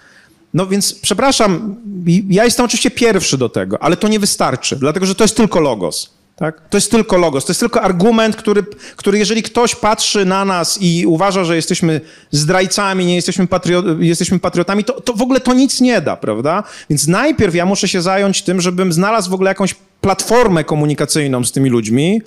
No 0.55 0.67
więc 0.67 0.95
przepraszam, 0.95 1.77
ja 2.29 2.45
jestem 2.45 2.65
oczywiście 2.65 2.91
pierwszy 2.91 3.39
do 3.39 3.49
tego, 3.49 3.83
ale 3.83 3.97
to 3.97 4.09
nie 4.09 4.19
wystarczy, 4.19 4.77
dlatego 4.77 5.07
że 5.07 5.15
to 5.15 5.25
jest 5.25 5.37
tylko 5.37 5.61
logos. 5.61 6.11
Tak? 6.37 6.69
To 6.69 6.77
jest 6.77 6.91
tylko 6.91 7.17
logos, 7.17 7.45
to 7.45 7.51
jest 7.51 7.61
tylko 7.61 7.83
argument, 7.83 8.37
który, 8.37 8.65
który 8.97 9.19
jeżeli 9.19 9.43
ktoś 9.43 9.75
patrzy 9.75 10.25
na 10.25 10.45
nas 10.45 10.79
i 10.81 11.07
uważa, 11.07 11.45
że 11.45 11.57
jesteśmy 11.57 12.01
zdrajcami, 12.31 13.07
nie 13.07 13.15
jesteśmy, 13.15 13.47
patriot, 13.47 13.85
jesteśmy 14.01 14.39
patriotami, 14.39 14.85
to, 14.85 15.01
to 15.01 15.13
w 15.13 15.23
ogóle 15.23 15.41
to 15.41 15.55
nic 15.55 15.81
nie 15.81 16.01
da, 16.01 16.17
prawda? 16.17 16.63
Więc 16.91 17.07
najpierw 17.07 17.55
ja 17.55 17.67
muszę 17.67 17.89
się 17.89 18.03
zająć 18.03 18.43
tym, 18.43 18.61
żebym 18.61 18.93
znalazł 18.93 19.31
w 19.31 19.35
ogóle 19.35 19.51
jakąś 19.51 19.75
platformę 20.03 20.65
komunikacyjną 20.65 21.45
z 21.45 21.53
tymi 21.53 21.71
ludźmi, 21.71 22.21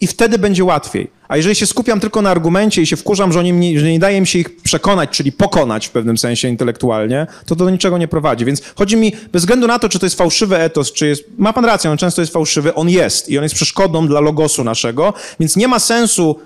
i 0.00 0.06
wtedy 0.06 0.38
będzie 0.38 0.64
łatwiej. 0.64 1.10
A 1.28 1.36
jeżeli 1.36 1.54
się 1.54 1.66
skupiam 1.66 2.00
tylko 2.00 2.22
na 2.22 2.30
argumencie 2.30 2.82
i 2.82 2.86
się 2.86 2.96
wkurzam, 2.96 3.32
że, 3.32 3.38
oni 3.38 3.78
że 3.78 3.90
nie 3.90 3.98
daje 3.98 4.20
mi 4.20 4.26
się 4.26 4.38
ich 4.38 4.56
przekonać, 4.56 5.10
czyli 5.10 5.32
pokonać 5.32 5.86
w 5.86 5.90
pewnym 5.90 6.18
sensie 6.18 6.48
intelektualnie, 6.48 7.26
to 7.46 7.56
to 7.56 7.64
do 7.64 7.70
niczego 7.70 7.98
nie 7.98 8.08
prowadzi. 8.08 8.44
Więc 8.44 8.62
chodzi 8.74 8.96
mi, 8.96 9.12
bez 9.32 9.42
względu 9.42 9.66
na 9.66 9.78
to, 9.78 9.88
czy 9.88 9.98
to 9.98 10.06
jest 10.06 10.16
fałszywy 10.18 10.56
etos, 10.58 10.92
czy 10.92 11.06
jest... 11.06 11.24
Ma 11.38 11.52
pan 11.52 11.64
rację, 11.64 11.90
on 11.90 11.98
często 11.98 12.22
jest 12.22 12.32
fałszywy, 12.32 12.74
on 12.74 12.88
jest 12.88 13.28
i 13.28 13.38
on 13.38 13.42
jest 13.42 13.54
przeszkodą 13.54 14.06
dla 14.06 14.20
logosu 14.20 14.64
naszego, 14.64 15.12
więc 15.40 15.56
nie 15.56 15.68
ma 15.68 15.78
sensu 15.78 16.40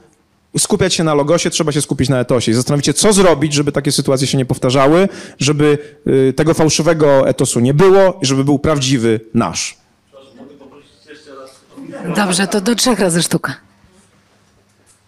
skupiać 0.58 0.94
się 0.94 1.04
na 1.04 1.14
logosie, 1.14 1.50
trzeba 1.50 1.72
się 1.72 1.82
skupić 1.82 2.08
na 2.08 2.20
etosie 2.20 2.52
i 2.52 2.54
zastanowić 2.54 2.86
się, 2.86 2.94
co 2.94 3.12
zrobić, 3.12 3.52
żeby 3.52 3.72
takie 3.72 3.92
sytuacje 3.92 4.26
się 4.26 4.38
nie 4.38 4.44
powtarzały, 4.44 5.08
żeby 5.38 5.78
y, 6.06 6.32
tego 6.32 6.54
fałszywego 6.54 7.28
etosu 7.28 7.60
nie 7.60 7.74
było 7.74 8.18
i 8.22 8.26
żeby 8.26 8.44
był 8.44 8.58
prawdziwy 8.58 9.20
nasz. 9.34 9.76
Dobrze, 12.04 12.46
to 12.46 12.60
do 12.60 12.74
trzech 12.74 13.00
razy 13.00 13.22
sztuka. 13.22 13.56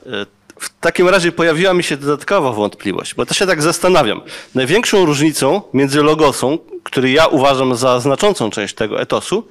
E, 0.06 0.26
w 0.60 0.80
takim 0.80 1.08
razie 1.08 1.32
pojawiła 1.32 1.74
mi 1.74 1.82
się 1.82 1.96
dodatkowa 1.96 2.52
wątpliwość, 2.52 3.14
bo 3.14 3.26
to 3.26 3.34
się 3.34 3.46
tak 3.46 3.62
zastanawiam. 3.62 4.20
Największą 4.54 5.04
różnicą 5.04 5.62
między 5.74 6.02
logosą, 6.02 6.58
który 6.82 7.10
ja 7.10 7.26
uważam 7.26 7.76
za 7.76 8.00
znaczącą 8.00 8.50
część 8.50 8.74
tego 8.74 9.00
etosu, 9.00 9.48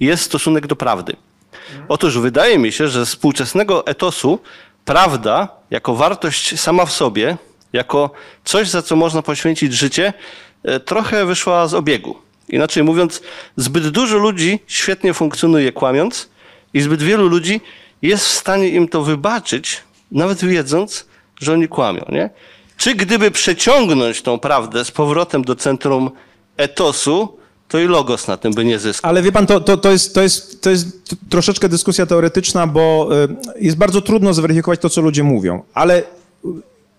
jest 0.00 0.24
stosunek 0.24 0.66
do 0.66 0.76
prawdy. 0.76 1.16
Otóż 1.88 2.18
wydaje 2.18 2.58
mi 2.58 2.72
się, 2.72 2.88
że 2.88 3.06
z 3.06 3.08
współczesnego 3.08 3.86
etosu 3.86 4.38
prawda 4.84 5.48
jako 5.70 5.94
wartość 5.94 6.60
sama 6.60 6.86
w 6.86 6.92
sobie, 6.92 7.36
jako 7.72 8.10
coś, 8.44 8.68
za 8.68 8.82
co 8.82 8.96
można 8.96 9.22
poświęcić 9.22 9.72
życie, 9.72 10.12
e, 10.64 10.80
trochę 10.80 11.26
wyszła 11.26 11.68
z 11.68 11.74
obiegu. 11.74 12.16
Inaczej 12.48 12.82
mówiąc, 12.82 13.22
zbyt 13.56 13.88
dużo 13.88 14.18
ludzi 14.18 14.58
świetnie 14.66 15.14
funkcjonuje 15.14 15.72
kłamiąc, 15.72 16.28
i 16.74 16.80
zbyt 16.80 17.02
wielu 17.02 17.28
ludzi 17.28 17.60
jest 18.02 18.24
w 18.24 18.32
stanie 18.32 18.68
im 18.68 18.88
to 18.88 19.02
wybaczyć, 19.02 19.80
nawet 20.12 20.44
wiedząc, 20.44 21.06
że 21.40 21.52
oni 21.52 21.68
kłamią. 21.68 22.04
Nie? 22.08 22.30
Czy 22.76 22.94
gdyby 22.94 23.30
przeciągnąć 23.30 24.22
tą 24.22 24.38
prawdę 24.38 24.84
z 24.84 24.90
powrotem 24.90 25.42
do 25.42 25.56
centrum 25.56 26.10
etosu, 26.56 27.38
to 27.68 27.78
i 27.78 27.86
logos 27.86 28.28
na 28.28 28.36
tym 28.36 28.52
by 28.52 28.64
nie 28.64 28.78
zyskał. 28.78 29.08
Ale 29.08 29.22
wie 29.22 29.32
pan, 29.32 29.46
to, 29.46 29.60
to, 29.60 29.76
to, 29.76 29.90
jest, 29.90 30.14
to, 30.14 30.22
jest, 30.22 30.62
to 30.62 30.70
jest 30.70 31.14
troszeczkę 31.30 31.68
dyskusja 31.68 32.06
teoretyczna, 32.06 32.66
bo 32.66 33.08
y, 33.56 33.64
jest 33.64 33.76
bardzo 33.76 34.00
trudno 34.00 34.34
zweryfikować 34.34 34.80
to, 34.80 34.90
co 34.90 35.00
ludzie 35.00 35.22
mówią. 35.22 35.62
Ale 35.74 36.02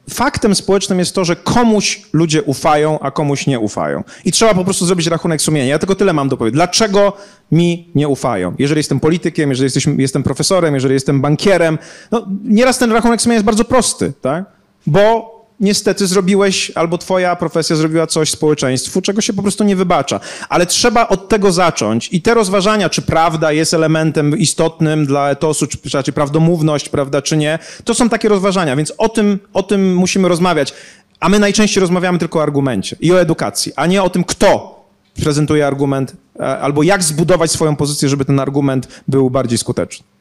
faktem 0.10 0.56
społecznym 0.56 0.99
jest 0.99 1.15
to, 1.15 1.26
że 1.26 1.36
komuś 1.36 2.02
ludzie 2.14 2.44
ufają, 2.44 2.99
a 2.99 3.11
komuś 3.11 3.48
nie 3.48 3.60
ufają. 3.60 4.03
I 4.26 4.32
trzeba 4.32 4.53
po 4.53 4.64
prostu 4.64 4.86
zrobić 4.86 5.07
rachunek 5.07 5.41
sumienia. 5.41 5.68
Ja 5.68 5.80
tylko 5.80 5.95
tyle 5.95 6.14
mam 6.14 6.30
do 6.30 6.38
powiedzenia. 6.38 6.65
Dlaczego 6.65 7.14
mi 7.52 7.91
nie 7.95 8.07
ufają? 8.07 8.56
Jeżeli 8.60 8.80
jestem 8.80 8.99
politykiem, 8.99 9.49
jeżeli 9.49 9.65
jesteśmy, 9.65 10.02
jestem 10.02 10.23
profesorem, 10.23 10.73
jeżeli 10.73 10.94
jestem 10.94 11.22
bankierem, 11.22 11.77
no 12.11 12.26
nieraz 12.44 12.77
ten 12.77 12.91
rachunek 12.91 13.22
sumienia 13.22 13.36
jest 13.36 13.45
bardzo 13.45 13.65
prosty, 13.65 14.14
tak? 14.22 14.45
Bo 14.88 15.35
niestety 15.60 16.07
zrobiłeś, 16.07 16.72
albo 16.76 16.98
twoja 16.98 17.36
profesja 17.36 17.76
zrobiła 17.76 18.07
coś 18.07 18.32
społeczeństwu, 18.32 19.02
czego 19.02 19.22
się 19.22 19.34
po 19.34 19.41
prostu 19.41 19.64
nie 19.64 19.76
wybacza. 19.76 20.19
Ale 20.49 20.65
trzeba 20.65 21.07
od 21.07 21.30
tego 21.30 21.52
zacząć 21.52 22.10
i 22.11 22.22
te 22.22 22.34
rozważania, 22.34 22.90
czy 22.90 23.02
prawda 23.02 23.52
jest 23.52 23.73
elementem 23.73 24.38
istotnym 24.38 25.06
dla 25.06 25.30
etosu, 25.30 25.68
czy 26.06 26.11
prawdomówność, 26.14 26.90
prawda, 26.90 27.22
czy 27.22 27.38
nie, 27.38 27.60
to 27.84 27.94
są 27.94 28.10
takie 28.10 28.30
rozważania, 28.30 28.76
więc 28.76 28.94
o 28.98 29.10
tym, 29.10 29.40
o 29.53 29.64
tym 29.64 29.95
musimy 29.95 30.27
rozmawiać. 30.27 30.73
A 31.19 31.30
my 31.30 31.40
najczęściej 31.40 31.82
rozmawiamy 31.82 32.19
tylko 32.19 32.40
o 32.40 32.44
argumencie 32.44 32.95
i 32.99 33.11
o 33.11 33.22
edukacji, 33.22 33.72
a 33.76 33.86
nie 33.86 34.03
o 34.03 34.10
tym, 34.10 34.23
kto 34.23 34.76
prezentuje 35.23 35.68
argument, 35.68 36.15
e, 36.40 36.60
albo 36.60 36.84
jak 36.84 37.03
zbudować 37.03 37.52
swoją 37.52 37.76
pozycję, 37.76 38.10
żeby 38.10 38.26
ten 38.26 38.40
argument 38.40 38.88
był 39.07 39.30
bardziej 39.30 39.57
skuteczny. 39.57 40.14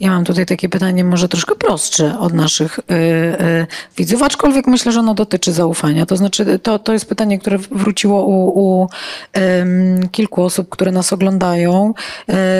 Ja 0.00 0.10
mam 0.10 0.24
tutaj 0.24 0.46
takie 0.46 0.68
pytanie, 0.68 1.04
może 1.04 1.28
troszkę 1.28 1.54
prostsze 1.54 2.18
od 2.18 2.32
naszych 2.32 2.78
y, 2.78 2.82
y, 2.92 3.66
widzów, 3.96 4.22
aczkolwiek 4.22 4.66
myślę, 4.66 4.92
że 4.92 5.00
ono 5.00 5.14
dotyczy 5.14 5.52
zaufania. 5.52 6.06
To 6.06 6.16
znaczy, 6.16 6.58
to, 6.58 6.78
to 6.78 6.92
jest 6.92 7.08
pytanie, 7.08 7.38
które 7.38 7.58
wróciło 7.58 8.24
u, 8.26 8.60
u 8.60 8.88
y, 9.36 10.08
kilku 10.08 10.42
osób, 10.44 10.68
które 10.68 10.92
nas 10.92 11.12
oglądają. 11.12 11.94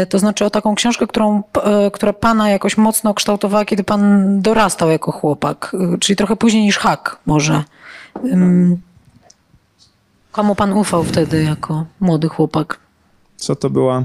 Y, 0.02 0.06
to 0.06 0.18
znaczy 0.18 0.44
o 0.44 0.50
taką 0.50 0.74
książkę, 0.74 1.06
którą, 1.06 1.38
y, 1.38 1.90
która 1.90 2.12
pana 2.12 2.50
jakoś 2.50 2.76
mocno 2.76 3.14
kształtowała, 3.14 3.64
kiedy 3.64 3.84
pan 3.84 4.40
dorastał 4.40 4.90
jako 4.90 5.12
chłopak, 5.12 5.76
y, 5.94 5.98
czyli 5.98 6.16
trochę 6.16 6.36
później 6.36 6.62
niż 6.62 6.78
hak 6.78 7.18
może. 7.26 7.64
komu 10.32 10.54
pan 10.54 10.72
ufał 10.72 11.04
wtedy 11.04 11.42
jako 11.42 11.84
młody 12.00 12.28
chłopak? 12.28 12.78
Co 13.36 13.56
to 13.56 13.70
była, 13.70 14.04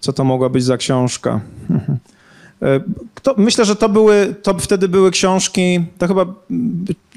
co 0.00 0.12
to 0.12 0.24
mogła 0.24 0.48
być 0.48 0.64
za 0.64 0.76
książka? 0.76 1.40
E, 2.62 2.80
myślę, 3.36 3.64
że 3.64 3.76
to 3.76 3.88
były, 3.88 4.34
to 4.42 4.54
wtedy 4.54 4.88
były 4.88 5.10
książki, 5.10 5.84
to 5.98 6.08
chyba 6.08 6.26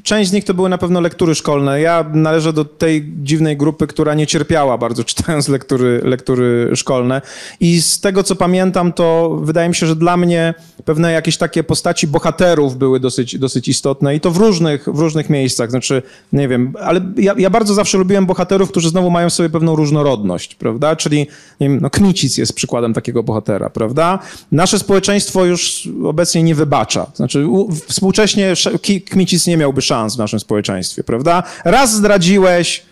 część 0.03 0.30
z 0.30 0.34
nich 0.34 0.45
to 0.45 0.53
były 0.53 0.69
na 0.69 0.78
pewno 0.78 1.02
lektury 1.02 1.36
szkolne. 1.36 1.82
Ja 1.82 2.06
należę 2.14 2.53
do 2.53 2.65
tej 2.65 3.14
dziwnej 3.18 3.57
grupy, 3.57 3.88
która 3.88 4.14
nie 4.14 4.28
cierpiała 4.28 4.78
bardzo 4.78 5.03
czytając 5.11 5.48
lektury, 5.48 6.02
lektury 6.03 6.72
szkolne. 6.76 7.22
I 7.60 7.82
z 7.82 7.99
tego, 7.99 8.23
co 8.23 8.36
pamiętam, 8.36 8.94
to 8.94 9.38
wydaje 9.41 9.69
mi 9.69 9.76
się, 9.76 9.88
że 9.88 9.95
dla 9.95 10.18
mnie 10.18 10.53
pewne 10.86 11.11
jakieś 11.11 11.38
takie 11.38 11.64
postaci 11.64 12.07
bohaterów 12.07 12.78
były 12.78 12.99
dosyć, 12.99 13.40
dosyć 13.40 13.68
istotne 13.68 14.15
i 14.15 14.19
to 14.19 14.32
w 14.32 14.38
różnych, 14.38 14.86
w 14.90 14.99
różnych 14.99 15.30
miejscach. 15.30 15.69
Znaczy, 15.69 16.02
nie 16.34 16.48
wiem, 16.48 16.73
ale 16.82 17.02
ja, 17.18 17.34
ja 17.38 17.49
bardzo 17.49 17.73
zawsze 17.73 17.98
lubiłem 17.98 18.26
bohaterów, 18.26 18.69
którzy 18.69 18.90
znowu 18.90 19.10
mają 19.10 19.30
w 19.30 19.34
sobie 19.34 19.49
pewną 19.49 19.76
różnorodność, 19.76 20.56
prawda? 20.56 20.95
Czyli, 20.95 21.19
nie 21.60 21.69
wiem, 21.69 21.80
no 21.82 21.90
Kmicic 21.90 22.38
jest 22.38 22.53
przykładem 22.53 22.94
takiego 22.94 23.23
bohatera, 23.23 23.69
prawda? 23.69 24.19
Nasze 24.52 24.80
społeczeństwo 24.80 25.45
już 25.45 25.90
obecnie 26.03 26.44
nie 26.44 26.56
wybacza. 26.56 27.11
Znaczy, 27.15 27.45
współcześnie 27.88 28.53
Kmicic 29.10 29.48
nie 29.48 29.57
miałby 29.57 29.82
szans 29.91 30.15
w 30.15 30.18
naszym 30.18 30.39
społeczeństwie, 30.39 31.03
prawda? 31.03 31.43
Raz 31.65 31.95
zdradziłeś, 31.95 32.84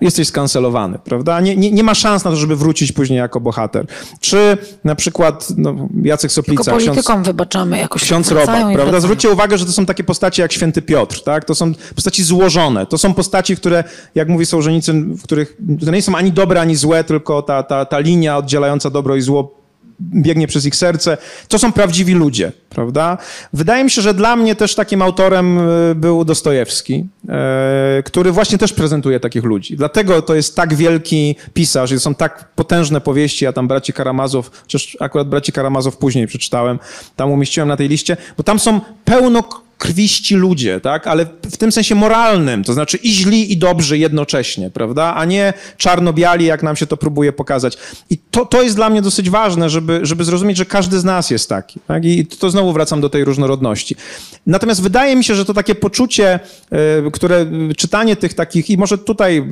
jesteś 0.00 0.28
skancelowany, 0.28 0.98
prawda? 0.98 1.40
Nie, 1.40 1.56
nie, 1.56 1.70
nie, 1.70 1.82
ma 1.82 1.94
szans 1.94 2.24
na 2.24 2.30
to, 2.30 2.36
żeby 2.36 2.56
wrócić 2.56 2.92
później 2.92 3.18
jako 3.18 3.40
bohater. 3.40 3.86
Czy 4.20 4.58
na 4.84 4.94
przykład 4.94 5.48
no, 5.56 5.88
Jacek 6.02 6.32
Soplica... 6.32 6.64
Tylko 6.64 6.76
politykom 6.76 7.02
ksiądz, 7.02 7.26
wybaczamy 7.26 7.78
jakoś. 7.78 8.02
Ksiądz 8.02 8.30
Robak, 8.30 8.72
prawda? 8.74 9.00
Zwróćcie 9.00 9.30
uwagę, 9.30 9.58
że 9.58 9.66
to 9.66 9.72
są 9.72 9.86
takie 9.86 10.04
postacie 10.04 10.42
jak 10.42 10.52
Święty 10.52 10.82
Piotr, 10.82 11.22
tak? 11.22 11.44
To 11.44 11.54
są 11.54 11.72
postaci 11.94 12.24
złożone. 12.24 12.86
To 12.86 12.98
są 12.98 13.14
postaci, 13.14 13.56
które, 13.56 13.84
jak 14.14 14.28
mówi 14.28 14.46
Sołżenicyn, 14.46 15.14
w 15.14 15.22
których, 15.22 15.56
które 15.76 15.92
nie 15.92 16.02
są 16.02 16.14
ani 16.14 16.32
dobre, 16.32 16.60
ani 16.60 16.76
złe, 16.76 17.04
tylko 17.04 17.42
ta, 17.42 17.62
ta, 17.62 17.84
ta 17.84 17.98
linia 17.98 18.36
oddzielająca 18.36 18.90
dobro 18.90 19.16
i 19.16 19.20
zło 19.20 19.59
biegnie 20.00 20.46
przez 20.46 20.66
ich 20.66 20.76
serce. 20.76 21.18
To 21.48 21.58
są 21.58 21.72
prawdziwi 21.72 22.14
ludzie, 22.14 22.52
prawda? 22.68 23.18
Wydaje 23.52 23.84
mi 23.84 23.90
się, 23.90 24.02
że 24.02 24.14
dla 24.14 24.36
mnie 24.36 24.54
też 24.54 24.74
takim 24.74 25.02
autorem 25.02 25.58
e, 25.58 25.94
był 25.94 26.24
Dostojewski, 26.24 27.06
e, 27.28 28.02
który 28.04 28.32
właśnie 28.32 28.58
też 28.58 28.72
prezentuje 28.72 29.20
takich 29.20 29.44
ludzi. 29.44 29.76
Dlatego 29.76 30.22
to 30.22 30.34
jest 30.34 30.56
tak 30.56 30.74
wielki 30.74 31.36
pisarz 31.54 31.90
są 31.98 32.14
tak 32.14 32.48
potężne 32.54 33.00
powieści, 33.00 33.44
ja 33.44 33.52
tam 33.52 33.68
Braci 33.68 33.92
Karamazow, 33.92 34.50
chociaż 34.62 34.96
akurat 35.00 35.28
Braci 35.28 35.52
Karamazow 35.52 35.96
później 35.96 36.26
przeczytałem, 36.26 36.78
tam 37.16 37.30
umieściłem 37.30 37.68
na 37.68 37.76
tej 37.76 37.88
liście, 37.88 38.16
bo 38.36 38.42
tam 38.42 38.58
są 38.58 38.80
pełno 39.04 39.42
krwiści 39.80 40.34
ludzie, 40.36 40.80
tak? 40.80 41.06
Ale 41.06 41.26
w 41.50 41.56
tym 41.56 41.72
sensie 41.72 41.94
moralnym, 41.94 42.64
to 42.64 42.72
znaczy 42.72 42.96
i 42.96 43.12
źli, 43.12 43.52
i 43.52 43.56
dobrzy 43.56 43.98
jednocześnie, 43.98 44.70
prawda? 44.70 45.14
A 45.14 45.24
nie 45.24 45.52
czarno-biali, 45.76 46.44
jak 46.44 46.62
nam 46.62 46.76
się 46.76 46.86
to 46.86 46.96
próbuje 46.96 47.32
pokazać. 47.32 47.78
I 48.10 48.18
to, 48.30 48.46
to 48.46 48.62
jest 48.62 48.76
dla 48.76 48.90
mnie 48.90 49.02
dosyć 49.02 49.30
ważne, 49.30 49.70
żeby, 49.70 50.00
żeby 50.02 50.24
zrozumieć, 50.24 50.56
że 50.56 50.64
każdy 50.64 51.00
z 51.00 51.04
nas 51.04 51.30
jest 51.30 51.48
taki. 51.48 51.80
Tak? 51.88 52.04
I 52.04 52.26
to 52.26 52.50
znowu 52.50 52.72
wracam 52.72 53.00
do 53.00 53.10
tej 53.10 53.24
różnorodności. 53.24 53.96
Natomiast 54.46 54.82
wydaje 54.82 55.16
mi 55.16 55.24
się, 55.24 55.34
że 55.34 55.44
to 55.44 55.54
takie 55.54 55.74
poczucie, 55.74 56.40
e, 56.70 57.10
które 57.12 57.46
czytanie 57.76 58.16
tych 58.16 58.34
takich, 58.34 58.70
i 58.70 58.78
może 58.78 58.98
tutaj 58.98 59.44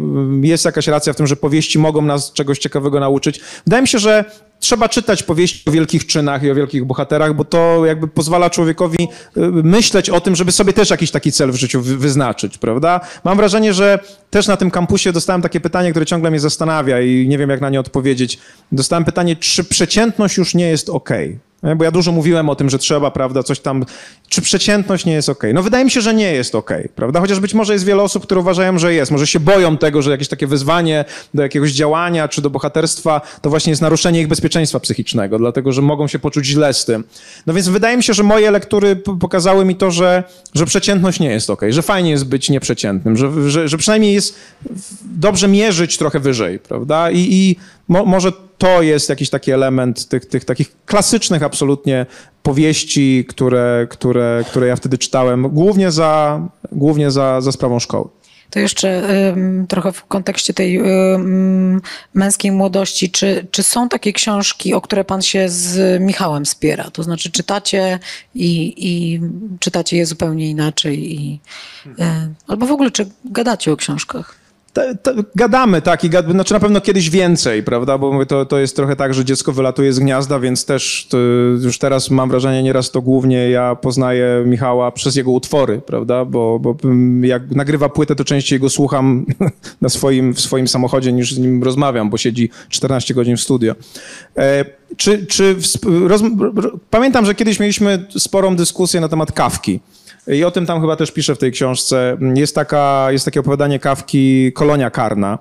jest 0.42 0.64
jakaś 0.64 0.86
racja 0.86 1.12
w 1.12 1.16
tym, 1.16 1.26
że 1.26 1.36
powieści 1.36 1.78
mogą 1.78 2.02
nas 2.02 2.32
czegoś 2.32 2.58
ciekawego 2.58 3.00
nauczyć. 3.00 3.40
Wydaje 3.66 3.82
mi 3.82 3.88
się, 3.88 3.98
że 3.98 4.24
trzeba 4.68 4.88
czytać 4.88 5.22
powieści 5.22 5.62
o 5.68 5.72
wielkich 5.72 6.06
czynach 6.06 6.42
i 6.42 6.50
o 6.50 6.54
wielkich 6.54 6.84
bohaterach, 6.84 7.34
bo 7.34 7.44
to 7.44 7.86
jakby 7.86 8.08
pozwala 8.08 8.50
człowiekowi 8.50 9.08
y, 9.36 9.40
myśleć 9.50 10.10
o 10.10 10.20
tym, 10.20 10.36
żeby 10.36 10.52
sobie 10.52 10.72
też 10.72 10.90
jakiś 10.90 11.10
taki 11.10 11.32
cel 11.32 11.52
w 11.52 11.56
życiu 11.56 11.82
wyznaczyć, 11.82 12.58
prawda? 12.58 13.00
Mam 13.24 13.36
wrażenie, 13.36 13.74
że 13.74 13.98
też 14.30 14.46
na 14.46 14.56
tym 14.56 14.70
kampusie 14.70 15.12
dostałem 15.12 15.42
takie 15.42 15.60
pytanie, 15.60 15.90
które 15.90 16.06
ciągle 16.06 16.30
mnie 16.30 16.40
zastanawia 16.40 17.00
i 17.00 17.28
nie 17.28 17.38
wiem, 17.38 17.50
jak 17.50 17.60
na 17.60 17.70
nie 17.70 17.80
odpowiedzieć. 17.80 18.38
Dostałem 18.72 19.04
pytanie, 19.04 19.36
czy 19.36 19.64
przeciętność 19.64 20.36
już 20.36 20.54
nie 20.54 20.68
jest 20.68 20.88
ok? 20.88 21.10
Bo 21.76 21.84
ja 21.84 21.90
dużo 21.90 22.12
mówiłem 22.12 22.48
o 22.48 22.54
tym, 22.54 22.70
że 22.70 22.78
trzeba, 22.78 23.10
prawda, 23.10 23.42
coś 23.42 23.60
tam, 23.60 23.84
czy 24.28 24.42
przeciętność 24.42 25.04
nie 25.04 25.12
jest 25.12 25.28
ok. 25.28 25.42
No 25.54 25.62
wydaje 25.62 25.84
mi 25.84 25.90
się, 25.90 26.00
że 26.00 26.14
nie 26.14 26.32
jest 26.32 26.54
ok, 26.54 26.70
prawda? 26.94 27.20
Chociaż 27.20 27.40
być 27.40 27.54
może 27.54 27.72
jest 27.72 27.84
wiele 27.84 28.02
osób, 28.02 28.22
które 28.22 28.40
uważają, 28.40 28.78
że 28.78 28.94
jest. 28.94 29.10
Może 29.10 29.26
się 29.26 29.40
boją 29.40 29.76
tego, 29.76 30.02
że 30.02 30.10
jakieś 30.10 30.28
takie 30.28 30.46
wyzwanie 30.46 31.04
do 31.34 31.42
jakiegoś 31.42 31.72
działania 31.72 32.28
czy 32.28 32.42
do 32.42 32.50
bohaterstwa 32.50 33.20
to 33.42 33.50
właśnie 33.50 33.70
jest 33.70 33.82
naruszenie 33.82 34.20
ich 34.20 34.28
bezpieczeństwa 34.28 34.80
psychicznego, 34.80 35.38
dlatego 35.38 35.72
że 35.72 35.82
mogą 35.82 36.08
się 36.08 36.18
poczuć 36.18 36.46
źle 36.46 36.74
z 36.74 36.84
tym. 36.84 37.04
No 37.46 37.54
więc 37.54 37.68
wydaje 37.68 37.96
mi 37.96 38.02
się, 38.02 38.14
że 38.14 38.22
moje 38.22 38.50
lektury 38.50 38.96
pokazały 38.96 39.64
mi 39.64 39.76
to, 39.76 39.90
że, 39.90 40.24
że 40.54 40.66
przeciętność 40.66 41.20
nie 41.20 41.30
jest 41.30 41.50
ok, 41.50 41.62
że 41.68 41.82
fajnie 41.82 42.10
jest 42.10 42.24
być 42.24 42.50
nieprzeciętnym, 42.50 43.16
że, 43.16 43.50
że, 43.50 43.68
że 43.68 43.78
przynajmniej 43.78 44.14
jest 44.14 44.34
dobrze 45.02 45.48
mierzyć 45.48 45.98
trochę 45.98 46.20
wyżej, 46.20 46.58
prawda? 46.58 47.10
I, 47.10 47.18
i 47.18 47.56
mo, 47.88 48.04
może 48.04 48.32
to 48.58 48.82
jest 48.82 49.08
jakiś 49.08 49.30
taki 49.30 49.52
element 49.52 50.08
tych, 50.08 50.26
tych 50.26 50.44
takich 50.44 50.72
klasycznych 50.86 51.42
absolutnie 51.42 52.06
powieści, 52.48 53.24
które, 53.28 53.86
które, 53.90 54.44
które 54.50 54.66
ja 54.66 54.76
wtedy 54.76 54.98
czytałem, 54.98 55.48
głównie 55.48 55.90
za, 55.90 56.40
głównie 56.72 57.10
za, 57.10 57.40
za 57.40 57.52
sprawą 57.52 57.78
szkoły. 57.78 58.08
To 58.50 58.60
jeszcze 58.60 59.02
trochę 59.68 59.92
w 59.92 60.06
kontekście 60.06 60.54
tej 60.54 60.80
męskiej 62.14 62.52
młodości. 62.52 63.10
Czy, 63.10 63.46
czy 63.50 63.62
są 63.62 63.88
takie 63.88 64.12
książki, 64.12 64.74
o 64.74 64.80
które 64.80 65.04
pan 65.04 65.22
się 65.22 65.48
z 65.48 66.00
Michałem 66.02 66.46
spiera? 66.46 66.90
To 66.90 67.02
znaczy 67.02 67.30
czytacie 67.30 67.98
i, 68.34 68.74
i 68.76 69.20
czytacie 69.60 69.96
je 69.96 70.06
zupełnie 70.06 70.50
inaczej? 70.50 71.14
I, 71.14 71.40
y, 71.86 71.90
albo 72.46 72.66
w 72.66 72.72
ogóle, 72.72 72.90
czy 72.90 73.08
gadacie 73.24 73.72
o 73.72 73.76
książkach? 73.76 74.37
Gadamy, 75.34 75.82
tak, 75.82 76.04
i 76.04 76.10
gad, 76.10 76.30
znaczy 76.30 76.54
na 76.54 76.60
pewno 76.60 76.80
kiedyś 76.80 77.10
więcej, 77.10 77.62
prawda, 77.62 77.98
bo 77.98 78.26
to, 78.26 78.46
to 78.46 78.58
jest 78.58 78.76
trochę 78.76 78.96
tak, 78.96 79.14
że 79.14 79.24
dziecko 79.24 79.52
wylatuje 79.52 79.92
z 79.92 79.98
gniazda, 79.98 80.38
więc 80.38 80.64
też 80.64 81.08
już 81.62 81.78
teraz 81.78 82.10
mam 82.10 82.30
wrażenie, 82.30 82.62
nieraz 82.62 82.90
to 82.90 83.02
głównie 83.02 83.50
ja 83.50 83.74
poznaję 83.74 84.42
Michała 84.46 84.92
przez 84.92 85.16
jego 85.16 85.30
utwory, 85.30 85.80
prawda, 85.86 86.24
bo, 86.24 86.58
bo 86.58 86.76
jak 87.22 87.50
nagrywa 87.50 87.88
płytę, 87.88 88.16
to 88.16 88.24
częściej 88.24 88.60
go 88.60 88.70
słucham 88.70 89.26
na 89.80 89.88
swoim, 89.88 90.34
w 90.34 90.40
swoim 90.40 90.68
samochodzie 90.68 91.12
niż 91.12 91.34
z 91.34 91.38
nim 91.38 91.62
rozmawiam, 91.62 92.10
bo 92.10 92.16
siedzi 92.16 92.50
14 92.68 93.14
godzin 93.14 93.36
w 93.36 93.40
studio. 93.40 93.74
E, 94.36 94.64
czy, 94.96 95.26
czy 95.26 95.56
roz, 96.06 96.22
pamiętam, 96.90 97.26
że 97.26 97.34
kiedyś 97.34 97.60
mieliśmy 97.60 98.06
sporą 98.18 98.56
dyskusję 98.56 99.00
na 99.00 99.08
temat 99.08 99.32
kawki. 99.32 99.80
I 100.28 100.44
o 100.44 100.50
tym 100.50 100.66
tam 100.66 100.80
chyba 100.80 100.96
też 100.96 101.10
piszę 101.10 101.34
w 101.34 101.38
tej 101.38 101.52
książce. 101.52 102.16
Jest, 102.34 102.54
taka, 102.54 103.06
jest 103.10 103.24
takie 103.24 103.40
opowiadanie 103.40 103.78
kawki 103.78 104.52
Kolonia 104.52 104.90
Karna, 104.90 105.38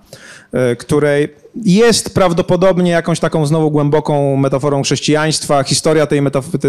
e, 0.51 0.75
której 0.75 1.35
jest 1.65 2.13
prawdopodobnie 2.13 2.91
jakąś 2.91 3.19
taką 3.19 3.45
znowu 3.45 3.71
głęboką 3.71 4.35
metaforą 4.35 4.83
chrześcijaństwa. 4.83 5.63
Historia 5.63 6.07
tej 6.07 6.21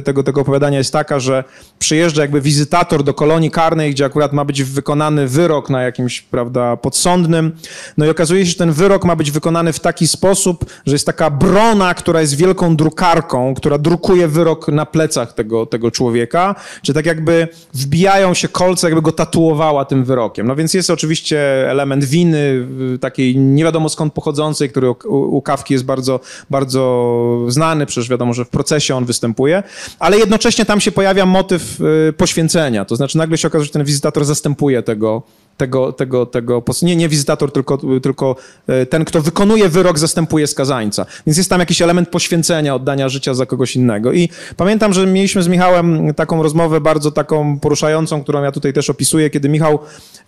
tego, 0.04 0.22
tego 0.22 0.40
opowiadania 0.40 0.78
jest 0.78 0.92
taka, 0.92 1.20
że 1.20 1.44
przyjeżdża 1.78 2.22
jakby 2.22 2.40
wizytator 2.40 3.02
do 3.02 3.14
kolonii 3.14 3.50
karnej, 3.50 3.90
gdzie 3.90 4.04
akurat 4.04 4.32
ma 4.32 4.44
być 4.44 4.62
wykonany 4.62 5.28
wyrok 5.28 5.70
na 5.70 5.82
jakimś, 5.82 6.20
prawda, 6.20 6.76
podsądnym. 6.76 7.52
No 7.96 8.06
i 8.06 8.08
okazuje 8.08 8.44
się, 8.46 8.50
że 8.50 8.56
ten 8.56 8.72
wyrok 8.72 9.04
ma 9.04 9.16
być 9.16 9.30
wykonany 9.30 9.72
w 9.72 9.80
taki 9.80 10.08
sposób, 10.08 10.64
że 10.86 10.94
jest 10.94 11.06
taka 11.06 11.30
brona, 11.30 11.94
która 11.94 12.20
jest 12.20 12.36
wielką 12.36 12.76
drukarką, 12.76 13.54
która 13.54 13.78
drukuje 13.78 14.28
wyrok 14.28 14.68
na 14.68 14.86
plecach 14.86 15.32
tego, 15.32 15.66
tego 15.66 15.90
człowieka, 15.90 16.54
czy 16.82 16.94
tak 16.94 17.06
jakby 17.06 17.48
wbijają 17.74 18.34
się 18.34 18.48
kolce, 18.48 18.86
jakby 18.86 19.02
go 19.02 19.12
tatuowała 19.12 19.84
tym 19.84 20.04
wyrokiem. 20.04 20.46
No 20.46 20.56
więc 20.56 20.74
jest 20.74 20.90
oczywiście 20.90 21.70
element 21.70 22.04
winy, 22.04 22.66
takiej 23.00 23.36
nie 23.36 23.64
wiadomo 23.64 23.88
skąd 23.88 24.12
pochodzącej, 24.12 24.70
który 24.78 25.08
u, 25.08 25.42
Kawki 25.42 25.74
jest 25.74 25.84
bardzo, 25.84 26.20
bardzo 26.50 27.44
znany, 27.48 27.86
przecież 27.86 28.08
wiadomo, 28.08 28.34
że 28.34 28.44
w 28.44 28.48
procesie 28.48 28.96
on 28.96 29.04
występuje, 29.04 29.62
ale 29.98 30.18
jednocześnie 30.18 30.64
tam 30.64 30.80
się 30.80 30.92
pojawia 30.92 31.26
motyw 31.26 31.80
y, 32.08 32.12
poświęcenia, 32.12 32.84
to 32.84 32.96
znaczy 32.96 33.18
nagle 33.18 33.38
się 33.38 33.48
okazuje, 33.48 33.66
że 33.66 33.72
ten 33.72 33.84
wizytator 33.84 34.24
zastępuje 34.24 34.82
tego, 34.82 35.22
tego, 35.58 35.92
tego, 35.92 36.26
tego 36.26 36.62
nie, 36.82 36.96
nie 36.96 37.08
wizytator, 37.08 37.52
tylko, 37.52 37.78
tylko 38.02 38.36
e, 38.66 38.86
ten, 38.86 39.04
kto 39.04 39.20
wykonuje 39.22 39.68
wyrok, 39.68 39.98
zastępuje 39.98 40.46
skazańca. 40.46 41.06
Więc 41.26 41.38
jest 41.38 41.50
tam 41.50 41.60
jakiś 41.60 41.82
element 41.82 42.08
poświęcenia, 42.08 42.74
oddania 42.74 43.08
życia 43.08 43.34
za 43.34 43.46
kogoś 43.46 43.76
innego. 43.76 44.12
I 44.12 44.28
pamiętam, 44.56 44.92
że 44.92 45.06
mieliśmy 45.06 45.42
z 45.42 45.48
Michałem 45.48 46.14
taką 46.14 46.42
rozmowę 46.42 46.80
bardzo 46.80 47.10
taką 47.10 47.58
poruszającą, 47.60 48.22
którą 48.22 48.42
ja 48.42 48.52
tutaj 48.52 48.72
też 48.72 48.90
opisuję, 48.90 49.30
kiedy 49.30 49.48
Michał, 49.48 49.78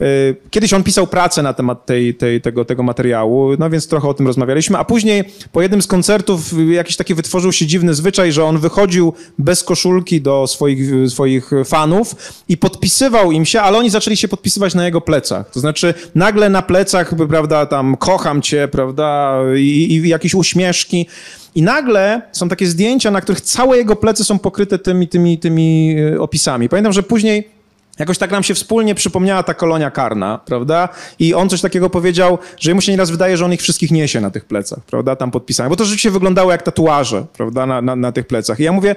e, 0.01 0.05
kiedyś 0.51 0.73
on 0.73 0.83
pisał 0.83 1.07
pracę 1.07 1.43
na 1.43 1.53
temat 1.53 1.87
tej, 1.87 2.15
tej, 2.15 2.41
tego, 2.41 2.65
tego 2.65 2.83
materiału, 2.83 3.51
no 3.59 3.71
więc 3.71 3.89
trochę 3.89 4.09
o 4.09 4.15
tym 4.15 4.27
rozmawialiśmy, 4.27 4.79
a 4.79 4.85
później 4.85 5.25
po 5.53 5.63
jednym 5.63 5.83
z 5.83 5.87
koncertów 5.87 6.53
jakiś 6.71 6.97
taki 6.97 7.15
wytworzył 7.15 7.53
się 7.53 7.67
dziwny 7.67 7.95
zwyczaj, 7.95 8.33
że 8.33 8.45
on 8.45 8.59
wychodził 8.59 9.13
bez 9.39 9.65
koszulki 9.65 10.21
do 10.21 10.47
swoich, 10.47 11.11
swoich 11.11 11.51
fanów 11.65 12.15
i 12.49 12.57
podpisywał 12.57 13.33
im 13.33 13.47
się, 13.47 13.61
ale 13.61 13.79
oni 13.79 13.91
zaczęli 13.91 14.17
się 14.17 14.29
podpisywać 14.29 14.75
na 14.75 14.85
jego 14.85 15.01
plecach 15.01 15.20
plecach. 15.21 15.51
To 15.51 15.61
znaczy 15.61 15.95
nagle 16.15 16.49
na 16.49 16.63
plecach, 16.63 17.15
prawda, 17.29 17.67
tam 17.67 17.97
kocham 17.97 18.43
cię, 18.43 18.69
prawda, 18.69 19.39
i, 19.57 19.95
i 19.95 20.09
jakieś 20.09 20.35
uśmieszki. 20.35 21.07
I 21.55 21.63
nagle 21.63 22.23
są 22.33 22.49
takie 22.49 22.67
zdjęcia, 22.67 23.11
na 23.11 23.21
których 23.21 23.41
całe 23.41 23.77
jego 23.77 23.97
plecy 23.97 24.25
są 24.25 24.39
pokryte 24.39 24.79
tymi, 24.79 25.09
tymi, 25.09 25.39
tymi 25.39 25.97
e, 26.15 26.21
opisami. 26.21 26.69
Pamiętam, 26.69 26.93
że 26.93 27.03
później 27.03 27.61
Jakoś 27.99 28.19
tak 28.19 28.31
nam 28.31 28.43
się 28.43 28.55
wspólnie 28.55 28.95
przypomniała 28.95 29.43
ta 29.43 29.55
kolonia 29.55 29.91
karna, 29.91 30.41
prawda? 30.45 30.89
I 31.19 31.35
on 31.35 31.49
coś 31.49 31.61
takiego 31.61 31.91
powiedział, 31.91 32.39
że 32.59 32.75
mu 32.75 32.81
się 32.81 32.93
nieraz 32.93 33.11
wydaje, 33.11 33.37
że 33.37 33.45
on 33.45 33.53
ich 33.53 33.61
wszystkich 33.61 33.91
niesie 33.91 34.21
na 34.21 34.31
tych 34.31 34.45
plecach, 34.45 34.79
prawda? 34.87 35.17
Tam 35.17 35.31
podpisane. 35.31 35.71
Bo 35.71 35.77
to 35.77 35.85
rzeczywiście 35.85 36.11
wyglądało 36.11 36.53
jak 36.53 36.63
tatuaże, 36.63 37.27
prawda? 37.33 37.67
Na, 37.67 37.83
na, 37.83 37.97
na 37.97 38.13
tych 38.13 38.27
plecach. 38.27 38.61
I 38.61 38.63
ja 38.63 38.73
mówię, 38.73 38.95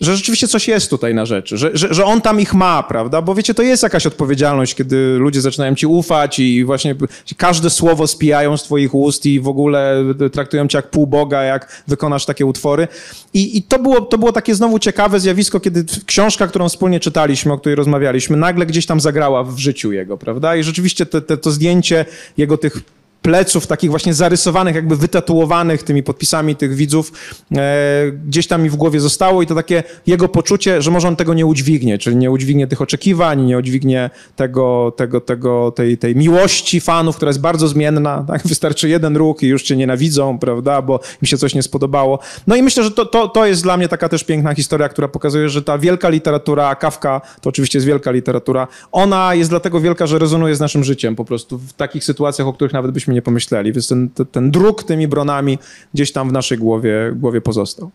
że 0.00 0.16
rzeczywiście 0.16 0.48
coś 0.48 0.68
jest 0.68 0.90
tutaj 0.90 1.14
na 1.14 1.26
rzeczy, 1.26 1.56
że, 1.56 1.70
że, 1.74 1.94
że 1.94 2.04
on 2.04 2.20
tam 2.20 2.40
ich 2.40 2.54
ma, 2.54 2.82
prawda? 2.82 3.22
Bo 3.22 3.34
wiecie, 3.34 3.54
to 3.54 3.62
jest 3.62 3.82
jakaś 3.82 4.06
odpowiedzialność, 4.06 4.74
kiedy 4.74 5.16
ludzie 5.18 5.40
zaczynają 5.40 5.74
ci 5.74 5.86
ufać 5.86 6.38
i 6.38 6.64
właśnie 6.64 6.94
każde 7.36 7.70
słowo 7.70 8.06
spijają 8.06 8.56
z 8.56 8.62
twoich 8.62 8.94
ust 8.94 9.26
i 9.26 9.40
w 9.40 9.48
ogóle 9.48 10.04
traktują 10.32 10.68
cię 10.68 10.78
jak 10.78 10.90
półboga, 10.90 11.42
jak 11.42 11.82
wykonasz 11.88 12.26
takie 12.26 12.46
utwory. 12.46 12.88
I, 13.34 13.58
i 13.58 13.62
to, 13.62 13.78
było, 13.78 14.00
to 14.00 14.18
było 14.18 14.32
takie 14.32 14.54
znowu 14.54 14.78
ciekawe 14.78 15.20
zjawisko, 15.20 15.60
kiedy 15.60 15.84
książka, 16.06 16.46
którą 16.46 16.68
wspólnie 16.68 17.00
czytaliśmy, 17.00 17.52
o 17.52 17.58
której 17.58 17.76
rozmawialiśmy, 17.76 18.36
nagle 18.36 18.66
gdzieś 18.66 18.86
tam 18.86 19.00
zagrała 19.00 19.44
w 19.44 19.58
życiu 19.58 19.92
jego, 19.92 20.18
prawda? 20.18 20.56
I 20.56 20.62
rzeczywiście 20.62 21.06
te, 21.06 21.20
te, 21.20 21.36
to 21.36 21.50
zdjęcie 21.50 22.04
jego 22.36 22.58
tych 22.58 22.95
pleców 23.26 23.66
takich 23.66 23.90
właśnie 23.90 24.14
zarysowanych, 24.14 24.74
jakby 24.74 24.96
wytatuowanych 24.96 25.82
tymi 25.82 26.02
podpisami 26.02 26.56
tych 26.56 26.74
widzów, 26.74 27.12
e, 27.56 28.12
gdzieś 28.26 28.46
tam 28.46 28.62
mi 28.62 28.70
w 28.70 28.76
głowie 28.76 29.00
zostało 29.00 29.42
i 29.42 29.46
to 29.46 29.54
takie 29.54 29.82
jego 30.06 30.28
poczucie, 30.28 30.82
że 30.82 30.90
może 30.90 31.08
on 31.08 31.16
tego 31.16 31.34
nie 31.34 31.46
udźwignie, 31.46 31.98
czyli 31.98 32.16
nie 32.16 32.30
udźwignie 32.30 32.66
tych 32.66 32.82
oczekiwań, 32.82 33.42
nie 33.42 33.58
udźwignie 33.58 34.10
tego, 34.36 34.92
tego, 34.96 35.20
tego, 35.20 35.70
tej, 35.70 35.98
tej 35.98 36.16
miłości 36.16 36.80
fanów, 36.80 37.16
która 37.16 37.28
jest 37.28 37.40
bardzo 37.40 37.68
zmienna, 37.68 38.24
tak? 38.28 38.46
Wystarczy 38.48 38.88
jeden 38.88 39.16
ruch 39.16 39.42
i 39.42 39.46
już 39.46 39.62
cię 39.62 39.76
nienawidzą, 39.76 40.38
prawda, 40.38 40.82
bo 40.82 41.00
mi 41.22 41.28
się 41.28 41.38
coś 41.38 41.54
nie 41.54 41.62
spodobało. 41.62 42.18
No 42.46 42.56
i 42.56 42.62
myślę, 42.62 42.84
że 42.84 42.90
to, 42.90 43.06
to, 43.06 43.28
to 43.28 43.46
jest 43.46 43.62
dla 43.62 43.76
mnie 43.76 43.88
taka 43.88 44.08
też 44.08 44.24
piękna 44.24 44.54
historia, 44.54 44.88
która 44.88 45.08
pokazuje, 45.08 45.48
że 45.48 45.62
ta 45.62 45.78
wielka 45.78 46.08
literatura, 46.08 46.74
Kawka 46.74 47.20
to 47.40 47.48
oczywiście 47.48 47.78
jest 47.78 47.86
wielka 47.86 48.10
literatura, 48.10 48.68
ona 48.92 49.34
jest 49.34 49.50
dlatego 49.50 49.80
wielka, 49.80 50.06
że 50.06 50.18
rezonuje 50.18 50.56
z 50.56 50.60
naszym 50.60 50.84
życiem 50.84 51.16
po 51.16 51.24
prostu 51.24 51.58
w 51.58 51.72
takich 51.72 52.04
sytuacjach, 52.04 52.48
o 52.48 52.52
których 52.52 52.72
nawet 52.72 52.90
byśmy 52.90 53.15
nie 53.16 53.22
pomyśleli. 53.22 53.72
Więc 53.72 53.88
ten, 53.88 54.10
ten 54.32 54.50
druk 54.50 54.84
tymi 54.84 55.08
bronami 55.08 55.58
gdzieś 55.94 56.12
tam 56.12 56.28
w 56.28 56.32
naszej 56.32 56.58
głowie, 56.58 57.12
głowie 57.14 57.40
pozostał. 57.40 57.90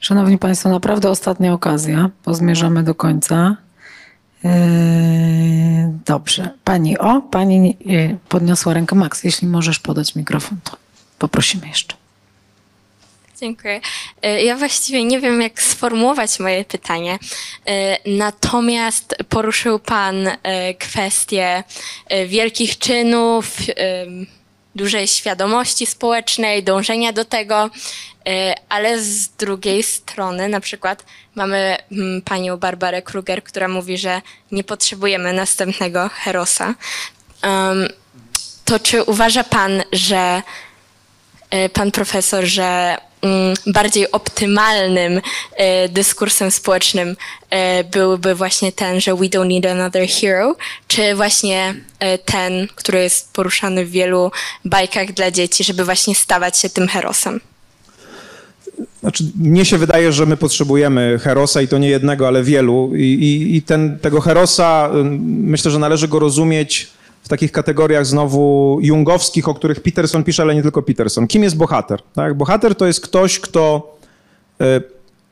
Szanowni 0.00 0.38
Państwo, 0.38 0.68
naprawdę 0.68 1.10
ostatnia 1.10 1.52
okazja, 1.52 2.10
bo 2.24 2.34
zmierzamy 2.34 2.82
do 2.82 2.94
końca. 2.94 3.56
Yy, 4.44 4.50
dobrze. 6.06 6.50
Pani 6.64 6.98
o, 6.98 7.22
pani 7.22 7.76
yy, 7.80 8.18
podniosła 8.28 8.74
rękę. 8.74 8.96
Max, 8.96 9.24
jeśli 9.24 9.48
możesz 9.48 9.78
podać 9.78 10.16
mikrofon, 10.16 10.58
to 10.64 10.76
poprosimy 11.18 11.68
jeszcze. 11.68 11.96
Dziękuję. 13.40 13.80
E, 14.22 14.42
ja 14.42 14.56
właściwie 14.56 15.04
nie 15.04 15.20
wiem, 15.20 15.42
jak 15.42 15.62
sformułować 15.62 16.40
moje 16.40 16.64
pytanie. 16.64 17.18
E, 17.66 17.98
natomiast 18.06 19.14
poruszył 19.28 19.78
Pan 19.78 20.26
e, 20.26 20.74
kwestię 20.74 21.64
wielkich 22.26 22.78
czynów, 22.78 23.56
dużej 24.74 25.08
świadomości 25.08 25.86
społecznej, 25.86 26.62
dążenia 26.62 27.12
do 27.12 27.24
tego, 27.24 27.70
ale 28.68 29.02
z 29.02 29.28
drugiej 29.28 29.82
strony 29.82 30.48
na 30.48 30.60
przykład 30.60 31.04
mamy 31.34 31.76
mm, 31.92 32.22
panią 32.22 32.56
Barbarę 32.56 33.02
Kruger, 33.02 33.44
która 33.44 33.68
mówi, 33.68 33.98
że 33.98 34.22
nie 34.52 34.64
potrzebujemy 34.64 35.32
następnego 35.32 36.08
Herosa. 36.08 36.74
To 38.64 38.78
czy 38.78 39.02
uważa 39.02 39.44
Pan, 39.44 39.82
że 39.92 40.42
pan 41.72 41.90
profesor, 41.90 42.44
że 42.44 42.96
bardziej 43.66 44.10
optymalnym 44.10 45.20
e, 45.56 45.88
dyskursem 45.88 46.50
społecznym 46.50 47.16
e, 47.50 47.84
byłby 47.84 48.34
właśnie 48.34 48.72
ten, 48.72 49.00
że 49.00 49.14
we 49.14 49.26
don't 49.26 49.46
need 49.46 49.66
another 49.66 50.08
hero, 50.08 50.56
czy 50.88 51.14
właśnie 51.14 51.74
e, 51.98 52.18
ten, 52.18 52.68
który 52.74 53.02
jest 53.02 53.32
poruszany 53.32 53.86
w 53.86 53.90
wielu 53.90 54.30
bajkach 54.64 55.12
dla 55.12 55.30
dzieci, 55.30 55.64
żeby 55.64 55.84
właśnie 55.84 56.14
stawać 56.14 56.58
się 56.58 56.70
tym 56.70 56.88
herosem? 56.88 57.40
Znaczy, 59.00 59.24
mnie 59.38 59.64
się 59.64 59.78
wydaje, 59.78 60.12
że 60.12 60.26
my 60.26 60.36
potrzebujemy 60.36 61.18
herosa 61.22 61.62
i 61.62 61.68
to 61.68 61.78
nie 61.78 61.88
jednego, 61.88 62.28
ale 62.28 62.42
wielu. 62.42 62.92
I, 62.96 63.02
i, 63.02 63.56
i 63.56 63.62
ten, 63.62 63.98
tego 63.98 64.20
herosa 64.20 64.90
myślę, 65.22 65.70
że 65.70 65.78
należy 65.78 66.08
go 66.08 66.18
rozumieć 66.18 66.95
w 67.26 67.28
takich 67.28 67.52
kategoriach 67.52 68.06
znowu 68.06 68.78
jungowskich, 68.82 69.48
o 69.48 69.54
których 69.54 69.80
Peterson 69.80 70.24
pisze, 70.24 70.42
ale 70.42 70.54
nie 70.54 70.62
tylko 70.62 70.82
Peterson. 70.82 71.26
Kim 71.26 71.42
jest 71.42 71.56
bohater? 71.56 72.02
Tak? 72.14 72.34
Bohater 72.34 72.74
to 72.74 72.86
jest 72.86 73.00
ktoś, 73.00 73.40
kto 73.40 73.96
e, 74.60 74.80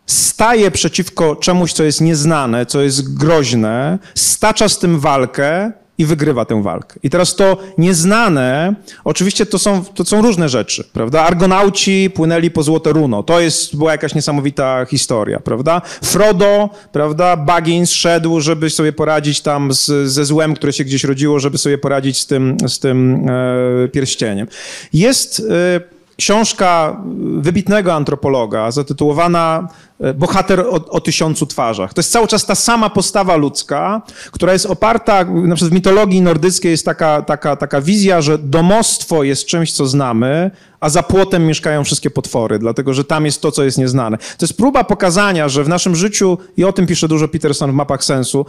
staje 0.07 0.71
przeciwko 0.71 1.37
czemuś, 1.37 1.73
co 1.73 1.85
jest 1.85 2.01
nieznane, 2.01 2.67
co 2.67 2.83
jest 2.83 3.19
groźne, 3.19 3.99
stacza 4.15 4.69
z 4.69 4.79
tym 4.79 5.01
walkę 5.01 5.73
i 5.99 6.05
wygrywa 6.05 6.45
tę 6.45 6.63
walkę. 6.63 7.01
I 7.03 7.11
teraz 7.11 7.37
to 7.37 7.57
nieznane, 7.79 8.75
oczywiście 9.05 9.47
to 9.47 9.59
są, 9.59 9.85
to 9.85 10.05
są 10.05 10.23
różne 10.23 10.49
rzeczy, 10.49 10.85
prawda? 10.93 11.23
Argonauci 11.23 12.11
płynęli 12.15 12.51
po 12.51 12.63
złote 12.63 12.93
runo, 12.93 13.23
to 13.23 13.41
jest, 13.41 13.77
była 13.77 13.93
jakaś 13.93 14.15
niesamowita 14.15 14.85
historia, 14.85 15.41
prawda? 15.41 15.83
Frodo, 16.03 16.71
prawda, 16.93 17.37
Baggins 17.37 17.91
szedł, 17.93 18.41
żeby 18.41 18.71
sobie 18.71 18.93
poradzić 18.93 19.41
tam 19.41 19.73
z, 19.73 20.11
ze 20.11 20.25
złem, 20.25 20.55
które 20.55 20.73
się 20.73 20.85
gdzieś 20.85 21.05
rodziło, 21.05 21.41
żeby 21.41 21.59
sobie 21.59 21.79
poradzić 21.79 22.19
z 22.19 22.27
tym, 22.27 22.57
z 22.69 22.79
tym 22.79 23.27
e, 23.29 23.89
pierścieniem. 23.89 24.47
Jest... 24.93 25.43
E, 25.51 25.94
książka 26.17 27.01
wybitnego 27.37 27.95
antropologa 27.95 28.71
zatytułowana 28.71 29.69
e, 30.01 30.15
Bohater 30.15 30.61
o, 30.61 30.91
o, 30.91 31.01
tysiącu 31.01 31.47
twarzach. 31.47 31.95
To 31.95 32.01
jest 32.01 32.13
cały 32.13 32.27
czas 32.27 32.47
ta 32.47 32.55
sama 32.55 32.91
postawa 32.91 33.37
ludzka, 33.37 34.03
która 34.33 34.53
jest 34.53 34.67
oparta, 34.67 35.25
na 35.25 35.55
przykład 35.55 35.71
w 35.71 35.75
mitologii 35.75 36.23
nordyckiej 36.23 36.71
jest 36.71 36.85
taka, 36.85 37.23
taka, 37.23 37.57
taka 37.57 37.81
wizja, 37.81 38.23
że 38.23 38.39
domostwo 38.39 39.23
jest 39.25 39.47
czymś, 39.47 39.73
co 39.73 39.87
znamy, 39.87 40.51
a 40.81 40.89
za 40.89 41.03
płotem 41.03 41.47
mieszkają 41.47 41.85
wszystkie 41.85 42.11
potwory, 42.11 42.59
dlatego 42.59 42.95
że 42.95 43.05
tam 43.05 43.27
jest 43.27 43.43
to, 43.43 43.53
co 43.53 43.65
jest 43.65 43.79
nieznane. 43.79 44.19
To 44.19 44.47
jest 44.47 44.57
próba 44.57 44.85
pokazania, 44.85 45.49
że 45.49 45.65
w 45.65 45.69
naszym 45.69 45.97
życiu, 45.97 46.39
i 46.57 46.65
o 46.65 46.73
tym 46.73 46.87
pisze 46.87 47.09
dużo 47.09 47.29
Peterson 47.29 47.71
w 47.71 47.75
mapach 47.75 48.05
sensu, 48.05 48.47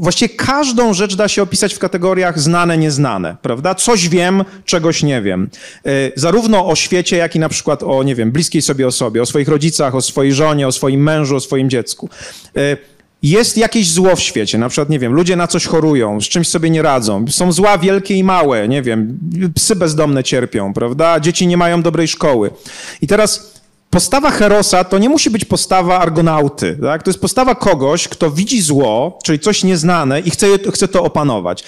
Właściwie 0.00 0.34
każdą 0.34 0.94
rzecz 0.94 1.16
da 1.16 1.28
się 1.28 1.42
opisać 1.42 1.74
w 1.74 1.78
kategoriach 1.78 2.40
znane, 2.40 2.78
nieznane, 2.78 3.36
prawda? 3.42 3.74
Coś 3.74 4.08
wiem, 4.08 4.44
czegoś 4.64 5.02
nie 5.02 5.22
wiem. 5.22 5.50
E, 5.86 5.90
zarówno 6.16 6.66
o 6.66 6.76
świecie, 6.76 7.16
jak 7.16 7.36
i 7.36 7.38
na 7.38 7.48
przykład 7.48 7.82
o, 7.82 8.02
nie 8.02 8.14
wiem, 8.14 8.32
bliskiej 8.32 8.62
sobie 8.62 8.86
osobie, 8.86 9.22
o 9.22 9.26
swoich 9.26 9.48
rodzicach, 9.48 9.94
o 9.94 10.00
swojej 10.00 10.32
żonie, 10.32 10.68
o 10.68 10.72
swoim 10.72 11.02
mężu, 11.02 11.36
o 11.36 11.40
swoim 11.40 11.70
dziecku. 11.70 12.08
E, 12.56 12.76
jest 13.22 13.56
jakieś 13.56 13.90
zło 13.90 14.16
w 14.16 14.20
świecie, 14.20 14.58
na 14.58 14.68
przykład, 14.68 14.90
nie 14.90 14.98
wiem, 14.98 15.12
ludzie 15.12 15.36
na 15.36 15.46
coś 15.46 15.66
chorują, 15.66 16.20
z 16.20 16.24
czymś 16.24 16.48
sobie 16.48 16.70
nie 16.70 16.82
radzą, 16.82 17.24
są 17.28 17.52
zła 17.52 17.78
wielkie 17.78 18.14
i 18.14 18.24
małe, 18.24 18.68
nie 18.68 18.82
wiem, 18.82 19.18
psy 19.54 19.76
bezdomne 19.76 20.24
cierpią, 20.24 20.72
prawda? 20.74 21.20
Dzieci 21.20 21.46
nie 21.46 21.56
mają 21.56 21.82
dobrej 21.82 22.08
szkoły. 22.08 22.50
I 23.02 23.06
teraz 23.06 23.59
Postawa 23.90 24.30
Herosa 24.30 24.84
to 24.84 24.98
nie 24.98 25.08
musi 25.08 25.30
być 25.30 25.44
postawa 25.44 25.98
argonauty. 25.98 26.78
Tak? 26.82 27.02
To 27.02 27.10
jest 27.10 27.20
postawa 27.20 27.54
kogoś, 27.54 28.08
kto 28.08 28.30
widzi 28.30 28.62
zło, 28.62 29.18
czyli 29.22 29.38
coś 29.38 29.64
nieznane 29.64 30.20
i 30.20 30.30
chce, 30.30 30.46
chce 30.72 30.88
to 30.88 31.02
opanować. 31.04 31.64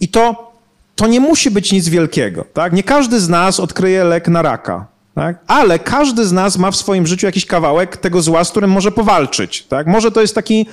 I 0.00 0.08
to, 0.08 0.52
to 0.94 1.06
nie 1.06 1.20
musi 1.20 1.50
być 1.50 1.72
nic 1.72 1.88
wielkiego. 1.88 2.44
Tak? 2.52 2.72
Nie 2.72 2.82
każdy 2.82 3.20
z 3.20 3.28
nas 3.28 3.60
odkryje 3.60 4.04
lek 4.04 4.28
na 4.28 4.42
raka. 4.42 4.86
Tak? 5.14 5.38
Ale 5.46 5.78
każdy 5.78 6.26
z 6.26 6.32
nas 6.32 6.58
ma 6.58 6.70
w 6.70 6.76
swoim 6.76 7.06
życiu 7.06 7.26
jakiś 7.26 7.46
kawałek 7.46 7.96
tego 7.96 8.22
zła, 8.22 8.44
z 8.44 8.50
którym 8.50 8.70
może 8.70 8.92
powalczyć. 8.92 9.62
Tak? 9.62 9.86
Może 9.86 10.12
to 10.12 10.20
jest 10.20 10.34
taki 10.34 10.66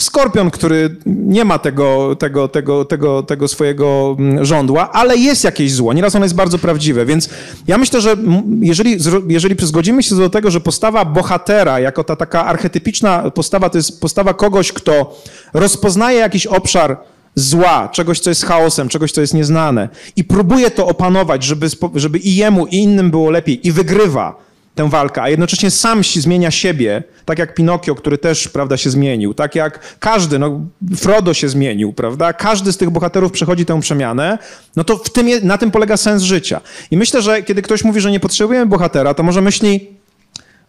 Skorpion, 0.00 0.50
który 0.50 0.96
nie 1.06 1.44
ma 1.44 1.58
tego, 1.58 2.16
tego, 2.16 2.48
tego, 2.48 2.84
tego, 2.84 3.22
tego 3.22 3.48
swojego 3.48 4.16
mm, 4.18 4.44
żądła, 4.44 4.92
ale 4.92 5.16
jest 5.16 5.44
jakieś 5.44 5.72
zło. 5.72 5.92
Nieraz 5.92 6.14
ono 6.14 6.24
jest 6.24 6.34
bardzo 6.34 6.58
prawdziwe. 6.58 7.06
Więc 7.06 7.28
ja 7.66 7.78
myślę, 7.78 8.00
że 8.00 8.16
jeżeli, 8.60 8.98
jeżeli 9.28 9.66
zgodzimy 9.66 10.02
się 10.02 10.16
do 10.16 10.30
tego, 10.30 10.50
że 10.50 10.60
postawa 10.60 11.04
bohatera, 11.04 11.80
jako 11.80 12.04
ta 12.04 12.16
taka 12.16 12.46
archetypiczna 12.46 13.30
postawa, 13.30 13.70
to 13.70 13.78
jest 13.78 14.00
postawa 14.00 14.34
kogoś, 14.34 14.72
kto 14.72 15.20
rozpoznaje 15.52 16.18
jakiś 16.18 16.46
obszar 16.46 16.96
zła, 17.34 17.88
czegoś, 17.92 18.20
co 18.20 18.30
jest 18.30 18.44
chaosem, 18.44 18.88
czegoś, 18.88 19.12
co 19.12 19.20
jest 19.20 19.34
nieznane 19.34 19.88
i 20.16 20.24
próbuje 20.24 20.70
to 20.70 20.86
opanować, 20.86 21.44
żeby, 21.44 21.66
żeby 21.94 22.18
i 22.18 22.36
jemu, 22.36 22.66
i 22.66 22.76
innym 22.76 23.10
było 23.10 23.30
lepiej 23.30 23.66
i 23.68 23.72
wygrywa 23.72 24.47
tę 24.78 24.90
walkę, 24.90 25.22
a 25.22 25.28
jednocześnie 25.28 25.70
sam 25.70 26.02
się 26.02 26.20
zmienia 26.20 26.50
siebie, 26.50 27.02
tak 27.24 27.38
jak 27.38 27.54
Pinokio, 27.54 27.94
który 27.94 28.18
też, 28.18 28.48
prawda, 28.48 28.76
się 28.76 28.90
zmienił, 28.90 29.34
tak 29.34 29.54
jak 29.54 29.96
każdy, 29.98 30.38
no, 30.38 30.60
Frodo 30.96 31.34
się 31.34 31.48
zmienił, 31.48 31.92
prawda, 31.92 32.32
każdy 32.32 32.72
z 32.72 32.76
tych 32.76 32.90
bohaterów 32.90 33.32
przechodzi 33.32 33.66
tę 33.66 33.80
przemianę, 33.80 34.38
no 34.76 34.84
to 34.84 34.96
w 34.96 35.10
tym, 35.10 35.26
na 35.42 35.58
tym 35.58 35.70
polega 35.70 35.96
sens 35.96 36.22
życia. 36.22 36.60
I 36.90 36.96
myślę, 36.96 37.22
że 37.22 37.42
kiedy 37.42 37.62
ktoś 37.62 37.84
mówi, 37.84 38.00
że 38.00 38.10
nie 38.10 38.20
potrzebujemy 38.20 38.66
bohatera, 38.66 39.14
to 39.14 39.22
może 39.22 39.40
myśli, 39.40 39.98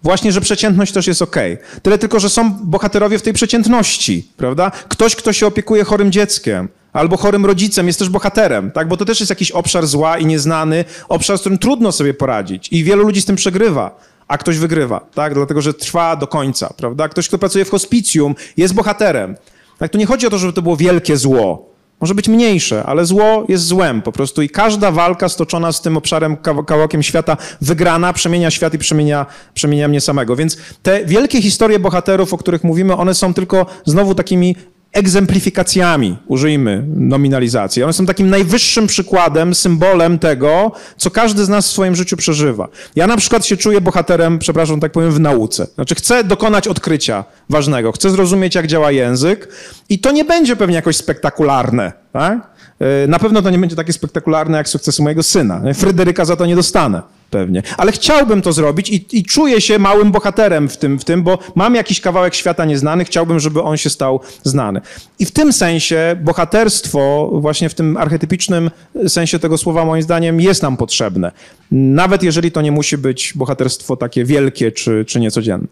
Właśnie, 0.04 0.32
że 0.32 0.42
przeciętność 0.42 0.92
też 0.92 1.08
jest 1.08 1.22
ok. 1.22 1.36
Tyle 1.82 1.98
tylko, 1.98 2.20
że 2.20 2.30
są 2.30 2.52
bohaterowie 2.52 3.20
w 3.20 3.22
tej 3.22 3.34
przeciętności, 3.34 4.28
prawda? 4.38 4.72
Ktoś, 4.88 5.16
kto 5.16 5.34
się 5.34 5.48
opiekuje 5.48 5.84
chorym 5.84 6.12
dzieckiem, 6.12 6.70
albo 6.94 7.18
chorym 7.18 7.46
rodzicem 7.46 7.88
jest 7.88 8.00
też 8.00 8.10
bohaterem, 8.10 8.72
tak? 8.72 8.88
Bo 8.88 8.98
to 8.98 9.06
też 9.06 9.20
jest 9.20 9.30
jakiś 9.30 9.52
obszar 9.52 9.88
zła 9.88 10.18
i 10.18 10.26
nieznany, 10.26 10.86
obszar, 11.10 11.38
z 11.38 11.40
którym 11.40 11.58
trudno 11.58 11.92
sobie 11.92 12.14
poradzić. 12.14 12.68
I 12.72 12.84
wielu 12.84 13.04
ludzi 13.04 13.22
z 13.22 13.26
tym 13.26 13.36
przegrywa, 13.36 14.00
a 14.28 14.38
ktoś 14.38 14.58
wygrywa, 14.58 15.00
tak? 15.14 15.34
Dlatego, 15.34 15.62
że 15.62 15.74
trwa 15.74 16.16
do 16.16 16.28
końca, 16.28 16.74
prawda? 16.78 17.10
Ktoś, 17.10 17.28
kto 17.28 17.38
pracuje 17.38 17.66
w 17.66 17.70
hospicjum, 17.70 18.36
jest 18.58 18.74
bohaterem. 18.74 19.36
Tak? 19.78 19.92
Tu 19.92 19.98
nie 19.98 20.06
chodzi 20.06 20.28
o 20.28 20.30
to, 20.30 20.38
żeby 20.38 20.54
to 20.54 20.62
było 20.62 20.78
wielkie 20.78 21.18
zło, 21.18 21.70
może 22.02 22.16
być 22.16 22.28
mniejsze, 22.28 22.84
ale 22.84 23.06
zło 23.06 23.46
jest 23.48 23.64
złem 23.64 24.02
po 24.02 24.12
prostu 24.12 24.42
i 24.42 24.50
każda 24.50 24.92
walka 24.92 25.30
stoczona 25.30 25.72
z 25.72 25.82
tym 25.82 25.98
obszarem, 25.98 26.38
kawałkiem 26.68 27.04
świata 27.04 27.38
wygrana 27.62 28.14
przemienia 28.14 28.52
świat 28.52 28.74
i 28.74 28.78
przemienia, 28.78 29.26
przemienia 29.54 29.88
mnie 29.88 30.02
samego. 30.02 30.36
Więc 30.36 30.58
te 30.84 31.06
wielkie 31.06 31.42
historie 31.42 31.80
bohaterów, 31.80 32.34
o 32.34 32.38
których 32.38 32.64
mówimy, 32.64 32.96
one 32.96 33.14
są 33.14 33.34
tylko 33.34 33.66
znowu 33.86 34.16
takimi 34.16 34.56
egzemplifikacjami, 34.94 36.18
użyjmy 36.28 36.84
nominalizacji. 36.96 37.84
One 37.84 37.94
są 37.94 38.06
takim 38.06 38.30
najwyższym 38.30 38.88
przykładem, 38.88 39.56
symbolem 39.56 40.20
tego, 40.20 40.72
co 40.98 41.12
każdy 41.12 41.46
z 41.46 41.50
nas 41.50 41.68
w 41.68 41.72
swoim 41.72 41.96
życiu 41.96 42.18
przeżywa. 42.18 42.68
Ja 42.96 43.08
na 43.08 43.18
przykład 43.18 43.46
się 43.46 43.58
czuję 43.58 43.82
bohaterem, 43.82 44.40
przepraszam, 44.40 44.80
tak 44.80 44.92
powiem, 44.92 45.12
w 45.12 45.20
nauce. 45.20 45.68
Znaczy 45.76 45.96
chcę 45.96 46.24
dokonać 46.24 46.68
odkrycia 46.68 47.24
ważnego, 47.50 47.92
chcę 47.92 48.10
zrozumieć, 48.10 48.56
jak 48.56 48.68
działa 48.68 48.92
język 48.92 49.48
i 49.90 50.00
to 50.00 50.12
nie 50.12 50.26
będzie 50.26 50.56
pewnie 50.56 50.76
jakoś 50.76 50.96
spektakularne, 50.96 51.94
tak? 52.14 52.59
E, 52.80 53.08
na 53.08 53.20
pewno 53.20 53.42
to 53.42 53.50
nie 53.50 53.58
będzie 53.60 53.76
takie 53.76 53.94
spektakularne 53.94 54.58
jak 54.58 54.70
sukcesy 54.70 55.02
mojego 55.04 55.24
syna. 55.24 55.62
Fryderyka 55.74 56.26
za 56.26 56.36
to 56.36 56.46
nie 56.46 56.56
dostanę 56.56 57.02
pewnie. 57.30 57.64
Ale 57.78 57.92
chciałbym 57.92 58.42
to 58.42 58.54
zrobić 58.54 58.90
i, 58.90 59.06
i, 59.20 59.24
czuję 59.24 59.62
się 59.62 59.80
małym 59.80 60.12
bohaterem 60.12 60.70
w 60.70 60.78
tym, 60.78 61.00
w 61.00 61.06
tym, 61.06 61.24
bo 61.24 61.40
mam 61.56 61.76
jakiś 61.76 62.02
kawałek 62.02 62.36
świata 62.36 62.66
nieznany, 62.66 63.06
chciałbym, 63.06 63.40
żeby 63.40 63.62
on 63.62 63.78
się 63.78 63.90
stał 63.90 64.20
znany. 64.44 64.82
I 65.20 65.26
w 65.26 65.32
tym 65.32 65.54
sensie 65.54 66.16
bohaterstwo, 66.22 67.30
właśnie 67.34 67.70
w 67.70 67.74
tym 67.74 67.98
archetypicznym 67.98 68.72
sensie 69.08 69.40
tego 69.40 69.58
słowa, 69.58 69.86
moim 69.86 70.04
zdaniem, 70.04 70.42
jest 70.42 70.64
nam 70.64 70.78
potrzebne. 70.78 71.32
Nawet 71.72 72.24
jeżeli 72.24 72.52
to 72.52 72.62
nie 72.62 72.72
musi 72.72 72.98
być 72.98 73.34
bohaterstwo 73.36 73.98
takie 73.98 74.26
wielkie 74.26 74.72
czy, 74.72 75.06
czy 75.08 75.20
niecodzienne. 75.20 75.68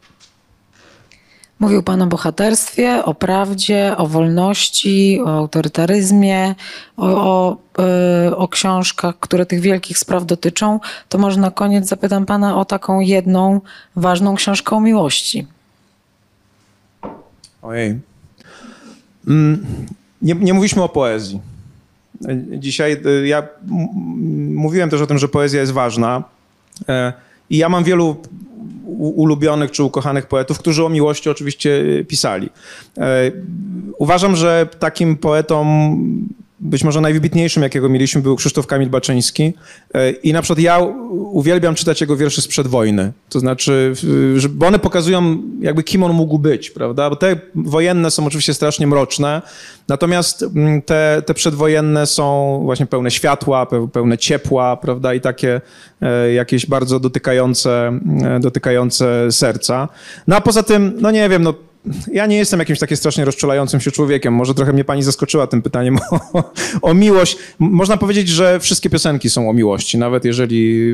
Mówił 1.59 1.83
Pan 1.83 2.01
o 2.01 2.07
bohaterstwie, 2.07 3.05
o 3.05 3.13
prawdzie, 3.13 3.93
o 3.97 4.07
wolności, 4.07 5.21
o 5.25 5.37
autorytaryzmie, 5.37 6.55
o, 6.97 7.05
o, 7.05 7.57
yy, 8.25 8.35
o, 8.35 8.47
książkach, 8.47 9.19
które 9.19 9.45
tych 9.45 9.59
wielkich 9.59 9.97
spraw 9.97 10.25
dotyczą. 10.25 10.79
To 11.09 11.17
może 11.17 11.39
na 11.39 11.51
koniec 11.51 11.87
zapytam 11.87 12.25
Pana 12.25 12.57
o 12.57 12.65
taką 12.65 12.99
jedną 12.99 13.61
ważną 13.95 14.35
książkę 14.35 14.75
o 14.75 14.81
miłości. 14.81 15.47
Ojej. 17.61 17.99
Mm, 19.27 19.65
nie, 20.21 20.35
nie 20.35 20.53
mówiliśmy 20.53 20.83
o 20.83 20.89
poezji. 20.89 21.41
Dzisiaj 22.51 23.01
y, 23.05 23.27
ja 23.27 23.47
mówiłem 24.53 24.89
też 24.89 25.01
o 25.01 25.07
tym, 25.07 25.17
że 25.17 25.27
poezja 25.27 25.61
jest 25.61 25.71
ważna. 25.71 26.23
E, 26.89 27.13
I 27.49 27.57
ja 27.57 27.69
mam 27.69 27.83
wielu 27.83 28.15
ulubionych 28.97 29.71
czy 29.71 29.83
ukochanych 29.83 30.27
poetów, 30.27 30.59
którzy 30.59 30.85
o 30.85 30.89
miłości 30.89 31.29
oczywiście 31.29 31.69
y, 31.69 32.05
pisali. 32.05 32.49
E, 32.97 33.31
uważam, 33.97 34.35
że 34.35 34.67
takim 34.79 35.17
poetą 35.17 35.65
być 36.59 36.83
może 36.83 37.01
najwybitniejszym, 37.01 37.63
jakiego 37.63 37.89
mieliśmy, 37.89 38.21
był 38.21 38.35
Krzysztof 38.35 38.67
Kamil 38.67 38.89
Baczyński. 38.89 39.53
E, 39.93 40.11
I 40.11 40.33
na 40.33 40.41
przykład 40.41 40.59
ja 40.59 40.79
uwielbiam 41.31 41.75
czytać 41.75 42.01
jego 42.01 42.17
wiersze 42.17 42.41
sprzed 42.41 42.67
wojny. 42.67 43.11
To 43.29 43.39
znaczy, 43.39 43.93
bo 44.49 44.67
one 44.67 44.79
pokazują 44.79 45.41
jakby 45.59 45.83
kim 45.83 46.03
on 46.03 46.13
mógł 46.13 46.39
być, 46.39 46.69
prawda? 46.69 47.09
Bo 47.09 47.15
te 47.15 47.39
wojenne 47.55 48.11
są 48.11 48.25
oczywiście 48.25 48.53
strasznie 48.53 48.87
mroczne, 48.87 49.41
natomiast 49.87 50.43
mm, 50.43 50.81
te, 50.81 51.23
te 51.25 51.33
przedwojenne 51.33 52.05
są 52.05 52.59
właśnie 52.63 52.85
pełne 52.85 53.11
światła, 53.11 53.67
pełne 53.93 54.17
ciepła, 54.17 54.77
prawda? 54.77 55.13
I 55.13 55.21
takie 55.21 55.61
e, 56.01 56.33
jakieś 56.33 56.65
bardzo 56.65 56.99
dotykające, 56.99 57.99
e, 58.23 58.39
dotykające 58.39 59.31
serca. 59.31 59.87
No 60.27 60.35
a 60.35 60.41
poza 60.41 60.63
tym, 60.63 60.93
no 61.01 61.11
nie 61.11 61.29
wiem, 61.29 61.43
no 61.43 61.53
ja 62.13 62.25
nie 62.25 62.37
jestem 62.37 62.59
jakimś 62.59 62.79
takim 62.79 62.97
strasznie 62.97 63.25
rozczulającym 63.25 63.79
się 63.79 63.91
człowiekiem. 63.91 64.33
Może 64.33 64.53
trochę 64.53 64.73
mnie 64.73 64.83
pani 64.83 65.03
zaskoczyła 65.03 65.47
tym 65.47 65.61
pytaniem 65.61 65.97
o, 66.33 66.43
o, 66.81 66.93
miłość. 66.93 67.37
Można 67.59 67.97
powiedzieć, 67.97 68.29
że 68.29 68.59
wszystkie 68.59 68.89
piosenki 68.89 69.29
są 69.29 69.49
o 69.49 69.53
miłości, 69.53 69.97
nawet 69.97 70.25
jeżeli, 70.25 70.93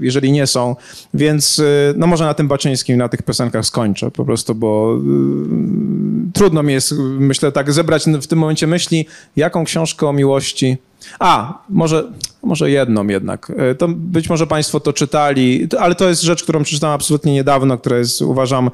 jeżeli 0.00 0.32
nie 0.32 0.46
są. 0.46 0.76
Więc 1.14 1.58
y, 1.58 1.94
no 1.96 2.06
może 2.06 2.24
na 2.24 2.34
tym 2.34 2.48
Baczyńskim, 2.48 2.96
na 2.96 3.08
tych 3.08 3.22
piosenkach 3.22 3.66
skończę 3.66 4.10
po 4.10 4.24
prostu, 4.24 4.54
bo 4.54 4.96
y, 4.96 6.32
trudno 6.32 6.62
mi 6.62 6.72
jest, 6.72 6.94
myślę, 7.18 7.52
tak 7.52 7.72
zebrać 7.72 8.04
w 8.04 8.26
tym 8.26 8.38
momencie 8.38 8.66
myśli, 8.66 9.06
jaką 9.36 9.64
książkę 9.64 10.06
o 10.06 10.12
miłości 10.12 10.76
a, 11.18 11.58
może, 11.68 12.12
może 12.42 12.70
jedną 12.70 13.06
jednak. 13.06 13.50
Y, 13.72 13.74
to 13.74 13.88
być 13.88 14.28
może 14.28 14.46
Państwo 14.46 14.80
to 14.80 14.92
czytali, 14.92 15.68
ale 15.78 15.94
to 15.94 16.08
jest 16.08 16.22
rzecz, 16.22 16.42
którą 16.42 16.62
przeczytałem 16.62 16.94
absolutnie 16.94 17.32
niedawno, 17.32 17.78
która 17.78 17.98
jest, 17.98 18.22
uważam, 18.22 18.70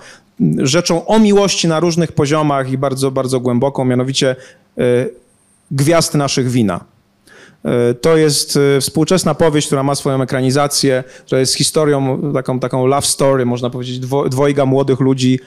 rzeczą 0.58 1.06
o 1.06 1.18
miłości 1.18 1.68
na 1.68 1.80
różnych 1.80 2.12
poziomach 2.12 2.72
i 2.72 2.78
bardzo, 2.78 3.10
bardzo 3.10 3.40
głęboką, 3.40 3.84
mianowicie 3.84 4.36
e, 4.78 4.82
Gwiazd 5.70 6.14
naszych 6.14 6.50
wina. 6.50 6.84
E, 7.64 7.94
to 7.94 8.16
jest 8.16 8.58
e, 8.76 8.80
współczesna 8.80 9.34
powieść, 9.34 9.66
która 9.66 9.82
ma 9.82 9.94
swoją 9.94 10.22
ekranizację, 10.22 11.04
która 11.26 11.40
jest 11.40 11.54
historią, 11.54 12.32
taką, 12.32 12.60
taką 12.60 12.86
love 12.86 13.06
story, 13.06 13.46
można 13.46 13.70
powiedzieć, 13.70 13.98
dwojga 14.30 14.66
młodych 14.66 15.00
ludzi, 15.00 15.40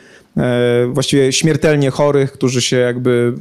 właściwie 0.87 1.33
śmiertelnie 1.33 1.89
chorych, 1.89 2.31
którzy 2.31 2.61
się 2.61 2.77
jakby 2.77 3.33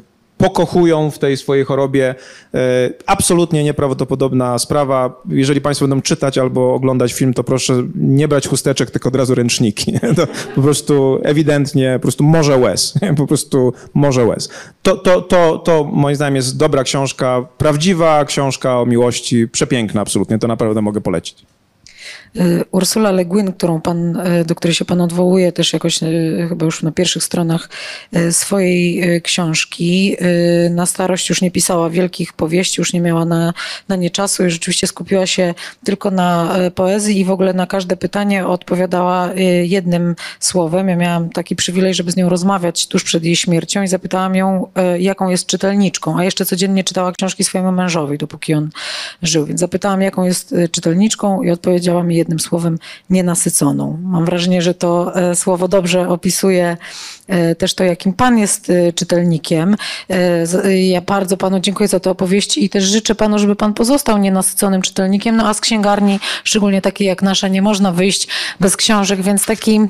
pokochują 0.43 1.11
w 1.11 1.19
tej 1.19 1.37
swojej 1.37 1.65
chorobie. 1.65 2.15
E, 2.55 2.91
absolutnie 3.07 3.65
nieprawdopodobna 3.65 4.59
sprawa. 4.59 5.23
Jeżeli 5.29 5.61
Państwo 5.61 5.89
będą 5.89 6.03
czytać 6.03 6.39
albo 6.39 6.75
oglądać 6.75 7.13
film, 7.13 7.35
to 7.35 7.45
proszę 7.45 7.83
nie 7.95 8.29
brać 8.29 8.49
chusteczek, 8.49 8.91
tylko 8.91 9.09
od 9.09 9.17
razu 9.17 9.35
ręczniki. 9.35 9.93
To 10.17 10.27
po 10.55 10.63
prostu 10.63 11.21
ewidentnie, 11.23 11.93
po 11.95 12.03
prostu 12.03 12.25
morze 12.25 12.57
łez. 12.57 12.95
Po 13.17 13.27
prostu 13.27 13.73
morze 13.95 14.25
łez. 14.25 14.49
To, 14.83 14.97
to, 14.97 15.21
to, 15.21 15.59
to 15.59 15.85
moim 15.85 16.17
zdaniem 16.17 16.37
jest 16.37 16.57
dobra 16.57 16.85
książka, 16.85 17.47
prawdziwa 17.59 18.25
książka 18.25 18.81
o 18.81 18.87
miłości, 18.87 19.49
przepiękna 19.49 20.01
absolutnie. 20.01 20.39
To 20.39 20.49
naprawdę 20.49 20.83
mogę 20.83 21.01
polecić. 21.01 21.47
Y, 22.37 22.65
Ursula 22.71 23.11
Le 23.11 23.25
Guin, 23.25 23.53
którą 23.53 23.81
pan, 23.81 24.17
y, 24.17 24.45
do 24.45 24.55
której 24.55 24.75
się 24.75 24.85
pan 24.85 25.01
odwołuje 25.01 25.53
też 25.53 25.73
jakoś 25.73 26.03
y, 26.03 26.47
chyba 26.49 26.65
już 26.65 26.83
na 26.83 26.93
pierwszych 26.93 27.25
stronach 27.25 27.69
swojej 28.31 29.03
książki, 29.23 30.17
na 30.71 30.87
starość 30.87 31.29
już 31.29 31.43
nie 31.43 31.51
pisała 31.51 31.91
wielkich 31.91 32.33
powieści, 32.33 32.81
już 32.81 32.93
nie 32.93 33.01
miała 33.01 33.25
na, 33.25 33.55
na 33.89 33.97
nie 33.97 34.11
czasu 34.11 34.47
i 34.47 34.51
rzeczywiście 34.51 34.87
skupiła 34.87 35.27
się 35.27 35.55
tylko 35.85 36.11
na 36.11 36.55
poezji 36.75 37.21
i 37.21 37.25
w 37.25 37.31
ogóle 37.31 37.55
na 37.55 37.67
każde 37.67 37.97
pytanie 37.97 38.47
odpowiadała 38.47 39.31
jednym 39.63 40.15
słowem. 40.41 40.89
Ja 40.89 40.97
miałam 40.97 41.31
taki 41.31 41.57
przywilej, 41.57 41.95
żeby 41.95 42.11
z 42.11 42.17
nią 42.17 42.29
rozmawiać 42.29 42.87
tuż 42.87 43.05
przed 43.05 43.25
jej 43.25 43.37
śmiercią 43.37 43.83
i 43.83 43.89
zapytałam 43.89 44.35
ją, 44.35 44.67
jaką 44.99 45.29
jest 45.29 45.47
czytelniczką, 45.47 46.19
a 46.19 46.25
jeszcze 46.25 46.45
codziennie 46.45 46.85
czytała 46.85 47.13
książki 47.13 47.45
swojemu 47.45 47.73
mężowi, 47.73 48.19
dopóki 48.19 48.55
on 48.55 48.71
żył. 49.23 49.47
Więc 49.47 49.61
zapytałam, 49.61 50.03
jaką 50.03 50.25
jest 50.25 50.55
czytelniczką 50.73 51.43
i 51.43 51.51
odpowiedziała 51.51 51.92
mi 52.03 52.17
jednym 52.17 52.41
słowem 52.41 52.79
nienasyconą. 53.11 53.99
Mam 54.03 54.25
wrażenie, 54.25 54.63
że 54.63 54.75
to 54.75 55.17
e, 55.17 55.37
słowo 55.37 55.69
dobrze 55.69 56.09
opisuje 56.09 56.77
e, 57.27 57.55
też 57.55 57.75
to, 57.75 57.85
jakim 57.85 58.13
Pan 58.13 58.39
jest 58.39 58.71
e, 58.71 58.93
czytelnikiem. 58.93 59.77
Ja 60.91 61.01
bardzo 61.01 61.37
Panu 61.37 61.61
dziękuję 61.61 61.89
za 61.89 62.01
te 62.01 62.11
opowieści 62.11 62.65
i 62.65 62.69
też 62.69 62.85
życzę 62.85 63.15
Panu, 63.15 63.39
żeby 63.39 63.57
Pan 63.57 63.75
pozostał 63.75 64.19
nienasyconym 64.19 64.83
czytelnikiem. 64.83 65.37
No 65.37 65.49
a 65.49 65.55
z 65.55 65.61
księgarni, 65.61 66.21
szczególnie 66.45 66.83
takiej 66.83 67.09
jak 67.09 67.23
nasza, 67.23 67.49
nie 67.49 67.63
można 67.63 67.93
wyjść 67.93 68.29
bez 68.61 68.77
książek, 68.77 69.23
więc 69.23 69.47
taki 69.47 69.81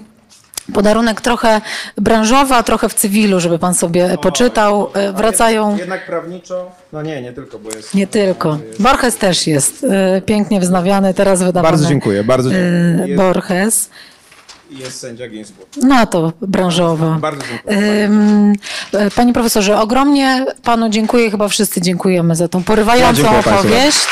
podarunek 0.75 1.21
trochę 1.21 1.61
branżowy, 1.97 2.55
a 2.55 2.63
trochę 2.63 2.89
w 2.89 2.95
cywilu, 2.95 3.41
żeby 3.41 3.59
pan 3.59 3.75
sobie 3.75 4.19
poczytał. 4.19 4.91
E, 4.95 5.13
wracają. 5.13 5.77
Jednak 5.77 6.07
prawniczo? 6.07 6.71
No 6.93 7.03
nie, 7.03 7.23
nie 7.23 7.33
tylko, 7.33 7.59
bo 7.59 7.71
jest. 7.71 7.95
Nie 7.95 8.07
tylko. 8.07 8.59
Borges 8.79 9.17
też 9.17 9.47
jest 9.47 9.85
e, 9.85 10.23
pięknie 10.23 10.61
wznawiany, 10.61 11.15
teraz 11.15 11.43
wydawany. 11.43 11.73
Bardzo 11.73 11.89
dziękuję, 11.89 12.25
bardzo 12.25 12.51
e, 12.51 12.53
dziękuję. 12.53 13.09
Jest, 13.09 13.23
Borges. 13.23 13.91
Jest 14.71 15.01
sędzia 15.01 15.29
Ginsburg. 15.29 15.69
No 15.83 16.07
to 16.07 16.33
branżowo. 16.41 17.17
Bardzo 17.21 17.43
dziękuję. 17.51 18.11
Panie 19.17 19.33
profesorze, 19.33 19.81
ogromnie 19.81 20.47
panu 20.63 20.89
dziękuję, 20.89 21.31
chyba 21.31 21.49
wszyscy 21.49 21.81
dziękujemy 21.81 22.37
za 22.37 22.49
tą 22.49 22.65
porywającą 22.65 23.23
ja 23.23 23.39
opowieść. 23.39 24.09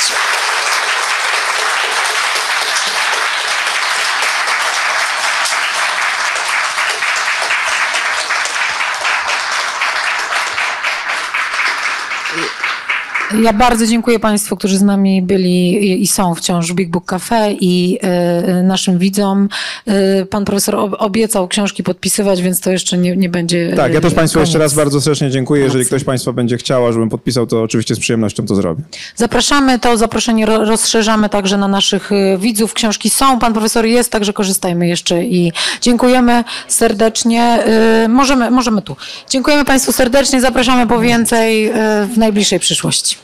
Ja 13.39 13.52
bardzo 13.52 13.86
dziękuję 13.86 14.19
Państwu, 14.19 14.57
którzy 14.57 14.78
z 14.78 14.82
nami 14.82 15.23
byli 15.23 16.02
i- 16.02 16.07
są 16.07 16.35
wciąż 16.35 16.73
w 16.73 16.74
Big 16.74 16.89
Book 16.90 17.05
Cafe 17.05 17.52
i 17.61 17.98
e, 18.02 18.62
naszym 18.62 18.98
widzom. 18.98 19.48
E, 19.86 20.27
pan 20.27 20.44
profesor 20.44 20.74
ob- 20.77 20.94
obiecał 20.98 21.48
książki 21.48 21.82
podpisywać, 21.82 22.43
więc 22.43 22.61
to 22.61 22.70
jeszcze 22.70 22.98
nie, 22.98 23.16
nie 23.16 23.28
będzie. 23.28 23.73
Tak, 23.77 23.94
ja 23.94 24.01
też 24.01 24.12
e, 24.12 24.16
Państwu 24.16 24.39
jeszcze 24.40 24.52
koniec. 24.59 24.73
raz 24.73 24.74
bardzo 24.74 25.01
serdecznie 25.01 25.31
dziękuję. 25.31 25.62
Jeżeli 25.65 25.85
ktoś 25.85 26.05
Państwa 26.05 26.32
będzie 26.32 26.57
chciał, 26.57 26.93
żebym 26.93 27.09
podpisał, 27.09 27.47
to 27.47 27.62
oczywiście 27.62 27.94
z 27.94 27.98
przyjemnością 28.01 28.47
to 28.47 28.55
zrobię. 28.55 28.82
Zapraszamy, 29.16 29.78
to 29.78 29.97
zaproszenie 29.97 30.47
ro- 30.47 30.65
rozszerzamy 30.65 31.28
także 31.28 31.59
na 31.59 31.69
naszych 31.69 32.12
e, 32.12 32.39
widzów. 32.39 32.74
Książki 32.74 33.11
są, 33.11 33.39
pan 33.39 33.52
profesor 33.52 33.86
jest, 33.86 34.12
także 34.12 34.32
korzystajmy 34.32 34.89
jeszcze 34.89 35.24
i 35.24 35.52
dziękujemy 35.81 36.44
serdecznie. 36.69 37.43
E, 37.43 38.09
Możemy, 38.09 38.51
możemy 38.51 38.82
tu. 38.82 38.97
Dziękujemy 39.31 39.65
Państwu 39.65 39.93
serdecznie, 39.93 40.40
zapraszamy 40.40 40.86
po 40.86 41.01
więcej 41.01 41.66
e, 41.66 41.73
w 42.15 42.19
najbliższej 42.19 42.61
przyszłości. 42.61 43.19